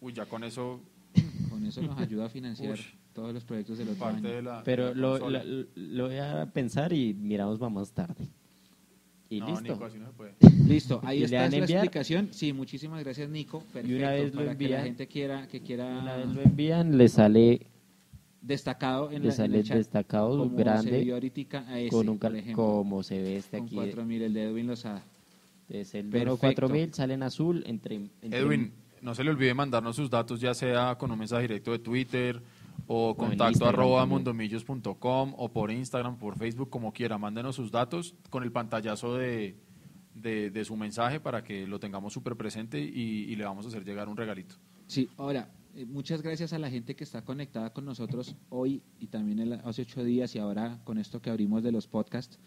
Uy, 0.01 0.13
ya 0.13 0.27
con 0.27 0.43
eso 0.43 0.81
Con 1.49 1.65
eso 1.65 1.81
nos 1.81 1.97
ayuda 1.97 2.25
a 2.25 2.29
financiar 2.29 2.73
Uy. 2.73 2.85
todos 3.11 3.33
los 3.33 3.43
proyectos 3.43 3.79
del 3.79 3.87
otro 3.89 3.99
parte 3.99 4.19
año. 4.27 4.29
de 4.35 4.41
la. 4.43 4.63
Pero 4.63 4.89
de 4.89 4.93
la 4.95 5.01
lo, 5.01 5.29
lo- 5.31 5.65
lo 5.75 6.05
voy 6.09 6.17
a 6.17 6.45
pensar 6.53 6.93
y 6.93 7.15
miramos 7.15 7.59
más 7.71 7.91
tarde. 7.91 8.27
Y 9.29 9.39
no, 9.39 9.47
listo. 9.47 9.61
Nico, 9.73 9.85
así 9.85 9.97
no 9.97 10.07
se 10.07 10.13
puede. 10.13 10.33
Listo, 10.67 11.01
ahí 11.03 11.17
¿Y 11.17 11.19
le 11.21 11.25
está 11.25 11.37
la 11.39 11.45
enviar? 11.45 11.69
explicación. 11.85 12.27
Sí, 12.31 12.53
muchísimas 12.53 13.03
gracias, 13.03 13.29
Nico. 13.29 13.59
Perfecto, 13.73 13.87
Y 13.89 13.95
una 13.97 14.11
vez 14.11 14.33
lo 14.33 14.41
para 14.43 14.57
que 14.57 14.67
la 14.69 14.75
envían- 14.77 14.83
gente 14.83 15.07
quiera, 15.07 15.47
que 15.47 15.61
quiera 15.61 15.99
Una 15.99 16.17
vez 16.17 16.27
lo 16.27 16.41
envían, 16.41 16.97
le 16.97 17.09
sale, 17.09 17.61
destacado 18.41 19.07
en, 19.11 19.21
le 19.23 19.27
la, 19.29 19.33
en 19.33 19.37
sale 19.37 19.57
el 19.59 19.63
chat, 19.65 19.77
destacado 19.77 20.37
como 20.37 20.49
se 20.57 20.63
grande 20.63 21.01
vio 21.03 21.13
ahorita 21.15 21.59
a 21.67 21.79
ese, 21.79 21.89
con 21.89 22.09
un 22.09 22.19
por 22.19 22.35
ejemplo, 22.35 22.63
como 22.63 23.01
se 23.03 23.21
ve 23.21 23.37
este 23.37 23.57
con 23.57 23.67
aquí. 23.67 23.75
4000, 23.75 24.21
el 24.21 24.33
de 24.33 24.43
Edwin 24.43 24.67
Lozada. 24.67 25.01
Es 25.69 25.95
el 25.95 26.05
Perfecto. 26.09 26.37
4000, 26.37 26.93
sale 26.93 27.13
en 27.15 27.23
azul 27.23 27.63
entre, 27.65 27.95
entre- 28.21 28.39
Edwin, 28.39 28.71
no 29.01 29.15
se 29.15 29.23
le 29.23 29.29
olvide 29.31 29.53
mandarnos 29.53 29.95
sus 29.95 30.09
datos, 30.09 30.39
ya 30.41 30.53
sea 30.53 30.95
con 30.97 31.09
un 31.11 31.17
mensaje 31.17 31.43
directo 31.43 31.71
de 31.71 31.79
Twitter 31.79 32.39
o 32.87 33.15
contacto 33.15 33.65
arroba 33.65 34.05
mundomillos.com 34.05 35.33
o 35.37 35.51
por 35.51 35.71
Instagram, 35.71 36.17
por 36.17 36.37
Facebook, 36.37 36.69
como 36.69 36.91
quiera. 36.93 37.17
Mándenos 37.17 37.55
sus 37.55 37.71
datos 37.71 38.15
con 38.29 38.43
el 38.43 38.51
pantallazo 38.51 39.15
de, 39.15 39.55
de, 40.15 40.49
de 40.51 40.65
su 40.65 40.75
mensaje 40.75 41.19
para 41.19 41.43
que 41.43 41.65
lo 41.67 41.79
tengamos 41.79 42.13
súper 42.13 42.35
presente 42.35 42.79
y, 42.81 43.25
y 43.31 43.35
le 43.35 43.45
vamos 43.45 43.65
a 43.65 43.69
hacer 43.69 43.83
llegar 43.85 44.09
un 44.09 44.17
regalito. 44.17 44.55
Sí, 44.87 45.09
ahora, 45.17 45.49
eh, 45.75 45.85
muchas 45.85 46.21
gracias 46.21 46.53
a 46.53 46.59
la 46.59 46.69
gente 46.69 46.95
que 46.95 47.03
está 47.03 47.23
conectada 47.23 47.71
con 47.73 47.85
nosotros 47.85 48.35
hoy 48.49 48.83
y 48.99 49.07
también 49.07 49.39
el- 49.39 49.53
hace 49.53 49.83
ocho 49.83 50.03
días 50.03 50.35
y 50.35 50.39
ahora 50.39 50.79
con 50.83 50.97
esto 50.97 51.21
que 51.21 51.29
abrimos 51.29 51.63
de 51.63 51.71
los 51.71 51.87
podcasts, 51.87 52.37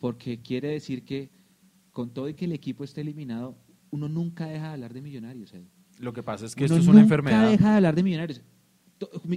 porque 0.00 0.40
quiere 0.42 0.68
decir 0.68 1.04
que 1.04 1.30
con 1.92 2.10
todo 2.12 2.28
y 2.28 2.34
que 2.34 2.44
el 2.44 2.52
equipo 2.52 2.84
esté 2.84 3.00
eliminado, 3.02 3.56
uno 3.90 4.08
nunca 4.08 4.46
deja 4.46 4.68
de 4.68 4.72
hablar 4.74 4.92
de 4.94 5.02
millonarios. 5.02 5.52
Lo 5.98 6.12
que 6.12 6.22
pasa 6.22 6.46
es 6.46 6.54
que 6.54 6.64
Uno 6.64 6.74
esto 6.74 6.82
es 6.82 6.88
una 6.88 7.00
nunca 7.02 7.14
enfermedad. 7.16 7.50
deja 7.50 7.70
de 7.70 7.76
hablar 7.76 7.94
de 7.94 8.02
millonarios. 8.02 8.42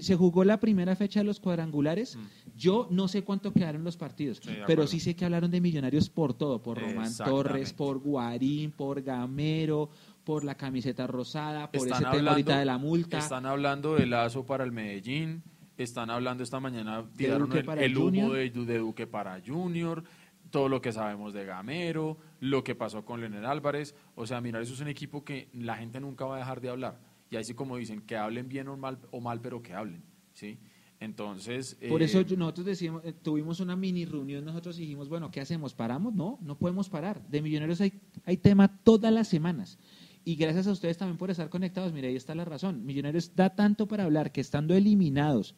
Se 0.01 0.15
jugó 0.15 0.43
la 0.43 0.59
primera 0.59 0.95
fecha 0.95 1.19
de 1.19 1.25
los 1.25 1.39
cuadrangulares. 1.39 2.15
Mm. 2.15 2.57
Yo 2.57 2.87
no 2.91 3.07
sé 3.07 3.23
cuánto 3.23 3.53
quedaron 3.53 3.83
los 3.83 3.97
partidos, 3.97 4.39
Sí, 4.41 4.51
pero 4.65 4.87
sí 4.87 4.99
sé 4.99 5.15
que 5.15 5.25
hablaron 5.25 5.51
de 5.51 5.61
millonarios 5.61 6.09
por 6.09 6.33
todo, 6.33 6.61
por 6.61 6.79
Román. 6.79 7.11
Torres, 7.17 7.73
por 7.73 7.99
Guarín, 7.99 8.71
por 8.71 9.01
Gamero, 9.01 9.89
por 10.23 10.43
la 10.43 10.55
camiseta 10.55 11.07
rosada, 11.07 11.71
por 11.71 11.87
Están 11.87 12.03
ese 12.03 12.17
tema 12.17 12.31
ahorita 12.31 12.59
de 12.59 12.65
la 12.65 12.77
multa. 12.77 13.19
Están 13.19 13.45
hablando 13.45 13.95
de 13.95 14.05
Lazo 14.05 14.45
para 14.45 14.63
el 14.63 14.71
Medellín. 14.71 15.43
Están 15.77 16.09
hablando 16.09 16.43
esta 16.43 16.59
mañana, 16.59 17.03
tiraron 17.17 17.51
el, 17.51 17.69
el 17.79 17.97
humo 17.97 18.31
de, 18.31 18.49
de 18.49 18.77
Duque 18.77 19.07
para 19.07 19.41
Junior, 19.45 20.05
todo 20.49 20.69
lo 20.69 20.81
que 20.81 20.93
sabemos 20.93 21.33
de 21.33 21.43
Gamero, 21.45 22.17
lo 22.39 22.63
que 22.63 22.75
pasó 22.75 23.03
con 23.03 23.19
Leonel 23.19 23.45
Álvarez. 23.45 23.93
O 24.15 24.25
sea, 24.25 24.39
mirar, 24.39 24.61
eso 24.61 24.73
es 24.73 24.79
un 24.79 24.87
equipo 24.87 25.25
que 25.25 25.49
la 25.53 25.75
gente 25.75 25.99
nunca 25.99 26.23
va 26.25 26.37
a 26.37 26.39
dejar 26.39 26.61
de 26.61 26.69
hablar. 26.69 26.97
Y 27.35 27.37
así 27.41 27.53
como 27.53 27.75
dicen, 27.75 28.01
que 28.01 28.15
hablen 28.15 28.47
bien 28.47 28.67
o 28.69 28.77
mal, 28.77 28.97
o 29.11 29.19
mal 29.19 29.41
pero 29.41 29.61
que 29.61 29.73
hablen. 29.73 30.03
¿sí? 30.33 30.57
Entonces. 30.99 31.77
Por 31.89 32.01
eh, 32.01 32.05
eso 32.05 32.21
yo- 32.21 32.37
nosotros 32.37 32.65
decíamos, 32.65 33.03
eh, 33.03 33.11
tuvimos 33.11 33.59
una 33.59 33.75
mini 33.75 34.05
reunión, 34.05 34.45
nosotros 34.45 34.77
dijimos, 34.77 35.09
bueno, 35.09 35.29
¿qué 35.31 35.41
hacemos? 35.41 35.73
¿Paramos? 35.73 36.13
No, 36.13 36.39
no 36.41 36.57
podemos 36.57 36.89
parar. 36.89 37.27
De 37.27 37.41
Millonarios 37.41 37.81
hay, 37.81 38.01
hay 38.23 38.37
tema 38.37 38.69
todas 38.83 39.11
las 39.11 39.27
semanas. 39.27 39.77
Y 40.23 40.35
gracias 40.35 40.65
a 40.67 40.71
ustedes 40.71 40.97
también 40.97 41.17
por 41.17 41.29
estar 41.29 41.49
conectados. 41.49 41.91
Mire, 41.91 42.07
ahí 42.07 42.15
está 42.15 42.33
la 42.33 42.45
razón. 42.45 42.85
Millonarios 42.85 43.35
da 43.35 43.53
tanto 43.53 43.87
para 43.87 44.05
hablar 44.05 44.31
que 44.31 44.41
estando 44.41 44.73
eliminados 44.73 45.55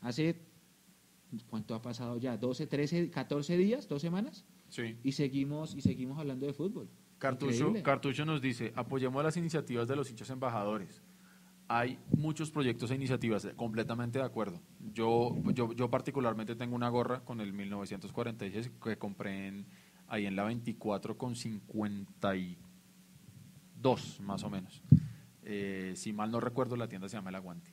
hace, 0.00 0.40
¿cuánto 1.50 1.74
ha 1.74 1.82
pasado 1.82 2.18
ya? 2.18 2.38
¿12, 2.40 2.68
13, 2.68 3.10
14 3.10 3.56
días? 3.56 3.88
¿Dos 3.88 4.00
semanas? 4.00 4.44
sí. 4.68 4.96
Y 5.02 5.12
seguimos, 5.12 5.74
y 5.74 5.80
seguimos 5.82 6.18
hablando 6.18 6.46
de 6.46 6.52
fútbol. 6.52 6.88
Cartucho. 7.18 7.72
Cartucho 7.82 8.24
nos 8.24 8.42
dice, 8.42 8.72
apoyemos 8.76 9.24
las 9.24 9.36
iniciativas 9.36 9.88
de 9.88 9.96
los 9.96 10.10
hinchas 10.10 10.30
embajadores. 10.30 11.02
Hay 11.68 11.98
muchos 12.16 12.50
proyectos 12.50 12.90
e 12.90 12.94
iniciativas, 12.94 13.44
eh, 13.44 13.54
completamente 13.56 14.18
de 14.20 14.24
acuerdo. 14.24 14.60
Yo, 14.92 15.36
yo, 15.52 15.72
yo 15.72 15.90
particularmente 15.90 16.54
tengo 16.54 16.76
una 16.76 16.88
gorra 16.88 17.24
con 17.24 17.40
el 17.40 17.52
1946 17.52 18.70
que 18.82 18.96
compré 18.98 19.48
en, 19.48 19.66
ahí 20.06 20.26
en 20.26 20.36
la 20.36 20.44
24 20.44 21.18
con 21.18 21.34
52, 21.34 24.20
más 24.20 24.44
o 24.44 24.50
menos. 24.50 24.82
Eh, 25.42 25.92
si 25.96 26.12
mal 26.12 26.30
no 26.30 26.40
recuerdo, 26.40 26.76
la 26.76 26.88
tienda 26.88 27.08
se 27.08 27.16
llama 27.16 27.30
El 27.30 27.36
Aguante. 27.36 27.72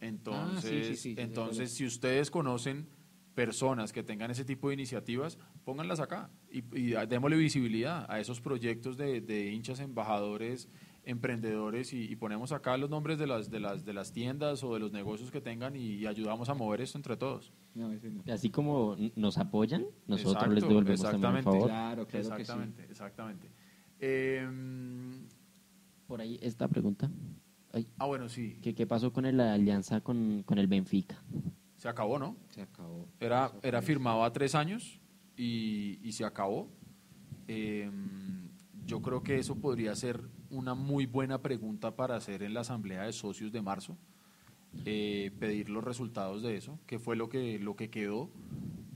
Entonces, 0.00 0.64
Ah, 0.64 0.68
sí, 0.68 0.84
sí, 0.84 0.96
sí, 0.96 1.14
sí, 1.14 1.20
entonces 1.20 1.70
sí, 1.70 1.76
si 1.78 1.86
ustedes 1.86 2.30
conocen 2.30 2.88
personas 3.34 3.92
que 3.92 4.02
tengan 4.02 4.30
ese 4.30 4.44
tipo 4.44 4.68
de 4.68 4.74
iniciativas, 4.74 5.38
pónganlas 5.64 6.00
acá 6.00 6.30
y, 6.50 6.58
y 6.76 6.90
démosle 7.06 7.36
visibilidad 7.36 8.10
a 8.10 8.18
esos 8.18 8.40
proyectos 8.40 8.96
de, 8.96 9.20
de 9.20 9.52
hinchas 9.52 9.78
embajadores, 9.80 10.68
emprendedores 11.04 11.92
y, 11.92 12.04
y 12.10 12.16
ponemos 12.16 12.52
acá 12.52 12.76
los 12.76 12.90
nombres 12.90 13.18
de 13.18 13.26
las, 13.26 13.50
de, 13.50 13.58
las, 13.60 13.84
de 13.84 13.92
las 13.94 14.12
tiendas 14.12 14.62
o 14.62 14.74
de 14.74 14.80
los 14.80 14.92
negocios 14.92 15.30
que 15.30 15.40
tengan 15.40 15.74
y, 15.76 15.94
y 15.94 16.06
ayudamos 16.06 16.48
a 16.48 16.54
mover 16.54 16.80
esto 16.82 16.98
entre 16.98 17.16
todos. 17.16 17.52
No, 17.74 17.90
ese 17.92 18.10
no. 18.10 18.22
Así 18.32 18.50
como 18.50 18.96
nos 19.16 19.38
apoyan, 19.38 19.84
nosotros 20.06 20.34
Exacto, 20.34 20.54
les 20.54 20.62
devolvemos 20.64 21.02
también 21.02 21.24
el 21.32 21.38
exactamente. 21.38 21.44
favor. 21.50 21.68
Claro, 21.68 22.06
claro 22.06 22.06
que 22.06 22.12
sí. 22.12 22.18
exactamente, 22.42 22.84
exactamente. 22.90 23.50
Em, 23.98 25.26
Por 26.06 26.20
ahí 26.20 26.38
esta 26.42 26.68
pregunta. 26.68 27.10
Ay, 27.72 27.86
ah, 27.98 28.06
bueno, 28.06 28.28
sí, 28.28 28.58
¿qué, 28.62 28.74
qué 28.74 28.86
pasó 28.86 29.12
con 29.12 29.24
el- 29.24 29.36
la 29.36 29.54
alianza 29.54 30.00
con, 30.00 30.42
con 30.44 30.58
el 30.58 30.66
Benfica? 30.66 31.22
se 31.76 31.88
acabó, 31.88 32.18
¿no? 32.18 32.36
Se 32.50 32.60
acabó. 32.62 33.08
Era, 33.20 33.52
era 33.62 33.80
firmado 33.80 34.22
a 34.24 34.32
tres 34.32 34.54
años 34.54 35.00
y, 35.36 35.98
y 36.02 36.12
se 36.12 36.24
acabó. 36.26 36.68
Eh, 37.48 37.90
yo 38.84 39.00
creo 39.00 39.22
que 39.22 39.38
eso 39.38 39.56
podría 39.56 39.94
ser 39.96 40.20
una 40.50 40.74
muy 40.74 41.06
buena 41.06 41.40
pregunta 41.42 41.94
para 41.96 42.16
hacer 42.16 42.42
en 42.42 42.54
la 42.54 42.60
asamblea 42.60 43.02
de 43.04 43.12
socios 43.12 43.52
de 43.52 43.62
marzo. 43.62 43.96
eh, 44.84 45.32
pedir 45.40 45.68
los 45.68 45.82
resultados 45.82 46.42
de 46.44 46.56
eso, 46.56 46.78
qué 46.86 47.00
fue 47.00 47.16
lo 47.16 47.28
que, 47.28 47.58
lo 47.58 47.74
que 47.74 47.90
quedó 47.90 48.30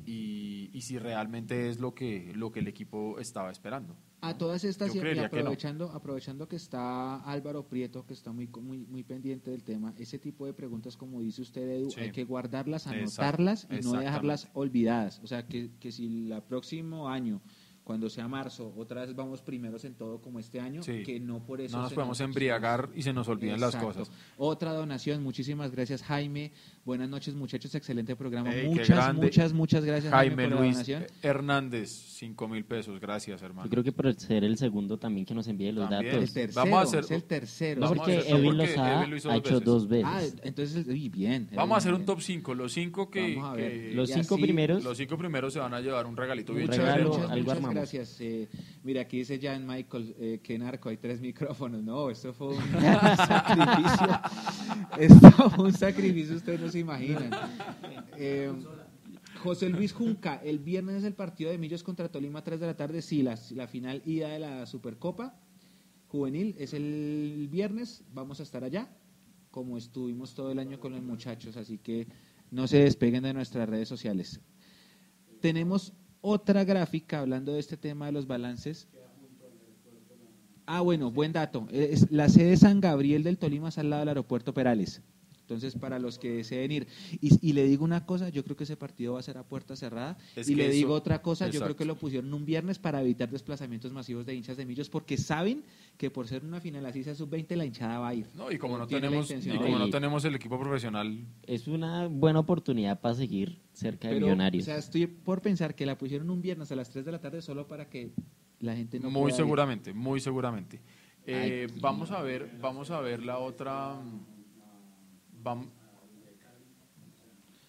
y, 0.07 0.71
y 0.73 0.83
si 0.83 0.99
realmente 0.99 1.69
es 1.69 1.81
lo 1.81 1.95
que, 1.97 2.33
lo 2.37 2.53
que 2.53 2.61
el 2.61 2.69
equipo 2.69 3.19
estaba 3.19 3.51
esperando. 3.51 3.97
A 4.21 4.39
todas 4.39 4.63
estas, 4.65 4.95
y- 4.95 5.01
creería 5.01 5.29
que 5.29 5.37
no. 5.37 5.41
aprovechando, 5.41 5.91
aprovechando 5.91 6.47
que 6.49 6.57
está 6.57 7.17
Álvaro 7.25 7.67
Prieto, 7.67 8.07
que 8.07 8.15
está 8.15 8.31
muy, 8.33 8.47
muy, 8.47 8.87
muy 8.87 9.03
pendiente 9.03 9.51
del 9.51 9.65
tema, 9.65 9.93
ese 9.99 10.19
tipo 10.21 10.47
de 10.47 10.55
preguntas, 10.55 10.97
como 10.97 11.21
dice 11.21 11.43
usted, 11.43 11.69
Edu, 11.69 11.91
Sí. 11.91 12.01
hay 12.01 12.13
que 12.13 12.25
guardarlas, 12.25 12.87
Exacto, 12.87 13.03
anotarlas 13.23 13.69
y 13.71 13.83
no 13.83 13.93
dejarlas 13.95 14.49
olvidadas. 14.55 15.21
O 15.25 15.27
sea, 15.27 15.47
que, 15.47 15.71
que 15.81 15.91
si 15.93 16.31
el 16.31 16.41
próximo 16.43 17.09
año, 17.09 17.43
cuando 17.85 18.09
sea 18.09 18.27
marzo, 18.27 18.73
otra 18.77 19.03
vez 19.03 19.15
vamos 19.15 19.43
primeros 19.43 19.85
en 19.85 19.95
todo 19.95 20.21
como 20.21 20.39
este 20.39 20.59
año, 20.59 20.83
Sí. 20.83 21.03
que 21.03 21.21
no 21.21 21.45
por 21.45 21.61
eso 21.61 21.77
No 21.77 21.83
nos 21.83 21.93
podemos 21.93 22.19
embriagar 22.21 22.89
y 22.95 23.03
se 23.03 23.13
nos 23.13 23.29
olviden 23.29 23.61
las 23.61 23.77
cosas. 23.77 24.11
Otra 24.39 24.73
donación, 24.73 25.23
muchísimas 25.23 25.71
gracias 25.71 26.03
Jaime. 26.03 26.53
Buenas 26.85 27.09
noches 27.09 27.35
muchachos, 27.35 27.75
excelente 27.75 28.15
programa. 28.15 28.55
Ey, 28.55 28.69
muchas, 28.69 29.15
muchas, 29.15 29.53
muchas 29.55 29.83
gracias 29.87 30.13
Jaime 30.13 30.51
por 30.51 30.61
Luis. 30.61 30.87
Hernández, 31.23 31.89
cinco 31.91 32.47
mil 32.47 32.63
pesos, 32.67 33.01
gracias 33.01 33.41
hermano. 33.41 33.65
Yo 33.65 33.71
creo 33.71 33.83
que 33.85 33.91
por 33.93 34.13
ser 34.15 34.45
el 34.45 34.59
segundo 34.59 34.99
también 34.99 35.25
que 35.25 35.33
nos 35.33 35.49
envíe 35.49 35.73
los 35.73 35.89
También. 35.89 36.15
El 36.15 36.21
datos. 36.21 36.35
tercero, 36.35 36.53
Vamos 36.63 36.79
a 36.81 36.83
hacer- 36.83 37.05
es 37.05 37.11
el 37.11 37.25
tercero. 37.25 37.81
No, 37.81 37.89
porque 37.89 38.19
hacer- 38.19 38.31
no, 38.33 38.37
Edwin 38.37 38.45
porque 38.57 38.67
Lozada 38.69 38.99
Edwin 38.99 39.11
lo 39.11 39.17
hizo 39.17 39.31
ha 39.31 39.37
hecho 39.37 39.51
veces. 39.55 39.65
dos 39.65 39.89
veces. 39.89 40.05
Ah, 40.37 40.41
entonces, 40.43 40.87
uy, 40.87 41.09
bien. 41.09 41.49
Vamos 41.55 41.75
a 41.75 41.79
hacer 41.79 41.95
un 41.95 42.05
top 42.05 42.21
5, 42.21 42.55
los 42.55 42.73
cinco 42.75 43.09
que, 43.11 43.35
Vamos 43.35 43.51
a 43.51 43.55
ver. 43.57 43.73
que- 43.73 43.95
Los 43.95 44.11
Y 44.11 44.13
cinco 44.13 44.35
así- 44.35 44.43
primeros, 44.45 44.85
los 44.85 44.99
cinco 44.99 45.17
primeros 45.17 45.55
se 45.55 45.61
van 45.61 45.73
a 45.73 45.81
llevar 45.81 46.05
un 46.05 46.19
regalito 46.19 46.53
Un 46.53 46.59
bien 46.59 46.67
Muchas, 46.69 46.85
chévere. 46.85 46.97
regalo, 46.99 47.15
muchas, 47.17 47.31
algo 47.31 47.55
muchas 47.55 47.75
gracias. 47.75 48.21
Eh, 48.21 48.49
mira, 48.83 49.01
aquí 49.01 49.17
dice 49.19 49.41
Jan 49.43 49.67
Michael, 49.67 50.15
eh, 50.21 50.41
que 50.43 50.59
narco, 50.59 50.91
hay 50.91 50.99
tres 50.99 51.19
micrófonos. 51.23 51.83
No, 51.83 52.11
esto 52.11 52.35
fue 52.35 52.49
un 52.49 52.57
sacrificio. 53.17 54.21
Esto 54.99 55.51
fue 55.51 55.65
un 55.65 55.73
sacrificio, 55.73 56.37
ustedes 56.37 56.61
no 56.61 56.69
se 56.75 56.81
imaginan. 56.81 57.31
Eh, 58.17 58.53
José 59.43 59.69
Luis 59.69 59.93
Junca, 59.93 60.37
el 60.37 60.61
viernes 60.61 60.99
es 60.99 61.05
el 61.05 61.15
partido 61.15 61.51
de 61.51 61.59
Millos 61.59 61.83
contra 61.83 62.09
Tolima, 62.09 62.45
3 62.45 62.61
de 62.61 62.67
la 62.67 62.77
tarde. 62.77 63.03
Sí, 63.03 63.25
la, 63.25 63.37
la 63.57 63.67
final 63.67 64.03
ida 64.07 64.29
de 64.29 64.39
la 64.39 64.67
Supercopa 64.67 65.35
Juvenil 66.07 66.55
es 66.57 66.73
el 66.75 67.49
viernes. 67.51 68.05
Vamos 68.13 68.39
a 68.39 68.45
estar 68.45 68.63
allá, 68.63 68.89
como 69.51 69.77
estuvimos 69.77 70.33
todo 70.33 70.53
el 70.53 70.61
año 70.61 70.79
con 70.79 70.93
los 70.93 71.03
muchachos. 71.03 71.57
Así 71.57 71.79
que 71.79 72.07
no 72.53 72.69
se 72.69 72.79
despeguen 72.85 73.25
de 73.25 73.35
nuestras 73.35 73.69
redes 73.69 73.89
sociales. 73.89 74.41
Tenemos 75.41 75.93
otra 76.21 76.63
gráfica 76.63 77.19
hablando 77.19 77.53
de 77.53 77.59
este 77.59 77.77
tema 77.77 78.07
de 78.07 78.13
los 78.13 78.29
balances. 78.29 78.87
Ah, 80.67 80.83
bueno, 80.83 81.11
buen 81.11 81.33
dato. 81.33 81.67
Es, 81.73 82.13
la 82.13 82.29
sede 82.29 82.57
San 82.57 82.81
Gabriel 82.81 83.25
del 83.25 83.39
Tolima 83.39 83.71
está 83.71 83.81
al 83.81 83.91
lado 83.91 84.01
del 84.01 84.09
aeropuerto 84.11 84.55
Perales. 84.55 85.03
Entonces, 85.45 85.75
para 85.77 85.99
los 85.99 86.19
que 86.19 86.31
deseen 86.37 86.73
ir. 86.73 86.87
Y, 87.21 87.47
y, 87.47 87.53
le 87.53 87.65
digo 87.65 87.85
una 87.85 88.07
cosa, 88.07 88.31
yo 88.31 88.43
creo 88.45 88.57
que 88.57 88.65
ese 88.65 88.79
partido 88.79 89.13
va 89.13 89.21
a 89.21 89.23
ser 89.23 89.37
a 89.37 89.43
puerta 89.43 89.77
cerrada. 89.77 90.17
Es 90.35 90.49
y 90.49 90.55
le 90.55 90.65
eso- 90.65 90.73
digo 90.73 90.95
otra 90.95 91.21
cosa, 91.21 91.49
yo 91.49 91.61
creo 91.61 91.77
que 91.77 91.85
lo 91.85 91.97
pusieron 91.97 92.33
un 92.33 92.47
viernes 92.47 92.79
para 92.79 93.03
evitar 93.03 93.29
desplazamientos 93.29 93.93
masivos 93.93 94.25
de 94.25 94.35
hinchas 94.35 94.57
de 94.57 94.65
Millos, 94.65 94.89
porque 94.89 95.19
saben 95.19 95.63
que 95.99 96.11
por 96.11 96.27
ser 96.29 96.45
una 96.45 96.61
final 96.63 96.87
así 96.87 97.05
sea 97.05 97.15
sub-20, 97.15 97.57
la 97.57 97.67
hinchada 97.67 97.99
va 97.99 98.09
a 98.09 98.15
ir. 98.15 98.27
No, 98.35 98.51
y 98.51 98.57
como 98.57 98.79
no 98.79 98.87
tenemos, 98.87 99.31
y 99.31 99.57
como 99.59 99.79
no 99.79 99.91
tenemos 99.91 100.25
el 100.25 100.35
equipo 100.35 100.59
profesional, 100.59 101.19
Es 101.47 101.69
una 101.69 102.07
buena 102.07 102.39
oportunidad 102.41 103.01
para 103.03 103.15
seguir 103.15 103.61
cerca 103.75 104.09
de 104.09 104.15
Pero, 104.15 104.27
Millonarios. 104.29 104.63
O 104.63 104.67
sea, 104.67 104.79
estoy 104.79 105.07
por 105.07 105.43
pensar 105.43 105.75
que 105.75 105.85
la 105.85 105.99
pusieron 105.99 106.31
un 106.31 106.41
viernes 106.41 106.73
a 106.73 106.77
las 106.77 106.89
3 106.89 107.05
de 107.05 107.13
la 107.13 107.21
tarde 107.21 107.43
solo 107.43 107.69
para 107.69 107.91
que 107.91 108.13
la 108.61 108.75
gente 108.75 108.99
no 108.99 109.11
muy 109.11 109.25
pueda 109.25 109.37
ir. 109.37 109.43
seguramente, 109.43 109.93
muy 109.93 110.21
seguramente. 110.21 110.81
Eh, 111.27 111.67
Ay, 111.71 111.79
vamos 111.81 112.11
a 112.11 112.23
ver, 112.23 112.51
vamos 112.61 112.91
a 112.91 113.01
ver 113.01 113.23
la 113.23 113.39
otra. 113.39 113.99
Vam- 115.45 115.69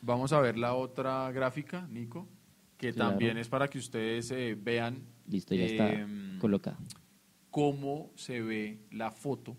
vamos 0.01 0.31
a 0.33 0.39
ver 0.39 0.57
la 0.57 0.73
otra 0.75 1.31
gráfica, 1.31 1.87
Nico, 1.87 2.27
que 2.77 2.93
Claro. 2.93 3.11
también 3.11 3.37
es 3.37 3.47
para 3.49 3.67
que 3.67 3.77
ustedes 3.77 4.31
eh, 4.31 4.57
vean 4.59 5.03
Listo, 5.27 5.55
ya 5.55 5.65
está 5.65 5.91
em, 5.93 6.39
cómo 7.49 8.11
se 8.15 8.41
ve 8.41 8.79
la 8.91 9.11
foto 9.11 9.57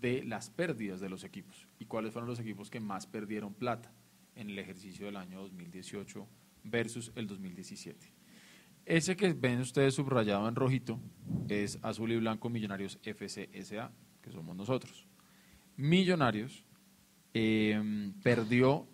de 0.00 0.24
las 0.24 0.50
pérdidas 0.50 1.00
de 1.00 1.08
los 1.08 1.24
equipos 1.24 1.66
y 1.78 1.86
cuáles 1.86 2.12
fueron 2.12 2.28
los 2.28 2.40
equipos 2.40 2.70
que 2.70 2.80
más 2.80 3.06
perdieron 3.06 3.54
plata 3.54 3.92
en 4.34 4.50
el 4.50 4.58
ejercicio 4.58 5.06
del 5.06 5.16
año 5.16 5.40
2018 5.42 6.26
versus 6.64 7.12
el 7.14 7.26
2017. 7.26 8.12
Ese 8.84 9.16
que 9.16 9.32
ven 9.32 9.60
ustedes 9.60 9.94
subrayado 9.94 10.48
en 10.48 10.54
rojito 10.54 11.00
es 11.48 11.78
Azul 11.82 12.12
y 12.12 12.16
Blanco 12.18 12.48
Millonarios 12.50 12.98
FCSA, 13.02 13.90
que 14.22 14.30
somos 14.30 14.54
nosotros. 14.56 15.06
Millonarios 15.76 16.64
eh, 17.38 17.78
perdió 18.22 18.88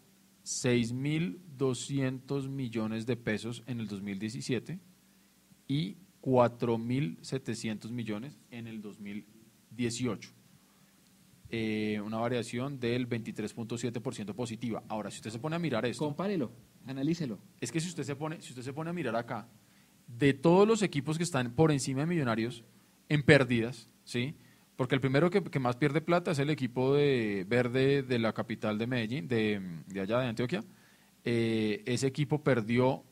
6.200 0.44 2.48
millones 2.48 3.06
de 3.06 3.16
pesos 3.16 3.62
en 3.68 3.78
el 3.78 3.86
2017 3.86 4.80
y 5.68 5.98
4.700 6.20 7.90
millones 7.90 8.36
en 8.50 8.66
el 8.66 8.82
2018. 8.82 10.32
Eh, 11.50 12.00
una 12.04 12.16
variación 12.16 12.80
del 12.80 13.08
23.7% 13.08 14.34
positiva. 14.34 14.82
Ahora, 14.88 15.12
si 15.12 15.18
usted 15.18 15.30
se 15.30 15.38
pone 15.38 15.54
a 15.54 15.60
mirar 15.60 15.86
esto, 15.86 16.04
Compárelo, 16.04 16.50
analícelo. 16.86 17.38
es 17.60 17.70
que 17.70 17.78
si 17.78 17.90
usted 17.90 18.02
se 18.02 18.16
pone, 18.16 18.40
si 18.40 18.48
usted 18.48 18.62
se 18.62 18.72
pone 18.72 18.90
a 18.90 18.92
mirar 18.92 19.14
acá, 19.14 19.46
de 20.08 20.34
todos 20.34 20.66
los 20.66 20.82
equipos 20.82 21.16
que 21.16 21.22
están 21.22 21.54
por 21.54 21.70
encima 21.70 22.00
de 22.00 22.06
Millonarios 22.06 22.64
en 23.08 23.22
pérdidas, 23.22 23.88
¿sí? 24.02 24.34
Porque 24.76 24.94
el 24.94 25.00
primero 25.00 25.30
que, 25.30 25.42
que 25.42 25.58
más 25.58 25.76
pierde 25.76 26.00
plata 26.00 26.30
es 26.30 26.38
el 26.38 26.50
equipo 26.50 26.94
de 26.94 27.44
verde 27.48 28.02
de 28.02 28.18
la 28.18 28.32
capital 28.32 28.78
de 28.78 28.86
Medellín, 28.86 29.28
de, 29.28 29.60
de 29.86 30.00
allá 30.00 30.18
de 30.18 30.28
Antioquia. 30.28 30.64
Eh, 31.24 31.82
ese 31.86 32.06
equipo 32.06 32.42
perdió 32.42 33.04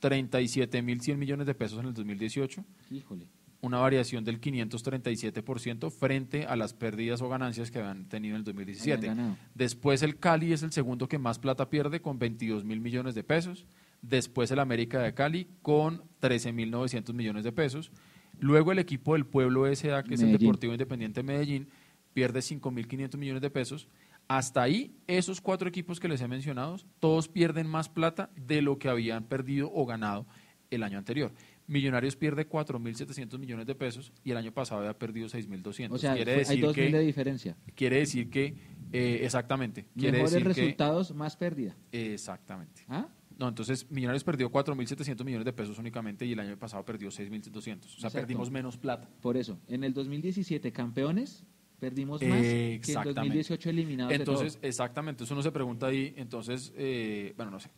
37.100 0.00 1.16
millones 1.16 1.46
de 1.46 1.54
pesos 1.54 1.80
en 1.80 1.86
el 1.86 1.94
2018 1.94 2.64
Híjole. 2.92 3.26
una 3.60 3.78
variación 3.78 4.22
del 4.22 4.40
537% 4.40 5.90
frente 5.90 6.46
a 6.46 6.54
las 6.54 6.74
pérdidas 6.74 7.20
o 7.20 7.28
ganancias 7.28 7.72
que 7.72 7.80
habían 7.80 8.08
tenido 8.08 8.36
en 8.36 8.40
el 8.40 8.44
2017. 8.44 8.92
Habían 8.92 9.16
ganado. 9.16 9.36
Después 9.54 10.02
el 10.02 10.18
Cali 10.18 10.52
es 10.52 10.62
el 10.62 10.70
segundo 10.70 11.08
que 11.08 11.18
más 11.18 11.38
plata 11.40 11.68
pierde 11.68 12.00
con 12.00 12.18
22 12.18 12.64
mil 12.64 12.80
millones 12.80 13.16
de 13.16 13.24
pesos. 13.24 13.66
Después 14.02 14.52
el 14.52 14.60
América 14.60 15.00
de 15.00 15.12
Cali 15.14 15.48
con 15.60 16.04
13 16.20 16.52
mil 16.52 16.70
900 16.70 17.12
millones 17.14 17.42
de 17.42 17.50
pesos. 17.50 17.90
Luego 18.40 18.72
el 18.72 18.78
equipo 18.78 19.14
del 19.14 19.26
Pueblo 19.26 19.66
S.A., 19.66 20.02
que 20.02 20.14
es 20.14 20.22
el. 20.22 20.32
Deportivo 20.32 20.72
Independiente 20.72 21.20
de 21.20 21.26
Medellín, 21.26 21.68
pierde 22.12 22.42
5 22.42 22.70
mil 22.70 22.86
500 22.86 23.18
millones 23.18 23.42
de 23.42 23.50
pesos. 23.50 23.88
Hasta 24.28 24.62
ahí, 24.62 24.94
esos 25.06 25.40
cuatro 25.40 25.68
equipos 25.68 25.98
que 26.00 26.08
les 26.08 26.20
he 26.20 26.28
mencionado, 26.28 26.76
todos 27.00 27.28
pierden 27.28 27.66
más 27.66 27.88
plata 27.88 28.30
de 28.36 28.60
lo 28.60 28.78
que 28.78 28.88
habían 28.88 29.24
perdido 29.24 29.70
o 29.72 29.86
ganado 29.86 30.26
el 30.70 30.82
año 30.82 30.98
anterior. 30.98 31.32
Millonarios 31.66 32.16
pierde 32.16 32.48
4.700 32.48 33.38
millones 33.38 33.66
de 33.66 33.74
pesos 33.74 34.12
y 34.24 34.30
el 34.30 34.36
año 34.36 34.52
pasado 34.52 34.80
había 34.80 34.98
perdido 34.98 35.28
6.200. 35.28 35.92
O 35.92 35.98
sea, 35.98 36.14
quiere, 36.14 36.32
hay 36.32 36.38
decir 36.38 36.60
dos 36.60 36.76
mil 36.76 36.92
de 36.92 36.98
que, 36.98 37.04
diferencia. 37.04 37.56
quiere 37.74 37.98
decir 37.98 38.30
que, 38.30 38.54
eh, 38.92 39.20
exactamente, 39.22 39.86
quiere 39.96 40.12
Mejores 40.18 40.32
decir 40.32 40.48
que, 40.48 40.60
resultados, 40.60 41.14
más 41.14 41.36
pérdida. 41.36 41.76
exactamente. 41.92 42.84
¿Ah? 42.88 43.08
No, 43.38 43.48
entonces 43.48 43.88
Millonarios 43.90 44.24
perdió 44.24 44.50
4.700 44.50 45.24
millones 45.24 45.44
de 45.44 45.52
pesos 45.52 45.78
únicamente 45.78 46.26
y 46.26 46.32
el 46.32 46.40
año 46.40 46.58
pasado 46.58 46.84
perdió 46.84 47.08
6.200. 47.08 47.52
O 47.54 47.54
sea, 47.60 47.72
Exacto. 47.94 48.18
perdimos 48.18 48.50
menos 48.50 48.76
plata. 48.76 49.08
Por 49.22 49.36
eso, 49.36 49.58
en 49.68 49.84
el 49.84 49.94
2017 49.94 50.72
campeones 50.72 51.44
perdimos 51.78 52.20
más 52.20 52.40
que 52.42 52.66
en 52.66 52.72
Exactamente. 52.80 53.20
2018 53.20 53.70
eliminados 53.70 54.12
Entonces, 54.12 54.54
de 54.54 54.58
todo. 54.60 54.68
exactamente, 54.68 55.22
eso 55.22 55.34
uno 55.34 55.42
se 55.44 55.52
pregunta 55.52 55.86
ahí, 55.86 56.12
entonces, 56.16 56.72
eh, 56.76 57.32
bueno, 57.36 57.52
no 57.52 57.60
sé. 57.60 57.70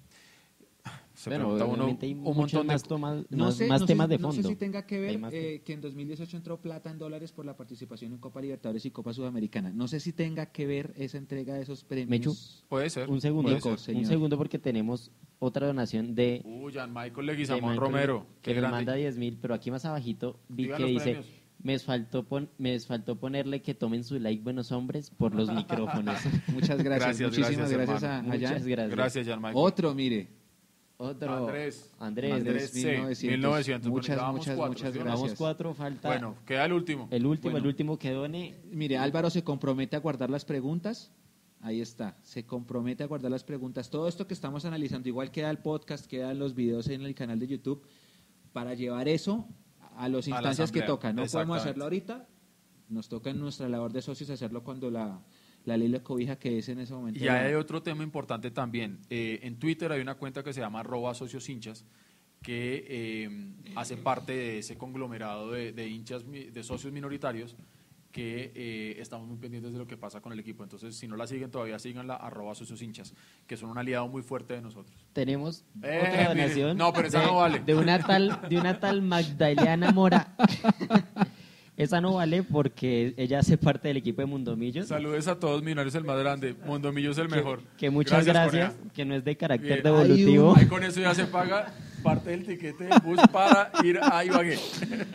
Se 1.21 1.29
Bueno, 1.29 1.45
pregunta 1.49 1.65
uno 1.67 1.75
obviamente 1.75 2.07
hay 2.07 2.13
un 2.15 2.23
montón 2.23 2.49
de 2.67 2.73
más, 2.73 2.83
tomas- 2.83 3.27
No 3.29 3.45
más, 3.45 3.55
sé, 3.55 3.67
más 3.67 3.81
no 3.83 3.87
sé- 3.87 3.93
temas 3.93 4.09
de 4.09 4.17
no 4.19 4.29
fondo. 4.29 4.43
sé 4.43 4.49
si 4.49 4.57
tenga 4.57 4.87
que 4.87 4.99
ver 5.01 5.21
eh, 5.33 5.61
que 5.63 5.73
en 5.75 5.83
2018 5.83 6.35
entró 6.39 6.63
plata 6.63 6.91
en 6.91 6.97
dólares 6.97 7.31
por 7.33 7.45
la 7.45 7.55
participación 7.59 8.15
en 8.15 8.19
Copa 8.19 8.41
Libertadores 8.41 8.87
y 8.87 8.91
Copa 8.91 9.13
Sudamericana. 9.13 9.71
No 9.71 9.87
sé 9.87 10.01
si 10.01 10.15
tenga 10.15 10.47
que 10.47 10.67
ver 10.67 10.95
esa 10.97 11.19
entrega 11.19 11.53
de 11.53 11.61
esos 11.61 11.85
premios. 11.85 12.09
Mechu. 12.09 12.35
Puede 12.71 12.89
ser. 12.89 13.11
Un 13.11 13.21
segundo, 13.21 13.49
puede 13.51 13.57
Nico, 13.57 13.77
ser. 13.77 13.97
un 13.97 14.07
segundo 14.07 14.39
porque 14.39 14.59
tenemos 14.59 15.11
otra 15.39 15.67
donación 15.67 16.15
de, 16.15 16.41
Uy, 16.43 16.73
Jan 16.73 16.89
Michael 16.91 17.15
de 17.15 17.23
Leguizamón 17.35 17.61
Michael, 17.73 17.81
Romero. 17.81 18.27
que 18.41 18.55
grande. 18.55 18.77
manda 18.79 18.95
10 18.95 19.19
mil, 19.19 19.37
pero 19.43 19.53
aquí 19.53 19.71
más 19.71 19.85
abajito 19.85 20.41
vi 20.49 20.63
Diga 20.65 20.79
que 20.79 20.85
dice, 20.87 21.05
premios. 21.05 21.27
me 21.63 21.79
faltó, 21.81 22.25
pon- 22.25 22.49
me 22.57 22.81
faltó 22.81 23.17
ponerle 23.21 23.61
que 23.61 23.75
tomen 23.75 24.05
su 24.05 24.19
like 24.19 24.43
buenos 24.43 24.73
hombres 24.73 25.11
por 25.11 25.35
los 25.35 25.49
micrófonos. 25.53 26.17
Muchas 26.49 26.83
gracias. 26.83 27.19
Gracias, 27.19 27.29
Muchísimas 27.31 27.71
gracias, 27.71 27.71
gracias, 27.91 28.03
a, 28.05 28.07
a 28.07 28.23
Jan. 28.23 28.27
Muchas 28.27 28.67
gracias. 28.67 28.91
Gracias, 28.97 29.27
Jan 29.27 29.39
Michael. 29.39 29.57
Otro, 29.59 29.95
mire. 29.95 30.40
Otro. 31.03 31.35
Andrés. 31.35 31.91
Andrés. 31.99 32.33
Andrés. 32.35 32.71
C, 32.73 32.91
1900. 32.93 33.23
1900. 33.23 33.91
Muchas, 33.91 34.17
Bueno, 34.19 34.33
muchas, 34.33 34.57
muchas 34.57 34.93
¿sí? 34.93 34.99
Vamos 34.99 35.21
gracias. 35.21 35.39
cuatro, 35.39 35.73
falta 35.73 36.09
Bueno, 36.09 36.37
queda 36.45 36.67
el 36.67 36.75
último. 36.75 37.09
el 37.11 37.25
último, 37.25 37.53
Bueno. 37.53 37.65
el 37.65 37.67
último 37.69 37.99
que 37.99 38.11
done. 38.11 38.61
Mire, 38.71 38.99
Álvaro 38.99 39.31
se 39.31 39.43
compromete 39.43 39.97
a 39.97 40.01
guardar 40.01 40.29
las 40.29 40.45
preguntas. 40.45 41.11
Ahí 41.63 41.81
está, 41.81 42.19
se 42.23 42.45
compromete 42.45 43.03
a 43.03 43.07
guardar 43.07 43.31
las 43.31 43.45
preguntas. 43.45 43.89
Todo 43.89 44.09
esto 44.09 44.27
que 44.27 44.35
estamos 44.35 44.67
analizando, 44.67 45.09
igual 45.09 45.31
queda 45.31 45.49
el 45.51 45.59
podcast, 45.59 46.05
quedan 46.05 46.39
los 46.39 46.55
videos 46.55 46.89
en 46.89 47.01
el 47.03 47.15
canal 47.15 47.39
de 47.39 47.47
YouTube, 47.47 47.83
para 48.53 48.75
llevar 48.75 49.09
eso 49.09 49.49
a 49.97 50.07
las 50.09 50.27
A 50.27 50.31
la 50.31 50.37
instancias 50.37 50.71
que 50.71 50.83
tocan. 50.83 51.17
No 51.17 51.25
podemos 51.25 51.61
hacerlo 51.61 51.85
ahorita, 51.85 52.29
nos 52.91 53.09
toca 53.09 53.31
en 53.31 53.41
nuestra 53.41 53.71
labor 53.71 53.91
de 53.91 54.03
socios 54.03 54.29
hacerlo 54.29 54.63
cuando 54.65 54.91
la, 54.91 55.19
la 55.65 55.77
ley 55.77 55.89
lo 55.89 56.03
cobija, 56.03 56.37
que 56.37 56.59
es 56.59 56.69
en 56.69 56.81
ese 56.81 56.93
momento. 56.95 57.21
Y 57.21 57.25
la- 57.27 57.43
hay 57.43 57.55
otro 57.55 57.83
tema 57.83 58.03
importante 58.03 58.51
también. 58.51 58.99
Eh, 59.11 59.41
en 59.43 59.59
Twitter 59.59 59.91
hay 59.93 60.01
una 60.01 60.15
cuenta 60.15 60.43
que 60.43 60.53
se 60.53 60.61
llama 60.61 60.81
arroba 60.81 61.15
socios 61.15 61.49
hinchas 61.49 61.85
que 62.43 62.87
eh, 62.89 63.53
hace 63.77 63.97
parte 63.99 64.33
de 64.33 64.59
ese 64.61 64.79
conglomerado 64.79 65.51
de, 65.53 65.73
de 65.73 65.89
hinchas, 65.89 66.25
de 66.31 66.63
socios 66.63 66.91
minoritarios 66.93 67.55
que 68.11 68.51
eh, 68.57 68.97
estamos 68.99 69.29
muy 69.29 69.37
pendientes 69.37 69.73
de 69.73 69.79
lo 69.79 69.87
que 69.87 69.97
pasa 69.97 70.21
con 70.21 70.33
el 70.33 70.41
equipo. 70.41 70.65
Entonces, 70.65 70.97
si 70.97 71.07
no 71.07 71.15
la 71.17 71.29
siguen 71.29 71.49
todavía, 71.51 71.79
síganla, 71.79 72.17
arroba 72.17 72.55
socios 72.57 72.83
hinchas, 72.83 73.15
que 73.47 73.57
son 73.57 73.71
un 73.71 73.79
aliado 73.79 74.09
muy 74.09 74.23
fuerte 74.23 74.55
de 74.55 74.63
nosotros. 74.63 74.97
Tenemos 75.13 75.65
Eh, 75.83 76.01
otra 76.09 76.29
donación. 76.31 76.77
No, 76.77 76.93
pero 76.93 77.07
esa 77.07 77.21
de, 77.21 77.27
no 77.27 77.37
vale. 77.37 77.61
De 77.61 77.75
una 77.77 77.99
tal, 78.05 78.41
de 78.49 78.59
una 78.59 78.81
tal 78.81 79.03
Magdalena 79.03 79.93
Mora. 79.93 80.35
esa 81.83 82.01
no 82.01 82.15
vale 82.15 82.43
porque 82.43 83.15
ella 83.17 83.39
hace 83.39 83.57
parte 83.57 83.89
del 83.89 83.97
equipo 83.97 84.21
de 84.21 84.27
Mundomillos. 84.27 84.89
Saludes 84.89 85.29
a 85.29 85.39
todos, 85.39 85.63
Millonarios 85.63 85.95
el 85.95 86.05
más 86.05 86.19
grande, 86.19 86.55
Mondomillo 86.67 87.13
es 87.13 87.19
el 87.19 87.29
mejor. 87.31 87.63
que 87.79 87.89
muchas 87.89 88.27
gracias, 88.27 88.75
que 88.95 89.05
no 89.05 89.15
es 89.15 89.25
de 89.25 89.37
carácter 89.37 89.83
Bien. 89.83 89.83
devolutivo. 89.83 90.55
Ahí 90.57 90.67
con 90.67 90.85
eso 90.85 91.01
ya 91.01 91.15
se 91.15 91.25
paga 91.25 91.73
parte 92.03 92.31
del 92.31 92.45
tiquete 92.45 92.85
del 92.85 92.99
bus 93.03 93.19
para 93.33 93.71
ir 93.83 93.99
a 94.03 94.23
Ibagué. 94.25 94.59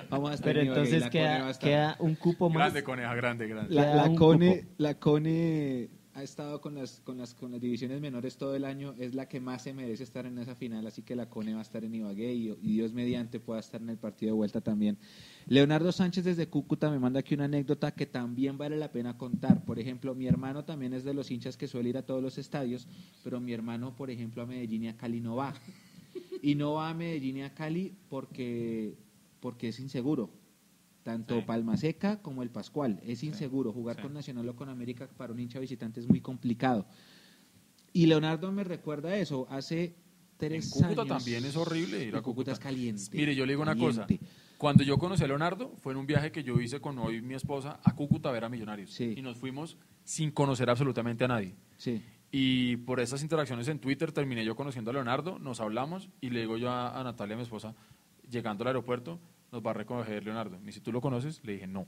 Vamos 0.10 0.32
a 0.32 0.34
estar 0.34 0.46
Pero 0.48 0.62
en 0.62 0.66
Ibagué, 0.68 0.82
entonces 0.82 1.10
queda, 1.12 1.54
queda 1.60 1.96
un 2.00 2.16
cupo 2.16 2.50
más. 2.50 2.58
Grande, 2.58 2.84
coneja, 2.84 3.14
grande, 3.16 3.48
grande. 3.48 3.76
La, 3.76 4.12
Cone, 4.16 4.66
la 4.78 4.96
Cone 4.96 5.90
ha 6.16 6.24
estado 6.24 6.62
con 6.62 6.76
las, 6.76 7.02
con, 7.02 7.18
las, 7.18 7.34
con 7.34 7.52
las 7.52 7.60
divisiones 7.60 8.00
menores 8.00 8.38
todo 8.38 8.56
el 8.56 8.64
año, 8.64 8.96
es 8.98 9.14
la 9.14 9.28
que 9.28 9.42
más 9.42 9.64
se 9.64 9.74
merece 9.74 10.06
estar 10.06 10.26
en 10.26 10.38
esa 10.38 10.56
final, 10.56 10.88
así 10.88 11.02
que 11.02 11.14
la 11.14 11.30
Cone 11.30 11.54
va 11.54 11.60
a 11.60 11.62
estar 11.62 11.84
en 11.84 11.94
Ibagué 11.94 12.34
y, 12.34 12.56
Dios 12.76 12.94
mediante 12.94 13.42
pueda 13.42 13.60
estar 13.60 13.82
en 13.82 13.90
el 13.90 13.98
partido 13.98 14.32
de 14.32 14.38
vuelta 14.38 14.62
también. 14.62 14.98
Leonardo 15.46 15.92
Sánchez 15.92 16.24
desde 16.24 16.48
Cúcuta 16.48 16.90
me 16.90 17.00
manda 17.00 17.20
aquí 17.20 17.34
una 17.34 17.46
anécdota 17.46 17.92
que 17.92 18.06
también 18.06 18.58
vale 18.58 18.78
la 18.78 18.94
pena 18.94 19.18
contar. 19.18 19.66
Por 19.66 19.78
ejemplo, 19.78 20.16
mi 20.16 20.26
hermano 20.26 20.64
también 20.64 20.94
es 20.94 21.04
de 21.04 21.14
los 21.14 21.30
hinchas 21.32 21.58
que 21.58 21.68
suele 21.68 21.90
ir 21.90 21.98
a 21.98 22.06
todos 22.06 22.24
los 22.24 22.38
estadios, 22.38 22.88
pero 23.22 23.42
mi 23.42 23.52
hermano, 23.52 23.94
por 23.94 24.10
ejemplo, 24.10 24.42
a 24.42 24.46
Medellín 24.46 24.84
y 24.84 24.88
a 24.88 24.96
Cali 24.96 25.20
no 25.20 25.36
va. 25.36 25.54
Y 26.42 26.56
no 26.56 26.76
va 26.76 26.92
a 26.92 26.94
Medellín 26.94 27.38
y 27.38 27.44
a 27.44 27.54
Cali 27.54 27.94
porque, 28.10 28.96
porque 29.42 29.68
es 29.68 29.82
inseguro. 29.82 30.30
Tanto 31.06 31.36
Sí. 31.36 31.44
Palma 31.46 31.78
Seca 31.78 32.20
como 32.20 32.42
el 32.42 32.50
Pascual. 32.50 33.00
Es 33.06 33.24
inseguro. 33.24 33.72
Jugar 33.72 33.98
sí. 33.98 34.02
con 34.02 34.14
Nacional 34.14 34.50
o 34.50 34.56
con 34.56 34.70
América 34.70 35.08
para 35.16 35.32
un 35.32 35.40
hincha 35.40 35.60
visitante 35.60 36.00
es 36.00 36.10
muy 36.10 36.20
complicado. 36.20 36.88
Y 37.94 38.08
Leonardo 38.08 38.52
me 38.52 38.64
recuerda 38.64 39.16
eso. 39.16 39.46
Hace 39.52 39.84
En 39.84 39.94
tres 40.40 40.72
Cúcuta 40.72 41.04
años. 41.04 41.08
también 41.08 41.46
es 41.46 41.56
horrible 41.56 42.04
ir 42.04 42.16
a 42.16 42.18
En 42.18 42.24
Cúcuta 42.24 42.24
Cúcuta. 42.24 42.52
es 42.54 42.60
caliente. 42.60 43.04
Mire, 43.14 43.36
yo 43.36 43.46
le 43.46 43.52
digo 43.54 43.62
una 43.62 43.76
cosa. 43.76 44.08
Cuando 44.58 44.84
yo 44.84 44.98
conocí 44.98 45.24
a 45.24 45.28
Leonardo 45.28 45.76
fue 45.84 45.94
en 45.94 46.00
un 46.00 46.08
viaje 46.08 46.32
que 46.32 46.44
yo 46.44 46.60
hice 46.60 46.80
con 46.82 46.98
hoy 46.98 47.22
mi 47.22 47.36
esposa 47.36 47.80
a 47.84 47.94
Cúcuta 47.94 48.30
a 48.30 48.32
ver 48.32 48.44
a 48.46 48.50
Millonarios. 48.50 48.92
Sí. 48.92 49.14
Y 49.16 49.22
nos 49.22 49.38
fuimos 49.38 49.78
sin 50.04 50.32
conocer 50.32 50.72
absolutamente 50.72 51.24
a 51.26 51.28
nadie. 51.28 51.56
Sí. 51.78 52.02
Y 52.32 52.78
por 52.78 53.00
esas 53.00 53.22
interacciones 53.22 53.68
en 53.68 53.78
Twitter 53.78 54.12
terminé 54.12 54.44
yo 54.44 54.56
conociendo 54.56 54.90
a 54.90 54.94
Leonardo, 54.96 55.38
nos 55.38 55.60
hablamos 55.62 56.10
y 56.20 56.32
le 56.32 56.40
digo 56.42 56.58
yo 56.58 56.72
a, 56.72 57.00
a 57.00 57.04
Natalia, 57.04 57.36
mi 57.36 57.44
esposa, 57.44 57.76
llegando 58.28 58.64
al 58.64 58.70
aeropuerto, 58.70 59.20
nos 59.52 59.66
va 59.66 59.72
a 59.72 59.74
recoger 59.74 60.24
Leonardo. 60.24 60.60
Me 60.60 60.68
dice, 60.68 60.82
¿tú 60.82 60.92
lo 60.92 61.02
conoces? 61.02 61.44
Le 61.44 61.54
dije, 61.54 61.68
no. 61.68 61.88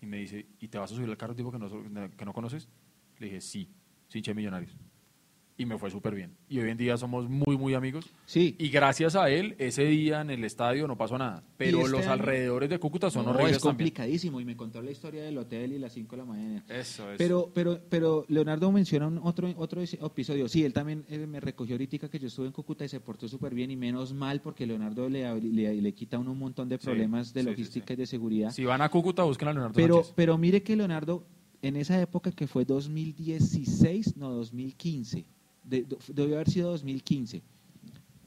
Y 0.00 0.06
me 0.06 0.18
dice, 0.18 0.46
¿y 0.60 0.68
te 0.68 0.78
vas 0.78 0.92
a 0.92 0.94
subir 0.94 1.08
al 1.08 1.16
carro 1.16 1.34
tipo 1.34 1.50
que 1.50 1.58
no, 1.58 1.68
que 2.16 2.24
no 2.24 2.32
conoces? 2.32 2.68
Le 3.18 3.26
dije, 3.26 3.40
sí, 3.40 3.74
Sinche 4.08 4.34
Millonarios. 4.34 4.76
Y 5.58 5.64
me 5.64 5.78
fue 5.78 5.90
súper 5.90 6.14
bien. 6.14 6.36
Y 6.50 6.58
hoy 6.58 6.68
en 6.68 6.76
día 6.76 6.98
somos 6.98 7.30
muy, 7.30 7.56
muy 7.56 7.72
amigos. 7.72 8.04
Sí. 8.26 8.54
Y 8.58 8.68
gracias 8.68 9.16
a 9.16 9.30
él, 9.30 9.54
ese 9.58 9.84
día 9.86 10.20
en 10.20 10.28
el 10.28 10.44
estadio 10.44 10.86
no 10.86 10.98
pasó 10.98 11.16
nada. 11.16 11.42
Pero 11.56 11.78
este 11.78 11.90
los 11.92 12.02
año- 12.02 12.12
alrededores 12.12 12.68
de 12.68 12.78
Cúcuta 12.78 13.08
son 13.10 13.24
No, 13.24 13.30
horribles 13.30 13.56
es 13.56 13.62
también. 13.62 13.76
complicadísimo 13.88 14.38
y 14.38 14.44
me 14.44 14.54
contó 14.54 14.82
la 14.82 14.90
historia 14.90 15.22
del 15.22 15.38
hotel 15.38 15.72
y 15.72 15.78
las 15.78 15.94
5 15.94 16.14
de 16.14 16.16
la 16.22 16.24
mañana. 16.26 16.64
Eso 16.68 17.10
es. 17.10 17.16
Pero, 17.16 17.50
pero, 17.54 17.80
pero 17.88 18.26
Leonardo 18.28 18.70
menciona 18.70 19.06
un 19.06 19.16
otro, 19.22 19.50
otro 19.56 19.80
episodio. 19.82 20.46
Sí, 20.46 20.62
él 20.62 20.74
también 20.74 21.06
eh, 21.08 21.26
me 21.26 21.40
recogió 21.40 21.74
ahorita 21.76 22.10
que 22.10 22.18
yo 22.18 22.26
estuve 22.26 22.46
en 22.48 22.52
Cúcuta 22.52 22.84
y 22.84 22.88
se 22.90 23.00
portó 23.00 23.26
súper 23.26 23.54
bien 23.54 23.70
y 23.70 23.76
menos 23.76 24.12
mal 24.12 24.42
porque 24.42 24.66
Leonardo 24.66 25.08
le, 25.08 25.40
le, 25.40 25.80
le 25.80 25.94
quita 25.94 26.18
uno 26.18 26.32
un 26.32 26.38
montón 26.38 26.68
de 26.68 26.76
Sí, 26.76 26.84
problemas 26.84 27.32
de 27.32 27.40
sí, 27.40 27.44
sí, 27.46 27.50
logística 27.50 27.86
sí. 27.86 27.92
y 27.94 27.96
de 27.96 28.06
seguridad. 28.06 28.50
si 28.50 28.66
van 28.66 28.82
a 28.82 28.90
Cúcuta, 28.90 29.22
busquen 29.22 29.48
a 29.48 29.52
Leonardo 29.54 29.74
pero, 29.74 29.94
Sánchez. 29.94 30.12
pero 30.16 30.36
mire 30.36 30.62
que 30.62 30.76
Leonardo, 30.76 31.24
en 31.62 31.76
esa 31.76 31.98
época 31.98 32.30
que 32.30 32.46
fue 32.46 32.66
2016, 32.66 34.16
no 34.18 34.30
2015, 34.32 35.24
de- 35.68 35.82
de- 35.84 35.96
debió 36.14 36.36
haber 36.36 36.48
sido 36.50 36.70
2015. 36.70 37.42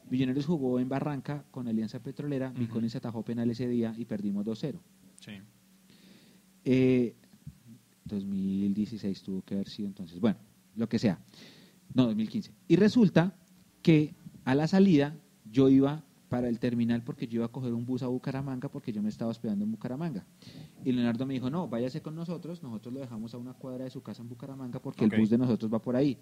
Millonarios 0.09 0.45
jugó 0.45 0.79
en 0.79 0.89
Barranca 0.89 1.45
con 1.51 1.67
Alianza 1.67 1.99
Petrolera, 2.01 2.49
Ujú. 2.49 2.59
Vicones 2.61 2.91
se 2.91 2.97
atajó 2.97 3.23
penal 3.23 3.49
ese 3.51 3.67
día 3.67 3.93
y 3.97 4.05
perdimos 4.05 4.45
2-0. 4.45 4.79
Sí. 5.19 5.33
Eh, 6.65 7.15
2016 8.05 9.21
tuvo 9.21 9.41
que 9.43 9.55
haber 9.55 9.69
sido 9.69 9.87
entonces. 9.87 10.19
Bueno, 10.19 10.37
lo 10.75 10.89
que 10.89 10.99
sea. 10.99 11.19
No, 11.93 12.05
2015. 12.05 12.51
Y 12.67 12.75
resulta 12.75 13.35
que 13.81 14.13
a 14.45 14.55
la 14.55 14.67
salida 14.67 15.15
yo 15.51 15.69
iba 15.69 16.03
para 16.29 16.47
el 16.47 16.59
terminal 16.59 17.03
porque 17.03 17.27
yo 17.27 17.37
iba 17.37 17.45
a 17.45 17.51
coger 17.51 17.73
un 17.73 17.85
bus 17.85 18.03
a 18.03 18.07
Bucaramanga 18.07 18.69
porque 18.69 18.93
yo 18.93 19.01
me 19.01 19.09
estaba 19.09 19.31
hospedando 19.31 19.65
en 19.65 19.71
Bucaramanga. 19.71 20.25
Y 20.85 20.91
Leonardo 20.91 21.25
me 21.25 21.33
dijo, 21.33 21.49
no, 21.49 21.67
váyase 21.67 22.01
con 22.01 22.15
nosotros, 22.15 22.61
nosotros 22.63 22.93
lo 22.93 22.99
dejamos 22.99 23.33
a 23.33 23.37
una 23.39 23.53
cuadra 23.53 23.83
de 23.85 23.89
su 23.89 24.01
casa 24.03 24.21
en 24.21 24.29
Bucaramanga 24.29 24.79
porque 24.79 25.03
el 25.05 25.09
bus 25.21 25.29
de 25.31 25.37
nosotros 25.39 25.73
va 25.73 25.81
por 25.81 25.95
ahí. 25.95 26.17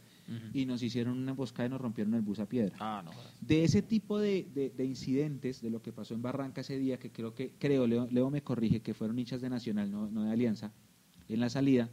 Y 0.54 0.66
nos 0.66 0.82
hicieron 0.82 1.18
una 1.18 1.32
emboscada 1.32 1.68
y 1.68 1.70
nos 1.70 1.82
rompieron 1.82 2.14
el 2.14 2.22
bus 2.22 2.40
a 2.40 2.48
piedra. 2.48 2.76
Ah, 2.80 3.02
no. 3.04 3.12
De 3.42 3.64
ese 3.64 3.82
tipo 3.82 4.18
de, 4.18 4.48
de- 4.56 4.70
de 4.70 4.86
incidentes, 4.86 5.62
de 5.62 5.70
lo 5.70 5.82
que 5.82 5.92
pasó 5.92 6.14
en 6.14 6.22
Barranca 6.22 6.62
ese 6.62 6.80
día, 6.80 6.98
que 6.98 7.12
creo 7.12 7.36
que, 7.36 7.52
creo, 7.60 7.86
Leo, 7.86 8.08
Leo 8.10 8.30
me 8.30 8.42
corrige, 8.42 8.82
que 8.82 8.94
fueron 8.94 9.20
hinchas 9.20 9.42
de 9.42 9.50
Nacional, 9.50 9.92
no, 9.92 10.10
no 10.10 10.24
de 10.24 10.32
Alianza, 10.32 10.72
en 11.28 11.40
la 11.42 11.50
salida, 11.50 11.90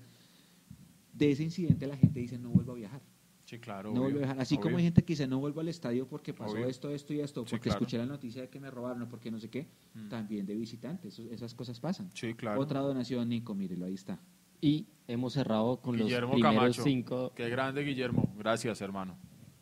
de 1.13 1.31
ese 1.33 1.43
incidente 1.43 1.87
la 1.87 1.97
gente 1.97 2.21
dice 2.21 2.39
no 2.39 2.51
vuelvo 2.51 2.73
a 2.73 2.77
viajar. 2.77 3.01
Sí, 3.45 3.59
claro. 3.59 3.93
no 3.93 4.03
vuelvo 4.03 4.21
obvio. 4.21 4.35
Así 4.41 4.57
como 4.59 4.79
hay 4.79 4.85
gente 4.85 5.03
que 5.05 5.13
dice 5.13 5.27
no 5.27 5.39
vuelvo 5.39 5.61
al 5.61 5.69
estadio 5.69 6.09
porque 6.09 6.33
pasó 6.33 6.55
Obvio. 6.55 6.67
esto, 6.67 6.89
esto 6.91 7.13
y 7.13 7.21
esto, 7.21 7.43
Sí, 7.45 7.51
porque 7.51 7.65
claro. 7.69 7.79
escuché 7.81 7.99
la 7.99 8.07
noticia 8.07 8.43
de 8.43 8.49
que 8.49 8.59
me 8.59 8.71
robaron 8.71 9.03
o 9.03 9.09
porque 9.09 9.31
no 9.31 9.39
sé 9.39 9.51
qué, 9.51 9.67
Mm. 9.95 10.09
también 10.09 10.47
de 10.47 10.55
visitantes, 10.55 11.19
esas 11.19 11.55
cosas 11.55 11.79
pasan. 11.79 12.11
Sí, 12.15 12.33
claro. 12.35 12.61
Otra 12.61 12.81
donación, 12.81 13.29
Nico, 13.29 13.55
mírelo, 13.55 13.85
ahí 13.85 13.95
está. 13.95 14.19
Y 14.63 14.87
hemos 15.09 15.35
cerrado 15.35 15.77
con 15.83 15.95
Guillermo 15.97 16.33
los 16.33 16.41
primeros 16.41 16.55
Camacho. 16.77 16.83
cinco. 16.85 17.33
Qué 17.35 17.49
grande, 17.51 17.83
Guillermo. 17.85 18.33
Gracias, 18.39 18.81
hermano. 18.81 19.19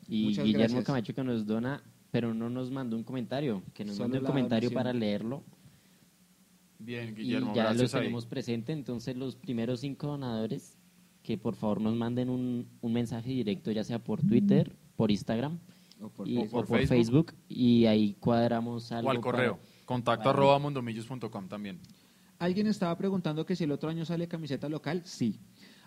Y 0.09 0.27
Muchas 0.27 0.45
Guillermo 0.45 0.63
gracias. 0.65 0.85
Camacho 0.85 1.15
que 1.15 1.25
nos 1.25 1.45
dona, 1.47 1.83
pero 2.13 2.33
no 2.35 2.49
nos 2.51 2.71
mandó 2.71 2.97
un 2.97 3.03
comentario. 3.03 3.65
Que 3.75 3.85
nos 3.85 3.99
mande 3.99 4.19
un 4.21 4.25
comentario 4.27 4.69
donación. 4.71 4.75
para 4.85 4.93
leerlo. 4.97 5.43
Bien, 6.79 7.15
Guillermo. 7.15 7.53
y 7.53 7.55
ya 7.57 7.63
los 7.65 7.73
gracias 7.73 7.95
ahí. 7.95 8.01
tenemos 8.03 8.27
presente. 8.27 8.73
Entonces, 8.73 9.17
los 9.17 9.37
primeros 9.37 9.81
cinco 9.81 10.09
donadores, 10.09 10.79
que 11.23 11.39
por 11.39 11.55
favor 11.55 11.81
nos 11.81 11.94
manden 11.94 12.28
un, 12.31 12.66
un 12.81 12.93
mensaje 12.93 13.31
directo, 13.31 13.70
ya 13.70 13.85
sea 13.85 13.99
por 14.03 14.20
Twitter, 14.20 14.74
por 14.97 15.11
Instagram 15.11 15.59
O 16.01 16.09
por 16.09 16.27
y- 16.28 16.35
Facebook. 16.36 16.51
por 16.51 16.65
o 16.65 16.66
por 16.69 16.78
Facebook. 16.78 17.27
Facebook. 17.31 17.35
Y 17.49 17.86
ahí 17.86 18.15
cuadramos 18.19 18.90
algo. 18.93 19.09
O 19.09 19.11
al 19.12 19.20
correo. 19.20 19.57
para- 19.57 19.73
Contacto 19.86 20.24
para- 20.24 20.39
arroba 20.39 20.59
mundomillos.com 20.59 21.49
también. 21.49 21.78
Alguien 22.39 22.66
estaba 22.66 22.97
preguntando 22.99 23.47
que 23.47 23.55
si 23.55 23.65
el 23.65 23.73
otro 23.73 23.89
año 23.90 24.05
sale 24.05 24.27
camiseta 24.27 24.69
local, 24.69 25.03
sí. 25.05 25.39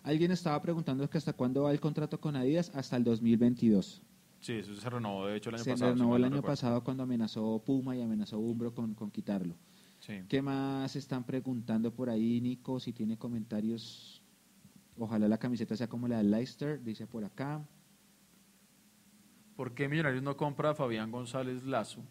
Alguien 0.04 0.32
estaba 0.32 0.62
preguntando 0.62 1.10
que 1.10 1.18
hasta 1.18 1.34
cuándo 1.34 1.64
va 1.64 1.72
el 1.72 1.80
contrato 1.80 2.20
con 2.22 2.36
Adidas, 2.36 2.72
hasta 2.76 2.96
el 2.96 3.04
2022. 3.04 4.02
Sí, 4.40 4.54
eso 4.54 4.76
se 4.76 4.90
renovó, 4.90 5.26
de 5.26 5.38
hecho, 5.38 5.50
el 5.50 5.56
año 5.56 5.64
Se 5.64 5.72
pasado. 5.72 5.92
si 5.94 5.98
renovó 5.98 6.16
el 6.16 6.22
no 6.22 6.26
año 6.28 6.36
recuerdo. 6.38 6.52
pasado 6.54 6.84
cuando 6.84 7.04
amenazó 7.04 7.62
Puma 7.66 7.96
y 7.98 8.02
amenazó 8.02 8.38
Umbro 8.38 8.74
con, 8.74 8.94
con 8.94 9.10
quitarlo. 9.10 9.56
Sí. 10.00 10.14
¿Qué 10.30 10.42
más 10.42 10.96
están 10.96 11.24
preguntando 11.26 11.92
por 11.92 12.10
ahí, 12.12 12.40
Nico? 12.40 12.80
Si 12.80 12.94
tiene 12.94 13.18
comentarios, 13.18 14.22
ojalá 14.98 15.28
la 15.28 15.38
camiseta 15.38 15.76
sea 15.76 15.88
como 15.88 16.08
la 16.08 16.18
de 16.18 16.24
Leicester, 16.26 16.84
dice 16.84 17.08
por 17.08 17.24
acá. 17.26 17.66
¿Por 19.56 19.74
qué 19.74 19.88
Millonarios 19.88 20.24
no 20.24 20.36
compra 20.36 20.72
a 20.72 20.76
Fabián 20.76 21.12
González 21.12 21.64
Lazo 21.64 22.02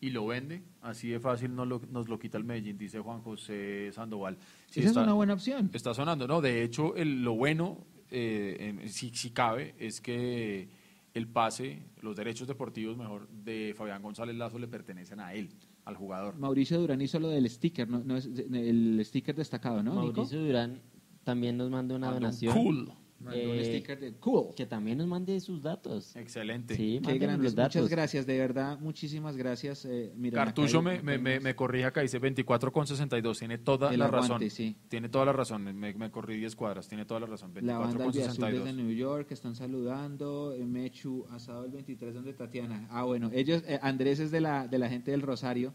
y 0.00 0.10
lo 0.10 0.26
vende? 0.26 0.62
Así 0.80 1.08
de 1.08 1.20
fácil 1.20 1.54
nos 1.54 1.66
lo, 1.68 1.80
nos 1.90 2.08
lo 2.08 2.18
quita 2.18 2.38
el 2.38 2.44
Medellín, 2.44 2.76
dice 2.76 2.98
Juan 3.00 3.20
José 3.22 3.90
Sandoval. 3.92 4.36
Sí, 4.66 4.80
Esa 4.80 4.88
está, 4.90 5.00
es 5.02 5.06
una 5.06 5.14
buena 5.14 5.34
opción. 5.34 5.70
está 5.72 5.94
sonando, 5.94 6.26
¿no? 6.26 6.40
De 6.40 6.62
hecho, 6.64 6.96
el- 6.96 7.22
lo 7.22 7.34
bueno, 7.34 7.84
eh, 8.10 8.74
en- 8.80 8.88
si, 8.88 9.10
si 9.10 9.30
cabe, 9.30 9.74
es 9.78 10.00
que 10.00 10.68
el 11.14 11.28
pase, 11.28 11.82
los 12.00 12.16
derechos 12.16 12.48
deportivos, 12.48 12.96
mejor, 12.96 13.28
de 13.28 13.74
Fabián 13.76 14.02
González 14.02 14.34
Lazo 14.36 14.58
le 14.58 14.66
pertenecen 14.66 15.20
a 15.20 15.34
él, 15.34 15.50
al 15.84 15.96
jugador. 15.96 16.36
Mauricio 16.36 16.80
Durán 16.80 17.00
hizo 17.00 17.18
lo 17.20 17.28
del 17.28 17.48
sticker, 17.48 17.88
no, 17.88 18.00
no 18.04 18.16
es 18.16 18.26
el 18.26 19.00
sticker 19.04 19.34
destacado, 19.36 19.82
¿no, 19.84 19.92
Nico? 20.02 20.16
Mauricio 20.16 20.40
Durán 20.44 20.80
también 21.28 21.58
nos 21.58 21.68
manda 21.70 21.94
una 21.94 22.08
un 22.08 22.14
donación. 22.14 22.54
Cool. 22.54 22.92
Mandó 23.20 23.50
un 23.50 23.56
Eh, 23.58 23.64
sticker 23.64 23.98
de 23.98 24.12
cool. 24.12 24.54
Que 24.54 24.64
también 24.64 24.96
nos 24.96 25.08
mande 25.08 25.38
sus 25.40 25.60
datos. 25.60 26.14
Excelente. 26.16 26.74
Sí, 26.76 26.94
Qué 26.94 27.00
mándenos 27.00 27.20
grandes, 27.20 27.44
los 27.46 27.54
datos. 27.56 27.74
muchas 27.76 27.90
gracias, 27.90 28.26
de 28.26 28.38
verdad, 28.38 28.78
muchísimas 28.78 29.36
gracias. 29.36 29.84
Eh, 29.86 30.12
Cartucho 30.32 30.80
me, 30.82 31.02
me, 31.02 31.18
me, 31.18 31.40
me 31.40 31.56
corrige 31.56 31.84
acá, 31.86 32.00
dice 32.00 32.20
24,62. 32.20 33.38
Tiene 33.40 33.58
toda 33.58 33.92
El 33.92 33.98
la 33.98 34.06
aguante, 34.06 34.28
razón. 34.34 34.50
sí. 34.50 34.76
Tiene 34.88 35.08
toda 35.08 35.24
la 35.26 35.32
razón. 35.32 35.64
Me, 35.64 35.92
me 35.94 36.10
corrí 36.12 36.38
10 36.38 36.54
cuadras. 36.54 36.86
Tiene 36.88 37.04
toda 37.04 37.18
la 37.20 37.26
razón. 37.26 37.52
La 37.60 37.78
banda 37.78 38.04
Albiazul 38.04 38.44
desde 38.52 38.70
24,62. 38.72 38.74
New 38.76 38.90
York 38.92 39.32
están 39.32 39.54
saludando. 39.56 40.52
eh, 40.54 40.64
Mechu, 40.64 41.26
asado 41.30 41.64
el 41.64 41.72
23, 41.72 42.14
donde 42.14 42.32
Tatiana. 42.34 42.86
Ah, 42.88 43.02
bueno, 43.02 43.30
ellos, 43.34 43.62
eh, 43.66 43.80
Andrés 43.82 44.20
es 44.20 44.30
de 44.30 44.40
la, 44.40 44.68
de 44.68 44.78
la 44.78 44.88
gente 44.88 45.10
del 45.10 45.22
Rosario, 45.22 45.74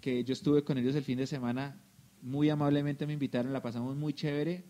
que 0.00 0.24
yo 0.24 0.32
estuve 0.32 0.64
con 0.64 0.78
ellos 0.78 0.94
el 0.96 1.04
fin 1.04 1.18
de 1.18 1.26
semana. 1.26 1.78
Muy 2.22 2.48
amablemente 2.48 3.06
me 3.06 3.12
invitaron, 3.12 3.52
la 3.52 3.60
pasamos 3.62 3.94
muy 3.94 4.14
chévere. 4.14 4.64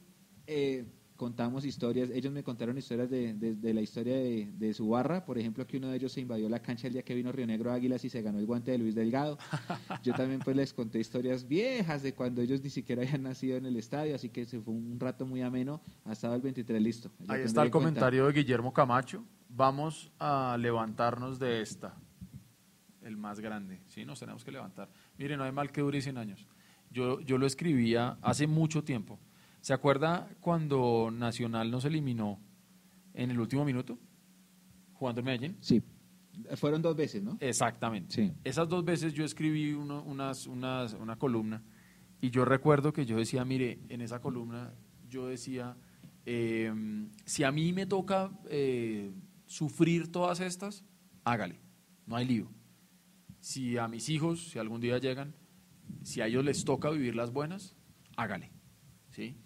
Eh, 0.49 0.85
contamos 1.17 1.65
historias, 1.65 2.11
ellos 2.11 2.33
me 2.33 2.43
contaron 2.45 2.79
historias 2.79 3.11
de, 3.11 3.35
de- 3.35 3.57
de 3.57 3.75
la 3.75 3.81
historia 3.81 4.15
de, 4.17 4.53
de 4.57 4.73
su 4.73 4.89
barra, 4.89 5.25
por 5.25 5.37
ejemplo 5.37 5.67
que 5.67 5.77
uno 5.77 5.89
de 5.89 5.97
ellos 5.97 6.13
se 6.13 6.21
invadió 6.21 6.49
la 6.49 6.61
cancha 6.63 6.87
el 6.87 6.93
día 6.93 7.03
que 7.03 7.13
vino 7.15 7.33
Río 7.33 7.45
Negro 7.47 7.73
Águilas 7.73 8.05
y 8.05 8.09
se 8.09 8.23
ganó 8.23 8.39
el 8.39 8.47
guante 8.47 8.71
de 8.71 8.79
Luis 8.79 8.95
Delgado. 8.95 9.37
Yo 10.05 10.15
también 10.15 10.41
pues 10.45 10.57
les 10.57 10.73
conté 10.73 11.01
historias 11.01 11.47
viejas 11.49 12.03
de 12.05 12.15
cuando 12.15 12.41
ellos 12.41 12.63
ni 12.63 12.71
siquiera 12.71 13.03
habían 13.03 13.25
nacido 13.25 13.57
en 13.57 13.67
el 13.67 13.77
estadio, 13.77 14.15
así 14.15 14.29
que 14.29 14.45
se 14.47 14.61
fue 14.61 14.73
un 14.75 14.99
rato 15.01 15.27
muy 15.27 15.43
ameno, 15.43 15.81
ha 16.05 16.13
estado 16.13 16.35
el 16.37 16.41
23 16.41 16.81
listo. 16.81 17.11
Ahí 17.27 17.43
está 17.43 17.63
el 17.63 17.71
cuenta. 17.71 17.91
comentario 17.91 18.27
de 18.27 18.33
Guillermo 18.33 18.73
Camacho. 18.73 19.25
Vamos 19.49 20.13
a 20.21 20.57
levantarnos 20.61 21.41
de 21.41 21.63
esta. 21.63 21.97
El 23.03 23.17
más 23.17 23.41
grande. 23.41 23.81
Sí, 23.89 24.05
nos 24.05 24.21
tenemos 24.21 24.45
que 24.45 24.53
levantar. 24.53 24.89
Mire, 25.17 25.37
no 25.37 25.43
hay 25.45 25.51
mal 25.53 25.73
que 25.73 25.81
dure 25.81 26.01
100 26.01 26.17
años. 26.19 26.47
Yo, 26.91 27.21
yo 27.21 27.39
lo 27.39 27.47
escribía 27.47 28.19
hace 28.23 28.47
mucho 28.47 28.85
tiempo. 28.85 29.19
¿Se 29.61 29.73
acuerda 29.73 30.29
cuando 30.41 31.11
Nacional 31.13 31.71
nos 31.71 31.85
eliminó 31.85 32.41
en 33.15 33.31
el 33.31 33.41
último 33.41 33.65
minuto? 33.65 33.99
Jugando 34.95 35.21
en 35.21 35.25
Medellín. 35.27 35.57
Sí, 35.61 35.83
fueron 36.57 36.83
dos 36.83 36.97
veces, 36.97 37.23
¿no? 37.23 37.37
Exactamente. 37.41 38.15
Sí. 38.15 38.33
Esas 38.45 38.69
dos 38.69 38.85
veces 38.85 39.13
yo 39.15 39.25
escribí 39.25 39.73
uno- 39.73 40.03
unas, 40.05 40.47
unas- 40.47 40.95
una 40.95 41.17
columna 41.17 41.63
y 42.21 42.31
yo 42.31 42.45
recuerdo 42.45 42.93
que 42.93 43.05
yo 43.07 43.17
decía, 43.17 43.45
mire, 43.45 43.81
en 43.89 44.01
esa 44.01 44.21
columna 44.21 44.73
yo 45.09 45.27
decía, 45.27 45.77
eh, 46.27 46.73
si 47.25 47.45
a 47.45 47.53
mí 47.53 47.73
me 47.73 47.87
toca 47.87 48.31
eh, 48.51 49.11
sufrir 49.47 50.11
todas 50.13 50.41
estas, 50.41 50.85
hágale, 51.25 51.61
no 52.07 52.17
hay 52.17 52.27
lío. 52.27 52.49
Si 53.41 53.77
a 53.79 53.89
mis 53.89 54.09
hijos, 54.09 54.49
si 54.51 54.59
algún 54.59 54.81
día 54.81 54.99
llegan, 54.99 55.35
si 56.03 56.21
a 56.21 56.27
ellos 56.27 56.45
les 56.45 56.65
toca 56.65 56.91
vivir 56.91 57.15
las 57.17 57.33
buenas, 57.33 57.77
hágale, 58.17 58.51
¿sí? 59.11 59.37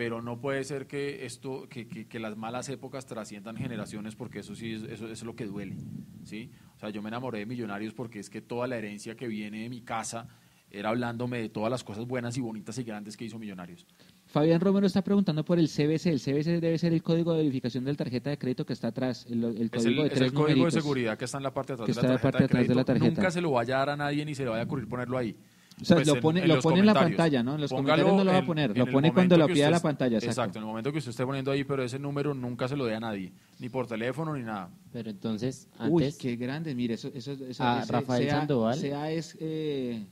Pero 0.00 0.22
no 0.22 0.40
puede 0.40 0.64
ser 0.64 0.86
que 0.86 1.26
esto, 1.26 1.68
que, 1.68 1.86
que- 1.86 2.06
que 2.08 2.18
las 2.18 2.34
malas 2.34 2.70
épocas 2.70 3.04
trasciendan 3.04 3.58
generaciones, 3.58 4.16
porque 4.16 4.38
eso 4.38 4.54
sí, 4.54 4.72
es, 4.72 4.82
eso, 4.84 5.04
eso 5.04 5.12
es 5.12 5.22
lo 5.24 5.36
que 5.36 5.44
duele, 5.44 5.76
¿sí? 6.24 6.50
O 6.74 6.78
sea, 6.78 6.88
yo 6.88 7.02
me 7.02 7.08
enamoré 7.08 7.40
de 7.40 7.44
Millonarios 7.44 7.92
porque 7.92 8.18
es 8.18 8.30
que 8.30 8.40
toda 8.40 8.66
la 8.66 8.78
herencia 8.78 9.14
que 9.14 9.28
viene 9.28 9.60
de 9.64 9.68
mi 9.68 9.82
casa 9.82 10.26
era 10.70 10.88
hablándome 10.88 11.36
de 11.38 11.50
todas 11.50 11.70
las 11.70 11.84
cosas 11.84 12.06
buenas 12.06 12.34
y 12.38 12.40
bonitas 12.40 12.78
y 12.78 12.82
grandes 12.84 13.14
que 13.14 13.26
hizo 13.26 13.38
Millonarios. 13.38 13.86
Fabián 14.24 14.62
Romero 14.62 14.86
está 14.86 15.02
preguntando 15.04 15.44
por 15.44 15.58
el 15.58 15.68
CBC. 15.68 16.06
El 16.06 16.20
CBC 16.20 16.60
debe 16.62 16.78
ser 16.78 16.94
el 16.94 17.02
código 17.02 17.32
de 17.34 17.38
verificación 17.40 17.84
del 17.84 17.98
tarjeta 17.98 18.30
de 18.30 18.38
crédito 18.38 18.64
que 18.64 18.72
está 18.72 18.88
atrás, 18.88 19.26
el, 19.28 19.44
el 19.44 19.62
Es 19.64 19.70
código 19.70 20.02
el, 20.04 20.08
de 20.08 20.14
es 20.14 20.18
tres 20.18 20.28
el 20.28 20.32
código 20.32 20.64
de 20.64 20.70
seguridad 20.70 21.18
que 21.18 21.26
está 21.26 21.36
en 21.36 21.42
la 21.42 21.52
parte 21.52 21.74
de 21.76 21.82
atrás 21.82 21.86
Que 21.94 22.00
de 22.00 22.08
la 22.08 22.14
la 22.14 22.20
parte 22.22 22.38
de 22.38 22.40
de 22.40 22.44
atrás 22.46 22.68
de 22.68 22.74
la 22.74 22.84
crédito. 22.84 22.86
tarjeta. 22.86 23.20
Nunca 23.20 23.30
se 23.32 23.40
lo 23.42 23.50
vaya 23.50 23.74
a 23.76 23.78
dar 23.80 23.90
a 23.90 23.96
nadie 23.98 24.24
ni 24.24 24.34
se 24.34 24.44
le 24.44 24.48
vaya 24.48 24.62
a 24.62 24.64
ocurrir 24.64 24.88
ponerlo 24.88 25.18
ahí. 25.18 25.36
O 25.80 25.84
sea, 25.84 25.96
pues, 25.96 26.06
lo 26.08 26.20
pone, 26.20 26.40
en 26.42 26.48
lo 26.48 26.56
los 26.56 26.62
pone 26.62 26.80
en 26.80 26.86
la 26.86 26.94
pantalla, 26.94 27.42
¿no? 27.42 27.54
En 27.54 27.60
los 27.62 27.70
Póngalo 27.70 28.02
comentarios 28.04 28.16
no 28.18 28.24
lo 28.24 28.32
va 28.32 28.38
a 28.38 28.46
poner, 28.46 28.70
en 28.72 28.78
lo 28.78 28.86
pone 28.86 29.12
cuando 29.12 29.36
lo 29.38 29.46
pida 29.46 29.70
la 29.70 29.80
pantalla. 29.80 30.16
Exacto. 30.18 30.30
Exacto. 30.30 30.58
en 30.58 30.62
el 30.64 30.68
momento 30.68 30.92
que 30.92 30.98
usted 30.98 31.10
esté 31.10 31.24
poniendo 31.24 31.50
ahí, 31.50 31.64
pero 31.64 31.82
ese 31.82 31.98
número 31.98 32.34
nunca 32.34 32.68
se 32.68 32.76
lo 32.76 32.84
dé 32.84 32.94
a 32.96 33.00
nadie, 33.00 33.32
ni 33.58 33.68
por 33.68 33.86
teléfono 33.86 34.34
ni 34.36 34.42
nada. 34.42 34.70
Pero 34.92 35.10
entonces, 35.10 35.68
Uy, 35.88 36.02
antes, 36.04 36.18
qué 36.18 36.36
grande, 36.36 36.74
mire, 36.74 36.94
eso, 36.94 37.10
eso, 37.14 37.32
eso 37.32 37.62
Ah, 37.64 37.80
ese 37.82 37.92
Rafael 37.92 38.24
sea, 38.24 38.38
Sandoval. 38.40 38.78
sea 38.78 39.10
es, 39.10 39.36
eh, 39.40 40.04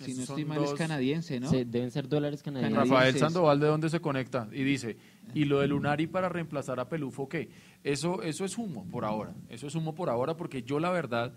si 0.00 0.14
no 0.14 0.22
estoy 0.22 0.44
mal, 0.44 0.64
es 0.64 0.74
canadiense, 0.74 1.38
¿no? 1.38 1.48
se- 1.48 1.64
deben 1.64 1.92
ser 1.92 2.08
dólares 2.08 2.42
canadienses. 2.42 2.74
Canadienses. 2.76 2.98
Rafael 2.98 3.18
Sandoval, 3.18 3.60
¿de 3.60 3.66
dónde 3.68 3.90
se 3.90 4.00
conecta? 4.00 4.48
Y 4.52 4.64
dice, 4.64 4.96
¿y 5.34 5.44
lo 5.44 5.60
de 5.60 5.68
Lunari 5.68 6.08
para 6.08 6.28
reemplazar 6.28 6.80
a 6.80 6.88
Pelufo 6.88 7.28
qué? 7.28 7.48
Eso, 7.84 8.22
eso 8.22 8.44
es 8.44 8.58
humo 8.58 8.84
por 8.90 9.04
ahora. 9.04 9.34
Eso 9.48 9.68
es 9.68 9.74
humo 9.76 9.94
por 9.94 10.10
ahora 10.10 10.36
porque 10.36 10.64
yo 10.64 10.80
la 10.80 10.90
verdad, 10.90 11.32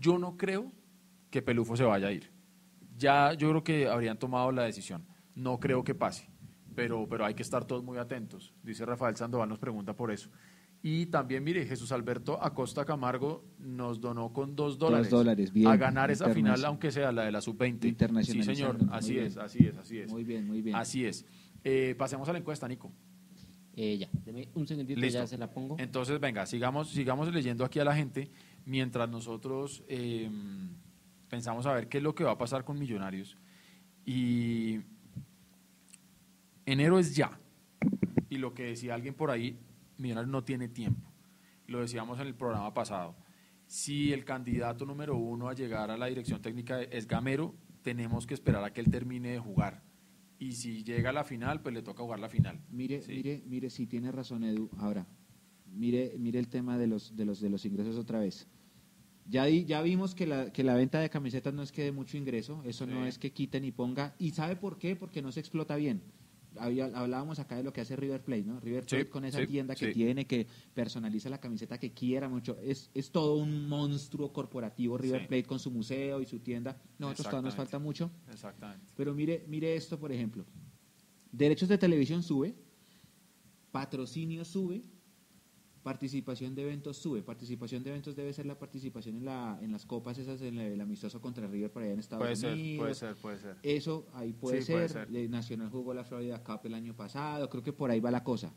yo 0.00 0.18
no 0.18 0.36
creo 0.36 0.70
que 1.30 1.40
Pelufo 1.40 1.76
se 1.76 1.84
vaya 1.84 2.08
a 2.08 2.12
ir. 2.12 2.30
Ya 2.96 3.32
yo 3.34 3.50
creo 3.50 3.64
que 3.64 3.88
habrían 3.88 4.18
tomado 4.18 4.52
la 4.52 4.62
decisión. 4.64 5.04
No 5.34 5.60
creo 5.60 5.84
que 5.84 5.94
pase. 5.94 6.28
Pero, 6.74 7.08
pero 7.08 7.24
hay 7.24 7.34
que 7.34 7.42
estar 7.42 7.64
todos 7.64 7.82
muy 7.82 7.98
atentos. 7.98 8.54
Dice 8.62 8.84
Rafael 8.84 9.16
Sandoval, 9.16 9.48
nos 9.48 9.58
pregunta 9.58 9.94
por 9.94 10.10
eso. 10.10 10.30
Y 10.82 11.06
también, 11.06 11.42
mire, 11.42 11.64
Jesús 11.66 11.90
Alberto 11.90 12.38
Acosta 12.40 12.84
Camargo 12.84 13.44
nos 13.58 14.00
donó 14.00 14.32
con 14.32 14.54
dos 14.54 14.78
dólares, 14.78 15.10
dólares, 15.10 15.52
bien, 15.52 15.66
a 15.68 15.76
ganar 15.76 16.10
esa 16.10 16.26
final, 16.26 16.38
internacional. 16.38 16.64
aunque 16.66 16.90
sea 16.92 17.12
la 17.12 17.24
de 17.24 17.32
la 17.32 17.40
sub-20. 17.40 17.78
Sí, 17.82 17.88
Internacionalizando, 17.88 18.78
señor, 18.78 18.94
así 18.94 19.14
bien. 19.14 19.26
es, 19.26 19.36
así 19.36 19.66
es, 19.66 19.76
así 19.78 19.98
es. 19.98 20.12
Muy 20.12 20.22
bien, 20.22 20.46
muy 20.46 20.62
bien. 20.62 20.76
Así 20.76 21.04
es. 21.04 21.26
Eh, 21.64 21.94
pasemos 21.98 22.28
a 22.28 22.32
la 22.32 22.38
encuesta, 22.38 22.68
Nico. 22.68 22.92
Eh, 23.74 23.98
ya, 23.98 24.08
deme 24.24 24.48
un 24.54 24.66
segundito, 24.66 25.00
Listo. 25.00 25.18
ya 25.18 25.26
se 25.26 25.36
la 25.36 25.50
pongo. 25.50 25.76
Entonces, 25.78 26.20
venga, 26.20 26.46
sigamos, 26.46 26.90
sigamos 26.90 27.32
leyendo 27.32 27.64
aquí 27.64 27.78
a 27.80 27.84
la 27.84 27.94
gente 27.96 28.30
mientras 28.64 29.08
nosotros 29.08 29.82
eh, 29.88 30.30
pensamos 31.36 31.66
a 31.66 31.74
ver 31.74 31.86
qué 31.90 31.98
es 31.98 32.02
lo 32.02 32.14
que 32.14 32.24
va 32.24 32.30
a 32.32 32.38
pasar 32.38 32.64
con 32.64 32.78
Millonarios. 32.78 33.36
Y 34.06 34.80
enero 36.64 36.98
es 36.98 37.14
ya. 37.14 37.38
Y 38.30 38.38
lo 38.38 38.54
que 38.54 38.62
decía 38.64 38.94
alguien 38.94 39.12
por 39.14 39.30
ahí, 39.30 39.58
Millonarios 39.98 40.30
no 40.32 40.44
tiene 40.44 40.68
tiempo. 40.68 41.12
Lo 41.66 41.80
decíamos 41.80 42.18
en 42.20 42.26
el 42.28 42.34
programa 42.34 42.72
pasado. 42.72 43.14
Si 43.66 44.14
el 44.14 44.24
candidato 44.24 44.86
número 44.86 45.16
uno 45.18 45.48
a 45.50 45.52
llegar 45.54 45.90
a 45.90 45.98
la 45.98 46.06
dirección 46.06 46.40
técnica 46.40 46.80
es 46.80 47.06
Gamero, 47.06 47.54
tenemos 47.82 48.26
que 48.26 48.32
esperar 48.32 48.64
a 48.64 48.72
que 48.72 48.80
él 48.80 48.90
termine 48.90 49.32
de 49.32 49.38
jugar. 49.38 49.82
Y 50.38 50.52
si 50.52 50.84
llega 50.84 51.10
a 51.10 51.12
la 51.12 51.24
final, 51.24 51.60
pues 51.60 51.74
le 51.74 51.82
toca 51.82 52.02
jugar 52.02 52.18
la 52.20 52.30
final. 52.30 52.60
Mire, 52.70 53.02
Sí. 53.02 53.12
mire, 53.12 53.42
mire, 53.46 53.68
sí 53.68 53.86
tiene 53.86 54.10
razón 54.10 54.42
Edu. 54.44 54.70
Ahora, 54.78 55.06
mire, 55.66 56.14
mire 56.18 56.38
el 56.38 56.48
tema 56.48 56.78
de 56.78 56.86
los, 56.86 57.14
de 57.14 57.26
los, 57.26 57.40
de 57.40 57.50
los 57.50 57.64
ingresos 57.66 57.96
otra 57.98 58.20
vez. 58.20 58.48
Ya, 59.28 59.44
di- 59.46 59.64
ya 59.64 59.82
vimos 59.82 60.14
que 60.14 60.26
la, 60.26 60.52
que 60.52 60.62
la 60.62 60.74
venta 60.74 61.00
de 61.00 61.10
camisetas 61.10 61.52
no 61.52 61.62
es 61.62 61.72
que 61.72 61.82
dé 61.82 61.92
mucho 61.92 62.16
ingreso, 62.16 62.62
eso 62.64 62.86
no 62.86 63.04
es 63.06 63.18
que 63.18 63.32
quite 63.32 63.60
ni 63.60 63.72
ponga. 63.72 64.14
¿Y 64.18 64.30
sabe 64.30 64.54
por 64.56 64.78
qué? 64.78 64.94
Porque 64.96 65.20
no 65.22 65.32
se 65.32 65.40
explota 65.40 65.74
bien. 65.76 66.00
Había- 66.58 66.86
hablábamos 66.94 67.38
acá 67.38 67.56
de 67.56 67.62
lo 67.64 67.72
que 67.72 67.82
hace 67.82 67.96
River 67.96 68.22
Plate, 68.24 68.44
¿no? 68.44 68.60
River 68.60 68.84
Sí, 68.84 68.90
Plate 68.96 69.10
con 69.10 69.24
esa 69.26 69.40
sí, 69.40 69.46
tienda 69.46 69.74
que 69.74 69.88
sí. 69.88 69.92
tiene, 69.92 70.26
que 70.26 70.46
personaliza 70.72 71.28
la 71.28 71.38
camiseta 71.38 71.76
que 71.78 71.92
quiera 71.92 72.28
mucho. 72.30 72.56
Es, 72.62 72.88
es 72.94 73.10
todo 73.10 73.36
un 73.36 73.68
monstruo 73.68 74.32
corporativo 74.32 74.96
River. 74.96 75.26
Plate 75.26 75.44
con 75.44 75.58
su 75.58 75.70
museo 75.70 76.20
y 76.22 76.26
su 76.26 76.38
tienda. 76.38 76.80
Nosotros 76.98 77.26
todavía 77.28 77.46
nos 77.48 77.56
falta 77.56 77.78
mucho. 77.78 78.10
Exactamente. 78.32 78.86
Pero 78.96 79.12
mire, 79.12 79.44
mire 79.48 79.74
esto, 79.74 79.98
por 79.98 80.12
ejemplo. 80.12 80.46
Derechos 81.32 81.68
de 81.68 81.76
televisión 81.76 82.22
sube, 82.22 82.54
patrocinio 83.70 84.44
sube, 84.44 84.82
participación 85.86 86.52
de 86.56 86.62
eventos 86.62 86.96
sube. 86.96 87.22
Participación 87.22 87.84
de 87.84 87.90
eventos 87.90 88.16
debe 88.16 88.32
ser 88.32 88.44
la 88.44 88.58
participación 88.58 89.18
en, 89.18 89.24
la, 89.24 89.56
en 89.62 89.70
las 89.70 89.86
copas 89.86 90.18
esas, 90.18 90.42
en 90.42 90.58
el, 90.58 90.72
el 90.72 90.80
amistoso 90.80 91.20
contra 91.20 91.46
River 91.46 91.70
por 91.70 91.84
allá 91.84 91.92
en 91.92 92.00
Estados 92.00 92.24
Puede 92.24 92.34
ser, 92.34 92.54
Unidos. 92.54 92.80
puede 92.82 92.94
ser, 92.96 93.14
puede 93.14 93.38
ser. 93.38 93.56
Eso 93.62 94.04
ahí 94.12 94.32
puede 94.32 94.62
Sí, 94.62 94.72
puede 94.72 94.88
ser. 94.88 95.06
ser. 95.06 95.16
Eh, 95.16 95.28
Nacional 95.28 95.70
jugó 95.70 95.94
la 95.94 96.02
Florida 96.02 96.42
Cup 96.42 96.58
el 96.64 96.74
año 96.74 96.92
pasado, 96.96 97.48
creo 97.48 97.62
que 97.62 97.72
por 97.72 97.92
ahí 97.92 98.00
va 98.00 98.10
la 98.10 98.24
cosa. 98.24 98.52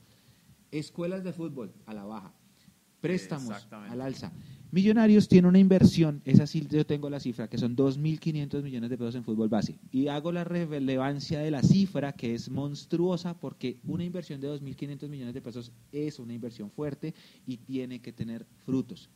Escuelas 0.72 1.24
de 1.24 1.32
fútbol 1.32 1.72
a 1.86 1.94
la 1.94 2.04
baja. 2.04 2.34
Préstamos 3.00 3.68
al 3.72 4.02
alza. 4.02 4.32
Millonarios 4.72 5.28
tiene 5.28 5.48
una 5.48 5.58
inversión, 5.58 6.22
esa 6.26 6.46
sí 6.46 6.68
yo 6.70 6.86
tengo 6.86 7.10
la 7.10 7.20
cifra, 7.20 7.48
que 7.48 7.58
son 7.58 7.76
2.500 7.76 8.62
millones 8.62 8.92
de 8.92 8.98
pesos 9.00 9.16
en 9.16 9.24
fútbol 9.24 9.50
base. 9.50 9.80
Y 9.92 10.10
hago 10.10 10.32
la 10.32 10.44
relevancia 10.44 11.40
de 11.40 11.50
la 11.50 11.64
cifra, 11.64 12.12
que 12.12 12.36
es 12.36 12.52
monstruosa, 12.52 13.34
porque 13.34 13.78
una 13.88 14.04
inversión 14.04 14.40
de 14.40 14.48
2.500 14.48 15.10
millones 15.10 15.34
de 15.34 15.42
pesos 15.42 15.72
es 15.92 16.20
una 16.20 16.36
inversión 16.36 16.70
fuerte 16.70 17.16
y 17.48 17.58
tiene 17.58 18.00
que 18.00 18.14
tener 18.14 18.46
frutos. 18.64 19.10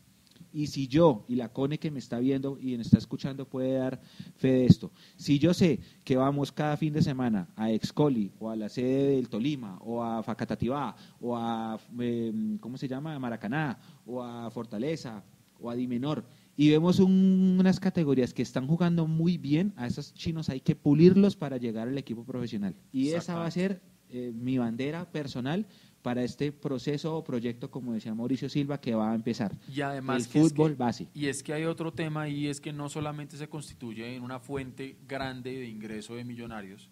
Y 0.51 0.67
si 0.67 0.87
yo, 0.87 1.23
y 1.27 1.35
la 1.35 1.49
CONE 1.49 1.77
que 1.77 1.91
me 1.91 1.99
está 1.99 2.17
viendo 2.17 2.57
y 2.59 2.75
me 2.75 2.81
está 2.81 2.97
escuchando 2.97 3.45
puede 3.45 3.73
dar 3.73 4.01
fe 4.35 4.51
de 4.51 4.65
esto, 4.65 4.91
si 5.15 5.37
yo 5.37 5.53
sé 5.53 5.79
que 6.03 6.17
vamos 6.17 6.51
cada 6.51 6.77
fin 6.77 6.93
de 6.93 7.03
semana 7.03 7.47
a 7.55 7.71
Excoli 7.71 8.31
o 8.39 8.49
a 8.49 8.55
la 8.55 8.69
sede 8.69 9.15
del 9.15 9.29
Tolima 9.29 9.77
o 9.81 10.03
a 10.03 10.23
Facatativá 10.23 10.95
o 11.21 11.37
a, 11.37 11.79
eh, 11.99 12.57
¿cómo 12.59 12.77
se 12.77 12.87
llama?, 12.87 13.13
a 13.15 13.19
Maracaná 13.19 13.77
o 14.05 14.21
a 14.23 14.49
Fortaleza 14.49 15.23
o 15.63 15.69
a 15.71 15.75
Dimenor 15.75 16.25
y 16.55 16.69
vemos 16.69 16.99
un- 16.99 17.57
unas 17.59 17.79
categorías 17.79 18.33
que 18.33 18.43
están 18.43 18.67
jugando 18.67 19.07
muy 19.07 19.37
bien, 19.39 19.73
a 19.75 19.87
esos 19.87 20.13
chinos 20.13 20.49
hay 20.49 20.59
que 20.59 20.75
pulirlos 20.75 21.35
para 21.35 21.57
llegar 21.57 21.87
al 21.87 21.97
equipo 21.97 22.23
profesional. 22.23 22.75
Y 22.91 23.09
esa 23.09 23.35
va 23.35 23.45
a 23.47 23.51
ser 23.51 23.81
eh, 24.15 24.31
mi 24.31 24.59
bandera 24.59 25.11
personal 25.11 25.65
para 26.03 26.23
este 26.23 26.51
proceso 26.51 27.15
o 27.17 27.23
proyecto, 27.23 27.71
como 27.71 27.93
decía 27.93 28.13
Mauricio 28.13 28.47
Silva, 28.47 28.79
que 28.79 28.93
va 28.93 29.11
a 29.11 29.15
empezar. 29.15 29.57
Y 29.73 29.81
además 29.81 30.17
el 30.17 30.21
es 30.21 30.27
fútbol 30.51 30.71
que- 30.71 30.75
base. 30.77 31.07
Y 31.15 31.25
es 31.27 31.41
que 31.41 31.53
hay 31.53 31.63
otro 31.63 31.91
tema 31.93 32.29
y 32.29 32.45
es 32.47 32.61
que 32.61 32.71
no 32.73 32.89
solamente 32.89 33.37
se 33.37 33.47
constituye 33.49 34.15
en 34.15 34.21
una 34.21 34.39
fuente 34.39 34.97
grande 35.07 35.51
de 35.57 35.67
ingreso 35.67 36.13
de 36.15 36.25
millonarios, 36.25 36.89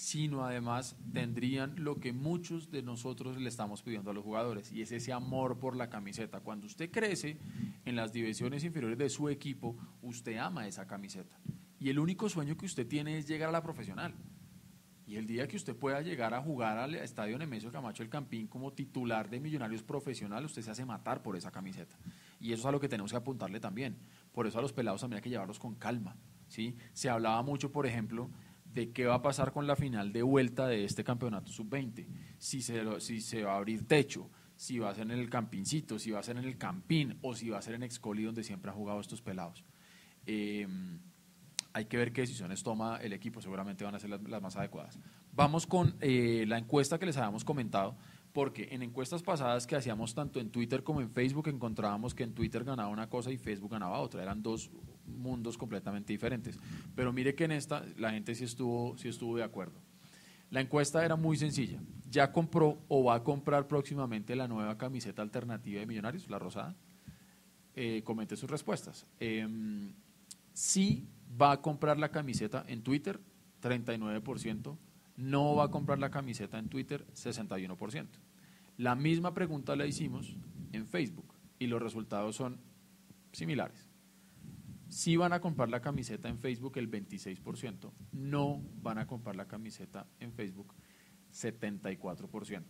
sino 0.00 0.46
además 0.46 0.96
tendrían 1.12 1.74
lo 1.76 2.00
que 2.00 2.14
muchos 2.14 2.70
de 2.70 2.80
nosotros 2.80 3.36
le 3.36 3.50
estamos 3.50 3.82
pidiendo 3.82 4.10
a 4.10 4.14
los 4.14 4.24
jugadores 4.24 4.72
y 4.72 4.80
es 4.80 4.92
ese 4.92 5.12
amor 5.12 5.58
por 5.58 5.76
la 5.76 5.90
camiseta. 5.90 6.40
Cuando 6.40 6.64
usted 6.64 6.90
crece 6.90 7.36
en 7.84 7.96
las 7.96 8.10
divisiones 8.10 8.64
inferiores 8.64 8.96
de 8.96 9.10
su 9.10 9.28
equipo, 9.28 9.76
usted 10.00 10.38
ama 10.38 10.66
esa 10.66 10.86
camiseta. 10.86 11.38
Y 11.78 11.90
el 11.90 11.98
único 11.98 12.30
sueño 12.30 12.56
que 12.56 12.64
usted 12.64 12.86
tiene 12.88 13.18
es 13.18 13.28
llegar 13.28 13.50
a 13.50 13.52
la 13.52 13.62
profesional. 13.62 14.14
Y 15.06 15.16
el 15.16 15.26
día 15.26 15.46
que 15.46 15.58
usted 15.58 15.76
pueda 15.76 16.00
llegar 16.00 16.32
a 16.32 16.40
jugar 16.40 16.78
al 16.78 16.94
estadio 16.94 17.36
Nemesio 17.36 17.70
Camacho 17.70 18.02
El 18.02 18.08
Campín 18.08 18.46
como 18.46 18.72
titular 18.72 19.28
de 19.28 19.38
Millonarios 19.38 19.82
profesional, 19.82 20.46
usted 20.46 20.62
se 20.62 20.70
hace 20.70 20.86
matar 20.86 21.22
por 21.22 21.36
esa 21.36 21.50
camiseta. 21.50 21.98
Y 22.40 22.54
eso 22.54 22.60
es 22.60 22.66
a 22.66 22.72
lo 22.72 22.80
que 22.80 22.88
tenemos 22.88 23.10
que 23.10 23.18
apuntarle 23.18 23.60
también. 23.60 23.98
Por 24.32 24.46
eso 24.46 24.58
a 24.60 24.62
los 24.62 24.72
pelados 24.72 25.02
también 25.02 25.18
hay 25.18 25.22
que 25.22 25.28
llevarlos 25.28 25.58
con 25.58 25.74
calma. 25.74 26.16
¿sí? 26.48 26.76
Se 26.94 27.08
hablaba 27.08 27.42
mucho, 27.42 27.70
por 27.70 27.86
ejemplo, 27.86 28.30
de 28.72 28.92
qué 28.92 29.06
va 29.06 29.16
a 29.16 29.22
pasar 29.22 29.52
con 29.52 29.66
la 29.66 29.76
final 29.76 30.12
de 30.12 30.22
vuelta 30.22 30.66
de 30.66 30.84
este 30.84 31.04
campeonato 31.04 31.50
sub-20. 31.50 32.06
Si 32.38 32.62
se, 32.62 33.00
si 33.00 33.20
se 33.20 33.42
va 33.42 33.54
a 33.54 33.56
abrir 33.56 33.86
techo, 33.86 34.30
si 34.56 34.78
va 34.78 34.90
a 34.90 34.94
ser 34.94 35.10
en 35.10 35.18
el 35.18 35.30
Campincito, 35.30 35.98
si 35.98 36.10
va 36.10 36.20
a 36.20 36.22
ser 36.22 36.36
en 36.36 36.44
el 36.44 36.58
Campín 36.58 37.18
o 37.22 37.34
si 37.34 37.48
va 37.48 37.58
a 37.58 37.62
ser 37.62 37.74
en 37.74 37.82
Excoli, 37.82 38.24
donde 38.24 38.44
siempre 38.44 38.70
han 38.70 38.76
jugado 38.76 39.00
estos 39.00 39.22
pelados. 39.22 39.64
Eh, 40.26 40.66
hay 41.72 41.84
que 41.86 41.96
ver 41.96 42.12
qué 42.12 42.22
decisiones 42.22 42.62
toma 42.62 42.98
el 42.98 43.12
equipo, 43.12 43.40
seguramente 43.40 43.84
van 43.84 43.94
a 43.94 43.98
ser 43.98 44.10
las, 44.10 44.22
las 44.22 44.42
más 44.42 44.56
adecuadas. 44.56 44.98
Vamos 45.32 45.66
con 45.66 45.96
eh, 46.00 46.44
la 46.46 46.58
encuesta 46.58 46.98
que 46.98 47.06
les 47.06 47.16
habíamos 47.16 47.44
comentado, 47.44 47.96
porque 48.32 48.68
en 48.70 48.82
encuestas 48.82 49.22
pasadas 49.22 49.66
que 49.66 49.76
hacíamos 49.76 50.14
tanto 50.14 50.40
en 50.40 50.50
Twitter 50.50 50.82
como 50.82 51.00
en 51.00 51.10
Facebook 51.10 51.48
encontrábamos 51.48 52.14
que 52.14 52.22
en 52.22 52.34
Twitter 52.34 52.64
ganaba 52.64 52.88
una 52.88 53.08
cosa 53.08 53.30
y 53.30 53.38
Facebook 53.38 53.72
ganaba 53.72 53.98
otra, 54.00 54.22
eran 54.22 54.42
dos 54.42 54.70
mundos 55.06 55.58
completamente 55.58 56.12
diferentes. 56.12 56.58
Pero 56.94 57.12
mire 57.12 57.34
que 57.34 57.44
en 57.44 57.52
esta 57.52 57.84
la 57.96 58.12
gente 58.12 58.34
sí 58.34 58.44
estuvo, 58.44 58.96
sí 58.96 59.08
estuvo 59.08 59.36
de 59.36 59.42
acuerdo. 59.42 59.80
La 60.50 60.60
encuesta 60.60 61.04
era 61.04 61.16
muy 61.16 61.36
sencilla. 61.36 61.80
¿Ya 62.08 62.32
compró 62.32 62.82
o 62.88 63.04
va 63.04 63.14
a 63.14 63.22
comprar 63.22 63.68
próximamente 63.68 64.34
la 64.34 64.48
nueva 64.48 64.76
camiseta 64.76 65.22
alternativa 65.22 65.80
de 65.80 65.86
Millonarios, 65.86 66.28
la 66.28 66.40
rosada? 66.40 66.76
Eh, 67.76 68.02
comente 68.04 68.36
sus 68.36 68.50
respuestas. 68.50 69.06
Em, 69.20 69.94
sí 70.52 71.08
va 71.40 71.52
a 71.52 71.62
comprar 71.62 71.98
la 71.98 72.10
camiseta 72.10 72.64
en 72.66 72.82
Twitter, 72.82 73.20
39%. 73.62 74.76
No 75.20 75.54
va 75.54 75.64
a 75.64 75.70
comprar 75.70 75.98
la 75.98 76.10
camiseta 76.10 76.58
en 76.58 76.70
Twitter, 76.70 77.06
61%. 77.12 78.08
La 78.78 78.94
misma 78.94 79.34
pregunta 79.34 79.76
la 79.76 79.86
hicimos 79.86 80.34
en 80.72 80.86
Facebook 80.86 81.34
y 81.58 81.66
los 81.66 81.82
resultados 81.82 82.36
son 82.36 82.58
similares. 83.30 83.90
Sí 84.88 85.16
van 85.16 85.34
a 85.34 85.40
comprar 85.40 85.68
la 85.68 85.82
camiseta 85.82 86.30
en 86.30 86.38
Facebook 86.38 86.78
el 86.78 86.90
26%, 86.90 87.92
no 88.12 88.62
van 88.80 88.96
a 88.96 89.06
comprar 89.06 89.36
la 89.36 89.46
camiseta 89.46 90.06
en 90.18 90.32
Facebook 90.32 90.74
74%. 91.30 92.64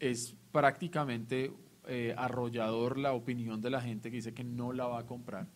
Es 0.00 0.36
prácticamente 0.50 1.52
eh, 1.86 2.14
arrollador 2.18 2.98
la 2.98 3.12
opinión 3.12 3.60
de 3.60 3.70
la 3.70 3.80
gente 3.80 4.10
que 4.10 4.16
dice 4.16 4.34
que 4.34 4.42
no 4.42 4.72
la 4.72 4.86
va 4.86 4.98
a 4.98 5.06
comprar. 5.06 5.48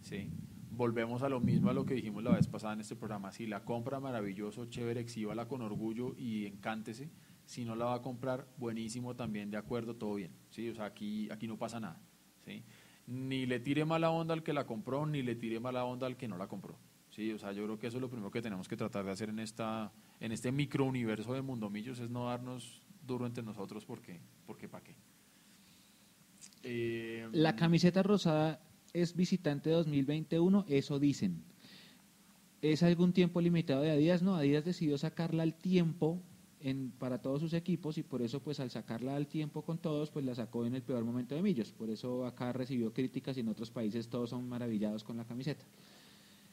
¿sí? 0.00 0.28
Volvemos 0.76 1.22
a 1.22 1.30
lo 1.30 1.40
mismo 1.40 1.70
a 1.70 1.72
lo 1.72 1.86
que 1.86 1.94
dijimos 1.94 2.22
la 2.22 2.32
vez 2.32 2.46
pasada 2.48 2.74
en 2.74 2.80
este 2.80 2.96
programa. 2.96 3.32
Si 3.32 3.46
la 3.46 3.64
compra, 3.64 3.98
maravilloso, 3.98 4.66
chévere, 4.66 5.00
exhíbala 5.00 5.48
con 5.48 5.62
orgullo 5.62 6.14
y 6.18 6.44
encántese. 6.44 7.08
Si 7.46 7.64
no 7.64 7.74
la 7.74 7.86
va 7.86 7.94
a 7.94 8.02
comprar, 8.02 8.46
buenísimo 8.58 9.16
también, 9.16 9.50
de 9.50 9.56
acuerdo, 9.56 9.96
todo 9.96 10.16
bien. 10.16 10.32
¿sí? 10.50 10.68
O 10.68 10.74
sea, 10.74 10.84
aquí, 10.84 11.30
aquí 11.30 11.48
no 11.48 11.56
pasa 11.56 11.80
nada. 11.80 11.98
¿sí? 12.44 12.62
Ni 13.06 13.46
le 13.46 13.58
tire 13.58 13.86
mala 13.86 14.10
onda 14.10 14.34
al 14.34 14.42
que 14.42 14.52
la 14.52 14.66
compró, 14.66 15.06
ni 15.06 15.22
le 15.22 15.34
tire 15.34 15.60
mala 15.60 15.82
onda 15.86 16.06
al 16.06 16.18
que 16.18 16.28
no 16.28 16.36
la 16.36 16.46
compró. 16.46 16.78
Sí, 17.08 17.32
o 17.32 17.38
sea, 17.38 17.52
yo 17.52 17.64
creo 17.64 17.78
que 17.78 17.86
eso 17.86 17.96
es 17.96 18.02
lo 18.02 18.10
primero 18.10 18.30
que 18.30 18.42
tenemos 18.42 18.68
que 18.68 18.76
tratar 18.76 19.06
de 19.06 19.12
hacer 19.12 19.30
en 19.30 19.38
esta 19.38 19.90
en 20.20 20.32
este 20.32 20.52
microuniverso 20.52 21.32
de 21.32 21.40
Mundomillos 21.40 21.98
es 22.00 22.10
no 22.10 22.26
darnos 22.26 22.82
duro 23.06 23.24
entre 23.24 23.42
nosotros 23.42 23.86
porque 23.86 24.20
porque 24.44 24.68
para 24.68 24.84
qué. 24.84 24.96
Eh, 26.62 27.26
la 27.32 27.56
camiseta 27.56 28.02
rosada 28.02 28.60
es 29.02 29.14
visitante 29.14 29.68
2021, 29.68 30.64
eso 30.68 30.98
dicen. 30.98 31.42
¿Es 32.62 32.82
algún 32.82 33.12
tiempo 33.12 33.42
limitado 33.42 33.82
de 33.82 33.90
Adidas? 33.90 34.22
No, 34.22 34.36
Adidas 34.36 34.64
decidió 34.64 34.96
sacarla 34.96 35.42
al 35.42 35.54
tiempo 35.54 36.22
en, 36.60 36.90
para 36.98 37.20
todos 37.20 37.42
sus 37.42 37.52
equipos 37.52 37.98
y 37.98 38.02
por 38.02 38.22
eso 38.22 38.40
pues 38.40 38.58
al 38.58 38.70
sacarla 38.70 39.14
al 39.14 39.26
tiempo 39.26 39.62
con 39.62 39.76
todos 39.76 40.10
pues 40.10 40.24
la 40.24 40.34
sacó 40.34 40.64
en 40.64 40.74
el 40.74 40.82
peor 40.82 41.04
momento 41.04 41.34
de 41.34 41.42
Millos. 41.42 41.72
Por 41.72 41.90
eso 41.90 42.24
acá 42.24 42.52
recibió 42.54 42.92
críticas 42.94 43.36
y 43.36 43.40
en 43.40 43.48
otros 43.48 43.70
países 43.70 44.08
todos 44.08 44.30
son 44.30 44.48
maravillados 44.48 45.04
con 45.04 45.18
la 45.18 45.24
camiseta. 45.24 45.64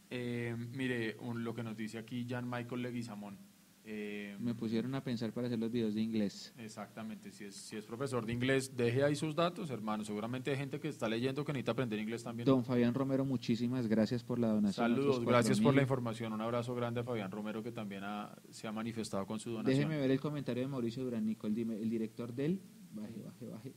Eh, 0.10 0.54
mire, 0.76 1.16
lo 1.36 1.56
que 1.56 1.64
nos 1.64 1.78
dice 1.78 1.98
aquí 1.98 2.28
Jan 2.30 2.50
Michael 2.50 2.82
Leguizamón. 2.82 3.38
Eh, 3.86 4.38
Me 4.40 4.56
pusieron 4.56 4.96
a 4.96 5.04
pensar 5.04 5.34
para 5.34 5.48
hacer 5.48 5.60
los 5.60 5.70
videos 5.70 5.94
de 5.94 6.02
inglés. 6.02 6.54
Exactamente, 6.58 7.32
si 7.32 7.44
es, 7.44 7.56
si 7.56 7.76
es 7.76 7.86
profesor 7.86 8.26
de 8.26 8.32
inglés, 8.32 8.78
deje 8.78 9.04
ahí 9.04 9.16
sus 9.16 9.36
datos, 9.36 9.70
hermano. 9.70 10.06
Seguramente 10.06 10.52
hay 10.52 10.58
gente 10.58 10.80
que 10.80 10.88
está 10.88 11.10
leyendo 11.10 11.44
que 11.44 11.52
necesita 11.52 11.74
aprender 11.74 12.00
inglés 12.00 12.24
también. 12.24 12.46
Don 12.46 12.64
Fabián 12.64 12.94
Romero, 12.94 13.26
muchísimas 13.26 13.88
gracias 13.88 14.24
por 14.24 14.40
la 14.40 14.48
donación. 14.48 14.90
Saludos, 14.90 15.26
gracias 15.26 15.60
por 15.60 15.76
la 15.76 15.82
información. 15.82 16.32
Un 16.32 16.40
abrazo 16.40 16.74
grande 16.76 17.02
a 17.02 17.04
Fabián 17.04 17.30
Romero 17.30 17.62
que 17.62 17.74
también 17.74 18.04
se 18.52 18.68
ha 18.68 18.72
manifestado 18.72 19.26
con 19.26 19.40
su 19.40 19.52
donación. 19.52 19.76
Déjeme 19.76 19.98
ver 20.00 20.12
el 20.12 20.20
comentario 20.20 20.64
de 20.64 20.70
Mauricio 20.70 21.04
Durán, 21.04 21.28
el, 21.28 21.72
el 21.72 21.90
director 21.90 22.34
del... 22.34 22.62
Baje, 22.94 23.22
baje, 23.22 23.48
baje. 23.48 23.76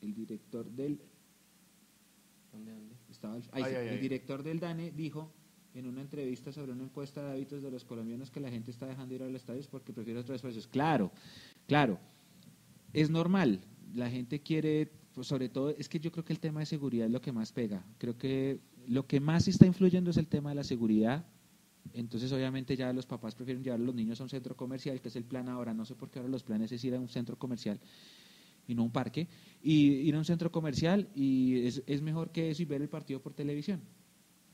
El 0.00 0.14
director 0.14 0.68
del... 0.70 1.00
¿Dónde, 2.50 2.72
dónde? 2.72 2.96
Estaba 3.08 3.36
el 3.36 4.00
director 4.00 4.42
del 4.42 4.58
DANE 4.58 4.90
dijo 4.90 5.32
en 5.76 5.86
una 5.86 6.00
entrevista 6.00 6.52
sobre 6.52 6.72
una 6.72 6.84
encuesta 6.84 7.22
de 7.22 7.32
hábitos 7.32 7.62
de 7.62 7.70
los 7.70 7.84
colombianos 7.84 8.30
que 8.30 8.40
la 8.40 8.50
gente 8.50 8.70
está 8.70 8.86
dejando 8.86 9.14
ir 9.14 9.22
a 9.22 9.26
los 9.26 9.36
estadios 9.36 9.66
porque 9.66 9.92
prefiere 9.92 10.20
otros 10.20 10.40
precios. 10.40 10.66
Claro, 10.66 11.12
claro, 11.66 11.98
es 12.92 13.10
normal. 13.10 13.60
La 13.94 14.10
gente 14.10 14.40
quiere, 14.40 14.90
pues 15.14 15.26
sobre 15.26 15.48
todo, 15.48 15.70
es 15.70 15.88
que 15.88 16.00
yo 16.00 16.10
creo 16.10 16.24
que 16.24 16.32
el 16.32 16.40
tema 16.40 16.60
de 16.60 16.66
seguridad 16.66 17.06
es 17.06 17.12
lo 17.12 17.20
que 17.20 17.32
más 17.32 17.52
pega. 17.52 17.84
Creo 17.98 18.16
que 18.16 18.60
lo 18.88 19.06
que 19.06 19.20
más 19.20 19.48
está 19.48 19.66
influyendo 19.66 20.10
es 20.10 20.16
el 20.16 20.28
tema 20.28 20.50
de 20.50 20.56
la 20.56 20.64
seguridad. 20.64 21.26
Entonces, 21.92 22.32
obviamente, 22.32 22.76
ya 22.76 22.92
los 22.92 23.06
papás 23.06 23.34
prefieren 23.34 23.62
llevar 23.62 23.80
a 23.80 23.82
los 23.82 23.94
niños 23.94 24.20
a 24.20 24.24
un 24.24 24.30
centro 24.30 24.56
comercial, 24.56 25.00
que 25.00 25.08
es 25.08 25.16
el 25.16 25.24
plan 25.24 25.48
ahora. 25.48 25.74
No 25.74 25.84
sé 25.84 25.94
por 25.94 26.10
qué 26.10 26.18
ahora 26.18 26.30
los 26.30 26.42
planes 26.42 26.72
es 26.72 26.82
ir 26.84 26.94
a 26.94 27.00
un 27.00 27.08
centro 27.08 27.38
comercial 27.38 27.78
y 28.66 28.74
no 28.74 28.82
a 28.82 28.84
un 28.86 28.90
parque. 28.90 29.28
Y 29.62 29.86
ir 29.86 30.14
a 30.14 30.18
un 30.18 30.24
centro 30.24 30.50
comercial 30.50 31.08
y 31.14 31.66
es, 31.66 31.82
es 31.86 32.02
mejor 32.02 32.30
que 32.30 32.50
eso 32.50 32.62
y 32.62 32.64
ver 32.64 32.82
el 32.82 32.88
partido 32.88 33.20
por 33.20 33.34
televisión. 33.34 33.80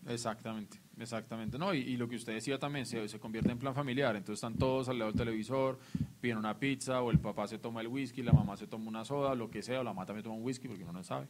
Exactamente, 0.06 0.80
exactamente. 0.98 1.58
No, 1.58 1.72
y, 1.72 1.96
lo 1.96 2.08
que 2.08 2.16
usted 2.16 2.34
decía 2.34 2.58
también 2.58 2.86
se, 2.86 3.06
se, 3.08 3.20
convierte 3.20 3.52
en 3.52 3.58
plan 3.58 3.74
familiar. 3.74 4.16
Entonces 4.16 4.42
están 4.42 4.58
todos 4.58 4.88
al 4.88 4.98
lado 4.98 5.12
del 5.12 5.18
televisor, 5.18 5.78
piden 6.20 6.38
una 6.38 6.58
pizza, 6.58 7.00
o 7.02 7.10
el 7.10 7.20
papá 7.20 7.46
se 7.46 7.58
toma 7.58 7.80
el 7.80 7.88
whisky, 7.88 8.22
la 8.22 8.32
mamá 8.32 8.56
se 8.56 8.66
toma 8.66 8.88
una 8.88 9.04
soda, 9.04 9.34
lo 9.34 9.50
que 9.50 9.62
sea, 9.62 9.80
o 9.80 9.84
la 9.84 9.92
mamá 9.92 10.06
también 10.06 10.24
toma 10.24 10.36
un 10.36 10.42
whisky 10.42 10.66
porque 10.66 10.82
uno 10.82 10.92
no 10.92 11.04
sabe. 11.04 11.28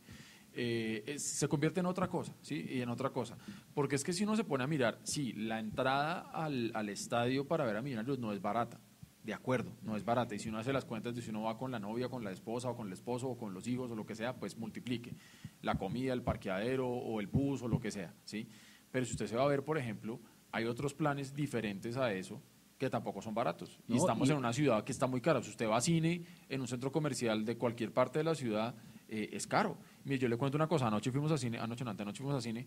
Eh, 0.55 1.15
se 1.19 1.49
convierte 1.49 1.81
en 1.81 1.87
otra 1.87 2.09
cosa, 2.09 2.35
¿sí? 2.43 2.67
Y 2.69 2.81
en 2.81 2.89
otra 2.89 3.11
cosa. 3.11 3.37
Porque 3.75 3.97
es 3.97 4.05
que 4.05 4.13
si 4.13 4.25
uno 4.25 4.37
se 4.37 4.45
pone 4.45 4.65
a 4.65 4.67
mirar, 4.67 4.99
sí, 5.03 5.33
la 5.33 5.59
entrada 5.59 6.31
al, 6.33 6.71
al 6.75 6.89
estadio 6.89 7.47
para 7.47 7.65
ver 7.65 7.77
a 7.77 7.83
Millonarios 7.83 8.19
no 8.19 8.33
es 8.33 8.41
barata. 8.41 8.79
De 9.23 9.33
acuerdo, 9.33 9.73
no 9.83 9.97
es 9.97 10.05
barata. 10.05 10.35
Y 10.35 10.39
si 10.39 10.49
uno 10.49 10.59
hace 10.59 10.73
las 10.73 10.85
cuentas 10.85 11.15
de 11.15 11.23
si 11.23 11.31
uno 11.31 11.43
va 11.43 11.57
con 11.57 11.71
la 11.71 11.79
novia, 11.79 12.09
con 12.09 12.25
la 12.25 12.33
esposa, 12.33 12.71
o 12.71 12.77
con 12.77 12.89
el 12.89 12.93
esposo, 12.93 13.29
o 13.29 13.39
con 13.39 13.55
los 13.55 13.67
hijos, 13.69 13.91
o 13.91 13.95
lo 13.95 14.05
que 14.05 14.17
sea, 14.17 14.37
pues 14.37 14.57
multiplique 14.57 15.15
la 15.61 15.77
comida, 15.77 16.13
el 16.13 16.23
parqueadero, 16.23 16.89
o 16.89 17.21
el 17.21 17.29
bus, 17.29 17.63
o 17.63 17.69
lo 17.69 17.79
que 17.79 17.91
sea, 17.91 18.15
¿sí? 18.25 18.49
Pero 18.91 19.07
si 19.07 19.13
usted 19.13 19.27
se 19.27 19.37
va 19.37 19.45
a 19.45 19.49
ver, 19.49 19.65
por 19.65 19.79
ejemplo, 19.79 20.21
hay 20.51 20.65
otros 20.65 20.93
planes 20.95 21.35
diferentes 21.35 21.97
a 21.97 22.13
eso 22.13 22.43
que 22.79 22.91
tampoco 22.91 23.23
son 23.23 23.33
baratos. 23.33 23.79
y 23.87 23.97
estamos 23.97 24.29
en 24.29 24.37
una 24.37 24.53
ciudad 24.53 24.83
que 24.83 24.91
está 24.91 25.07
muy 25.07 25.21
cara. 25.21 25.41
Si 25.41 25.51
usted 25.51 25.69
va 25.69 25.77
a 25.77 25.81
cine 25.81 26.25
en 26.49 26.61
un 26.61 26.67
centro 26.67 26.91
comercial 26.91 27.45
de 27.45 27.57
cualquier 27.57 27.93
parte 27.93 28.19
de 28.19 28.25
la 28.25 28.35
ciudad, 28.35 28.75
eh, 29.09 29.31
es 29.33 29.47
caro. 29.47 29.79
Mire, 30.05 30.19
yo 30.19 30.29
le 30.29 30.37
cuento 30.37 30.57
una 30.57 30.67
cosa. 30.67 30.89
Anoche 30.89 31.13
fuimos 31.13 31.31
a 31.31 31.39
cine, 31.39 31.59
anoche 31.59 31.85
no, 31.85 31.93
anoche 31.93 32.19
fuimos 32.19 32.37
a 32.37 32.41
cine 32.41 32.67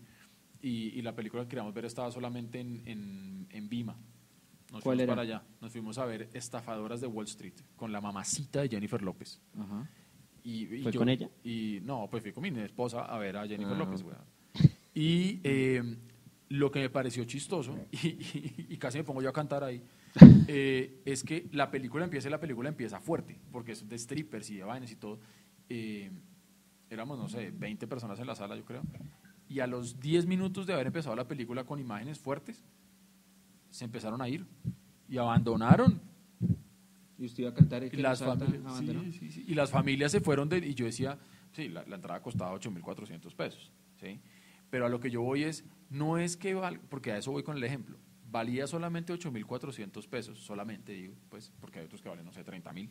y, 0.62 1.02
la 1.02 1.14
película 1.14 1.42
que 1.42 1.50
queríamos 1.50 1.74
ver 1.74 1.84
estaba 1.84 2.10
solamente 2.10 2.60
en, 2.60 2.82
en, 2.86 3.46
en 3.50 3.68
Vima. 3.68 3.98
Nos 4.72 4.82
fuimos 4.82 5.06
para 5.06 5.22
allá. 5.22 5.42
Nos 5.60 5.72
fuimos 5.72 5.98
a 5.98 6.04
ver 6.04 6.28
Estafadoras 6.32 7.00
de 7.00 7.06
Wall 7.06 7.26
Street 7.26 7.54
con 7.76 7.92
la 7.92 8.00
mamacita 8.00 8.62
de 8.62 8.68
Jennifer 8.68 9.00
López. 9.02 9.40
Ajá. 9.58 9.88
Y, 10.46 10.82
¿Fue 10.82 10.92
con 10.92 11.08
ella? 11.08 11.28
Y 11.42 11.80
no, 11.82 12.08
pues 12.08 12.22
fui 12.22 12.32
con 12.32 12.42
mi 12.42 12.60
esposa 12.60 13.04
a 13.04 13.18
ver 13.18 13.36
a 13.36 13.48
Jennifer 13.48 13.74
ah. 13.74 13.78
López. 13.78 14.04
Y 14.94 15.40
eh, 15.42 15.82
lo 16.50 16.70
que 16.70 16.78
me 16.78 16.88
pareció 16.88 17.24
chistoso, 17.24 17.76
y, 17.90 18.76
casi 18.76 18.98
me 18.98 19.04
pongo 19.04 19.22
yo 19.22 19.28
a 19.28 19.32
cantar 19.32 19.64
ahí, 19.64 19.82
eh, 20.48 21.02
es 21.04 21.24
que 21.24 21.48
la 21.52 21.70
película 21.70 22.04
empieza 22.04 22.28
y 22.28 22.30
la 22.30 22.40
película 22.40 22.68
empieza 22.68 23.00
fuerte, 23.00 23.38
porque 23.50 23.72
es 23.72 23.88
de 23.88 23.98
strippers 23.98 24.50
y 24.50 24.56
de 24.56 24.62
vainas 24.62 24.92
y 24.92 24.96
todo. 24.96 25.18
Eh, 25.68 26.10
éramos, 26.90 27.18
no 27.18 27.28
sé, 27.28 27.50
20 27.50 27.86
personas 27.88 28.18
en 28.20 28.28
la 28.28 28.36
sala, 28.36 28.56
yo 28.56 28.64
creo. 28.64 28.82
Y 29.48 29.60
a 29.60 29.66
los 29.66 29.98
10 29.98 30.26
minutos 30.26 30.66
de 30.66 30.74
haber 30.74 30.86
empezado 30.86 31.16
la 31.16 31.26
película 31.26 31.64
con 31.64 31.80
imágenes 31.80 32.20
fuertes, 32.20 32.64
se 33.76 33.84
empezaron 33.84 34.22
a 34.22 34.28
ir 34.28 34.46
y 35.06 35.18
abandonaron. 35.18 36.00
¿Y 37.18 37.26
usted 37.26 37.42
iba 37.42 37.50
a 37.50 37.54
cantar 37.54 37.82
y, 37.84 37.90
las 37.96 38.22
familias, 38.22 39.22
y 39.22 39.54
las 39.54 39.70
familias 39.70 40.12
se 40.12 40.20
fueron 40.20 40.48
de, 40.48 40.58
y 40.58 40.74
yo 40.74 40.86
decía, 40.86 41.18
sí, 41.52 41.68
la, 41.68 41.84
la 41.86 41.96
entrada 41.96 42.20
costaba 42.20 42.54
8.400 42.58 43.34
pesos, 43.34 43.72
¿sí? 44.00 44.20
Pero 44.68 44.86
a 44.86 44.88
lo 44.88 45.00
que 45.00 45.10
yo 45.10 45.22
voy 45.22 45.44
es, 45.44 45.64
no 45.88 46.18
es 46.18 46.36
que, 46.36 46.54
val, 46.54 46.80
porque 46.90 47.12
a 47.12 47.18
eso 47.18 47.32
voy 47.32 47.42
con 47.42 47.56
el 47.56 47.64
ejemplo, 47.64 47.98
valía 48.30 48.66
solamente 48.66 49.14
8.400 49.14 50.06
pesos, 50.08 50.38
solamente 50.38 50.92
digo, 50.92 51.14
pues 51.30 51.52
porque 51.60 51.78
hay 51.78 51.86
otros 51.86 52.02
que 52.02 52.08
valen, 52.08 52.24
no 52.24 52.32
sé, 52.32 52.44
30.000. 52.44 52.88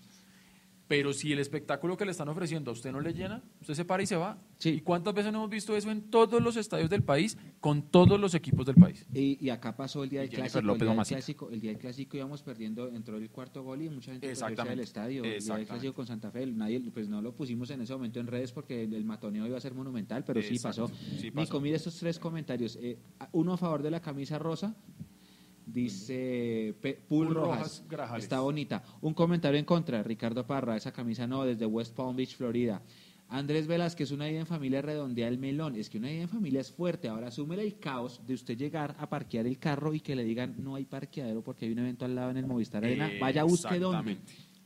Pero 0.88 1.14
si 1.14 1.34
el 1.34 1.40
espectáculo 1.40 1.98
que 1.98 2.06
le 2.06 2.12
están 2.12 2.30
ofreciendo 2.30 2.70
a 2.70 2.74
usted 2.74 2.92
no 2.92 3.00
le 3.00 3.14
llena, 3.14 3.44
usted 3.60 3.74
se 3.74 3.86
para 3.86 4.04
y 4.04 4.06
se 4.06 4.16
va. 4.16 4.38
¿Y 4.64 4.82
cuántas 4.82 5.14
veces 5.14 5.32
no 5.32 5.40
hemos 5.40 5.50
visto 5.50 5.76
eso 5.76 5.90
en 5.90 6.10
todos 6.10 6.42
los 6.42 6.56
estadios 6.58 6.90
del 6.90 7.04
país, 7.04 7.38
con 7.60 7.84
todos 7.90 8.20
los 8.20 8.36
equipos 8.36 8.66
del 8.66 8.76
país? 8.76 9.06
Y, 9.14 9.50
acá 9.50 9.76
pasó 9.76 10.04
el 10.04 10.10
día 10.10 10.22
del 10.22 10.30
clásico, 10.30 10.60
el 10.60 10.80
día 10.80 10.90
del 10.90 11.08
clásico, 11.08 11.50
el 11.50 11.62
día 11.62 11.72
del 11.72 11.80
clásico 11.80 12.18
íbamos 12.18 12.44
perdiendo, 12.44 12.88
entró 12.90 13.18
el 13.18 13.30
cuarto 13.30 13.64
gol 13.64 13.82
y 13.82 13.90
mucha 13.90 14.12
gente 14.12 14.36
se 14.36 14.46
del 14.46 14.80
estadio. 14.80 15.24
El 15.24 15.44
día 15.44 15.56
del 15.56 15.66
clásico 15.68 15.94
con 15.94 16.06
Santa 16.06 16.30
Fe, 16.30 16.46
nadie, 16.46 16.80
pues 16.94 17.10
no 17.10 17.22
lo 17.22 17.34
pusimos 17.34 17.70
en 17.72 17.82
ese 17.82 17.94
momento 17.94 18.20
en 18.20 18.28
redes 18.28 18.52
porque 18.52 18.84
el, 18.84 19.06
matoneo 19.06 19.46
iba 19.48 19.58
a 19.58 19.62
ser 19.62 19.74
monumental, 19.74 20.24
pero 20.24 20.42
sí 20.42 20.60
pasó. 20.60 20.88
sí 21.20 21.32
pasó. 21.32 21.46
Nico, 21.46 21.60
mire 21.60 21.76
estos 21.78 21.98
tres 21.98 22.20
comentarios. 22.20 22.78
Eh, 22.82 22.98
uno 23.32 23.54
a 23.54 23.58
favor 23.58 23.82
de 23.82 23.92
la 23.92 24.02
camisa 24.02 24.40
rosa, 24.40 24.76
Dice 25.66 26.76
Pool 27.08 27.34
Rojas, 27.34 27.84
está 28.18 28.40
bonita. 28.40 28.84
Un 29.02 29.14
comentario 29.14 29.60
en 29.60 29.66
contra, 29.66 30.04
Ricardo 30.04 30.46
Parra, 30.46 30.76
esa 30.76 30.92
camisa 30.92 31.26
no, 31.26 31.44
desde 31.44 31.66
West 31.66 31.96
Palm 31.96 32.16
Beach, 32.16 32.36
Florida. 32.36 32.82
Andrés 33.28 33.66
Velázquez, 33.66 34.12
una 34.12 34.30
idea 34.30 34.42
en 34.42 34.46
familia 34.46 34.82
redondea 34.82 35.28
el 35.28 35.40
melón. 35.40 35.76
Es 35.76 35.90
que 35.90 35.98
una 35.98 36.12
idea 36.12 36.24
en 36.24 36.30
familia 36.30 36.62
es 36.62 36.72
fuerte. 36.72 37.08
Ahora 37.08 37.32
súmele 37.32 37.64
el 37.64 37.80
caos 37.80 38.22
de 38.26 38.36
usted 38.36 38.56
llegar 38.56 38.96
a 39.00 39.10
parquear 39.10 39.48
el 39.48 39.58
carro 39.58 39.94
y 39.94 40.00
que 40.00 40.16
le 40.16 40.24
digan 40.24 40.56
no 40.60 40.76
hay 40.76 40.86
parqueadero 40.86 41.42
porque 41.42 41.66
hay 41.66 41.72
un 41.72 41.80
evento 41.80 42.06
al 42.06 42.16
lado 42.16 42.32
en 42.32 42.38
el 42.38 42.46
Movistar 42.46 42.86
Arena. 42.86 43.10
Vaya, 43.20 43.44
busque 43.44 43.80
dónde 43.80 44.18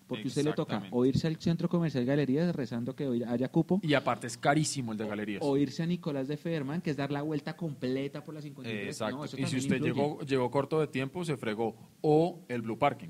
porque 0.10 0.28
usted 0.28 0.44
le 0.44 0.54
toca 0.54 0.84
o 0.90 1.06
irse 1.06 1.28
al 1.28 1.38
centro 1.38 1.70
comercial 1.70 2.04
Galerías 2.04 2.54
rezando 2.56 2.96
que 2.96 3.24
haya 3.28 3.48
cupo. 3.50 3.80
Y 3.84 3.94
aparte 3.94 4.26
es 4.26 4.38
carísimo 4.38 4.92
el 4.92 4.98
de 4.98 5.08
Galerías. 5.08 5.42
O 5.46 5.56
irse 5.56 5.84
a 5.84 5.86
Nicolás 5.86 6.28
de 6.28 6.36
Ferman, 6.36 6.82
que 6.82 6.90
es 6.90 6.98
dar 6.98 7.12
la 7.12 7.22
vuelta 7.22 7.56
completa 7.56 8.24
por 8.24 8.34
la 8.34 8.42
53. 8.42 8.88
Exacto. 8.88 9.38
y 9.38 9.46
si 9.46 9.58
usted 9.58 9.80
llegó, 9.80 10.20
llegó 10.22 10.50
corto 10.50 10.80
de 10.80 10.88
tiempo, 10.88 11.24
se 11.24 11.38
fregó. 11.38 11.76
O 12.02 12.44
el 12.50 12.64
Blue 12.64 12.78
Parking. 12.78 13.10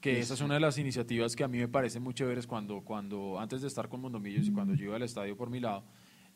Que 0.00 0.20
esa 0.20 0.34
es 0.34 0.40
una 0.40 0.54
de 0.54 0.60
las 0.60 0.78
iniciativas 0.78 1.36
que 1.36 1.44
a 1.44 1.48
mí 1.48 1.58
me 1.58 1.68
parecen 1.68 2.02
muy 2.02 2.14
chéveres 2.14 2.46
cuando, 2.46 2.80
cuando 2.82 3.38
antes 3.38 3.60
de 3.60 3.68
estar 3.68 3.88
con 3.88 4.00
Mondomillos 4.00 4.46
y 4.46 4.52
cuando 4.52 4.74
yo 4.74 4.86
iba 4.86 4.96
al 4.96 5.02
estadio 5.02 5.36
por 5.36 5.50
mi 5.50 5.60
lado, 5.60 5.84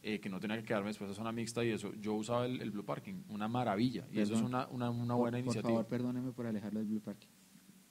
eh, 0.02 0.20
que 0.20 0.28
no 0.28 0.40
tenía 0.40 0.56
que 0.58 0.64
quedarme 0.64 0.88
después 0.88 1.10
a 1.10 1.14
zona 1.14 1.32
mixta 1.32 1.64
y 1.64 1.70
eso, 1.70 1.94
yo 1.94 2.14
usaba 2.14 2.46
el, 2.46 2.70
Blue 2.70 2.84
Parking, 2.84 3.22
una 3.28 3.48
maravilla. 3.48 4.06
Y 4.12 4.20
eso 4.20 4.34
es 4.34 4.42
una, 4.42 4.66
una, 4.68 4.90
una 4.90 5.14
buena 5.14 5.38
iniciativa. 5.38 5.62
Por 5.62 5.84
favor, 5.84 5.86
perdóneme 5.86 6.32
por 6.32 6.46
alejarlo 6.46 6.80
del 6.80 6.88
Blue 6.88 7.00
Parking. 7.00 7.28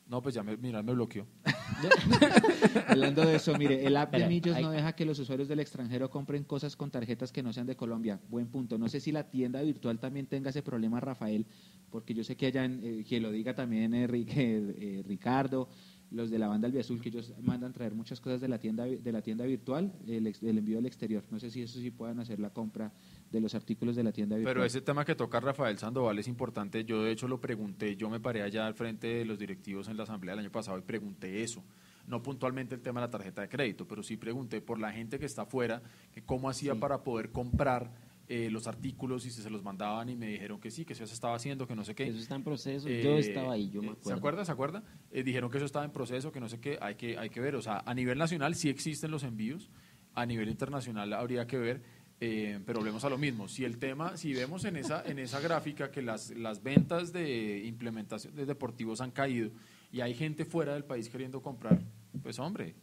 No, 0.09 0.23
pues 0.23 0.33
ya 0.33 0.41
me, 0.41 0.57
mira, 0.57 0.81
me 0.81 0.91
bloqueó. 0.93 1.27
Hablando 2.87 3.23
de 3.23 3.35
eso, 3.35 3.55
mire, 3.55 3.85
el 3.85 3.95
app 3.95 4.11
de 4.11 4.27
Millos 4.27 4.59
no 4.59 4.71
deja 4.71 4.93
que 4.93 5.05
los 5.05 5.19
usuarios 5.19 5.47
del 5.47 5.59
extranjero 5.59 6.09
compren 6.09 6.43
cosas 6.43 6.75
con 6.75 6.89
tarjetas 6.89 7.31
que 7.31 7.43
no 7.43 7.53
sean 7.53 7.67
de 7.67 7.75
Colombia. 7.75 8.19
Buen 8.27 8.47
punto. 8.47 8.79
No 8.79 8.89
sé 8.89 8.99
si 8.99 9.11
la 9.11 9.29
tienda 9.29 9.61
virtual 9.61 9.99
también 9.99 10.25
tenga 10.25 10.49
ese 10.49 10.63
problema, 10.63 10.99
Rafael, 10.99 11.45
porque 11.91 12.15
yo 12.15 12.23
sé 12.23 12.35
que 12.35 12.47
allá, 12.47 12.65
en, 12.65 12.81
eh, 12.83 13.05
que 13.07 13.19
lo 13.19 13.29
diga 13.31 13.53
también 13.53 13.93
Enrique, 13.93 14.73
eh, 14.79 15.03
Ricardo, 15.07 15.69
los 16.09 16.31
de 16.31 16.39
la 16.39 16.47
banda 16.47 16.67
Albiazul, 16.67 16.99
que 16.99 17.09
ellos 17.09 17.35
mandan 17.43 17.71
traer 17.71 17.93
muchas 17.93 18.19
cosas 18.19 18.41
de 18.41 18.47
la 18.47 18.57
tienda, 18.57 18.85
de 18.85 19.11
la 19.11 19.21
tienda 19.21 19.45
virtual, 19.45 19.93
el, 20.07 20.25
el 20.25 20.57
envío 20.57 20.79
al 20.79 20.87
exterior. 20.87 21.23
No 21.29 21.39
sé 21.39 21.51
si 21.51 21.61
eso 21.61 21.79
sí 21.79 21.91
puedan 21.91 22.19
hacer 22.19 22.39
la 22.39 22.49
compra 22.49 22.91
de 23.31 23.39
los 23.39 23.55
artículos 23.55 23.95
de 23.95 24.03
la 24.03 24.11
tienda 24.11 24.35
virtual. 24.35 24.53
Pero 24.53 24.65
ese 24.65 24.81
tema 24.81 25.05
que 25.05 25.15
toca 25.15 25.39
Rafael 25.39 25.77
Sandoval 25.77 26.17
es 26.19 26.27
importante. 26.27 26.83
Yo 26.83 27.03
de 27.03 27.11
hecho 27.11 27.27
lo 27.27 27.39
pregunté, 27.39 27.95
yo 27.95 28.09
me 28.09 28.19
paré 28.19 28.41
allá 28.41 28.65
al 28.65 28.73
frente 28.73 29.07
de 29.07 29.25
los 29.25 29.37
directivos 29.37 29.87
en 29.87 29.97
la 29.97 30.03
asamblea 30.03 30.33
del 30.33 30.45
año 30.45 30.51
pasado 30.51 30.77
y 30.77 30.81
pregunté 30.81 31.43
eso. 31.43 31.63
No 32.07 32.23
puntualmente 32.23 32.73
el 32.73 32.81
tema 32.81 33.01
de 33.01 33.07
la 33.07 33.11
tarjeta 33.11 33.41
de 33.41 33.49
crédito, 33.49 33.87
pero 33.87 34.01
sí 34.01 34.17
pregunté 34.17 34.61
por 34.61 34.79
la 34.79 34.91
gente 34.91 35.19
que 35.19 35.25
está 35.25 35.43
afuera, 35.43 35.81
que 36.11 36.23
cómo 36.23 36.49
hacía 36.49 36.73
para 36.75 37.03
poder 37.03 37.31
comprar 37.31 37.91
eh, 38.29 38.49
los 38.51 38.67
artículos 38.67 39.25
y 39.25 39.31
si 39.31 39.41
se 39.41 39.49
los 39.49 39.63
mandaban 39.63 40.07
y 40.09 40.15
me 40.15 40.27
dijeron 40.27 40.59
que 40.59 40.69
sí, 40.69 40.85
que 40.85 40.93
eso 40.93 41.05
se 41.07 41.15
estaba 41.15 41.35
haciendo, 41.35 41.67
que 41.67 41.75
no 41.75 41.83
sé 41.83 41.95
qué. 41.95 42.07
Eso 42.07 42.19
está 42.19 42.35
en 42.35 42.43
proceso. 42.43 42.87
Eh, 42.87 43.01
yo 43.03 43.17
estaba 43.17 43.53
ahí, 43.53 43.69
yo 43.71 43.81
me 43.81 43.87
eh, 43.87 43.91
acuerdo. 43.91 44.09
¿Se 44.09 44.13
acuerda? 44.13 44.45
¿Se 44.45 44.51
acuerda? 44.51 44.83
Eh, 45.11 45.23
dijeron 45.23 45.49
que 45.49 45.57
eso 45.57 45.65
estaba 45.65 45.83
en 45.83 45.91
proceso, 45.91 46.31
que 46.31 46.39
no 46.39 46.47
sé 46.47 46.59
qué, 46.59 46.77
hay 46.79 46.95
que, 46.95 47.17
hay 47.17 47.31
que 47.31 47.41
ver. 47.41 47.55
O 47.55 47.61
sea, 47.61 47.83
a 47.85 47.93
nivel 47.95 48.19
nacional 48.19 48.53
sí 48.53 48.69
existen 48.69 49.09
los 49.09 49.23
envíos, 49.23 49.71
a 50.13 50.27
nivel 50.27 50.49
internacional 50.49 51.11
habría 51.13 51.47
que 51.47 51.57
ver, 51.57 51.81
eh, 52.21 52.59
pero 52.65 52.79
volvemos 52.79 53.03
a 53.05 53.09
lo 53.09 53.17
mismo. 53.17 53.47
Si 53.47 53.63
el 53.63 53.77
tema, 53.77 54.17
si 54.17 54.33
vemos 54.33 54.65
en 54.65 54.75
esa, 54.75 55.03
en 55.05 55.19
esa 55.19 55.39
gráfica 55.39 55.89
que 55.89 56.01
las, 56.01 56.31
las 56.31 56.61
ventas 56.61 57.13
de 57.13 57.65
implementación 57.65 58.35
de 58.35 58.45
deportivos 58.45 58.99
han 58.99 59.11
caído 59.11 59.51
y 59.91 60.01
hay 60.01 60.13
gente 60.13 60.43
fuera 60.43 60.73
del 60.73 60.83
país 60.83 61.09
queriendo 61.09 61.41
comprar, 61.41 61.79
pues 62.21 62.37
hombre, 62.39 62.75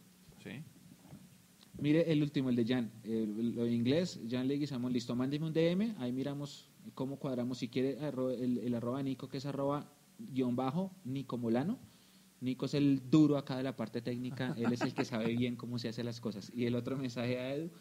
¿sí? 0.43 0.63
Mire 1.79 2.11
el 2.11 2.23
último, 2.23 2.49
el 2.49 2.55
de 2.55 2.65
Jan, 2.65 2.91
el, 3.03 3.55
lo 3.55 3.63
de 3.65 3.71
inglés, 3.71 4.19
Jan 4.27 4.47
Leguizamón, 4.47 4.91
listo, 4.91 5.15
mándeme 5.15 5.45
un 5.45 5.53
DM, 5.53 5.95
ahí 5.99 6.11
miramos 6.11 6.71
cómo 6.95 7.19
cuadramos, 7.19 7.59
si 7.59 7.67
quiere 7.67 7.97
el, 7.99 8.57
el 8.57 8.73
arroba 8.73 9.03
Nico, 9.03 9.29
que 9.29 9.37
es 9.37 9.45
arroba 9.45 9.87
guion 10.17 10.55
bajo, 10.55 10.91
Nico 11.05 11.37
Molano. 11.37 11.77
Nico 12.39 12.65
es 12.65 12.73
el 12.73 13.09
duro 13.09 13.37
acá 13.37 13.57
de 13.57 13.63
la 13.63 13.75
parte 13.75 14.01
técnica, 14.01 14.55
él 14.57 14.71
es 14.71 14.81
el 14.81 14.93
que 14.93 15.05
sabe 15.05 15.35
bien 15.35 15.55
cómo 15.55 15.77
se 15.77 15.89
hacen 15.89 16.05
las 16.05 16.19
cosas. 16.19 16.51
Y 16.55 16.65
el 16.65 16.75
otro 16.75 16.97
mensaje 16.97 17.39
a 17.39 17.53
Edu, 17.53 17.71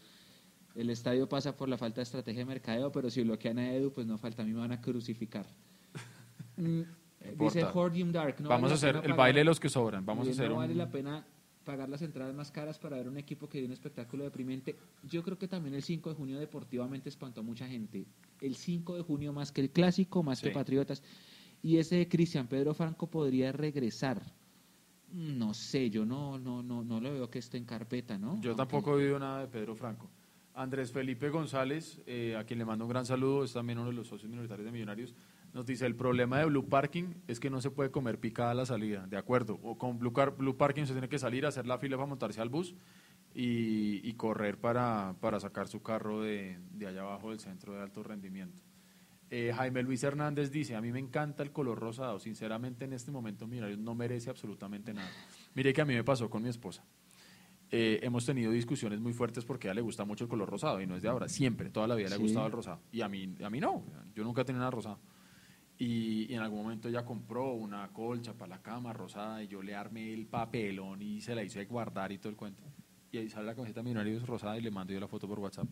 el 0.77 0.91
estadio 0.91 1.29
pasa 1.29 1.57
por 1.57 1.69
la 1.69 1.77
falta 1.79 1.97
de 1.97 2.05
estrategia 2.05 2.41
de 2.41 2.45
mercadeo, 2.47 2.93
pero 2.93 3.11
si 3.11 3.23
bloquean 3.23 3.59
a 3.59 3.73
Edu, 3.75 3.93
pues 3.93 4.07
no 4.07 4.19
falta, 4.19 4.43
a 4.43 4.45
mí 4.47 4.53
me 4.53 4.61
van 4.61 4.73
a 4.73 4.81
crucificar. 4.81 5.47
Mm, 6.59 6.83
dice. 7.39 7.65
Hordium 7.65 8.13
Dark. 8.13 8.37
no 8.41 8.49
Vamos 8.49 8.63
vale 8.71 8.73
a 8.73 8.77
hacer 8.77 8.97
el 8.97 9.03
pagar- 9.03 9.17
baile 9.17 9.41
de 9.41 9.45
los 9.45 9.61
que 9.61 9.69
sobran. 9.69 10.07
Vamos 10.07 10.27
a 10.27 10.31
hacer 10.31 10.49
no 10.49 10.57
vale 10.57 10.73
un... 10.73 10.79
la 10.79 10.91
pena 10.91 11.27
pagar 11.65 11.89
las 11.89 12.01
entradas 12.01 12.35
más 12.35 12.51
caras 12.51 12.79
para 12.79 12.97
ver 12.97 13.09
un 13.09 13.19
equipo 13.19 13.47
que 13.49 13.59
dio 13.59 13.67
un 13.67 13.73
espectáculo 13.73 14.25
deprimente. 14.25 14.75
Yo 15.03 15.23
creo 15.23 15.37
que 15.37 15.49
también 15.49 15.75
el 15.75 15.83
5 15.83 16.11
de 16.11 16.15
junio 16.17 16.39
deportivamente 16.39 17.09
espantó 17.11 17.41
a 17.41 17.45
mucha 17.45 17.67
gente. 17.67 18.07
El 18.41 18.55
5 18.57 18.97
de 18.97 19.03
junio 19.03 19.33
más 19.35 19.53
que 19.53 19.61
el 19.61 19.71
clásico, 19.71 20.23
más 20.23 20.41
que 20.41 20.49
Sí. 20.49 20.55
Patriotas. 20.55 21.03
Y 21.63 21.77
ese 21.79 21.97
de 21.97 22.09
Cristian 22.09 22.47
Pedro 22.47 22.73
Franco 22.73 23.07
podría 23.09 23.53
regresar. 23.53 24.23
No 25.13 25.53
sé, 25.53 25.91
yo 25.91 26.07
no, 26.07 26.39
no, 26.39 26.63
no, 26.63 26.83
no 26.85 27.01
lo 27.01 27.13
veo 27.13 27.29
que 27.31 27.39
esté 27.41 27.59
en 27.59 27.65
carpeta, 27.67 28.17
¿no? 28.17 28.41
Yo 28.41 28.51
Aunque- 28.51 28.55
tampoco 28.57 28.93
he 28.93 29.05
oído 29.05 29.19
nada 29.19 29.41
de 29.41 29.49
Pedro 29.49 29.75
Franco. 29.77 30.09
Andrés 30.57 30.91
Felipe 30.91 31.29
González, 31.29 32.01
eh, 32.07 32.35
a 32.35 32.45
quien 32.45 32.59
le 32.59 32.65
mando 32.65 32.87
un 32.87 32.91
gran 32.91 33.05
saludo, 33.05 33.45
es 33.45 33.53
también 33.53 33.79
uno 33.79 33.91
de 33.91 33.95
los 33.95 34.09
socios 34.09 34.31
minoritarios 34.31 34.65
de 34.65 34.73
Millonarios, 34.73 35.15
nos 35.53 35.67
dice, 35.67 35.85
el 35.85 35.95
problema 35.95 36.39
de 36.39 36.47
Blue 36.47 36.67
Parking 36.67 37.15
es 37.29 37.41
que 37.41 37.51
no 37.51 37.61
se 37.61 37.71
puede 37.71 37.91
comer 37.91 38.19
picada 38.19 38.51
a 38.51 38.55
la 38.55 38.67
salida, 38.67 39.07
de 39.07 39.19
acuerdo. 39.19 39.59
O 39.63 39.77
con 39.77 39.99
Blue, 39.99 40.57
Parking 40.57 40.87
se 40.87 40.93
tiene 40.93 41.09
que 41.09 41.19
salir, 41.19 41.47
hacer 41.47 41.67
la 41.67 41.79
fila 41.79 41.97
para 41.97 42.07
montarse 42.07 42.41
al 42.41 42.49
bus 42.49 42.75
y, 43.35 44.01
y 44.03 44.15
correr 44.15 44.59
para, 44.59 45.15
para 45.21 45.41
sacar 45.41 45.69
su 45.69 45.83
carro 45.83 46.23
de, 46.23 46.59
de 46.73 46.87
allá 46.87 47.03
abajo 47.03 47.31
del 47.31 47.39
centro 47.39 47.75
de 47.75 47.83
alto 47.83 48.03
rendimiento. 48.03 48.63
Eh, 49.29 49.53
Jaime 49.55 49.83
Luis 49.83 50.03
Hernández 50.05 50.51
dice, 50.51 50.75
a 50.75 50.81
mí 50.81 50.93
me 50.93 51.01
encanta 51.01 51.43
el 51.43 51.53
color 51.53 51.79
rosado, 51.79 52.19
sinceramente 52.19 52.85
en 52.85 52.93
este 52.93 53.11
momento 53.11 53.47
Millonarios 53.47 53.79
no 53.79 53.95
merece 53.95 54.31
absolutamente 54.31 54.95
nada. 54.95 55.11
Mire 55.55 55.73
que 55.73 55.81
a 55.81 55.85
mí 55.85 55.95
me 55.95 56.05
pasó 56.05 56.31
con 56.31 56.43
mi 56.43 56.49
esposa. 56.49 56.85
Eh, 57.71 57.99
hemos 58.03 58.25
tenido 58.25 58.53
discusiones 58.53 59.01
muy 59.01 59.13
fuertes 59.13 59.45
porque 59.45 59.67
a 59.67 59.71
ella 59.71 59.77
le 59.77 59.81
gusta 59.83 60.05
mucho 60.05 60.25
el 60.25 60.31
color 60.31 60.49
rosado 60.49 60.81
y 60.81 60.87
no 60.87 60.95
es 60.97 61.03
de 61.03 61.09
ahora, 61.09 61.29
siempre, 61.29 61.69
toda 61.71 61.89
la 61.89 61.97
vida 61.97 62.09
le 62.09 62.15
ha 62.15 62.19
Sí. 62.19 62.23
gustado 62.23 62.47
el 62.47 62.53
rosado 62.53 62.81
y 62.93 63.01
a 63.01 63.09
mí, 63.09 63.35
a 63.43 63.51
mí 63.51 63.61
no, 63.61 63.83
yo 64.15 64.23
nunca 64.23 64.43
he 64.43 64.45
tenido 64.45 64.61
nada 64.61 64.71
rosado. 64.71 65.01
Y, 65.79 66.31
y 66.31 66.35
en 66.35 66.41
algún 66.41 66.63
momento 66.63 66.89
ella 66.89 67.05
compró 67.05 67.53
una 67.53 67.89
colcha 67.93 68.33
para 68.33 68.57
la 68.57 68.63
cama 68.63 68.93
rosada 68.93 69.43
y 69.43 69.49
yo 69.49 69.63
le 69.63 69.75
armé 69.75 70.13
el 70.15 70.27
papelón 70.27 71.03
y 71.03 71.21
se 71.21 71.35
la 71.35 71.43
hice 71.43 71.65
guardar 71.67 72.13
y 72.13 72.19
todo 72.19 72.31
el 72.31 72.37
cuento. 72.37 72.63
Y 73.13 73.19
ahí 73.19 73.29
sale 73.29 73.47
la 73.47 73.55
camiseta 73.55 73.83
Millonarios 73.83 74.27
rosada 74.27 74.57
y 74.57 74.63
le 74.63 74.71
mando 74.71 74.93
yo 74.95 75.01
la 75.01 75.09
foto 75.09 75.27
por 75.29 75.39
WhatsApp. 75.41 75.67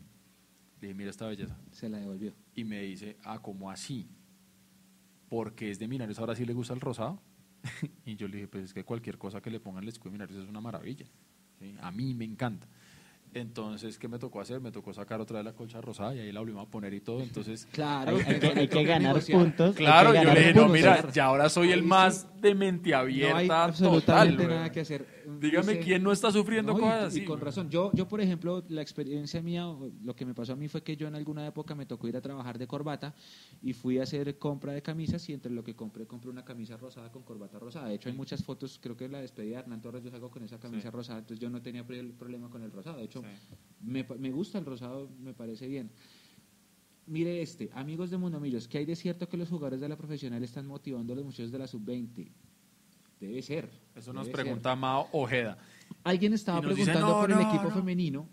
Le 0.81 0.89
dije, 0.89 0.95
mira 0.95 1.11
esta 1.11 1.27
belleza. 1.27 1.57
Se 1.71 1.89
la 1.89 1.99
devolvió. 1.99 2.35
Y 2.55 2.65
me 2.65 2.83
dice, 2.83 3.17
ah, 3.25 3.41
¿cómo 3.41 3.71
así? 3.71 4.07
Porque 5.29 5.71
es 5.71 5.79
de 5.79 5.89
Millonarios, 5.89 6.19
ahora 6.19 6.35
sí 6.35 6.45
le 6.45 6.53
gusta 6.53 6.75
el 6.75 6.81
rosado. 6.81 7.23
y 8.05 8.17
yo 8.17 8.29
le 8.29 8.37
dije, 8.37 8.49
pues 8.49 8.65
es 8.65 8.75
que 8.75 8.85
cualquier 8.85 9.17
cosa 9.17 9.41
que 9.41 9.51
le 9.51 9.59
pongan 9.61 9.83
el 9.85 9.89
escudo 9.89 10.11
de 10.11 10.19
Millonarios 10.19 10.45
es 10.45 10.51
una 10.51 10.61
maravilla. 10.61 11.07
A 11.81 11.91
mí 11.91 12.15
me 12.15 12.25
encanta. 12.25 12.67
Entonces, 13.35 13.99
¿qué 13.99 14.07
me 14.09 14.19
tocó 14.19 14.41
hacer? 14.41 14.61
Me 14.61 14.71
tocó 14.71 14.93
sacar 14.95 15.21
otra 15.21 15.39
vez 15.39 15.45
la 15.45 15.53
colcha 15.53 15.81
rosada 15.81 16.15
y 16.15 16.21
ahí 16.21 16.33
la 16.33 16.41
volvimos 16.41 16.67
a 16.67 16.71
poner 16.71 16.95
y 16.95 17.01
todo. 17.01 17.21
Entonces, 17.21 17.67
Claro, 17.73 18.17
Hay, 18.17 18.23
hay 18.23 18.41
que, 18.41 18.47
hay 18.61 18.69
que 18.69 18.85
ganar 18.85 19.15
negociar. 19.15 19.39
puntos. 19.41 19.75
claro, 19.77 20.15
yo 20.15 20.23
le 20.33 20.39
dije, 20.41 20.55
no, 20.55 20.69
mira, 20.69 21.11
ya 21.13 21.25
ahora 21.27 21.49
soy 21.49 21.73
el 21.73 21.83
más 21.83 22.21
sí. 22.33 22.41
de 22.41 22.55
mente 22.55 22.91
No 22.91 22.97
hay 22.99 23.03
abierta 23.33 23.65
absolutamente 23.65 24.43
total. 24.45 24.57
nada 24.57 24.71
que 24.73 24.81
hacer. 24.81 25.25
Dígame 25.41 25.73
Dice- 25.73 25.85
quién 25.85 26.03
no 26.03 26.13
está 26.13 26.31
sufriendo 26.31 26.73
No, 26.73 26.79
y- 26.79 26.83
cosas 26.83 27.03
y, 27.03 27.07
así. 27.07 27.25
con 27.25 27.35
weón? 27.37 27.45
razón. 27.47 27.71
Yo, 27.71 27.91
yo, 27.95 28.07
por 28.07 28.21
ejemplo, 28.21 28.63
la 28.69 28.83
experiencia 28.83 29.43
mía, 29.43 29.67
lo 30.05 30.15
que 30.15 30.25
me 30.25 30.35
pasó 30.35 30.53
a 30.53 30.57
mí 30.57 30.69
fue 30.69 30.83
que 30.83 30.97
yo 30.97 31.09
en 31.09 31.15
alguna 31.17 31.47
época 31.47 31.75
me 31.75 31.87
tocó 31.87 32.07
ir 32.07 32.17
a 32.17 32.21
trabajar 32.21 32.59
de 32.59 32.67
corbata 32.67 33.15
y 33.63 33.73
fui 33.73 33.99
a 33.99 34.05
hacer 34.05 34.39
compra 34.39 34.73
de 34.73 34.83
camisas 34.83 35.29
y 35.29 35.33
entre 35.33 35.51
lo 35.51 35.65
que 35.65 35.75
compré, 35.75 36.07
compré 36.07 36.31
una 36.31 36.45
camisa 36.45 36.77
rosada 36.77 37.11
con 37.11 37.23
corbata 37.23 37.59
rosada. 37.59 37.89
De 37.89 37.95
hecho, 37.95 38.09
hay 38.11 38.15
muchas 38.15 38.45
fotos, 38.45 38.79
creo 38.81 38.97
que 38.97 39.09
la 39.09 39.21
despedida 39.21 39.57
de 39.57 39.63
Hernán 39.63 39.81
Torres 39.81 40.05
yo 40.05 40.11
salgo 40.11 40.31
con 40.31 40.45
esa 40.45 40.59
camisa 40.61 40.83
Sí. 40.91 40.97
rosada, 40.97 41.19
entonces 41.21 41.41
yo 41.41 41.49
no 41.51 41.63
tenía 41.63 41.85
problema 41.87 42.49
con 42.51 42.63
el 42.63 42.71
rosado. 42.71 42.99
De 42.99 43.05
hecho, 43.05 43.23
Sí. 43.25 43.57
me, 44.19 44.31
gusta 44.31 44.59
el 44.59 44.65
rosado, 44.67 45.09
me 45.21 45.35
parece 45.35 45.67
bien. 45.67 45.91
Mire 47.07 47.43
este, 47.43 47.69
amigos 47.75 48.11
de 48.11 48.17
Mundo 48.17 48.41
Millos, 48.41 48.67
¿qué 48.67 48.79
hay 48.79 48.87
de 48.87 48.97
cierto 48.97 49.29
que 49.29 49.37
los 49.37 49.49
jugadores 49.51 49.81
de 49.81 49.89
la 49.89 49.97
profesional 49.97 50.43
están 50.43 50.67
motivando 50.67 51.13
a 51.13 51.17
los 51.17 51.25
muchachos 51.25 51.53
de 51.53 51.59
la 51.59 51.67
sub-20? 51.67 52.31
Debe 53.21 53.43
ser. 53.43 53.69
Eso 53.95 54.13
nos 54.13 54.27
debe 54.27 54.37
ser. 54.37 54.45
pregunta 54.47 54.75
Mao 54.75 55.09
Ojeda. 55.13 55.59
Alguien 56.03 56.33
estaba 56.33 56.61
nos 56.63 56.75
dice, 56.75 56.91
preguntando 56.93 57.15
"No, 57.15 57.21
por 57.21 57.31
el 57.31 57.47
equipo 57.47 57.65
no". 57.65 57.71
femenino, 57.75 58.29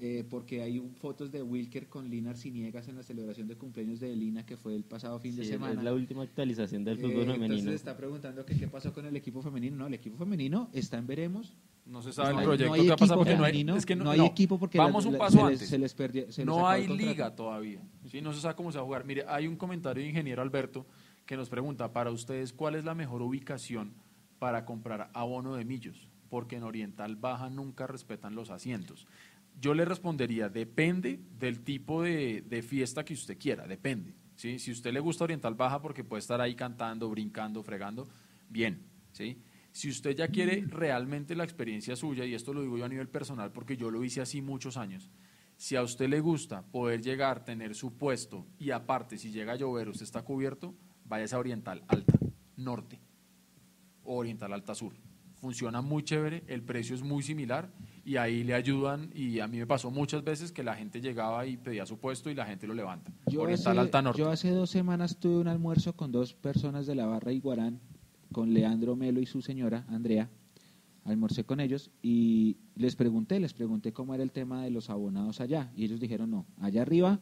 eh, 0.00 0.24
porque 0.28 0.62
hay 0.62 0.78
un- 0.78 0.94
fotos 0.94 1.30
de 1.30 1.42
Wilker 1.42 1.88
con 1.88 2.08
Lina 2.08 2.30
Arciniegas 2.30 2.88
en 2.88 2.96
la 2.96 3.02
celebración 3.02 3.48
de 3.48 3.56
cumpleaños 3.56 4.00
de 4.00 4.16
Lina, 4.16 4.46
que 4.46 4.56
fue 4.56 4.74
el 4.74 4.84
pasado 4.84 5.18
fin 5.20 5.36
de 5.36 5.44
semana. 5.44 5.74
Es 5.80 5.84
la 5.84 5.92
última 5.92 6.22
actualización 6.22 6.84
del 6.84 6.98
Eh, 6.98 7.02
fútbol 7.02 7.26
femenino. 7.26 7.44
Entonces 7.54 7.74
está 7.74 7.96
preguntando 7.98 8.46
que 8.46 8.56
qué 8.56 8.66
pasó 8.66 8.94
con 8.94 9.04
el 9.04 9.14
equipo 9.16 9.42
femenino. 9.42 9.76
No, 9.76 9.86
el 9.88 9.94
equipo 9.94 10.16
femenino 10.16 10.70
está 10.72 10.96
en 10.98 11.06
veremos. 11.06 11.54
No 11.86 12.02
se 12.02 12.12
sabe 12.12 12.30
no 12.30 12.34
el 12.34 12.38
hay, 12.40 12.44
proyecto 12.46 12.66
no 12.68 12.74
hay 12.74 12.86
que 12.86 12.92
ha 12.92 12.96
pasado 12.96 13.20
equipo 13.22 13.24
porque 13.24 13.38
no 13.38 13.44
hay, 13.44 13.78
es 13.78 13.86
que 13.86 13.96
no, 13.96 14.04
no 14.04 14.10
hay 14.10 14.18
no. 14.18 14.24
equipo 14.26 14.58
porque 14.58 14.76
Vamos 14.78 15.04
la- 15.04 15.10
un 15.12 15.18
paso 15.18 15.38
se 15.38 15.44
les- 15.44 15.52
antes. 15.52 15.68
se 15.68 15.78
les 15.78 15.94
perdió- 15.94 16.32
se 16.32 16.40
les 16.42 16.46
no 16.46 16.68
hay 16.68 16.88
liga 16.88 17.34
todavía. 17.34 17.80
¿sí? 18.10 18.20
No 18.20 18.32
se 18.32 18.40
sabe 18.40 18.54
cómo 18.56 18.72
se 18.72 18.78
va 18.78 18.82
a 18.82 18.86
jugar. 18.86 19.04
Mire, 19.04 19.24
hay 19.28 19.46
un 19.46 19.56
comentario 19.56 20.02
de 20.02 20.08
ingeniero 20.08 20.42
Alberto 20.42 20.84
que 21.24 21.36
nos 21.36 21.48
pregunta, 21.48 21.92
para 21.92 22.10
ustedes, 22.10 22.52
¿cuál 22.52 22.74
es 22.74 22.84
la 22.84 22.94
mejor 22.94 23.22
ubicación 23.22 23.94
para 24.38 24.64
comprar 24.64 25.10
abono 25.14 25.54
de 25.54 25.64
millos? 25.64 26.08
Porque 26.28 26.56
en 26.56 26.64
Oriental 26.64 27.14
Baja 27.16 27.50
nunca 27.50 27.86
respetan 27.86 28.34
los 28.34 28.50
asientos. 28.50 29.06
Yo 29.60 29.72
le 29.72 29.84
respondería, 29.84 30.48
depende 30.48 31.20
del 31.38 31.60
tipo 31.60 32.02
de, 32.02 32.42
de 32.42 32.62
fiesta 32.62 33.04
que 33.04 33.14
usted 33.14 33.38
quiera, 33.38 33.66
depende. 33.66 34.12
¿sí? 34.34 34.58
Si 34.58 34.70
a 34.70 34.74
usted 34.74 34.92
le 34.92 35.00
gusta 35.00 35.24
Oriental 35.24 35.54
Baja 35.54 35.80
porque 35.80 36.02
puede 36.04 36.18
estar 36.20 36.40
ahí 36.40 36.54
cantando, 36.56 37.08
brincando, 37.08 37.62
fregando, 37.62 38.06
bien. 38.50 38.82
¿sí? 39.12 39.38
Si 39.76 39.90
usted 39.90 40.16
ya 40.16 40.28
quiere 40.28 40.64
realmente 40.66 41.36
la 41.36 41.44
experiencia 41.44 41.96
suya, 41.96 42.24
y 42.24 42.32
esto 42.32 42.54
lo 42.54 42.62
digo 42.62 42.78
yo 42.78 42.86
a 42.86 42.88
nivel 42.88 43.10
personal 43.10 43.52
porque 43.52 43.76
yo 43.76 43.90
lo 43.90 44.02
hice 44.02 44.22
así 44.22 44.40
muchos 44.40 44.78
años, 44.78 45.10
si 45.58 45.76
a 45.76 45.82
usted 45.82 46.08
le 46.08 46.20
gusta 46.20 46.62
poder 46.62 47.02
llegar, 47.02 47.44
tener 47.44 47.74
su 47.74 47.92
puesto 47.92 48.46
y 48.58 48.70
aparte 48.70 49.18
si 49.18 49.30
llega 49.30 49.52
a 49.52 49.56
llover 49.56 49.90
usted 49.90 50.04
está 50.04 50.22
cubierto, 50.22 50.74
váyase 51.04 51.36
a 51.36 51.40
Oriental 51.40 51.84
Alta, 51.88 52.18
Norte 52.56 52.98
o 54.02 54.16
Oriental 54.16 54.54
Alta 54.54 54.74
Sur. 54.74 54.94
Funciona 55.34 55.82
muy 55.82 56.02
chévere, 56.04 56.42
el 56.46 56.62
precio 56.62 56.94
es 56.94 57.02
muy 57.02 57.22
similar 57.22 57.70
y 58.02 58.16
ahí 58.16 58.44
le 58.44 58.54
ayudan 58.54 59.10
y 59.12 59.40
a 59.40 59.46
mí 59.46 59.58
me 59.58 59.66
pasó 59.66 59.90
muchas 59.90 60.24
veces 60.24 60.52
que 60.52 60.62
la 60.62 60.74
gente 60.74 61.02
llegaba 61.02 61.44
y 61.44 61.58
pedía 61.58 61.84
su 61.84 61.98
puesto 61.98 62.30
y 62.30 62.34
la 62.34 62.46
gente 62.46 62.66
lo 62.66 62.72
levanta. 62.72 63.12
Yo 63.26 63.42
Oriental 63.42 63.72
hace, 63.72 63.80
Alta 63.80 64.00
Norte. 64.00 64.18
yo 64.20 64.30
hace 64.30 64.48
dos 64.52 64.70
semanas 64.70 65.18
tuve 65.18 65.36
un 65.36 65.48
almuerzo 65.48 65.94
con 65.94 66.12
dos 66.12 66.32
personas 66.32 66.86
de 66.86 66.94
la 66.94 67.04
barra 67.04 67.30
Iguarán, 67.30 67.78
con 68.32 68.52
Leandro 68.52 68.96
Melo 68.96 69.20
y 69.20 69.26
su 69.26 69.42
señora, 69.42 69.84
Andrea. 69.88 70.30
Almorcé 71.04 71.44
con 71.44 71.60
ellos 71.60 71.90
y 72.02 72.56
les 72.74 72.96
pregunté, 72.96 73.38
les 73.38 73.54
pregunté 73.54 73.92
cómo 73.92 74.14
era 74.14 74.24
el 74.24 74.32
tema 74.32 74.64
de 74.64 74.70
los 74.70 74.90
abonados 74.90 75.40
allá. 75.40 75.70
Y 75.76 75.84
ellos 75.84 76.00
dijeron, 76.00 76.30
no, 76.30 76.46
allá 76.58 76.82
arriba, 76.82 77.20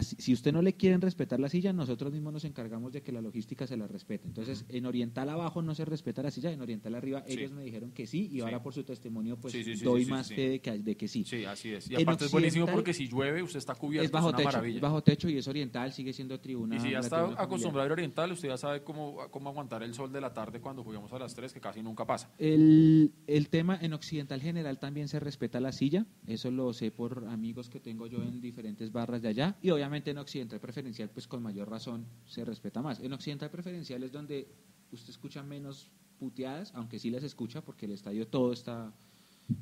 si 0.00 0.32
usted 0.32 0.52
no 0.52 0.62
le 0.62 0.72
quieren 0.74 1.00
respetar 1.02 1.38
la 1.38 1.48
silla, 1.50 1.72
nosotros 1.72 2.12
mismos 2.12 2.32
nos 2.32 2.44
encargamos 2.44 2.92
de 2.92 3.02
que 3.02 3.12
la 3.12 3.20
logística 3.20 3.66
se 3.66 3.76
la 3.76 3.86
respete. 3.86 4.26
Entonces, 4.26 4.64
en 4.70 4.86
Oriental 4.86 5.28
abajo 5.28 5.60
no 5.60 5.74
se 5.74 5.84
respeta 5.84 6.22
la 6.22 6.30
silla, 6.30 6.50
en 6.50 6.60
Oriental 6.62 6.94
arriba 6.94 7.22
Sí. 7.26 7.34
ellos 7.34 7.52
me 7.52 7.62
dijeron 7.62 7.90
que 7.92 8.06
sí 8.06 8.26
y 8.32 8.36
Sí. 8.36 8.40
ahora 8.40 8.62
por 8.62 8.72
su 8.72 8.84
testimonio 8.84 9.36
pues 9.36 9.52
Sí, 9.52 9.74
doy 9.76 10.06
más 10.06 10.28
fe 10.28 10.48
de 10.48 10.60
que, 10.60 10.78
de 10.78 10.96
que 10.96 11.08
sí. 11.08 11.24
Sí, 11.24 11.44
así 11.44 11.72
es. 11.72 11.90
Y 11.90 11.94
En 11.94 12.02
aparte 12.02 12.24
es 12.24 12.32
buenísimo 12.32 12.66
porque 12.66 12.94
si 12.94 13.06
llueve 13.08 13.42
usted 13.42 13.58
está 13.58 13.74
cubierto, 13.74 14.06
Es 14.06 14.10
bajo 14.12 14.28
una 14.28 14.36
techo, 14.38 14.48
maravilla. 14.48 14.76
es 14.76 14.80
bajo 14.82 15.02
techo 15.02 15.28
y 15.28 15.36
es 15.36 15.46
oriental, 15.48 15.92
sigue 15.92 16.12
siendo 16.12 16.40
tribuna. 16.40 16.76
Y 16.76 16.80
si 16.80 16.90
ya 16.92 17.00
está 17.00 17.24
acostumbrado 17.40 17.88
a 17.90 17.92
oriental, 17.92 18.32
usted 18.32 18.48
ya 18.48 18.56
sabe 18.56 18.82
cómo, 18.82 19.18
cómo 19.30 19.50
aguantar 19.50 19.82
el 19.82 19.92
sol 19.94 20.10
de 20.10 20.20
la 20.22 20.32
tarde 20.32 20.60
cuando 20.60 20.82
jugamos 20.84 21.12
a 21.12 21.18
las 21.18 21.34
3, 21.34 21.52
que 21.52 21.60
casi 21.60 21.82
nunca 21.82 22.06
pasa. 22.06 22.32
El, 22.38 23.12
el 23.26 23.48
tema 23.50 23.78
en 23.80 23.92
Occidental 23.92 24.40
General 24.40 24.78
también 24.78 25.08
se 25.08 25.20
respeta 25.20 25.60
la 25.60 25.72
silla, 25.72 26.06
eso 26.26 26.50
lo 26.50 26.72
sé 26.72 26.90
por 26.90 27.26
amigos 27.28 27.68
que 27.68 27.78
tengo 27.80 28.06
yo 28.06 28.22
en 28.22 28.40
diferentes 28.40 28.90
barras 28.92 29.20
de 29.22 29.28
allá, 29.28 29.56
y 29.66 29.70
obviamente 29.72 30.12
en 30.12 30.18
Occidental 30.18 30.60
Preferencial, 30.60 31.10
pues 31.10 31.26
con 31.26 31.42
mayor 31.42 31.68
razón 31.68 32.06
se 32.24 32.44
respeta 32.44 32.82
más. 32.82 33.00
En 33.00 33.12
Occidental 33.12 33.50
Preferencial 33.50 34.00
es 34.04 34.12
donde 34.12 34.46
usted 34.92 35.10
escucha 35.10 35.42
menos 35.42 35.90
puteadas, 36.20 36.70
aunque 36.76 37.00
sí 37.00 37.10
las 37.10 37.24
escucha, 37.24 37.62
porque 37.62 37.86
el 37.86 37.92
estadio 37.92 38.28
todo 38.28 38.52
está, 38.52 38.94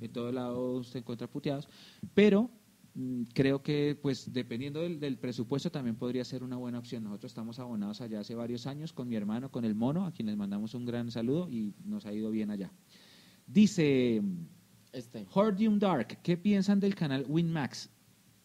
en 0.03 0.13
todo 0.13 0.31
lado 0.31 0.75
usted 0.75 0.99
encuentra 0.99 1.27
puteados, 1.27 1.71
pero 2.13 2.51
mm, 2.93 3.23
creo 3.33 3.63
que 3.63 3.99
pues 4.01 4.31
dependiendo 4.31 4.83
del, 4.83 5.01
del 5.01 5.17
presupuesto 5.17 5.71
también 5.71 5.97
podría 5.97 6.23
ser 6.23 6.43
una 6.43 6.57
buena 6.57 6.81
opción. 6.81 7.05
Nosotros 7.05 7.31
estamos 7.31 7.59
abonados 7.59 8.03
allá 8.03 8.21
hace 8.21 8.35
varios 8.35 8.67
años 8.67 8.93
con 8.93 9.09
mi 9.09 9.17
hermano, 9.17 9.51
con 9.51 9.65
el 9.65 9.75
mono, 9.75 10.05
a 10.05 10.13
quien 10.13 10.27
les 10.27 10.37
mandamos 10.37 10.75
un 10.75 10.85
gran 10.85 11.11
saludo 11.11 11.49
y 11.49 11.73
nos 11.83 12.05
ha 12.05 12.13
ido 12.13 12.31
bien 12.31 12.51
allá. 12.51 12.71
Dice 13.47 14.21
Este. 14.93 15.27
Hordium 15.33 15.79
Dark, 15.79 16.21
¿qué 16.23 16.37
piensan 16.37 16.79
del 16.79 16.95
canal 16.95 17.25
WinMax 17.27 17.89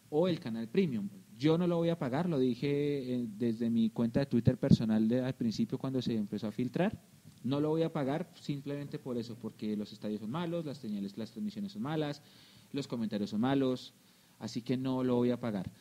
o 0.08 0.26
el 0.26 0.40
canal 0.40 0.66
Premium? 0.66 1.10
Yo 1.40 1.56
no 1.56 1.66
lo 1.66 1.78
voy 1.78 1.88
a 1.88 1.98
pagar, 1.98 2.28
lo 2.28 2.38
dije 2.38 3.14
eh, 3.14 3.26
desde 3.26 3.70
mi 3.70 3.88
cuenta 3.88 4.20
de 4.20 4.26
Twitter 4.26 4.58
personal 4.58 5.08
de, 5.08 5.22
al 5.22 5.34
principio 5.34 5.78
cuando 5.78 6.02
se 6.02 6.14
empezó 6.14 6.48
a 6.48 6.52
filtrar. 6.52 7.02
No 7.42 7.60
lo 7.60 7.70
voy 7.70 7.82
a 7.82 7.90
pagar 7.90 8.30
simplemente 8.34 8.98
por 8.98 9.16
eso, 9.16 9.38
porque 9.38 9.74
los 9.74 9.90
estadios 9.90 10.20
son 10.20 10.30
malos, 10.30 10.66
las 10.66 10.76
señales, 10.76 11.16
las 11.16 11.30
transmisiones 11.30 11.72
son 11.72 11.80
malas, 11.80 12.20
los 12.72 12.86
comentarios 12.86 13.30
son 13.30 13.40
malos, 13.40 13.94
así 14.38 14.60
que 14.60 14.76
no 14.76 15.02
lo 15.02 15.16
voy 15.16 15.30
a 15.30 15.40
pagar. 15.40 15.72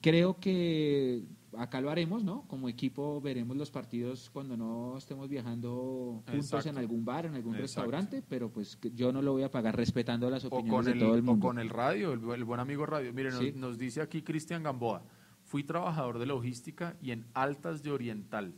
Creo 0.00 0.38
que 0.40 1.24
acá 1.56 1.80
lo 1.80 1.90
haremos, 1.90 2.24
¿no? 2.24 2.46
Como 2.48 2.68
equipo 2.68 3.20
veremos 3.20 3.56
los 3.56 3.70
partidos 3.70 4.30
cuando 4.30 4.56
no 4.56 4.96
estemos 4.96 5.28
viajando 5.28 6.22
juntos 6.26 6.44
Exacto. 6.46 6.68
en 6.70 6.78
algún 6.78 7.04
bar, 7.04 7.26
en 7.26 7.34
algún 7.34 7.56
Exacto. 7.56 7.90
restaurante, 7.90 8.22
pero 8.26 8.50
pues 8.50 8.78
yo 8.94 9.12
no 9.12 9.20
lo 9.20 9.32
voy 9.32 9.42
a 9.42 9.50
pagar 9.50 9.76
respetando 9.76 10.30
las 10.30 10.44
O 10.44 10.48
opiniones 10.48 10.86
de 10.86 10.92
el, 10.92 10.98
todo 11.00 11.14
el 11.14 11.20
o 11.20 11.24
mundo. 11.24 11.46
con 11.46 11.58
el 11.58 11.68
radio, 11.68 12.12
el, 12.12 12.20
el 12.30 12.44
buen 12.44 12.60
amigo 12.60 12.86
radio. 12.86 13.12
Mire, 13.12 13.30
nos, 13.30 13.40
Sí. 13.40 13.52
nos 13.54 13.78
dice 13.78 14.00
aquí 14.00 14.22
Cristian 14.22 14.62
Gamboa, 14.62 15.02
fui 15.44 15.64
trabajador 15.64 16.18
de 16.18 16.26
logística 16.26 16.96
y 17.02 17.10
en 17.10 17.26
Altas 17.34 17.82
de 17.82 17.90
Oriental. 17.90 18.54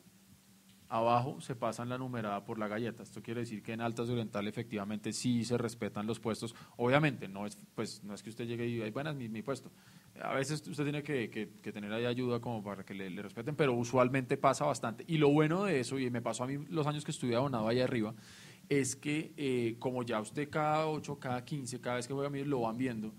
Abajo 0.89 1.41
se 1.41 1.57
pasan 1.57 1.89
la 1.89 1.97
numerada 1.97 2.45
por 2.45 2.59
la 2.59 2.69
galleta. 2.69 3.03
Esto 3.03 3.23
quiere 3.23 3.41
decir 3.41 3.63
que 3.63 3.73
en 3.73 3.81
Altas 3.81 4.09
de 4.09 4.13
Oriental 4.13 4.47
efectivamente 4.47 5.15
sí 5.15 5.43
se 5.43 5.57
respetan 5.57 6.07
los 6.07 6.21
puestos. 6.21 6.55
Obviamente, 6.77 7.29
no 7.29 7.47
es, 7.47 7.57
pues, 7.75 8.05
no 8.05 8.13
es 8.13 8.23
que 8.23 8.29
usted 8.29 8.47
llegue 8.47 8.69
y, 8.69 8.83
ay, 8.83 8.91
buenas, 8.91 9.17
mi, 9.17 9.27
mi 9.31 9.41
puesto. 9.41 9.73
A 10.21 10.35
veces 10.35 10.67
usted 10.69 10.85
tiene 10.85 11.03
que, 11.03 11.31
que- 11.31 11.49
que 11.63 11.73
tener 11.73 11.93
ahí 11.93 12.05
ayuda 12.05 12.39
como 12.41 12.63
para 12.63 12.85
que 12.85 12.93
le, 12.95 13.09
le 13.09 13.23
respeten, 13.23 13.57
pero 13.57 13.73
usualmente 13.73 14.37
pasa 14.37 14.67
bastante. 14.67 15.05
Y 15.07 15.17
lo 15.19 15.31
bueno 15.31 15.65
de 15.65 15.81
eso, 15.81 15.99
y 15.99 16.11
me 16.11 16.21
pasó 16.21 16.45
a 16.45 16.47
mí 16.47 16.59
los 16.69 16.87
años 16.87 17.05
que 17.05 17.11
estuve 17.13 17.35
abonado 17.35 17.67
allá 17.69 17.85
arriba, 17.85 18.15
es 18.69 18.95
que 18.95 19.33
eh, 19.37 19.77
como 19.79 20.03
ya 20.03 20.21
usted 20.21 20.49
cada 20.51 20.87
8, 20.87 21.19
cada 21.19 21.45
15, 21.45 21.81
cada 21.81 21.97
vez 21.97 22.07
que 22.07 22.13
juega 22.13 22.29
a 22.29 22.31
mí 22.31 22.45
lo 22.45 22.61
van 22.61 22.77
viendo, 22.77 23.15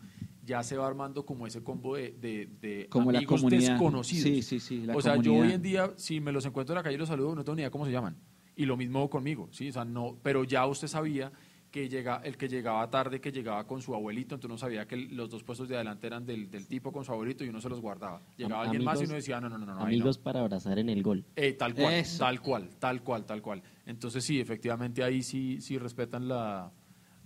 ya 0.46 0.62
se 0.62 0.78
va 0.78 0.86
armando 0.88 1.26
como 1.26 1.48
ese 1.48 1.64
combo 1.64 1.96
de, 1.96 2.12
de, 2.12 2.48
de 2.62 2.88
Como 2.90 3.12
la 3.12 3.20
amigos 3.20 3.42
comunidad. 3.42 3.72
desconocidos. 3.72 4.24
Sí, 4.24 4.42
sí, 4.44 4.60
sí, 4.60 4.86
la 4.86 4.96
o 4.96 5.02
sea, 5.02 5.16
yo 5.18 5.34
hoy 5.36 5.52
en 5.52 5.62
día, 5.62 5.92
si 5.96 6.20
me 6.20 6.32
los 6.32 6.46
encuentro 6.46 6.74
en 6.74 6.78
la 6.78 6.84
calle 6.84 6.96
y 6.96 7.00
los 7.00 7.08
saludo, 7.10 7.34
no 7.34 7.44
tengo 7.44 7.56
ni 7.56 7.62
idea 7.62 7.72
cómo 7.72 7.86
se 7.86 7.92
llaman. 7.92 8.18
Y 8.56 8.66
lo 8.66 8.78
mismo 8.78 9.10
conmigo, 9.10 9.48
¿sí? 9.52 9.70
O 9.70 9.74
sea, 9.74 9.84
no, 9.84 10.18
pero 10.22 10.44
ya 10.44 10.66
usted 10.68 10.88
sabía 10.88 11.32
que 11.74 11.90
llega, 11.90 12.22
el 12.24 12.38
que 12.38 12.48
llegaba 12.48 12.88
tarde, 12.92 13.20
que 13.20 13.32
llegaba 13.32 13.66
con 13.66 13.82
su 13.82 13.96
abuelito, 13.96 14.36
entonces 14.36 14.46
uno 14.52 14.58
sabía 14.60 14.86
que 14.88 14.96
los 14.96 15.28
dos 15.32 15.44
puestos 15.44 15.68
de 15.68 15.74
adelante 15.76 16.06
eran 16.06 16.24
del, 16.24 16.52
del 16.52 16.68
tipo 16.68 16.92
con 16.92 17.04
su 17.04 17.12
abuelito 17.12 17.44
y 17.44 17.50
uno 17.50 17.60
se 17.60 17.68
los 17.68 17.82
guardaba. 17.82 18.22
Llegaba 18.38 18.62
Am- 18.62 18.68
alguien 18.70 18.84
más 18.86 19.02
y 19.02 19.06
uno 19.06 19.16
decía, 19.16 19.42
no, 19.42 19.50
no, 19.50 19.58
no, 19.58 19.66
no. 19.66 19.80
Amigos 19.82 20.20
para 20.20 20.42
abrazar 20.42 20.78
en 20.78 20.88
el 20.90 21.02
gol. 21.02 21.26
Eh, 21.36 21.54
tal 21.54 21.74
cual, 21.74 21.94
Eso. 21.96 22.20
tal 22.24 22.42
cual, 22.42 22.70
tal 22.78 23.02
cual, 23.02 23.26
tal 23.26 23.42
cual. 23.42 23.64
Entonces 23.88 24.24
sí, 24.24 24.40
efectivamente 24.40 25.04
ahí 25.04 25.24
sí, 25.24 25.60
sí 25.62 25.80
respetan 25.80 26.28
la, 26.28 26.72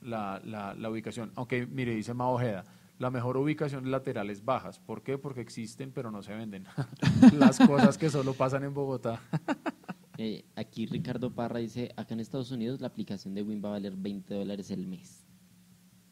la, 0.02 0.42
la, 0.46 0.74
la 0.76 0.90
ubicación. 0.90 1.34
Aunque, 1.36 1.68
mire, 1.68 1.94
dice 1.94 2.14
Mao 2.14 2.36
Ojeda, 2.36 2.64
la 3.00 3.12
mejor 3.12 3.36
ubicación 3.36 3.84
de 3.84 3.90
laterales 3.90 4.46
bajas. 4.46 4.80
¿Por 4.80 5.04
qué? 5.04 5.18
Porque 5.18 5.42
existen 5.42 5.92
pero 5.92 6.10
no 6.10 6.22
se 6.24 6.34
venden. 6.34 6.64
Las 7.38 7.60
cosas 7.60 7.98
que 7.98 8.10
solo 8.10 8.34
pasan 8.34 8.64
en 8.64 8.74
Bogotá. 8.74 9.20
Eh, 10.18 10.46
aquí 10.56 10.86
Ricardo 10.88 11.32
Parra 11.32 11.60
dice, 11.60 11.92
acá 11.96 12.14
en 12.16 12.20
Estados 12.22 12.52
Unidos 12.52 12.82
la 12.82 12.88
aplicación 12.88 13.34
de 13.36 13.44
Win 13.44 13.62
va 13.64 13.70
a 13.70 13.72
valer 13.74 13.96
20 13.96 14.34
dólares 14.34 14.72
el 14.72 14.88
mes. 14.88 15.24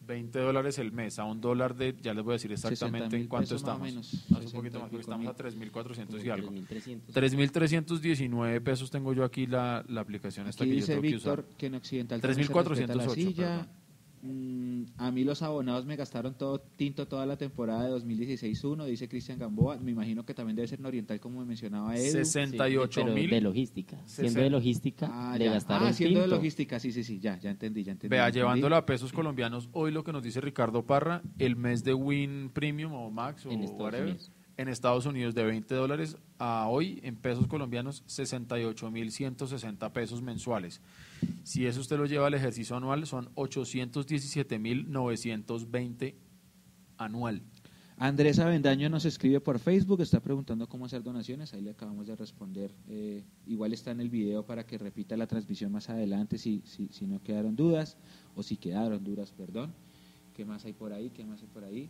20 0.08 0.38
dólares 0.38 0.78
el 0.78 0.92
mes, 0.92 1.18
a 1.18 1.24
un 1.24 1.42
dólar 1.42 1.76
de, 1.76 1.96
ya 2.00 2.14
les 2.14 2.24
voy 2.24 2.34
a 2.34 2.36
decir 2.36 2.52
exactamente 2.52 3.18
60.000 3.18 3.22
en 3.22 3.28
cuánto 3.28 3.56
pesos 3.56 3.64
más 3.64 3.82
o 3.82 3.86
estamos. 3.86 3.88
menos, 3.90 4.14
Hace 4.14 4.34
un 4.34 4.42
60 4.42 4.58
poquito 4.60 4.80
más, 4.80 4.90
porque 4.90 5.02
estamos 5.02 5.28
a 5.28 5.58
mil. 5.58 5.72
3.400 5.72 6.24
y 6.24 6.30
algo. 6.30 6.52
3.300. 6.52 7.02
3.319 7.12 8.62
pesos 8.62 8.92
tengo 8.92 9.14
yo 9.14 9.24
aquí 9.24 9.48
la, 9.48 9.84
la 9.88 10.02
aplicación 10.02 10.48
esta 10.48 10.64
Aquí 10.64 10.74
que 10.74 10.76
yo 10.76 10.82
dice 10.82 10.92
tengo 10.94 11.02
que 11.02 11.16
usar. 11.16 11.38
Víctor 11.38 11.58
que 11.58 11.66
en 11.66 11.76
Occidental 11.76 12.22
también 12.22 12.48
se 12.48 12.54
3.408, 12.54 13.68
Mm, 14.26 14.86
a 14.98 15.12
mí 15.12 15.24
los 15.24 15.42
abonados 15.44 15.86
me 15.86 15.96
gastaron 15.96 16.34
todo 16.36 16.60
tinto 16.60 17.08
toda 17.08 17.26
la 17.26 17.38
temporada 17.38 17.84
de 17.86 17.92
2016-1, 17.92 18.86
dice 18.86 19.08
Cristian 19.08 19.38
Gamboa. 19.38 19.78
Me 19.78 19.92
imagino 19.92 20.26
que 20.26 20.34
también 20.34 20.56
debe 20.56 20.68
ser 20.68 20.80
en 20.80 20.86
Oriental, 20.88 21.20
como 21.20 21.40
me 21.40 21.46
mencionaba 21.46 21.96
Edu. 21.96 22.12
68 22.12 23.02
pero 23.04 23.14
mil. 23.14 23.30
de 23.30 23.42
logística. 23.42 23.98
Siendo 24.06 24.40
de 24.42 24.50
logística, 24.50 25.10
Ah, 25.12 25.38
le 25.38 25.46
ya. 25.46 25.52
gastaron 25.54 25.88
Ah, 25.90 25.94
siendo 25.94 26.22
de 26.22 26.28
logística, 26.28 26.80
sí, 26.80 26.92
sí, 26.92 27.04
sí, 27.04 27.20
ya, 27.20 27.38
ya 27.40 27.52
entendí, 27.52 27.84
ya 27.84 27.92
entendí. 27.92 28.10
Vea, 28.12 28.22
ya 28.22 28.28
entendí. 28.28 28.40
llevándolo 28.40 28.76
a 28.76 28.86
pesos 28.86 29.14
colombianos, 29.14 29.70
hoy 29.74 29.92
lo 29.92 30.04
que 30.04 30.12
nos 30.12 30.24
dice 30.24 30.42
Ricardo 30.42 30.86
Parra, 30.86 31.22
el 31.38 31.56
mes 31.56 31.84
de 31.84 31.94
Win 31.94 32.50
Premium 32.54 32.94
o 32.94 33.12
Max 33.12 33.46
o 33.46 33.52
En 33.52 33.62
Estados 33.62 33.82
whatever, 33.82 34.08
Unidos. 34.10 34.32
En 34.58 34.68
Estados 34.68 35.06
Unidos 35.06 35.36
de 35.36 35.44
20 35.44 35.76
dólares 35.76 36.18
a 36.40 36.68
hoy 36.68 37.00
en 37.04 37.16
pesos 37.16 37.46
colombianos 37.48 38.04
68.160 38.08 39.92
pesos 39.92 40.22
mensuales. 40.22 40.82
Si 41.44 41.66
eso 41.66 41.82
usted 41.82 41.98
lo 41.98 42.06
lleva 42.06 42.28
al 42.28 42.34
ejercicio 42.34 42.78
anual 42.78 43.06
son 43.06 43.30
817.920 43.36 46.16
anual. 46.98 47.42
Andrés 47.98 48.40
Avendaño 48.40 48.90
nos 48.90 49.06
escribe 49.06 49.40
por 49.40 49.58
Facebook, 49.58 50.02
está 50.02 50.20
preguntando 50.20 50.68
cómo 50.68 50.86
hacer 50.86 51.02
donaciones, 51.02 51.54
ahí 51.54 51.62
le 51.62 51.72
acabamos 51.72 52.08
de 52.08 52.18
responder. 52.18 52.74
Eh, 52.90 53.24
igual 53.48 53.72
está 53.72 53.92
en 53.92 54.02
el 54.02 54.10
video 54.10 54.46
para 54.46 54.66
que 54.66 54.78
repita 54.78 55.16
la 55.16 55.28
transmisión 55.28 55.72
más 55.72 55.90
adelante 55.90 56.38
si, 56.38 56.62
si, 56.66 56.90
si 56.90 57.08
no 57.08 57.24
quedaron 57.24 57.56
dudas, 57.56 57.96
o 58.36 58.44
si 58.44 58.58
quedaron 58.58 59.06
dudas, 59.06 59.32
perdón. 59.32 59.74
¿Qué 60.36 60.44
más 60.44 60.66
hay 60.66 60.74
por 60.74 60.92
ahí? 60.92 61.10
¿Qué 61.12 61.24
más 61.24 61.42
hay 61.42 61.48
por 61.48 61.64
ahí? 61.64 61.90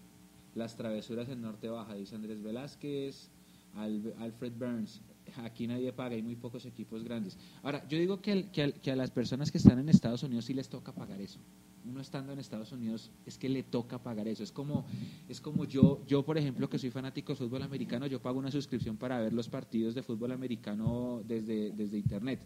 Las 0.55 0.75
travesuras 0.75 1.29
en 1.29 1.41
Norte 1.41 1.69
Baja, 1.69 1.93
dice 1.95 2.15
Andrés 2.15 2.41
Velázquez, 2.41 3.29
Al- 3.75 4.13
Alfred 4.19 4.53
Burns. 4.57 5.01
Aquí 5.37 5.67
nadie 5.67 5.91
paga, 5.91 6.15
hay 6.15 6.21
muy 6.23 6.35
pocos 6.35 6.65
equipos 6.65 7.03
grandes. 7.03 7.37
Ahora, 7.63 7.85
yo 7.89 7.97
digo 7.97 8.21
que, 8.21 8.49
que, 8.51 8.73
que 8.73 8.91
a 8.91 8.95
las 8.95 9.11
personas 9.11 9.51
que 9.51 9.57
están 9.57 9.79
en 9.79 9.89
Estados 9.89 10.23
Unidos 10.23 10.45
sí 10.45 10.53
les 10.53 10.69
toca 10.69 10.93
pagar 10.93 11.19
eso. 11.19 11.39
Uno 11.87 11.99
estando 12.01 12.31
en 12.33 12.39
Estados 12.39 12.71
Unidos 12.71 13.11
es 13.25 13.37
que 13.37 13.49
le 13.49 13.61
toca 13.63 14.01
pagar 14.01 14.27
eso. 14.27 14.43
Es 14.43 14.51
como, 14.51 14.85
es 15.27 15.41
como 15.41 15.65
yo, 15.65 16.03
yo 16.07 16.23
por 16.23 16.37
ejemplo, 16.37 16.69
que 16.69 16.79
soy 16.79 16.89
fanático 16.89 17.33
de 17.33 17.37
fútbol 17.37 17.61
americano, 17.63 18.07
yo 18.07 18.21
pago 18.21 18.39
una 18.39 18.49
suscripción 18.49 18.97
para 18.97 19.19
ver 19.19 19.33
los 19.33 19.49
partidos 19.49 19.93
de 19.93 20.01
fútbol 20.03 20.31
americano 20.31 21.21
desde, 21.27 21.71
desde 21.71 21.97
internet. 21.97 22.39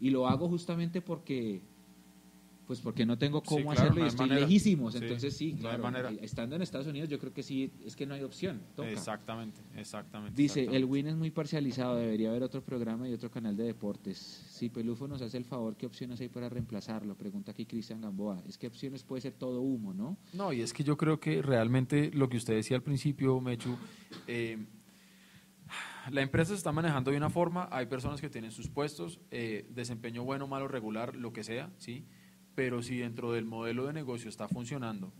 Y 0.00 0.10
lo 0.10 0.28
hago 0.28 0.48
justamente 0.48 1.00
porque 1.00 1.62
pues 2.66 2.80
porque 2.80 3.04
no 3.04 3.18
tengo 3.18 3.40
Sí, 3.40 3.46
cómo 3.48 3.64
claro, 3.72 3.80
hacerlo 3.80 3.98
no 4.00 4.04
y 4.06 4.08
estoy 4.08 4.28
manera. 4.28 4.46
lejísimos. 4.46 4.94
Sí, 4.94 5.00
Entonces 5.02 5.36
sí, 5.36 5.54
claro, 5.60 5.82
manera. 5.82 6.10
estando 6.22 6.56
en 6.56 6.62
Estados 6.62 6.86
Unidos 6.86 7.08
yo 7.08 7.18
creo 7.18 7.32
que 7.32 7.42
sí, 7.42 7.70
es 7.84 7.94
que 7.94 8.06
no 8.06 8.14
hay 8.14 8.22
opción. 8.22 8.60
Toca. 8.74 8.88
Exactamente, 8.90 9.60
exactamente. 9.76 10.34
Dice, 10.40 10.64
el. 10.64 10.84
Win 10.84 11.06
es 11.08 11.16
muy 11.16 11.30
parcializado, 11.30 11.96
debería 11.96 12.30
haber 12.30 12.42
otro 12.42 12.62
programa 12.62 13.08
y 13.08 13.12
otro 13.12 13.30
canal 13.30 13.56
de 13.56 13.64
deportes. 13.64 14.16
Si 14.18 14.68
Pelufo 14.70 15.06
nos 15.08 15.20
hace 15.22 15.36
el 15.38 15.44
favor, 15.44 15.76
¿qué 15.76 15.86
opciones 15.86 16.20
hay 16.20 16.28
para 16.28 16.48
reemplazarlo? 16.48 17.14
Pregunta 17.16 17.52
aquí 17.52 17.66
Cristian 17.66 18.00
Gamboa. 18.00 18.42
Es 18.48 18.56
que 18.58 18.66
opciones 18.66 19.02
puede 19.02 19.22
ser 19.22 19.32
todo 19.34 19.60
humo, 19.60 19.92
¿no? 19.92 20.16
No, 20.32 20.52
y 20.52 20.60
es 20.62 20.72
que 20.72 20.84
yo 20.84 20.96
creo 20.96 21.20
que 21.20 21.42
realmente 21.42 22.10
lo 22.14 22.28
que 22.28 22.36
usted 22.36 22.54
decía 22.54 22.76
al 22.76 22.82
principio, 22.82 23.40
Mechu, 23.40 23.76
eh, 24.26 24.58
la 26.10 26.20
empresa 26.22 26.50
se 26.50 26.56
está 26.56 26.70
manejando 26.72 27.10
de 27.10 27.16
una 27.16 27.30
forma, 27.30 27.68
hay 27.72 27.86
personas 27.86 28.20
que 28.20 28.28
tienen 28.28 28.50
sus 28.52 28.68
puestos, 28.68 29.20
eh, 29.30 29.66
desempeño 29.70 30.22
bueno, 30.24 30.46
malo, 30.46 30.68
regular, 30.68 31.16
lo 31.16 31.32
que 31.32 31.42
sea, 31.42 31.70
¿sí? 31.78 32.04
Pero 32.54 32.82
si 32.82 32.98
dentro 32.98 33.32
del 33.32 33.44
modelo 33.44 33.86
de 33.86 33.92
negocio 33.92 34.28
está 34.28 34.48
funcionando, 34.48 35.12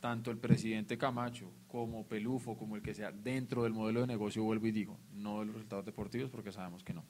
tanto 0.00 0.30
el 0.30 0.38
presidente 0.38 0.98
Camacho 0.98 1.50
como 1.68 2.06
Pelufo, 2.06 2.56
como 2.56 2.76
el 2.76 2.82
que 2.82 2.94
sea, 2.94 3.12
dentro 3.12 3.62
del 3.62 3.72
modelo 3.72 4.00
de 4.02 4.08
negocio, 4.08 4.42
vuelvo 4.42 4.66
y 4.66 4.72
digo, 4.72 4.98
no 5.14 5.40
de 5.40 5.46
los 5.46 5.54
resultados 5.54 5.86
deportivos, 5.86 6.30
porque 6.30 6.52
sabemos 6.52 6.82
que 6.82 6.92
no, 6.92 7.04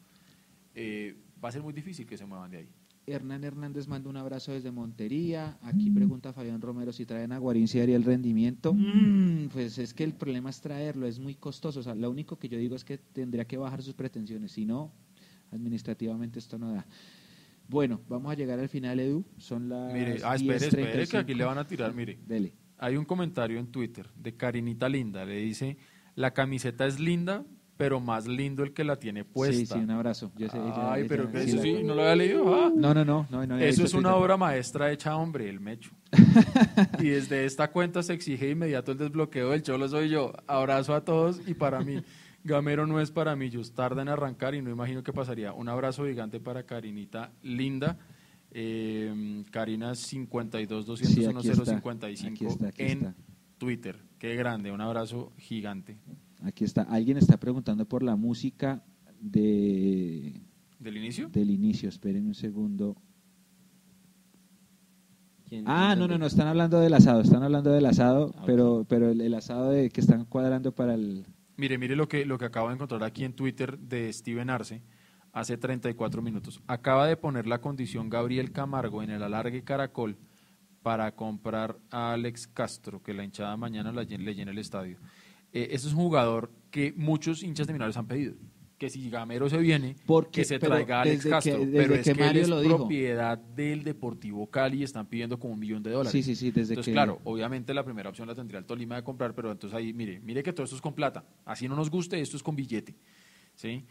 eh, 0.75 1.17
va 1.43 1.49
a 1.49 1.53
ser 1.53 1.63
muy 1.63 1.73
difícil 1.73 2.07
que 2.07 2.17
se 2.17 2.27
muevan 2.27 2.51
de 2.51 2.59
ahí. 2.59 2.69
Hernán 3.07 3.43
Hernández 3.43 3.89
manda 3.89 4.09
un 4.09 4.17
abrazo 4.17 4.53
desde 4.53 4.71
Montería. 4.71 5.59
Aquí 5.63 5.91
pregunta 5.91 6.33
Fabián 6.33 6.61
Romero 6.61 6.93
si 6.93 7.05
traen 7.05 7.33
a 7.33 7.39
Guarín 7.39 7.67
si 7.67 7.81
haría 7.81 7.97
el 7.97 8.05
rendimiento. 8.05 8.73
Mm, 8.75 9.49
pues 9.53 9.79
es 9.79 9.93
que 9.93 10.05
el 10.05 10.15
problema 10.15 10.51
es 10.51 10.61
traerlo, 10.61 11.07
es 11.07 11.19
muy 11.19 11.35
costoso. 11.35 11.81
O 11.81 11.83
sea, 11.83 11.97
lo 11.97 12.09
único 12.11 12.39
que 12.39 12.49
yo 12.49 12.59
digo 12.59 12.77
es 12.77 12.85
que 12.85 12.99
tendría 12.99 13.45
que 13.45 13.57
bajar 13.57 13.83
sus 13.83 13.95
pretensiones. 13.95 14.53
Si 14.53 14.65
no, 14.65 14.93
administrativamente 15.51 16.39
esto 16.39 16.59
no 16.59 16.73
da. 16.73 16.87
Bueno, 17.73 18.03
vamos 18.07 18.31
a 18.31 18.35
llegar 18.37 18.59
al 18.61 18.69
final, 18.69 19.01
Edu. 19.01 19.25
Son 19.39 19.69
las. 19.71 19.93
Mire, 19.95 20.19
ah, 20.25 20.35
espere, 20.37 20.57
espere, 20.67 20.93
que 20.93 21.17
10:35. 21.17 21.19
aquí 21.21 21.35
le 21.35 21.45
van 21.45 21.57
a 21.59 21.67
tirar, 21.67 21.95
mire. 21.95 22.19
Dele. 22.27 22.53
Hay 22.79 22.97
un 22.97 23.05
comentario 23.07 23.59
en 23.59 23.69
Twitter 23.73 24.07
de 24.15 24.37
Karinita 24.37 24.89
Linda, 24.91 25.25
le 25.25 25.37
dice, 25.39 25.79
la 26.15 26.33
camiseta 26.35 26.85
es 26.87 27.01
linda, 27.01 27.45
pero 27.79 27.99
más 27.99 28.27
lindo 28.27 28.63
el 28.63 28.75
que 28.75 28.85
la 28.85 28.97
tiene 28.97 29.25
puesta. 29.25 29.57
Sí, 29.57 29.67
sí, 29.67 29.79
un 29.79 29.91
abrazo. 29.91 30.31
Yo 30.37 30.49
sé, 30.51 30.59
ella- 30.59 30.93
Ay, 30.93 31.01
ella- 31.01 31.09
pero 31.09 31.31
sí 31.33 31.37
eso 31.51 31.63
sí, 31.63 31.83
no 31.83 31.95
lo 31.95 32.03
había 32.03 32.17
leído. 32.17 32.55
ah. 32.55 32.71
No, 32.75 32.93
no, 32.93 33.05
no. 33.05 33.27
no, 33.31 33.47
no 33.47 33.59
Eso 33.59 33.85
es 33.85 33.95
una 33.95 34.11
Twitter. 34.11 34.23
obra 34.23 34.37
maestra 34.37 34.93
hecha 34.93 35.17
hombre, 35.17 35.49
el 35.49 35.61
mecho. 35.61 35.93
y 37.01 37.09
desde 37.09 37.45
esta 37.47 37.71
cuenta 37.71 38.03
se 38.03 38.13
exige 38.13 38.51
inmediato 38.51 38.93
el 38.93 38.99
desbloqueo 38.99 39.51
del 39.51 39.63
cholo 39.63 39.89
soy 39.89 40.11
yo. 40.11 40.33
Abrazo 40.47 40.95
a 40.95 41.05
todos 41.05 41.41
y 41.47 41.55
para 41.55 41.81
mí, 41.81 42.03
Gamero 42.45 42.87
no 42.87 43.01
es 43.01 43.11
para 43.11 43.37
millos. 43.37 43.73
Tarda 43.73 44.03
en 44.03 44.09
arrancar 44.09 44.55
y 44.55 44.63
no 44.63 44.71
imagino 44.71 45.03
qué 45.03 45.13
pasaría. 45.13 45.53
Un 45.53 45.69
abrazo 45.69 46.07
gigante 46.07 46.41
para 46.41 46.65
Karinita 46.65 47.31
Linda. 47.43 47.97
Eh, 48.51 49.45
Karina 49.51 49.95
52 49.95 50.99
Sí, 50.99 51.05
aquí 51.05 51.21
está, 51.21 51.33
201 51.33 52.07
aquí 52.07 52.45
está, 52.47 52.67
aquí 52.69 52.83
en 52.83 52.99
está. 52.99 53.15
Twitter. 53.59 53.97
Qué 54.19 54.35
grande, 54.35 54.71
un 54.73 54.81
abrazo 54.81 55.33
gigante. 55.39 55.97
Aquí 56.43 56.65
está. 56.65 56.83
Alguien 56.83 57.17
está 57.17 57.39
preguntando 57.39 57.87
por 57.87 58.03
la 58.03 58.17
música 58.17 58.83
de 59.21 60.43
¿Del 60.81 60.97
inicio? 60.97 61.29
del 61.29 61.51
inicio. 61.51 61.89
Esperen 61.89 62.27
un 62.27 62.35
segundo. 62.35 62.97
¿Quién- 65.49 65.65
Ah, 65.67 65.91
quién 65.95 65.99
no, 66.01 66.09
no, 66.09 66.19
no, 66.19 66.27
están 66.27 66.49
hablando 66.49 66.81
del 66.81 66.95
asado, 66.95 67.21
están 67.21 67.43
hablando 67.43 67.71
del 67.71 67.87
asado, 67.87 68.33
Ah, 68.37 68.43
pero 68.47 68.85
pero 68.89 69.11
el, 69.11 69.21
el 69.21 69.35
asado 69.35 69.71
de 69.71 69.91
que 69.91 70.01
están 70.01 70.25
cuadrando 70.25 70.73
para 70.75 70.95
el... 70.95 71.27
Mire, 71.57 71.79
mire 71.79 71.97
lo 71.97 72.09
que, 72.09 72.25
lo 72.25 72.39
que 72.39 72.47
acabo 72.47 72.69
de 72.69 72.75
encontrar 72.75 73.05
aquí 73.05 73.25
en 73.25 73.35
Twitter 73.35 73.79
de 73.79 74.13
Steven 74.13 74.51
Arce 74.51 74.83
hace 75.33 75.57
34 75.57 76.23
minutos. 76.23 76.63
Acaba 76.67 77.07
de 77.07 77.17
poner 77.17 77.47
la 77.47 77.61
condición 77.61 78.11
Gabriel 78.11 78.53
Camargo 78.53 79.03
en 79.03 79.11
el 79.11 79.23
alargue 79.23 79.65
Caracol 79.65 80.17
para 80.83 81.15
comprar 81.15 81.79
a 81.91 82.13
Alex 82.13 82.49
Castro, 82.49 83.03
que 83.03 83.15
la 83.15 83.25
hinchada 83.25 83.57
mañana 83.57 83.93
la 83.93 84.03
le 84.03 84.35
llena 84.35 84.51
el 84.51 84.59
estadio. 84.59 84.99
Eh, 85.53 85.69
ese 85.71 85.89
es 85.89 85.95
un 85.95 86.01
jugador 86.01 86.51
que 86.71 86.93
muchos 86.97 87.43
hinchas 87.43 87.67
de 87.67 87.73
Millonarios 87.73 87.97
han 87.97 88.07
pedido. 88.07 88.35
Que 88.83 88.91
si 88.91 89.09
Gamero 89.11 89.49
se 89.49 89.59
viene, 89.59 89.95
Porque- 90.07 90.41
que 90.41 90.45
se 90.45 90.59
traiga 90.59 90.99
a 90.99 91.03
Alex 91.03 91.23
que- 91.23 91.31
Castro. 91.31 91.61
pero 91.73 91.95
es 91.95 92.01
que 92.03 92.15
que, 92.15 92.21
él 92.21 92.27
Mario 92.27 92.43
es 92.43 92.49
lo 92.49 92.61
dijo. 92.61 92.77
propiedad 92.79 93.39
del 93.39 93.85
Deportivo 93.85 94.51
Cali 94.51 94.79
y 94.79 94.83
están 94.83 95.07
pidiendo 95.07 95.39
como 95.39 95.55
un 95.55 95.61
millón 95.61 95.85
de 95.85 95.91
dólares. 95.91 96.11
Sí, 96.11 96.21
sí, 96.25 96.35
sí, 96.35 96.51
desde 96.51 96.73
Entonces, 96.73 96.87
que... 96.91 96.93
claro, 96.93 97.21
obviamente 97.23 97.73
la 97.75 97.85
primera 97.85 98.09
opción 98.11 98.27
la 98.27 98.35
tendría 98.35 98.59
el 98.59 98.65
Tolima 98.65 98.97
de 98.97 99.05
comprar, 99.05 99.37
pero 99.37 99.53
entonces 99.53 99.77
ahí, 99.79 99.93
mire, 99.93 100.19
mire 100.19 100.43
que 100.43 100.53
todo 100.53 100.65
esto 100.65 100.75
es 100.75 100.83
con 100.83 100.95
plata. 100.95 101.25
Así 101.45 101.69
no 101.69 101.77
nos 101.77 101.91
guste, 101.91 102.21
esto 102.21 102.37
es 102.37 102.43
con 102.43 102.57
billete. 102.57 102.97
¿sí? 103.55 103.85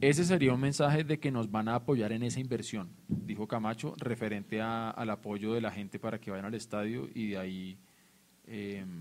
Ese 0.00 0.24
sería 0.24 0.54
un 0.54 0.60
mensaje 0.62 1.04
de 1.04 1.18
que 1.20 1.30
nos 1.30 1.50
van 1.50 1.68
a 1.68 1.74
apoyar 1.74 2.12
en 2.12 2.22
esa 2.22 2.40
inversión, 2.40 2.88
dijo 3.08 3.46
Camacho, 3.46 3.96
referente 3.98 4.62
a- 4.62 4.88
al 4.92 5.10
apoyo 5.10 5.52
de 5.52 5.60
la 5.60 5.70
gente 5.72 5.98
para 5.98 6.18
que 6.18 6.30
vayan 6.30 6.46
al 6.46 6.54
estadio 6.54 7.06
y 7.14 7.26
de 7.32 7.36
ahí 7.36 7.78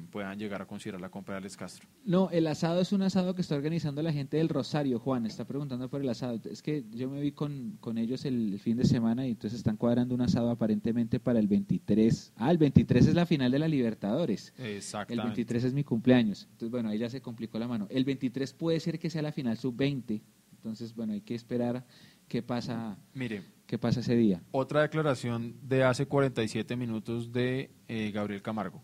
puedan 0.07 0.39
llegar 0.39 0.61
a 0.61 0.65
considerar 0.65 1.01
la 1.01 1.09
compra 1.09 1.35
de 1.35 1.39
Alex 1.39 1.57
Castro. 1.57 1.87
No, 2.05 2.29
el 2.31 2.47
asado 2.47 2.81
es 2.81 2.91
un 2.91 3.01
asado 3.01 3.35
que 3.35 3.41
está 3.41 3.55
organizando 3.55 4.01
la 4.01 4.13
gente 4.13 4.37
del 4.37 4.49
Rosario, 4.49 4.99
Juan, 4.99 5.25
está 5.25 5.45
preguntando 5.45 5.89
por 5.89 6.01
el 6.01 6.09
asado. 6.09 6.39
Es 6.49 6.61
que 6.61 6.85
yo 6.91 7.09
me 7.09 7.21
vi 7.21 7.31
con, 7.31 7.77
con 7.79 7.97
ellos 7.97 8.25
el, 8.25 8.53
el 8.53 8.59
fin 8.59 8.77
de 8.77 8.85
semana 8.85 9.27
y 9.27 9.31
entonces 9.31 9.59
están 9.59 9.77
cuadrando 9.77 10.15
un 10.15 10.21
asado 10.21 10.49
aparentemente 10.49 11.19
para 11.19 11.39
el 11.39 11.47
23. 11.47 12.33
Ah, 12.37 12.51
el 12.51 12.57
23 12.57 13.07
es 13.07 13.15
la 13.15 13.25
final 13.25 13.51
de 13.51 13.59
la 13.59 13.67
Libertadores. 13.67 14.53
El 14.57 14.77
Exactamente. 14.77 15.27
23 15.27 15.63
es 15.65 15.73
mi 15.73 15.83
cumpleaños. 15.83 16.43
Entonces, 16.51 16.71
bueno, 16.71 16.89
ahí 16.89 16.97
ya 16.97 17.09
se 17.09 17.21
complicó 17.21 17.59
la 17.59 17.67
mano. 17.67 17.87
El 17.89 18.05
23 18.05 18.53
puede 18.53 18.79
ser 18.79 18.99
que 18.99 19.09
sea 19.09 19.21
la 19.21 19.31
final 19.31 19.57
sub-20. 19.57 20.21
Entonces, 20.53 20.95
bueno, 20.95 21.13
hay 21.13 21.21
que 21.21 21.35
esperar 21.35 21.85
qué 22.27 22.41
pasa, 22.41 22.97
Mire, 23.13 23.43
qué 23.65 23.77
pasa 23.77 24.01
ese 24.01 24.15
día. 24.15 24.41
Otra 24.51 24.81
declaración 24.81 25.55
de 25.61 25.83
hace 25.83 26.07
47 26.07 26.75
minutos 26.75 27.31
de 27.31 27.71
eh, 27.87 28.11
Gabriel 28.11 28.41
Camargo. 28.41 28.81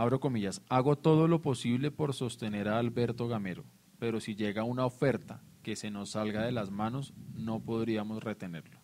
Abro 0.00 0.18
comillas, 0.18 0.62
hago 0.70 0.96
todo 0.96 1.28
lo 1.28 1.42
posible 1.42 1.90
por 1.90 2.14
sostener 2.14 2.68
a 2.68 2.78
Alberto 2.78 3.28
Gamero, 3.28 3.66
pero 3.98 4.18
si 4.18 4.34
llega 4.34 4.64
una 4.64 4.86
oferta 4.86 5.42
que 5.62 5.76
se 5.76 5.90
nos 5.90 6.12
salga 6.12 6.42
de 6.42 6.52
las 6.52 6.70
manos, 6.70 7.12
no 7.34 7.60
podríamos 7.60 8.24
retenerlo. 8.24 8.80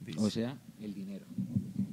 Dice. 0.00 0.20
O 0.20 0.30
sea, 0.30 0.58
el 0.80 0.94
dinero. 0.94 1.26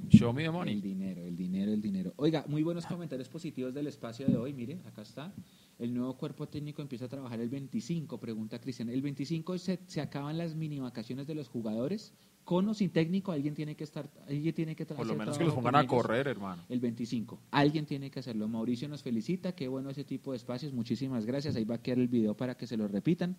Show 0.08 0.32
me 0.32 0.40
the 0.40 0.46
El 0.46 0.52
money. 0.52 0.80
dinero, 0.80 1.22
el 1.26 1.36
dinero, 1.36 1.70
el 1.70 1.82
dinero. 1.82 2.14
Oiga, 2.16 2.46
muy 2.48 2.62
buenos 2.62 2.86
comentarios 2.86 3.28
positivos 3.28 3.74
del 3.74 3.88
espacio 3.88 4.26
de 4.26 4.38
hoy. 4.38 4.54
Mire, 4.54 4.80
acá 4.86 5.02
está. 5.02 5.34
El 5.80 5.94
nuevo 5.94 6.14
cuerpo 6.18 6.46
técnico 6.46 6.82
empieza 6.82 7.06
a 7.06 7.08
trabajar 7.08 7.40
el 7.40 7.48
25, 7.48 8.20
pregunta 8.20 8.60
Cristian. 8.60 8.90
El 8.90 9.00
25 9.00 9.56
se, 9.56 9.80
se 9.86 10.02
acaban 10.02 10.36
las 10.36 10.54
mini 10.54 10.78
vacaciones 10.78 11.26
de 11.26 11.34
los 11.34 11.48
jugadores. 11.48 12.12
Con 12.44 12.68
o 12.68 12.74
sin 12.74 12.90
técnico, 12.90 13.32
alguien 13.32 13.54
tiene 13.54 13.74
que 13.74 13.84
estar, 13.84 14.10
alguien 14.28 14.54
tiene 14.54 14.76
que 14.76 14.84
Por 14.84 15.06
lo 15.06 15.14
menos 15.14 15.38
que 15.38 15.44
los 15.44 15.54
pongan 15.54 15.76
a 15.76 15.86
correr, 15.86 16.28
hermano. 16.28 16.62
El 16.68 16.80
25. 16.80 17.40
Alguien 17.50 17.86
tiene 17.86 18.10
que 18.10 18.20
hacerlo. 18.20 18.46
Mauricio 18.46 18.90
nos 18.90 19.02
felicita. 19.02 19.52
Qué 19.52 19.68
bueno 19.68 19.88
ese 19.88 20.04
tipo 20.04 20.32
de 20.32 20.36
espacios. 20.36 20.74
Muchísimas 20.74 21.24
gracias. 21.24 21.56
Ahí 21.56 21.64
va 21.64 21.76
a 21.76 21.82
quedar 21.82 21.98
el 21.98 22.08
video 22.08 22.36
para 22.36 22.58
que 22.58 22.66
se 22.66 22.76
lo 22.76 22.86
repitan. 22.86 23.38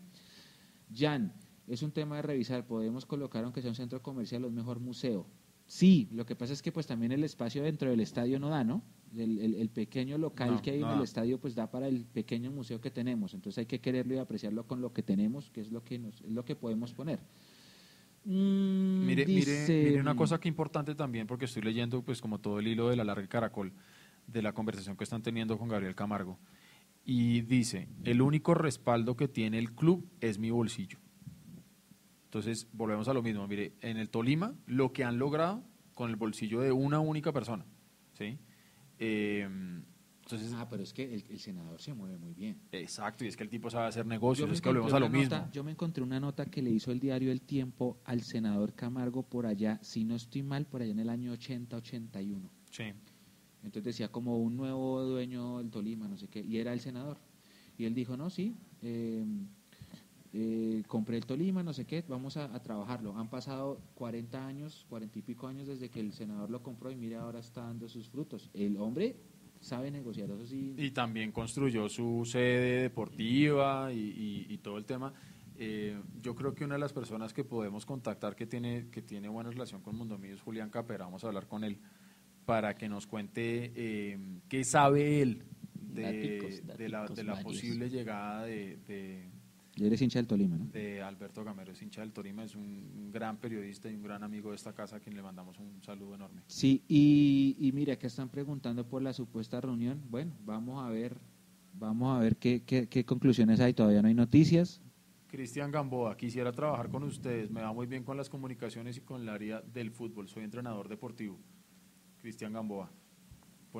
Jan, 0.92 1.34
es 1.68 1.84
un 1.84 1.92
tema 1.92 2.16
de 2.16 2.24
revisar. 2.24 2.66
Podemos 2.66 3.06
colocar, 3.06 3.44
aunque 3.44 3.62
sea 3.62 3.70
un 3.70 3.76
centro 3.76 4.02
comercial, 4.02 4.46
un 4.46 4.56
mejor 4.56 4.80
museo. 4.80 5.28
Sí, 5.74 6.10
lo 6.12 6.26
que 6.26 6.36
pasa 6.36 6.52
es 6.52 6.62
que 6.62 6.74
pues 6.74 6.86
también 6.86 7.14
el 7.14 7.24
espacio 7.24 7.64
dentro 7.64 7.90
del 7.90 8.02
estadio 8.02 8.40
no 8.42 8.50
da, 8.50 8.66
¿no? 8.66 8.82
El, 9.16 9.40
el- 9.40 9.56
el 9.56 9.70
pequeño 9.70 10.18
local 10.18 10.56
No, 10.56 10.62
que 10.62 10.72
hay 10.72 10.82
no 10.82 10.92
en 10.92 10.98
el 10.98 11.04
estadio 11.06 11.40
pues 11.40 11.56
da 11.56 11.72
para 11.72 11.88
el 11.88 12.04
pequeño 12.04 12.52
museo 12.52 12.82
que 12.82 12.92
tenemos. 12.92 13.34
Entonces 13.34 13.60
hay 13.60 13.66
que 13.68 13.80
quererlo 13.80 14.14
y 14.14 14.18
apreciarlo 14.18 14.68
con 14.68 14.82
lo 14.82 14.92
que 14.92 15.02
tenemos, 15.02 15.50
que 15.50 15.62
es 15.62 15.72
lo 15.72 15.82
que, 15.82 15.98
nos, 15.98 16.20
es 16.20 16.32
lo 16.32 16.44
que 16.44 16.58
podemos 16.58 16.94
poner. 16.94 17.22
Mm, 18.26 19.06
Mire, 19.06 19.26
mire, 19.28 19.66
mire 19.70 20.02
una 20.02 20.14
cosa 20.14 20.40
que 20.42 20.50
importante 20.50 20.94
también, 20.94 21.26
porque 21.26 21.46
estoy 21.46 21.62
leyendo, 21.62 22.04
pues, 22.04 22.20
como 22.20 22.38
todo 22.40 22.60
el 22.60 22.68
hilo 22.68 22.90
de 22.90 22.98
la 22.98 23.06
larga 23.06 23.28
caracol, 23.28 23.72
de 24.28 24.42
la 24.42 24.52
conversación 24.54 24.98
que 24.98 25.06
están 25.06 25.22
teniendo 25.24 25.58
con 25.58 25.70
Gabriel 25.70 25.96
Camargo. 25.96 26.38
Y 27.06 27.42
dice: 27.42 27.88
el 28.04 28.22
único 28.22 28.54
respaldo 28.56 29.16
que 29.16 29.30
tiene 29.30 29.58
el 29.58 29.72
club 29.74 30.06
es 30.20 30.38
mi 30.38 30.52
bolsillo. 30.52 31.00
Entonces, 32.32 32.66
volvemos 32.72 33.10
a 33.10 33.14
lo 33.14 33.22
mismo. 33.22 33.46
Mire, 33.46 33.74
en 33.82 33.98
el 33.98 34.10
Tolima, 34.10 34.56
lo 34.66 34.94
que 34.94 35.04
han 35.04 35.20
logrado 35.20 35.66
con 35.94 36.10
el 36.10 36.16
bolsillo 36.16 36.62
de 36.62 36.72
una 36.72 37.02
única 37.02 37.34
persona. 37.34 37.66
¿Sí? 38.18 38.38
Eh, 39.00 39.46
entonces, 40.24 40.54
Ah, 40.56 40.66
pero 40.70 40.82
es 40.82 40.94
que 40.94 41.14
el, 41.14 41.26
el 41.30 41.40
senador 41.40 41.82
se 41.82 41.94
mueve 41.94 42.18
muy 42.18 42.34
bien. 42.34 42.58
exacto, 42.72 43.26
y 43.26 43.28
es 43.28 43.36
que 43.36 43.44
el 43.44 43.50
tipo 43.50 43.70
sabe 43.70 43.88
hacer 43.88 44.06
negocios, 44.06 44.50
es 44.50 44.62
que 44.62 44.70
volvemos 44.70 44.94
a 44.94 45.00
lo 45.02 45.10
mismo. 45.10 45.36
nota- 45.36 45.52
yo 45.52 45.62
me 45.66 45.72
encontré 45.72 46.04
una 46.04 46.22
nota 46.22 46.46
que 46.46 46.62
le 46.62 46.70
hizo 46.70 46.94
el 46.94 47.02
diario 47.02 47.34
El 47.34 47.42
Tiempo 47.42 48.00
al 48.06 48.22
senador 48.22 48.76
Camargo 48.76 49.24
por 49.24 49.46
allá, 49.46 49.78
si 49.82 50.06
no 50.06 50.16
estoy 50.16 50.42
mal, 50.44 50.66
por 50.66 50.82
allá 50.84 50.92
en 50.94 51.00
el 51.00 51.10
año 51.10 51.34
80-81. 51.34 52.50
Sí. 52.70 52.84
Entonces 53.64 53.84
decía 53.84 54.08
como 54.10 54.38
un 54.38 54.56
nuevo 54.56 55.04
dueño 55.04 55.58
del 55.58 55.70
Tolima, 55.70 56.08
no 56.08 56.16
sé 56.18 56.30
qué, 56.30 56.40
y 56.40 56.60
era 56.60 56.72
el 56.72 56.80
senador. 56.80 57.18
Y 57.78 57.84
él 57.84 57.94
dijo, 57.94 58.16
no, 58.16 58.30
sí, 58.30 58.56
eh, 58.84 59.26
eh, 60.34 60.84
compré 60.88 61.18
el 61.18 61.26
Tolima, 61.26 61.62
no 61.64 61.74
sé 61.74 61.86
qué, 61.86 62.04
vamos 62.08 62.38
a, 62.38 62.46
a 62.56 62.62
trabajarlo. 62.62 63.18
Han 63.18 63.30
pasado 63.30 63.82
40 63.96 64.46
años, 64.48 64.86
40 64.90 65.20
y 65.20 65.22
pico 65.22 65.48
años 65.48 65.68
desde 65.68 65.90
que 65.90 66.00
el 66.00 66.14
senador 66.14 66.50
lo 66.50 66.62
compró 66.64 66.90
y 66.92 66.96
mira, 66.96 67.22
ahora 67.22 67.40
está 67.40 67.62
dando 67.64 67.88
sus 67.90 68.10
frutos. 68.10 68.50
El 68.54 68.78
hombre 68.78 69.16
sabe 69.60 69.92
negociar, 69.92 70.30
eso 70.32 70.46
sí. 70.46 70.74
Y 70.78 70.92
también 70.92 71.32
construyó 71.32 71.90
su 71.90 72.24
sede 72.26 72.82
deportiva 72.84 73.92
y, 73.94 73.98
y- 74.00 74.54
y 74.54 74.58
todo 74.60 74.78
el 74.78 74.86
tema. 74.86 75.14
Eh, 75.58 76.02
yo 76.22 76.34
creo 76.34 76.56
que 76.56 76.64
una 76.66 76.76
de 76.76 76.80
las 76.80 76.94
personas 76.94 77.34
que 77.34 77.44
podemos 77.44 77.86
contactar 77.86 78.36
que 78.36 78.48
tiene, 78.48 78.88
que 78.90 79.02
tiene 79.02 79.28
buena 79.30 79.52
relación 79.52 79.82
con 79.82 79.96
Mundo 79.96 80.18
Mío 80.18 80.34
es 80.34 80.42
Julián 80.42 80.70
Capera. 80.72 81.06
Vamos 81.06 81.24
a 81.24 81.28
hablar 81.28 81.48
con 81.48 81.64
él 81.64 81.78
para 82.46 82.74
que 82.74 82.90
nos 82.90 83.06
cuente 83.06 83.72
eh, 83.76 84.18
qué 84.50 84.64
sabe 84.64 85.22
él 85.22 85.44
de, 85.76 86.02
Daticos, 86.02 86.78
de 86.78 86.90
la, 86.90 87.06
de 87.16 87.24
posible 87.44 87.90
llegada 87.90 88.46
de, 88.46 88.78
de- 88.88 89.30
Y 89.82 89.88
eres 89.88 90.00
hincha 90.02 90.20
del 90.20 90.28
Tolima, 90.28 90.58
¿no? 90.58 90.66
de 90.66 91.02
Alberto 91.02 91.44
Gamero, 91.44 91.72
es 91.72 91.82
hincha 91.82 92.02
del 92.02 92.12
Torima, 92.12 92.44
es 92.44 92.54
un, 92.54 92.62
un 92.96 93.12
gran 93.12 93.38
periodista 93.38 93.90
y 93.90 93.96
un 93.96 94.04
gran 94.04 94.22
amigo 94.24 94.52
de 94.52 94.56
esta 94.56 94.74
casa 94.74 94.98
a 94.98 95.00
quien 95.00 95.16
le 95.16 95.24
mandamos 95.24 95.58
un 95.58 95.82
saludo 95.82 96.14
enorme. 96.14 96.42
Sí, 96.46 96.84
y, 96.88 97.56
y 97.60 97.72
mira, 97.72 97.98
que 97.98 98.06
están 98.06 98.30
preguntando 98.30 98.88
por 98.88 99.02
la 99.02 99.12
supuesta 99.12 99.60
reunión. 99.60 100.00
Bueno, 100.10 100.34
vamos 100.46 100.84
a 100.86 100.90
ver, 100.90 101.18
vamos 101.74 102.16
a 102.16 102.20
ver 102.20 102.38
qué, 102.38 102.62
qué, 102.64 102.88
qué 102.88 103.06
conclusiones 103.06 103.60
hay. 103.60 103.74
Todavía 103.74 104.04
no 104.04 104.08
hay 104.08 104.14
noticias. 104.14 104.82
Cristian 105.28 105.72
Gamboa, 105.72 106.16
quisiera 106.16 106.52
trabajar 106.52 106.90
con 106.90 107.02
ustedes. 107.04 107.50
Me 107.50 107.62
va 107.62 107.74
muy 107.74 107.88
bien 107.88 108.04
con 108.04 108.18
las 108.18 108.30
comunicaciones 108.30 108.98
y 108.98 109.02
con 109.02 109.22
el 109.22 109.30
área 109.30 109.62
del 109.62 109.90
fútbol. 109.90 110.28
Soy 110.28 110.44
entrenador 110.44 110.90
deportivo. 110.90 111.40
Cristian 112.22 112.54
Gamboa. 112.54 112.92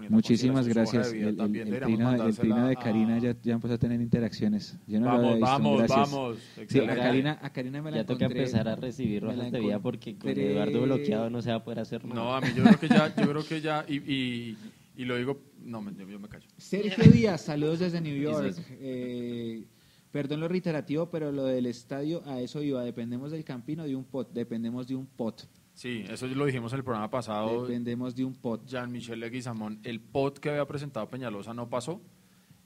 Muchísimas 0.10 0.68
gracias. 0.68 1.12
de 1.12 1.18
vida. 1.18 1.30
El, 1.46 1.56
el- 1.56 1.74
el 1.74 1.80
trino, 1.82 2.26
el 2.26 2.38
trino 2.38 2.68
de 2.68 2.76
Karina 2.76 3.16
a- 3.16 3.20
ya, 3.20 3.36
ya 3.44 3.54
empezó 3.54 3.74
a 3.74 3.78
tener 3.78 4.00
interacciones. 4.00 4.78
Yo 4.88 5.00
no 5.00 5.06
lo 5.08 5.12
Vamos, 5.18 5.32
visto, 5.34 5.46
vamos, 5.46 5.78
gracias. 5.80 6.12
vamos. 6.12 6.38
Sí, 6.70 6.80
a. 6.80 6.96
Karina, 6.96 7.40
a 7.42 7.50
Karina 7.52 7.82
me 7.82 7.92
la 7.92 7.98
Ya 7.98 8.06
toca 8.06 8.26
encontré- 8.26 8.40
empezar 8.40 8.68
a 8.70 8.76
recibir 8.76 9.22
rojas 9.24 9.52
de 9.52 9.60
vida 9.60 9.80
porque 9.80 10.16
con 10.18 10.30
Eduardo 10.32 10.82
bloqueado 10.82 11.30
no 11.30 11.42
se 11.42 11.50
va 11.50 11.58
a 11.58 11.64
poder 11.64 11.80
hacer 11.80 12.06
nada. 12.06 12.16
No, 12.16 12.34
a 12.36 12.42
mí 12.42 12.48
yo 12.56 12.64
creo 12.64 12.80
que 12.80 12.88
ya, 12.88 13.16
yo 13.16 13.30
creo 13.30 13.46
que 13.46 13.62
ya, 13.62 13.86
y, 13.88 13.96
y, 13.98 14.58
y 14.96 15.06
lo 15.06 15.18
digo, 15.18 15.40
no, 15.64 15.82
me- 15.82 15.94
yo, 15.94 16.08
yo 16.08 16.20
me 16.20 16.30
callo. 16.30 16.48
Sergio 16.58 17.12
Díaz, 17.12 17.42
saludos 17.42 17.80
desde 17.80 18.00
New 18.00 18.14
¿Qué 18.14 18.48
es 18.48 18.56
York. 18.58 18.68
Eh, 18.80 19.64
perdón 20.12 20.40
lo 20.40 20.48
reiterativo, 20.48 21.10
pero 21.10 21.32
lo 21.32 21.46
del 21.46 21.66
estadio, 21.66 22.24
a 22.28 22.40
eso 22.40 22.62
iba. 22.64 22.84
Dependemos 22.84 23.32
del 23.32 23.44
Campino 23.44 23.84
de 23.86 23.96
un 23.96 24.04
pot. 24.06 24.32
Dependemos 24.34 24.88
de 24.88 24.96
un 24.96 25.06
pot. 25.06 25.44
Sí, 25.74 26.06
eso 26.10 26.28
lo 26.28 26.46
dijimos 26.46 26.74
en 26.74 26.80
el 26.80 26.84
programa 26.84 27.10
pasado. 27.10 27.64
Dependemos 27.64 28.16
de 28.16 28.26
un 28.26 28.36
pot. 28.36 28.66
Jean-Michel 28.66 29.20
Leguizamón, 29.20 29.80
el 29.84 30.00
pot 30.00 30.38
que 30.40 30.50
había 30.50 30.66
presentado 30.66 31.10
Peñalosa 31.10 31.54
no 31.54 31.70
pasó. 31.70 32.02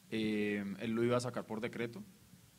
Eh, 0.09 0.63
él 0.79 0.91
lo 0.91 1.03
iba 1.03 1.17
a 1.17 1.19
sacar 1.19 1.45
por 1.45 1.61
decreto. 1.61 2.03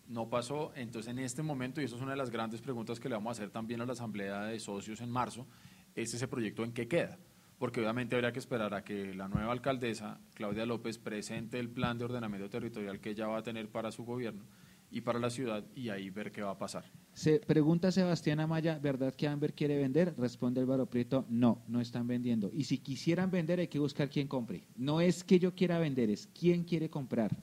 No 0.08 0.28
pasó. 0.28 0.72
Entonces, 0.76 1.10
en 1.10 1.18
este 1.18 1.42
momento, 1.42 1.80
y 1.80 1.84
eso 1.84 1.96
es 1.96 2.02
una 2.02 2.12
de 2.12 2.16
las 2.16 2.30
grandes 2.30 2.62
preguntas 2.62 3.00
que 3.00 3.08
le 3.08 3.16
vamos 3.16 3.30
a 3.30 3.32
hacer 3.32 3.50
también 3.50 3.80
a 3.80 3.86
la 3.86 3.92
Asamblea 3.92 4.44
de 4.44 4.58
Socios 4.60 5.00
en 5.00 5.10
marzo, 5.10 5.46
es 5.94 6.14
ese 6.14 6.28
proyecto 6.28 6.64
en 6.64 6.72
qué 6.72 6.86
queda. 6.86 7.18
Porque 7.58 7.80
obviamente 7.80 8.14
habría 8.14 8.32
que 8.32 8.38
esperar 8.38 8.74
a 8.74 8.84
que 8.84 9.14
la 9.14 9.28
nueva 9.28 9.50
alcaldesa, 9.50 10.20
Claudia 10.34 10.66
López, 10.66 10.98
presente 10.98 11.58
el 11.58 11.70
plan 11.70 11.98
de 11.98 12.04
ordenamiento 12.04 12.50
territorial 12.50 13.00
que 13.00 13.10
ella 13.10 13.26
va 13.26 13.38
a 13.38 13.42
tener 13.42 13.68
para 13.68 13.90
su 13.90 14.04
gobierno 14.04 14.44
y 14.90 15.00
para 15.00 15.18
la 15.18 15.30
ciudad 15.30 15.64
y 15.74 15.88
ahí 15.88 16.10
ver 16.10 16.30
qué 16.32 16.42
va 16.42 16.52
a 16.52 16.58
pasar. 16.58 16.84
Se 17.12 17.40
pregunta 17.40 17.90
Sebastián 17.90 18.40
Amaya, 18.40 18.78
¿verdad 18.78 19.14
que 19.14 19.26
Amber 19.26 19.54
quiere 19.54 19.76
vender? 19.78 20.14
Responde 20.18 20.60
Álvaro 20.60 20.86
Prieto, 20.86 21.24
no, 21.28 21.62
no 21.66 21.80
están 21.80 22.06
vendiendo. 22.06 22.50
Y 22.52 22.64
si 22.64 22.78
quisieran 22.78 23.30
vender 23.30 23.58
hay 23.60 23.68
que 23.68 23.78
buscar 23.78 24.10
quién 24.10 24.28
compre. 24.28 24.64
No 24.76 25.00
es 25.00 25.24
que 25.24 25.38
yo 25.38 25.54
quiera 25.54 25.78
vender, 25.78 26.10
es 26.10 26.26
quién 26.38 26.64
quiere 26.64 26.90
comprar. 26.90 27.34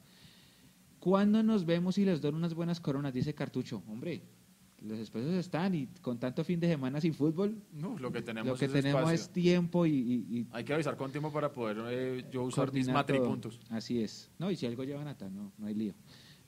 ¿Cuándo 0.99 1.43
nos 1.43 1.65
vemos 1.65 1.97
y 1.97 2.05
les 2.05 2.21
doy 2.21 2.31
unas 2.33 2.53
buenas 2.53 2.79
coronas? 2.79 3.13
Dice 3.13 3.33
Cartucho. 3.33 3.83
Hombre, 3.89 4.21
los 4.81 4.99
espacios 4.99 5.33
están 5.33 5.75
y 5.75 5.87
con 6.01 6.17
tanto 6.19 6.43
fin 6.43 6.59
de 6.59 6.67
semana 6.67 7.01
sin 7.01 7.13
fútbol, 7.13 7.57
No, 7.73 7.97
lo 7.97 8.11
que 8.11 8.21
tenemos, 8.21 8.47
lo 8.49 8.55
que 8.57 8.65
es, 8.65 8.71
tenemos 8.71 9.11
es 9.11 9.29
tiempo 9.29 9.85
y, 9.85 9.91
y- 9.91 10.37
y 10.39 10.47
Hay 10.51 10.63
que 10.63 10.73
avisar 10.73 10.95
con 10.95 11.11
tiempo 11.11 11.31
para 11.31 11.51
poder 11.51 11.77
eh, 11.89 12.25
yo 12.31 12.43
usar 12.43 12.71
mis 12.71 12.85
todo. 12.85 12.93
matripuntos. 12.93 13.59
Así 13.69 14.01
es. 14.01 14.29
No, 14.39 14.49
y 14.51 14.55
si 14.55 14.65
algo 14.65 14.83
llevan 14.83 15.07
a 15.07 15.15
no, 15.29 15.51
no 15.57 15.67
hay 15.67 15.73
lío. 15.73 15.93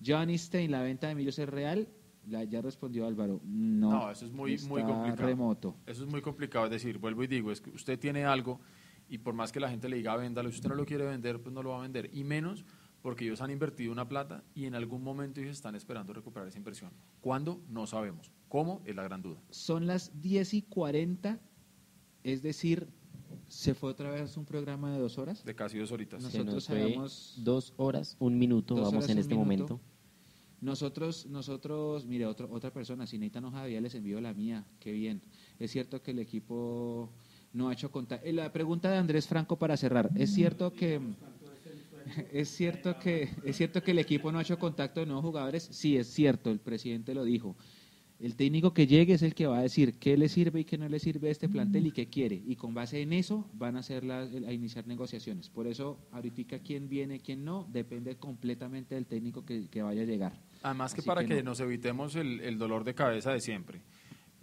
Johnny 0.05 0.37
Stein, 0.37 0.71
¿la 0.71 0.81
venta 0.81 1.07
de 1.07 1.15
Millos 1.15 1.39
es 1.39 1.49
real? 1.49 1.87
La- 2.27 2.43
ya 2.43 2.61
respondió 2.61 3.05
Álvaro. 3.05 3.39
No, 3.43 3.91
No, 3.91 4.11
eso 4.11 4.25
es 4.25 4.31
muy, 4.31 4.57
muy 4.67 4.83
complicado. 4.83 5.27
remoto. 5.27 5.75
Eso 5.85 6.03
es 6.03 6.09
muy 6.09 6.21
complicado. 6.21 6.65
Es 6.65 6.71
decir, 6.71 6.97
vuelvo 6.97 7.23
y 7.23 7.27
digo, 7.27 7.51
es 7.51 7.61
que 7.61 7.69
usted 7.71 7.99
tiene 7.99 8.25
algo 8.25 8.59
y 9.07 9.19
por 9.19 9.33
más 9.35 9.51
que 9.51 9.59
la 9.59 9.69
gente 9.69 9.87
le 9.89 9.97
diga 9.97 10.15
véndalo, 10.17 10.49
si 10.49 10.55
usted 10.55 10.69
no 10.69 10.75
lo 10.75 10.85
quiere 10.85 11.05
vender, 11.05 11.41
pues 11.41 11.53
no 11.53 11.61
lo 11.61 11.69
va 11.71 11.79
a 11.79 11.81
vender. 11.81 12.09
Y 12.13 12.23
menos 12.23 12.65
porque 13.01 13.25
ellos 13.25 13.41
han 13.41 13.51
invertido 13.51 13.91
una 13.91 14.07
plata 14.09 14.43
y 14.55 14.65
en 14.65 14.73
algún 14.73 15.03
momento 15.03 15.39
ellos 15.39 15.55
están 15.55 15.75
esperando 15.75 16.11
recuperar 16.13 16.47
esa 16.47 16.57
inversión. 16.57 16.91
¿Cuándo? 17.21 17.61
No 17.69 17.85
sabemos. 17.85 18.31
¿Cómo? 18.47 18.81
Es 18.85 18.95
la 18.95 19.03
gran 19.03 19.21
duda. 19.21 19.39
Son 19.51 19.85
las 19.85 20.19
10 20.21 20.55
y 20.55 20.61
40, 20.63 21.39
es 22.23 22.41
decir, 22.41 22.87
se 23.47 23.75
fue 23.75 23.91
otra 23.91 24.09
vez 24.09 24.35
un 24.37 24.45
programa 24.45 24.91
de 24.91 24.97
dos 24.99 25.19
horas. 25.19 25.45
De 25.45 25.53
casi 25.53 25.77
dos 25.77 25.91
horitas. 25.91 26.23
Nosotros 26.23 26.63
sabemos- 26.63 27.35
dos 27.43 27.73
horas, 27.77 28.15
un 28.17 28.39
minuto, 28.39 28.73
Dos 28.73 28.85
vamos 28.85 29.03
horas, 29.03 29.09
en 29.11 29.17
este 29.19 29.35
minuto. 29.35 29.45
momento. 29.45 29.79
Nosotros, 30.61 31.25
nosotros, 31.27 32.05
mire, 32.05 32.25
otro, 32.25 32.49
otra 32.51 32.71
persona, 32.71 33.05
si 33.05 33.17
necesitan 33.17 33.45
hoja 33.45 33.63
de 33.63 33.69
vida, 33.69 33.81
les 33.81 33.95
envío 33.95 34.21
la 34.21 34.33
mía, 34.33 34.65
qué 34.79 34.91
bien. 34.91 35.21
Es 35.59 35.71
cierto 35.71 36.01
que 36.01 36.11
el 36.11 36.19
equipo 36.19 37.11
no 37.53 37.69
ha 37.69 37.73
hecho 37.73 37.91
contacto. 37.91 38.29
La 38.31 38.51
pregunta 38.51 38.89
de 38.89 38.97
Andrés 38.97 39.27
Franco 39.27 39.57
para 39.57 39.77
cerrar, 39.77 40.09
¿es 40.15 40.33
cierto 40.33 40.73
que 40.73 40.99
es 42.31 42.49
cierto 42.49 42.99
que 42.99 43.29
es 43.43 43.55
cierto 43.57 43.81
que 43.81 43.91
el 43.91 43.99
equipo 43.99 44.31
no 44.31 44.39
ha 44.39 44.41
hecho 44.43 44.59
contacto 44.59 44.99
de 44.99 45.05
nuevos 45.05 45.25
jugadores? 45.25 45.67
Sí, 45.71 45.97
es 45.97 46.07
cierto, 46.07 46.51
el 46.51 46.59
presidente 46.59 47.13
lo 47.13 47.23
dijo. 47.23 47.55
El 48.19 48.35
técnico 48.37 48.73
que 48.73 48.87
llegue 48.87 49.13
es 49.13 49.21
el 49.23 49.35
que 49.35 49.45
va 49.45 49.59
a 49.59 49.61
decir 49.61 49.95
qué 49.99 50.15
le 50.17 50.29
sirve 50.29 50.61
y 50.61 50.65
qué 50.65 50.77
no 50.77 50.87
le 50.87 50.99
sirve 50.99 51.27
a 51.27 51.31
este 51.31 51.49
plantel 51.49 51.87
y 51.87 51.91
qué 51.91 52.07
quiere. 52.07 52.41
Y 52.47 52.55
con 52.55 52.73
base 52.73 53.01
en 53.01 53.11
eso 53.11 53.49
van 53.53 53.75
a, 53.75 53.79
hacer 53.79 54.05
la- 54.05 54.21
a 54.21 54.53
iniciar 54.53 54.87
negociaciones. 54.87 55.49
Por 55.49 55.67
eso, 55.67 55.99
ahorita 56.11 56.59
quién 56.59 56.87
viene, 56.87 57.19
quién 57.19 57.43
no, 57.43 57.67
depende 57.71 58.15
completamente 58.15 58.95
del 58.95 59.05
técnico 59.05 59.43
que, 59.45 59.67
que 59.69 59.81
vaya 59.81 60.03
a 60.03 60.05
llegar. 60.05 60.39
Además 60.63 60.93
que 60.93 61.01
Así 61.01 61.07
para 61.07 61.21
que 61.23 61.27
que, 61.27 61.43
no. 61.43 61.51
nos 61.51 61.59
evitemos 61.59 62.15
el, 62.15 62.39
el 62.39 62.57
dolor 62.57 62.85
de 62.85 62.95
cabeza 62.95 63.31
de 63.33 63.41
siempre. 63.41 63.81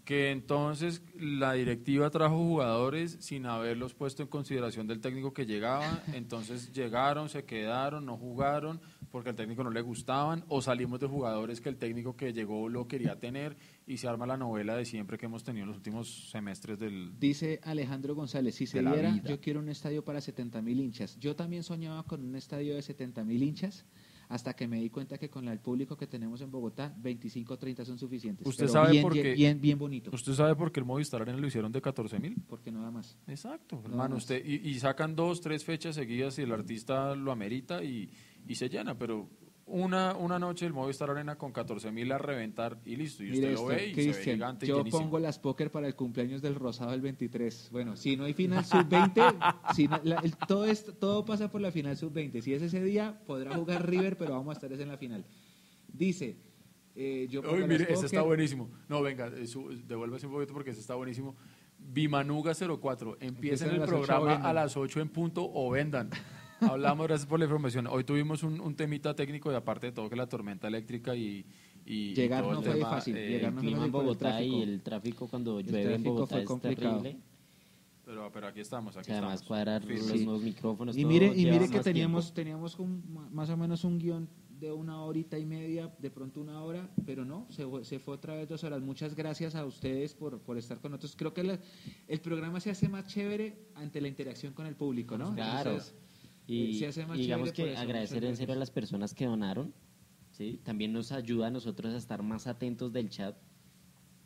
Que 0.04 0.30
entonces 0.30 1.02
la 1.14 1.52
directiva 1.52 2.10
trajo 2.10 2.36
jugadores 2.36 3.18
sin 3.20 3.46
haberlos 3.46 3.94
puesto 3.94 4.22
en 4.22 4.28
consideración 4.28 4.86
del 4.86 5.00
técnico 5.00 5.32
que 5.32 5.46
llegaba, 5.46 6.02
entonces 6.12 6.72
llegaron, 6.72 7.28
se 7.28 7.44
quedaron, 7.44 8.06
no 8.06 8.16
jugaron 8.16 8.80
porque 9.12 9.28
al 9.28 9.36
técnico 9.36 9.62
no 9.62 9.70
le 9.70 9.82
gustaban, 9.82 10.42
o 10.48 10.62
salimos 10.62 10.98
de 10.98 11.06
jugadores 11.06 11.60
que 11.60 11.68
el 11.68 11.76
técnico 11.76 12.16
que 12.16 12.32
llegó 12.32 12.68
lo 12.70 12.88
quería 12.88 13.20
tener 13.20 13.56
y 13.86 13.98
se 13.98 14.08
arma 14.08 14.26
la 14.26 14.38
novela 14.38 14.74
de 14.74 14.86
siempre 14.86 15.18
que 15.18 15.26
hemos 15.26 15.44
tenido 15.44 15.64
en 15.64 15.68
los 15.68 15.76
últimos 15.76 16.30
semestres 16.30 16.78
del... 16.78 17.12
Dice 17.20 17.60
Alejandro 17.62 18.14
González, 18.14 18.54
si 18.54 18.66
se 18.66 18.80
diera, 18.80 19.20
yo 19.22 19.38
quiero 19.38 19.60
un 19.60 19.68
estadio 19.68 20.02
para 20.02 20.20
70 20.20 20.62
mil 20.62 20.80
hinchas. 20.80 21.18
Yo 21.18 21.36
también 21.36 21.62
soñaba 21.62 22.04
con 22.04 22.24
un 22.24 22.34
estadio 22.36 22.74
de 22.74 22.80
70 22.80 23.22
mil 23.24 23.42
hinchas, 23.42 23.84
hasta 24.32 24.54
que 24.54 24.66
me 24.66 24.80
di 24.80 24.88
cuenta 24.88 25.18
que 25.18 25.28
con 25.28 25.46
el 25.48 25.59
público 25.60 25.94
que 25.96 26.06
tenemos 26.06 26.40
en 26.40 26.50
Bogotá, 26.50 26.94
25 26.98 27.52
o 27.52 27.59
30 27.59 27.84
son 27.84 27.98
suficientes. 27.98 28.46
¿Usted 28.46 28.62
Pero 28.64 28.72
sabe 28.72 28.90
bien, 28.92 29.02
por 29.02 29.12
bien, 29.12 29.24
qué- 29.24 29.34
bien, 29.34 29.60
bien 29.60 29.78
bonito, 29.78 30.10
¿Usted 30.12 30.32
sabe 30.32 30.56
por 30.56 30.72
qué 30.72 30.80
el 30.80 30.86
Movistar 30.86 31.20
Arena 31.20 31.38
lo 31.38 31.46
hicieron 31.46 31.70
de 31.70 31.82
14 31.82 32.18
mil? 32.18 32.36
porque 32.48 32.72
no 32.72 32.82
da 32.82 32.90
más. 32.90 33.18
Exacto, 33.26 33.82
hermano. 33.84 34.14
más. 34.14 34.22
Usted, 34.24 34.42
y, 34.44 34.70
y 34.70 34.78
sacan 34.78 35.14
dos, 35.14 35.40
tres 35.42 35.64
fechas 35.64 35.94
seguidas 35.94 36.38
y 36.38 36.42
el 36.42 36.52
artista 36.52 37.14
lo 37.14 37.30
amerita 37.30 37.84
y, 37.84 38.10
y 38.48 38.54
se 38.54 38.68
llena, 38.70 38.96
pero 38.98 39.28
una, 39.72 40.14
una 40.16 40.38
noche 40.38 40.66
el 40.66 40.72
Movistar 40.72 41.10
Arena 41.10 41.36
con 41.36 41.50
14 41.52 41.90
mil 41.90 42.12
a 42.12 42.18
reventar 42.18 42.78
y 42.84 42.96
listo. 42.96 43.24
Y 43.24 43.32
usted 43.32 43.54
lo 43.54 43.66
ve 43.66 43.88
y 43.88 43.94
se 43.94 44.06
ve 44.12 44.24
gigante 44.34 44.66
yo 44.66 44.84
pongo 44.84 45.18
las 45.18 45.38
póker 45.38 45.70
para 45.70 45.86
el 45.86 45.94
cumpleaños 45.94 46.42
del 46.42 46.54
Rosado 46.54 46.90
del 46.92 47.00
23. 47.00 47.68
Bueno, 47.72 47.96
si 47.96 48.16
no 48.16 48.24
hay 48.24 48.34
final 48.34 48.64
sub-20, 48.64 49.54
si 49.74 49.88
no- 49.88 50.00
la- 50.04 50.20
el- 50.20 50.36
todo, 50.36 50.66
esto, 50.66 50.92
todo 50.94 51.24
pasa 51.24 51.50
por 51.50 51.60
la 51.60 51.72
final 51.72 51.96
sub-20. 51.96 52.40
Si 52.42 52.52
es 52.54 52.62
ese 52.62 52.82
día, 52.82 53.20
podrá 53.26 53.54
jugar 53.56 53.88
River, 53.88 54.16
pero 54.16 54.32
vamos 54.32 54.50
a 54.50 54.52
estar 54.54 54.72
es 54.72 54.78
en 54.80 54.88
la 54.88 54.96
final. 54.98 55.24
Dice, 55.88 56.36
eh, 56.94 57.26
yo 57.30 57.40
pongo 57.42 57.54
Uy, 57.54 57.60
las 57.60 57.68
mire, 57.70 57.92
ese 57.92 58.06
está 58.06 58.22
buenísimo. 58.22 58.70
No, 58.88 59.00
venga, 59.02 59.28
eh, 59.28 59.46
devuélvase 59.86 60.26
un 60.26 60.32
poquito 60.32 60.52
porque 60.52 60.70
ese 60.70 60.80
está 60.80 60.94
buenísimo. 60.94 61.34
Bimanuga 61.78 62.52
04, 62.54 63.16
empiecen 63.20 63.70
el 63.70 63.82
programa 63.82 64.34
a 64.36 64.52
las 64.52 64.76
8 64.76 65.00
en 65.00 65.08
punto 65.08 65.50
o 65.52 65.70
vendan. 65.70 66.10
Hablamos, 66.62 67.06
gracias 67.06 67.26
por 67.26 67.39
la 67.39 67.44
información. 67.47 67.86
Hoy 67.86 68.05
tuvimos 68.05 68.43
un, 68.43 68.60
un 68.60 68.74
temita 68.74 69.14
técnico 69.14 69.51
y 69.52 69.55
aparte 69.55 69.86
de 69.86 69.93
todo 69.93 70.09
que 70.09 70.16
la 70.16 70.28
tormenta 70.28 70.68
eléctrica 70.68 71.14
y... 71.14 71.44
y- 71.84 72.10
y 72.10 72.14
Llegar 72.14 72.43
todo 72.43 72.52
no 72.52 72.59
el 72.60 72.64
fue 72.64 72.74
tema, 72.74 72.90
fácil, 72.90 73.16
eh, 73.16 73.28
llegar 73.28 73.48
El 73.51 73.55
no 73.56 73.60
clima 73.60 73.76
fue 73.78 73.86
en 73.86 73.86
el 73.86 73.90
Bogotá 73.93 74.18
tráfico. 74.30 74.56
y 74.56 74.62
el 74.62 74.82
tráfico 74.82 75.26
cuando 75.28 75.59
El 75.59 75.66
llueve 75.66 75.94
en 75.97 76.02
Bogotá 76.05 76.26
fue 76.36 76.40
es 76.43 76.47
complicado. 76.47 77.02
terrible. 77.02 77.22
Pero, 78.05 78.30
pero 78.32 78.47
aquí 78.48 78.60
estamos, 78.60 78.94
O 78.97 78.98
aquí 79.01 79.06
sea, 79.06 79.16
además 79.18 79.34
estamos. 79.34 79.48
cuadrar 79.48 79.82
Firmes. 79.82 80.09
los 80.10 80.20
nuevos 80.22 80.43
micrófonos. 80.43 80.97
Y 80.97 81.05
mire, 81.05 81.26
y 81.34 81.44
mire 81.47 81.68
que 81.70 81.80
teníamos, 81.80 82.26
tiempo. 82.32 82.34
teníamos 82.34 82.78
un- 82.78 83.28
más 83.32 83.48
o 83.51 83.56
menos 83.56 83.84
un 83.84 83.98
guion 83.98 84.28
de 84.60 84.70
una 84.70 85.02
horita 85.02 85.39
y 85.40 85.44
media, 85.44 85.93
de 85.98 86.10
pronto 86.10 86.40
una 86.40 86.62
hora, 86.62 86.89
pero 87.05 87.24
no, 87.24 87.47
se 87.51 87.66
fue, 87.66 87.84
se 87.84 87.98
fue 87.98 88.14
otra 88.14 88.34
vez 88.36 88.48
dos 88.48 88.62
horas. 88.62 88.80
Muchas 88.80 89.16
gracias 89.16 89.56
a 89.56 89.64
ustedes 89.64 90.14
por, 90.14 90.39
por 90.40 90.56
estar 90.59 90.78
con 90.80 90.93
nosotros. 90.93 91.14
Creo 91.16 91.34
que 91.34 91.43
la- 91.43 91.59
el 92.06 92.20
programa 92.20 92.60
se 92.60 92.70
hace 92.70 92.89
más 92.89 93.09
chévere 93.09 93.56
ante 93.74 94.01
la 94.01 94.06
interacción 94.09 94.52
con 94.52 94.66
el 94.66 94.76
público, 94.76 95.18
¿no? 95.18 95.34
Claro. 95.34 95.70
Entonces, 95.70 95.94
Y 96.47 96.74
se 96.74 96.86
hace 96.89 97.06
más 97.06 97.19
digamos 97.19 97.52
chévere 97.52 97.74
por 97.74 97.82
que 97.82 97.82
agradecer 97.82 98.24
en 98.24 98.36
serio 98.36 98.55
a 98.55 98.59
las 98.59 98.70
personas 98.70 99.14
que 99.14 99.27
donaron. 99.27 99.73
¿sí? 100.32 100.60
También 100.64 100.93
nos 100.93 101.12
ayuda 101.12 101.48
a 101.48 101.51
nosotros 101.51 101.94
a 101.94 101.97
estar 101.97 102.23
más 102.23 102.47
atentos 102.47 102.93
del 102.93 103.09
chat, 103.09 103.36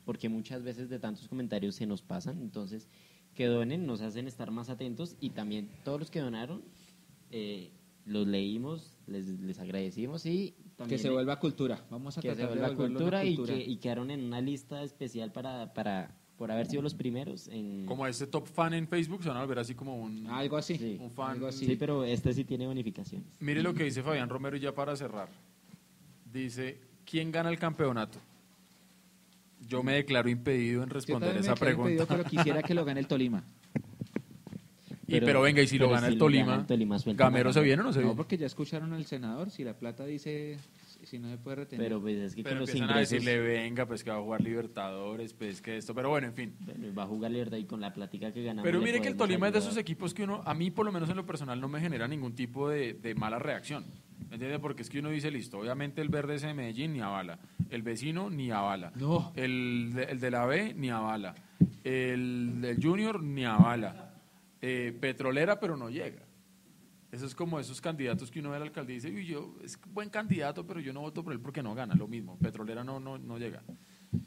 porque 0.05 0.29
muchas 0.29 0.63
veces 0.63 0.89
de 0.89 0.99
tantos 0.99 1.29
comentarios 1.29 1.75
se 1.75 1.87
nos 1.87 2.03
pasan. 2.03 2.41
Entonces, 2.41 2.89
que 3.35 3.47
donen 3.47 3.87
nos 3.87 4.01
hacen 4.01 4.27
estar 4.27 4.51
más 4.51 4.71
atentos 4.71 5.17
y 5.21 5.31
también 5.31 5.71
todos 5.85 6.01
los 6.01 6.11
que 6.11 6.21
donaron 6.21 6.65
eh, 7.31 7.73
los 8.05 8.27
leímos, 8.27 8.97
les, 9.07 9.29
les 9.41 9.59
agradecimos 9.59 10.25
y 10.27 10.55
también 10.77 10.97
Que 10.97 11.03
se 11.03 11.11
vuelva 11.11 11.39
cultura. 11.39 11.85
Vamos 11.91 12.17
a 12.17 12.21
que 12.21 12.31
se 12.31 12.37
tratar 12.37 12.55
de 12.55 12.61
vuelva 12.61 12.69
volverlo 12.75 12.87
una 12.87 12.99
cultura, 12.99 13.25
y, 13.25 13.37
cultura. 13.37 13.59
que, 13.59 13.65
y 13.65 13.77
quedaron 13.77 14.11
en 14.11 14.25
una 14.25 14.41
lista 14.41 14.83
especial 14.83 15.33
para, 15.33 15.75
para 15.75 16.17
por 16.39 16.51
haber 16.51 16.67
sido 16.67 16.83
los 16.83 16.95
primeros 16.95 17.49
en 17.49 17.87
Como 17.87 18.07
este 18.07 18.27
top 18.27 18.47
fan 18.47 18.75
en 18.75 18.87
Facebook, 18.89 19.23
se 19.23 19.29
van 19.29 19.39
a 19.39 19.41
volver 19.41 19.59
así 19.61 19.75
como 19.75 19.97
un... 19.97 20.27
Algo 20.27 20.57
así. 20.59 20.77
Sí. 20.77 20.99
Un 21.01 21.11
fan. 21.11 21.31
Algo 21.33 21.47
así. 21.47 21.65
Sí, 21.67 21.77
pero 21.77 22.05
este 22.05 22.33
sí 22.35 22.45
tiene 22.45 22.67
bonificaciones. 22.67 23.27
Mire 23.41 23.63
lo 23.63 23.73
que 23.75 23.85
dice 23.85 24.03
Fabián 24.03 24.29
Romero 24.29 24.57
y 24.57 24.61
ya 24.61 24.75
para 24.75 24.95
cerrar. 24.97 25.29
Dice, 26.33 26.79
¿quién 27.05 27.33
gana 27.33 27.49
el 27.51 27.59
campeonato? 27.59 28.19
Yo 29.67 29.83
me 29.83 29.95
declaro 29.95 30.29
impedido 30.29 30.83
en 30.83 30.89
Yo 30.91 30.95
responder 30.95 31.35
me 31.35 31.41
esa 31.41 31.53
impedido, 31.53 31.77
pregunta. 31.85 32.07
pero 32.07 32.25
quisiera 32.25 32.63
que 32.63 32.75
lo 32.75 32.85
gane 32.85 33.01
el 33.01 33.07
Tolima. 33.07 33.43
y, 35.09 35.21
pero 35.21 35.41
venga, 35.41 35.63
y 35.63 35.67
si 35.67 35.79
lo 35.79 35.87
pero 35.87 35.95
gana 35.97 36.09
si 36.09 36.13
lo 36.15 36.19
Tolima, 36.19 36.47
gana 36.47 36.61
el 36.61 36.67
Tolima, 36.67 36.97
¿Gamero 37.15 37.53
se 37.53 37.61
viene 37.63 37.81
o 37.83 37.85
no 37.87 37.93
se 37.93 38.01
No, 38.01 38.07
viene? 38.09 38.17
porque 38.17 38.37
ya 38.37 38.47
escucharon 38.47 38.93
al 38.93 39.07
senador, 39.07 39.51
si 39.51 39.65
la 39.65 39.73
plata 39.73 40.05
dice, 40.05 40.59
si 41.07 41.19
no 41.19 41.28
se 41.31 41.39
puede 41.39 41.57
retener. 41.57 41.87
Pero 41.87 42.01
pues 42.01 42.16
es 42.19 42.35
que 42.35 42.43
Pero 42.43 42.57
con 42.57 42.61
los 42.61 42.69
empiezan 42.70 42.89
a 42.91 42.93
ingresos 42.93 43.11
decirle, 43.24 43.41
venga, 43.41 43.87
pues 43.87 44.05
que 44.05 44.11
va 44.11 44.16
a 44.19 44.20
jugar 44.23 44.41
Libertadores, 44.43 45.33
pues 45.33 45.62
que 45.62 45.77
esto, 45.77 45.95
pero 45.95 46.11
bueno, 46.11 46.27
en 46.27 46.35
fin. 46.35 46.55
bueno, 46.61 46.95
va 46.95 47.05
a 47.05 47.07
jugar 47.07 47.31
Libertad 47.31 47.57
y 47.59 47.65
con 47.65 47.81
la 47.81 47.93
plática 47.93 48.33
que 48.33 48.43
ganamos. 48.43 48.65
Pero 48.65 48.81
mire 48.81 49.01
que 49.01 49.09
el 49.09 49.16
Tolima 49.16 49.47
es 49.49 49.53
de 49.55 49.59
esos 49.61 49.77
equipos 49.77 50.12
que 50.12 50.24
uno, 50.24 50.43
a 50.45 50.53
mí 50.55 50.70
por 50.70 50.85
lo 50.85 50.93
menos 50.93 51.09
en 51.09 51.16
lo 51.16 51.24
personal, 51.24 51.61
no 51.61 51.69
me 51.69 51.81
genera 51.81 52.07
ningún 52.09 52.35
tipo 52.35 52.69
de, 52.69 52.95
de 52.95 53.15
mala 53.15 53.39
reacción. 53.39 53.85
¿Me 54.28 54.35
entiende? 54.37 54.59
Porque 54.59 54.83
es 54.83 54.91
que 54.91 54.99
uno 54.99 55.11
dice, 55.11 55.31
listo, 55.31 55.59
obviamente 55.59 56.01
el 56.01 56.09
verde 56.09 56.35
ese 56.37 56.49
de 56.49 56.55
Medellín 56.55 56.93
ni 56.95 57.01
avala, 57.01 57.39
el 57.70 57.83
vecino 57.83 58.28
ni 58.31 58.51
avala, 58.51 58.93
No. 58.97 59.33
el, 59.37 59.93
de, 59.95 60.05
el 60.05 60.19
de 60.20 60.31
la 60.31 60.47
B 60.47 60.74
ni 60.74 60.91
avala, 60.91 61.35
el 61.85 62.61
del 62.61 62.83
Junior 62.83 63.23
ni 63.23 63.45
avala, 63.45 64.03
Eh, 64.62 64.97
petrolera 65.01 65.61
pero 65.61 65.77
no 65.77 65.91
llega. 65.91 66.23
Eso 67.17 67.25
es 67.27 67.35
como 67.35 67.59
esos 67.59 67.81
candidatos 67.81 68.31
que 68.31 68.41
uno 68.41 68.51
ve 68.51 68.57
a 68.57 68.59
la 68.59 68.67
alcaldía 68.67 68.97
y 68.97 69.01
dice, 69.01 69.11
"Uy, 69.15 69.25
yo 69.27 69.57
es 69.65 69.79
buen 69.93 70.11
candidato, 70.11 70.67
pero 70.67 70.81
yo 70.81 70.93
no 70.93 71.01
voto 71.01 71.25
por 71.25 71.33
él 71.33 71.41
porque 71.41 71.63
no 71.63 71.75
gana, 71.75 71.95
lo 71.95 72.07
mismo. 72.07 72.39
Petrolera 72.39 72.85
no, 72.85 73.01
no, 73.01 73.17
no 73.17 73.39
llega. 73.39 73.63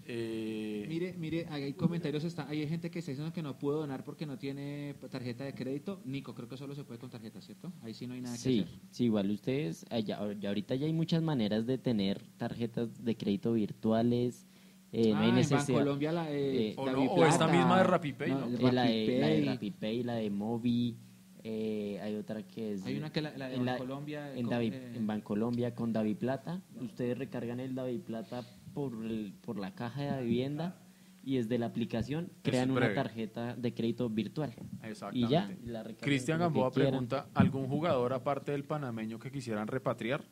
Eh, 0.05 0.85
Mire, 0.87 1.13
mire, 1.17 1.45
hay 1.49 1.73
comentarios, 1.73 2.23
está, 2.23 2.47
hay 2.49 2.67
gente 2.67 2.89
que 2.89 2.99
está 2.99 3.11
diciendo 3.11 3.31
que 3.31 3.43
no 3.43 3.57
pudo 3.59 3.79
donar 3.81 4.03
porque 4.03 4.25
no 4.25 4.37
tiene 4.37 4.95
tarjeta 5.09 5.43
de 5.43 5.53
crédito. 5.53 6.01
Nico, 6.03 6.33
creo 6.33 6.47
que 6.47 6.57
solo 6.57 6.73
se 6.73 6.83
puede 6.83 6.99
con 6.99 7.09
tarjeta, 7.09 7.41
¿cierto? 7.41 7.71
Ahí 7.83 7.93
sí 7.93 8.07
no 8.07 8.13
hay 8.15 8.21
nada 8.21 8.35
que 8.35 8.41
Sí, 8.41 8.59
hacer. 8.61 8.79
sí, 8.91 9.03
igual 9.05 9.29
ustedes, 9.31 9.85
ah, 9.91 9.99
ya- 9.99 10.33
ya 10.33 10.49
ahorita 10.49 10.73
ya 10.75 10.87
hay 10.87 10.93
muchas 10.93 11.21
maneras 11.21 11.65
de 11.67 11.77
tener 11.77 12.21
tarjetas 12.37 13.03
de 13.03 13.15
crédito 13.15 13.53
virtuales. 13.53 14.45
eh, 14.91 15.11
no 15.11 15.17
Ah, 15.17 15.21
hay 15.21 15.29
en 15.29 15.35
necesidad. 15.35 15.67
Bancolombia 15.67 16.11
la 16.11 16.25
de 16.25 16.69
Eh, 16.69 16.73
O 16.75 16.85
David 16.87 17.05
no, 17.05 17.11
o 17.11 17.25
esta 17.27 17.47
misma 17.47 17.77
de 17.77 17.83
RappiPay, 17.83 18.29
¿no? 18.31 18.45
Eh, 18.47 18.71
la, 18.73 18.83
de, 18.85 19.19
la 19.19 19.57
de 19.87 20.03
la 20.03 20.13
de 20.15 20.29
Movi, 20.31 20.95
Eh, 21.43 21.99
hay 22.01 22.15
otra 22.15 22.43
que 22.43 22.73
es... 22.73 22.85
Hay 22.85 22.97
una 22.97 23.11
que 23.11 23.21
la, 23.21 23.37
la 23.37 23.47
de 23.49 23.55
en 23.55 23.65
la- 23.65 23.77
Colombia. 23.77 24.35
en, 24.35 25.07
Bancolombia 25.07 25.73
con 25.73 25.93
Davi 25.93 26.15
Plata. 26.15 26.61
Ustedes 26.81 27.17
recargan 27.17 27.59
el 27.59 27.75
Davi 27.75 27.99
Plata 27.99 28.43
por, 28.73 28.93
el- 29.05 29.33
por 29.41 29.57
la 29.57 29.73
caja 29.73 30.01
de 30.01 30.11
la 30.11 30.19
vivienda 30.21 30.81
y 31.23 31.37
desde 31.37 31.57
la 31.57 31.67
aplicación 31.67 32.31
crean 32.41 32.71
una 32.71 32.93
tarjeta 32.93 33.55
de 33.55 33.73
crédito 33.73 34.09
virtual. 34.09 34.53
Exactamente. 34.83 35.17
Y 35.27 35.29
ya, 35.29 35.49
la 35.65 35.83
Cristian 35.83 36.39
Gamboa 36.39 36.71
pregunta, 36.71 37.27
¿algún 37.33 37.67
jugador 37.67 38.13
aparte 38.13 38.51
del 38.51 38.63
panameño 38.63 39.19
que 39.19 39.31
quisieran 39.31 39.67
repatriar? 39.67 40.23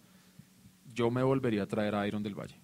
Yo 0.94 1.12
me 1.12 1.24
volvería 1.24 1.64
a 1.64 1.68
traer 1.68 1.94
a 1.96 2.08
Iron 2.08 2.24
del 2.24 2.36
Valle. 2.36 2.56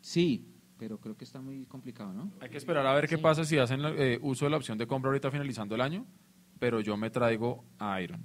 Sí, 0.00 0.52
pero 0.78 0.98
creo 0.98 1.16
que 1.16 1.24
está 1.24 1.40
muy 1.40 1.64
complicado, 1.66 2.12
¿no? 2.12 2.30
Hay 2.40 2.48
que 2.50 2.58
esperar 2.58 2.86
a 2.86 2.94
ver 2.94 3.08
qué 3.08 3.18
pasa 3.18 3.44
si 3.44 3.58
hacen 3.58 3.80
eh, 3.84 4.18
uso 4.22 4.44
de 4.46 4.50
la 4.50 4.56
opción 4.56 4.76
de 4.78 4.86
compra 4.86 5.08
ahorita 5.10 5.30
finalizando 5.30 5.74
el 5.74 5.80
año, 5.80 6.06
pero 6.58 6.80
yo 6.80 6.96
me 6.96 7.10
traigo 7.10 7.64
a 7.78 8.00
Iron. 8.00 8.20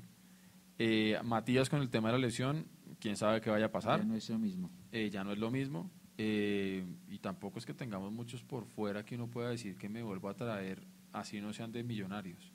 Eh, 0.79 1.17
Matías 1.23 1.69
con 1.69 1.81
el 1.81 1.89
tema 1.89 2.09
de 2.09 2.13
la 2.13 2.19
lesión, 2.19 2.65
quién 2.99 3.15
sabe 3.15 3.41
qué 3.41 3.49
vaya 3.49 3.65
a 3.67 3.71
pasar, 3.71 3.99
Ya 3.99 4.05
no 4.05 4.15
es 4.15 4.29
lo 4.29 4.39
mismo. 4.39 4.69
Eh, 4.91 5.09
ya 5.11 5.23
no 5.23 5.31
es 5.31 5.37
lo 5.39 5.51
mismo. 5.51 5.89
eh, 6.17 6.83
y 7.09 7.17
tampoco 7.19 7.59
es 7.59 7.65
que 7.65 7.73
tengamos 7.73 8.11
muchos 8.11 8.41
por 8.43 8.65
fuera 8.65 9.03
que 9.03 9.15
uno 9.15 9.27
pueda 9.27 9.49
decir 9.49 9.75
que 9.75 9.89
me 9.89 10.03
vuelvo 10.03 10.29
a 10.29 10.33
traer, 10.33 10.81
así 11.13 11.39
no 11.41 11.51
sean 11.53 11.71
de 11.71 11.83
millonarios. 11.83 12.51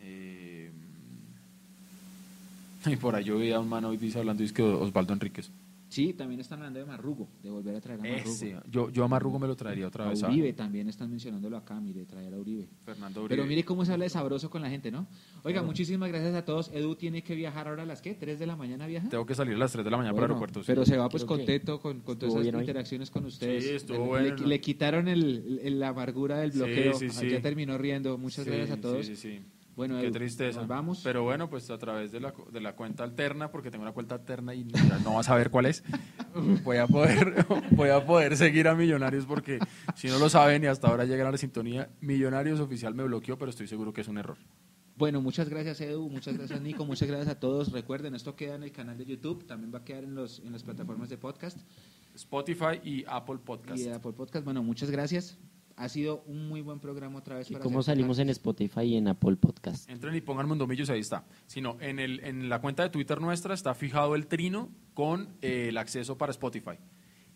Eh, 0.00 0.70
y 2.86 2.96
por 2.96 3.14
ahí 3.14 3.24
yo 3.24 3.38
vi 3.38 3.52
a 3.52 3.60
un 3.60 3.68
man 3.68 3.84
hoy 3.84 3.96
dice 3.96 4.18
hablando, 4.18 4.42
dice 4.42 4.54
que 4.54 4.62
Osvaldo 4.62 5.12
Enríquez. 5.12 5.50
Sí, 5.94 6.12
también 6.12 6.40
están 6.40 6.58
hablando 6.58 6.80
de 6.80 6.84
Marrugo, 6.86 7.28
de 7.42 7.50
volver 7.50 7.76
a 7.76 7.80
traer 7.80 8.00
a 8.00 8.02
Marrugo. 8.02 8.30
Ese, 8.30 8.56
yo, 8.70 8.90
yo 8.90 9.04
a 9.04 9.08
Marrugo 9.08 9.38
me 9.38 9.46
lo 9.46 9.54
traería 9.54 9.86
otra 9.86 10.08
vez. 10.08 10.22
a 10.22 10.28
Uribe 10.28 10.52
también 10.52 10.88
están 10.88 11.10
mencionándolo 11.10 11.56
acá, 11.56 11.80
mire, 11.80 12.04
traer 12.04 12.34
a 12.34 12.38
Uribe. 12.38 12.68
Fernando 12.84 13.20
Uribe. 13.22 13.36
Pero 13.36 13.46
mire 13.48 13.64
cómo 13.64 13.84
se 13.84 13.92
habla 13.92 14.04
de 14.04 14.08
sabroso 14.10 14.50
con 14.50 14.62
la 14.62 14.70
gente, 14.70 14.90
¿no? 14.90 15.06
Oiga, 15.44 15.62
muchísimas 15.62 16.08
gracias 16.08 16.34
a 16.34 16.44
todos. 16.44 16.70
Edu 16.72 16.96
tiene 16.96 17.22
que 17.22 17.34
viajar 17.34 17.68
ahora 17.68 17.84
a 17.84 17.86
las, 17.86 18.02
¿qué? 18.02 18.14
¿Tres 18.14 18.38
de 18.38 18.46
la 18.46 18.56
mañana 18.56 18.86
viaja? 18.86 19.08
Tengo 19.08 19.24
que 19.26 19.34
salir 19.34 19.54
a 19.54 19.58
las 19.58 19.72
3 19.72 19.84
de 19.84 19.90
la 19.90 19.96
mañana 19.98 20.14
para 20.14 20.26
el 20.26 20.32
Bueno, 20.32 20.34
aeropuerto. 20.44 20.60
sí. 20.62 20.66
Pero 20.66 20.84
se 20.84 20.96
va 20.96 21.08
pues 21.08 21.24
Creo 21.24 21.36
contento 21.36 21.80
con, 21.80 22.00
con 22.00 22.18
todas 22.18 22.34
esas 22.34 22.52
hoy. 22.54 22.60
interacciones 22.60 23.10
con 23.10 23.24
ustedes. 23.26 23.64
Sí, 23.64 23.70
estuvo 23.70 23.98
le, 23.98 24.04
bueno, 24.06 24.34
le- 24.34 24.40
¿no? 24.42 24.46
le 24.48 24.60
quitaron 24.60 25.06
el, 25.08 25.60
el- 25.62 25.78
la 25.78 25.88
amargura 25.90 26.38
del 26.38 26.52
Sí, 26.52 26.58
bloqueo. 26.58 26.94
sí, 26.94 27.08
sí. 27.10 27.28
Ya 27.30 27.40
terminó 27.40 27.78
riendo. 27.78 28.18
Muchas 28.18 28.44
Sí, 28.44 28.50
gracias 28.50 28.78
a 28.78 28.80
todos. 28.80 29.06
Sí, 29.06 29.14
sí, 29.16 29.36
sí. 29.36 29.40
Bueno, 29.76 29.98
Qué 29.98 30.06
Edu, 30.06 30.12
tristeza. 30.12 30.60
nos 30.60 30.68
vamos. 30.68 31.00
Pero 31.02 31.24
bueno, 31.24 31.50
pues 31.50 31.68
a 31.70 31.78
través 31.78 32.12
de 32.12 32.20
la, 32.20 32.32
de 32.52 32.60
la 32.60 32.76
cuenta 32.76 33.02
alterna, 33.04 33.50
porque 33.50 33.70
tengo 33.70 33.82
una 33.82 33.92
cuenta 33.92 34.14
alterna 34.14 34.54
y 34.54 34.64
no, 34.64 34.98
no 35.02 35.14
vas 35.14 35.28
a 35.28 35.34
ver 35.34 35.50
cuál 35.50 35.66
es, 35.66 35.82
voy 36.64 36.76
a 36.76 36.86
poder 36.86 37.44
voy 37.72 37.88
a 37.90 38.04
poder 38.04 38.36
seguir 38.36 38.68
a 38.68 38.74
Millonarios 38.74 39.26
porque 39.26 39.58
si 39.96 40.08
no 40.08 40.18
lo 40.18 40.28
saben 40.28 40.62
y 40.64 40.66
hasta 40.66 40.88
ahora 40.88 41.04
llegan 41.04 41.26
a 41.26 41.32
la 41.32 41.38
sintonía, 41.38 41.90
Millonarios 42.00 42.60
oficial 42.60 42.94
me 42.94 43.04
bloqueó, 43.04 43.36
pero 43.36 43.50
estoy 43.50 43.66
seguro 43.66 43.92
que 43.92 44.02
es 44.02 44.08
un 44.08 44.18
error. 44.18 44.36
Bueno, 44.96 45.20
muchas 45.20 45.48
gracias 45.48 45.80
Edu, 45.80 46.08
muchas 46.08 46.36
gracias 46.36 46.60
Nico, 46.60 46.84
muchas 46.84 47.08
gracias 47.08 47.28
a 47.28 47.40
todos. 47.40 47.72
Recuerden, 47.72 48.14
esto 48.14 48.36
queda 48.36 48.54
en 48.54 48.62
el 48.62 48.70
canal 48.70 48.96
de 48.96 49.04
YouTube, 49.04 49.44
también 49.44 49.74
va 49.74 49.78
a 49.78 49.84
quedar 49.84 50.04
en, 50.04 50.14
los, 50.14 50.38
en 50.38 50.52
las 50.52 50.62
plataformas 50.62 51.08
de 51.08 51.18
podcast 51.18 51.58
Spotify 52.14 52.80
y 52.84 53.04
Apple 53.08 53.38
Podcast. 53.44 53.78
y 53.78 53.88
Apple 53.88 54.12
Podcast. 54.12 54.44
Bueno, 54.44 54.62
muchas 54.62 54.90
gracias. 54.90 55.36
Ha 55.76 55.88
sido 55.88 56.22
un 56.26 56.48
muy 56.48 56.60
buen 56.60 56.78
programa 56.78 57.18
otra 57.18 57.36
vez. 57.36 57.50
¿Y 57.50 57.54
para 57.54 57.64
cómo 57.64 57.82
salimos 57.82 58.18
en. 58.18 58.28
Spotify 58.30 58.82
y 58.82 58.96
en 58.96 59.08
Apple 59.08 59.36
Podcast? 59.36 59.88
Entren 59.90 60.14
y 60.14 60.20
pongan 60.20 60.46
Mundomillos, 60.46 60.88
ahí 60.90 61.00
está. 61.00 61.24
Sino 61.46 61.76
en, 61.80 61.98
el, 61.98 62.20
en 62.20 62.48
la 62.48 62.60
cuenta 62.60 62.84
de 62.84 62.90
Twitter 62.90 63.20
nuestra 63.20 63.54
está 63.54 63.74
fijado 63.74 64.14
el 64.14 64.26
trino 64.26 64.70
con 64.94 65.36
eh, 65.42 65.66
el 65.68 65.78
acceso 65.78 66.16
para 66.16 66.30
Spotify. 66.30 66.78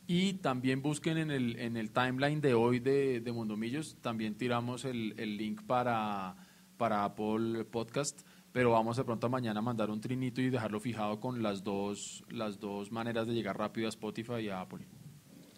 Y 0.06 0.34
también 0.34 0.80
busquen 0.80 1.18
en 1.18 1.30
el, 1.30 1.58
en 1.58 1.76
el 1.76 1.90
timeline 1.90 2.40
de 2.40 2.54
hoy 2.54 2.78
de, 2.78 3.20
de 3.20 3.32
Mundomillos, 3.32 3.98
también 4.00 4.36
tiramos 4.36 4.86
el, 4.86 5.14
el 5.18 5.36
link 5.36 5.62
para, 5.64 6.34
para 6.78 7.04
Apple 7.04 7.66
Podcast, 7.66 8.22
pero 8.50 8.70
vamos 8.70 8.96
de 8.96 9.04
pronto 9.04 9.26
a 9.26 9.30
mañana 9.30 9.58
a 9.58 9.62
mandar 9.62 9.90
un 9.90 10.00
trinito 10.00 10.40
y 10.40 10.48
dejarlo 10.48 10.80
fijado 10.80 11.20
con 11.20 11.42
las 11.42 11.62
dos, 11.62 12.24
las 12.30 12.58
dos 12.58 12.90
maneras 12.90 13.26
de 13.26 13.34
llegar 13.34 13.58
rápido 13.58 13.86
a 13.86 13.90
Spotify 13.90 14.40
y 14.40 14.48
a 14.48 14.62
Apple. 14.62 14.86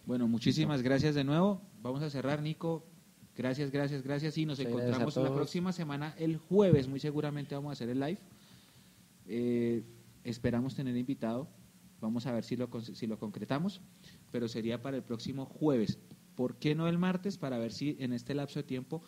Bueno, 0.05 0.27
muchísimas 0.27 0.81
gracias 0.81 1.15
de 1.15 1.23
nuevo. 1.23 1.61
Vamos 1.81 2.03
a 2.03 2.09
cerrar, 2.09 2.41
Nico. 2.41 2.85
Gracias, 3.35 3.71
gracias, 3.71 4.03
gracias. 4.03 4.37
Y 4.37 4.45
nos 4.45 4.59
encontramos 4.59 5.15
la 5.15 5.33
próxima 5.33 5.71
semana, 5.71 6.13
el 6.17 6.37
jueves, 6.37 6.87
muy 6.87 6.99
seguramente 6.99 7.55
vamos 7.55 7.69
a 7.69 7.73
hacer 7.73 7.89
el 7.89 7.99
live. 7.99 8.19
Eh, 9.27 9.83
esperamos 10.23 10.75
tener 10.75 10.95
invitado. 10.95 11.49
Vamos 11.99 12.25
a 12.25 12.33
ver 12.33 12.43
si 12.43 12.55
lo, 12.55 12.69
si 12.81 13.07
lo 13.07 13.17
concretamos, 13.17 13.81
pero 14.31 14.47
sería 14.47 14.81
para 14.81 14.97
el 14.97 15.03
próximo 15.03 15.45
jueves. 15.45 15.99
¿Por 16.35 16.57
qué 16.57 16.75
no 16.75 16.87
el 16.87 16.97
martes? 16.97 17.37
Para 17.37 17.57
ver 17.57 17.71
si 17.71 17.95
en 17.99 18.13
este 18.13 18.33
lapso 18.33 18.59
de 18.59 18.63
tiempo 18.63 19.03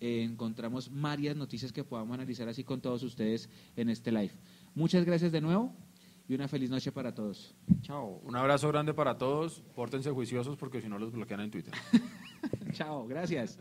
eh, 0.00 0.22
encontramos 0.22 0.90
varias 0.92 1.36
noticias 1.36 1.72
que 1.72 1.84
podamos 1.84 2.14
analizar 2.14 2.48
así 2.48 2.64
con 2.64 2.80
todos 2.80 3.02
ustedes 3.02 3.48
en 3.76 3.90
este 3.90 4.12
live. 4.12 4.32
Muchas 4.74 5.04
gracias 5.04 5.32
de 5.32 5.40
nuevo 5.40 5.74
y 6.28 6.34
una 6.34 6.46
feliz 6.46 6.68
noche 6.68 6.92
para 6.92 7.14
todos. 7.14 7.54
Chao. 7.80 8.20
Un 8.22 8.36
abrazo 8.36 8.68
grande 8.68 8.92
para 8.92 9.16
todos. 9.16 9.62
Pórtense 9.74 10.10
juiciosos 10.10 10.56
porque 10.56 10.80
si 10.82 10.88
no 10.88 10.98
los 10.98 11.10
bloquean 11.10 11.40
en 11.40 11.50
Twitter. 11.50 11.72
Chao, 12.72 13.06
gracias. 13.06 13.58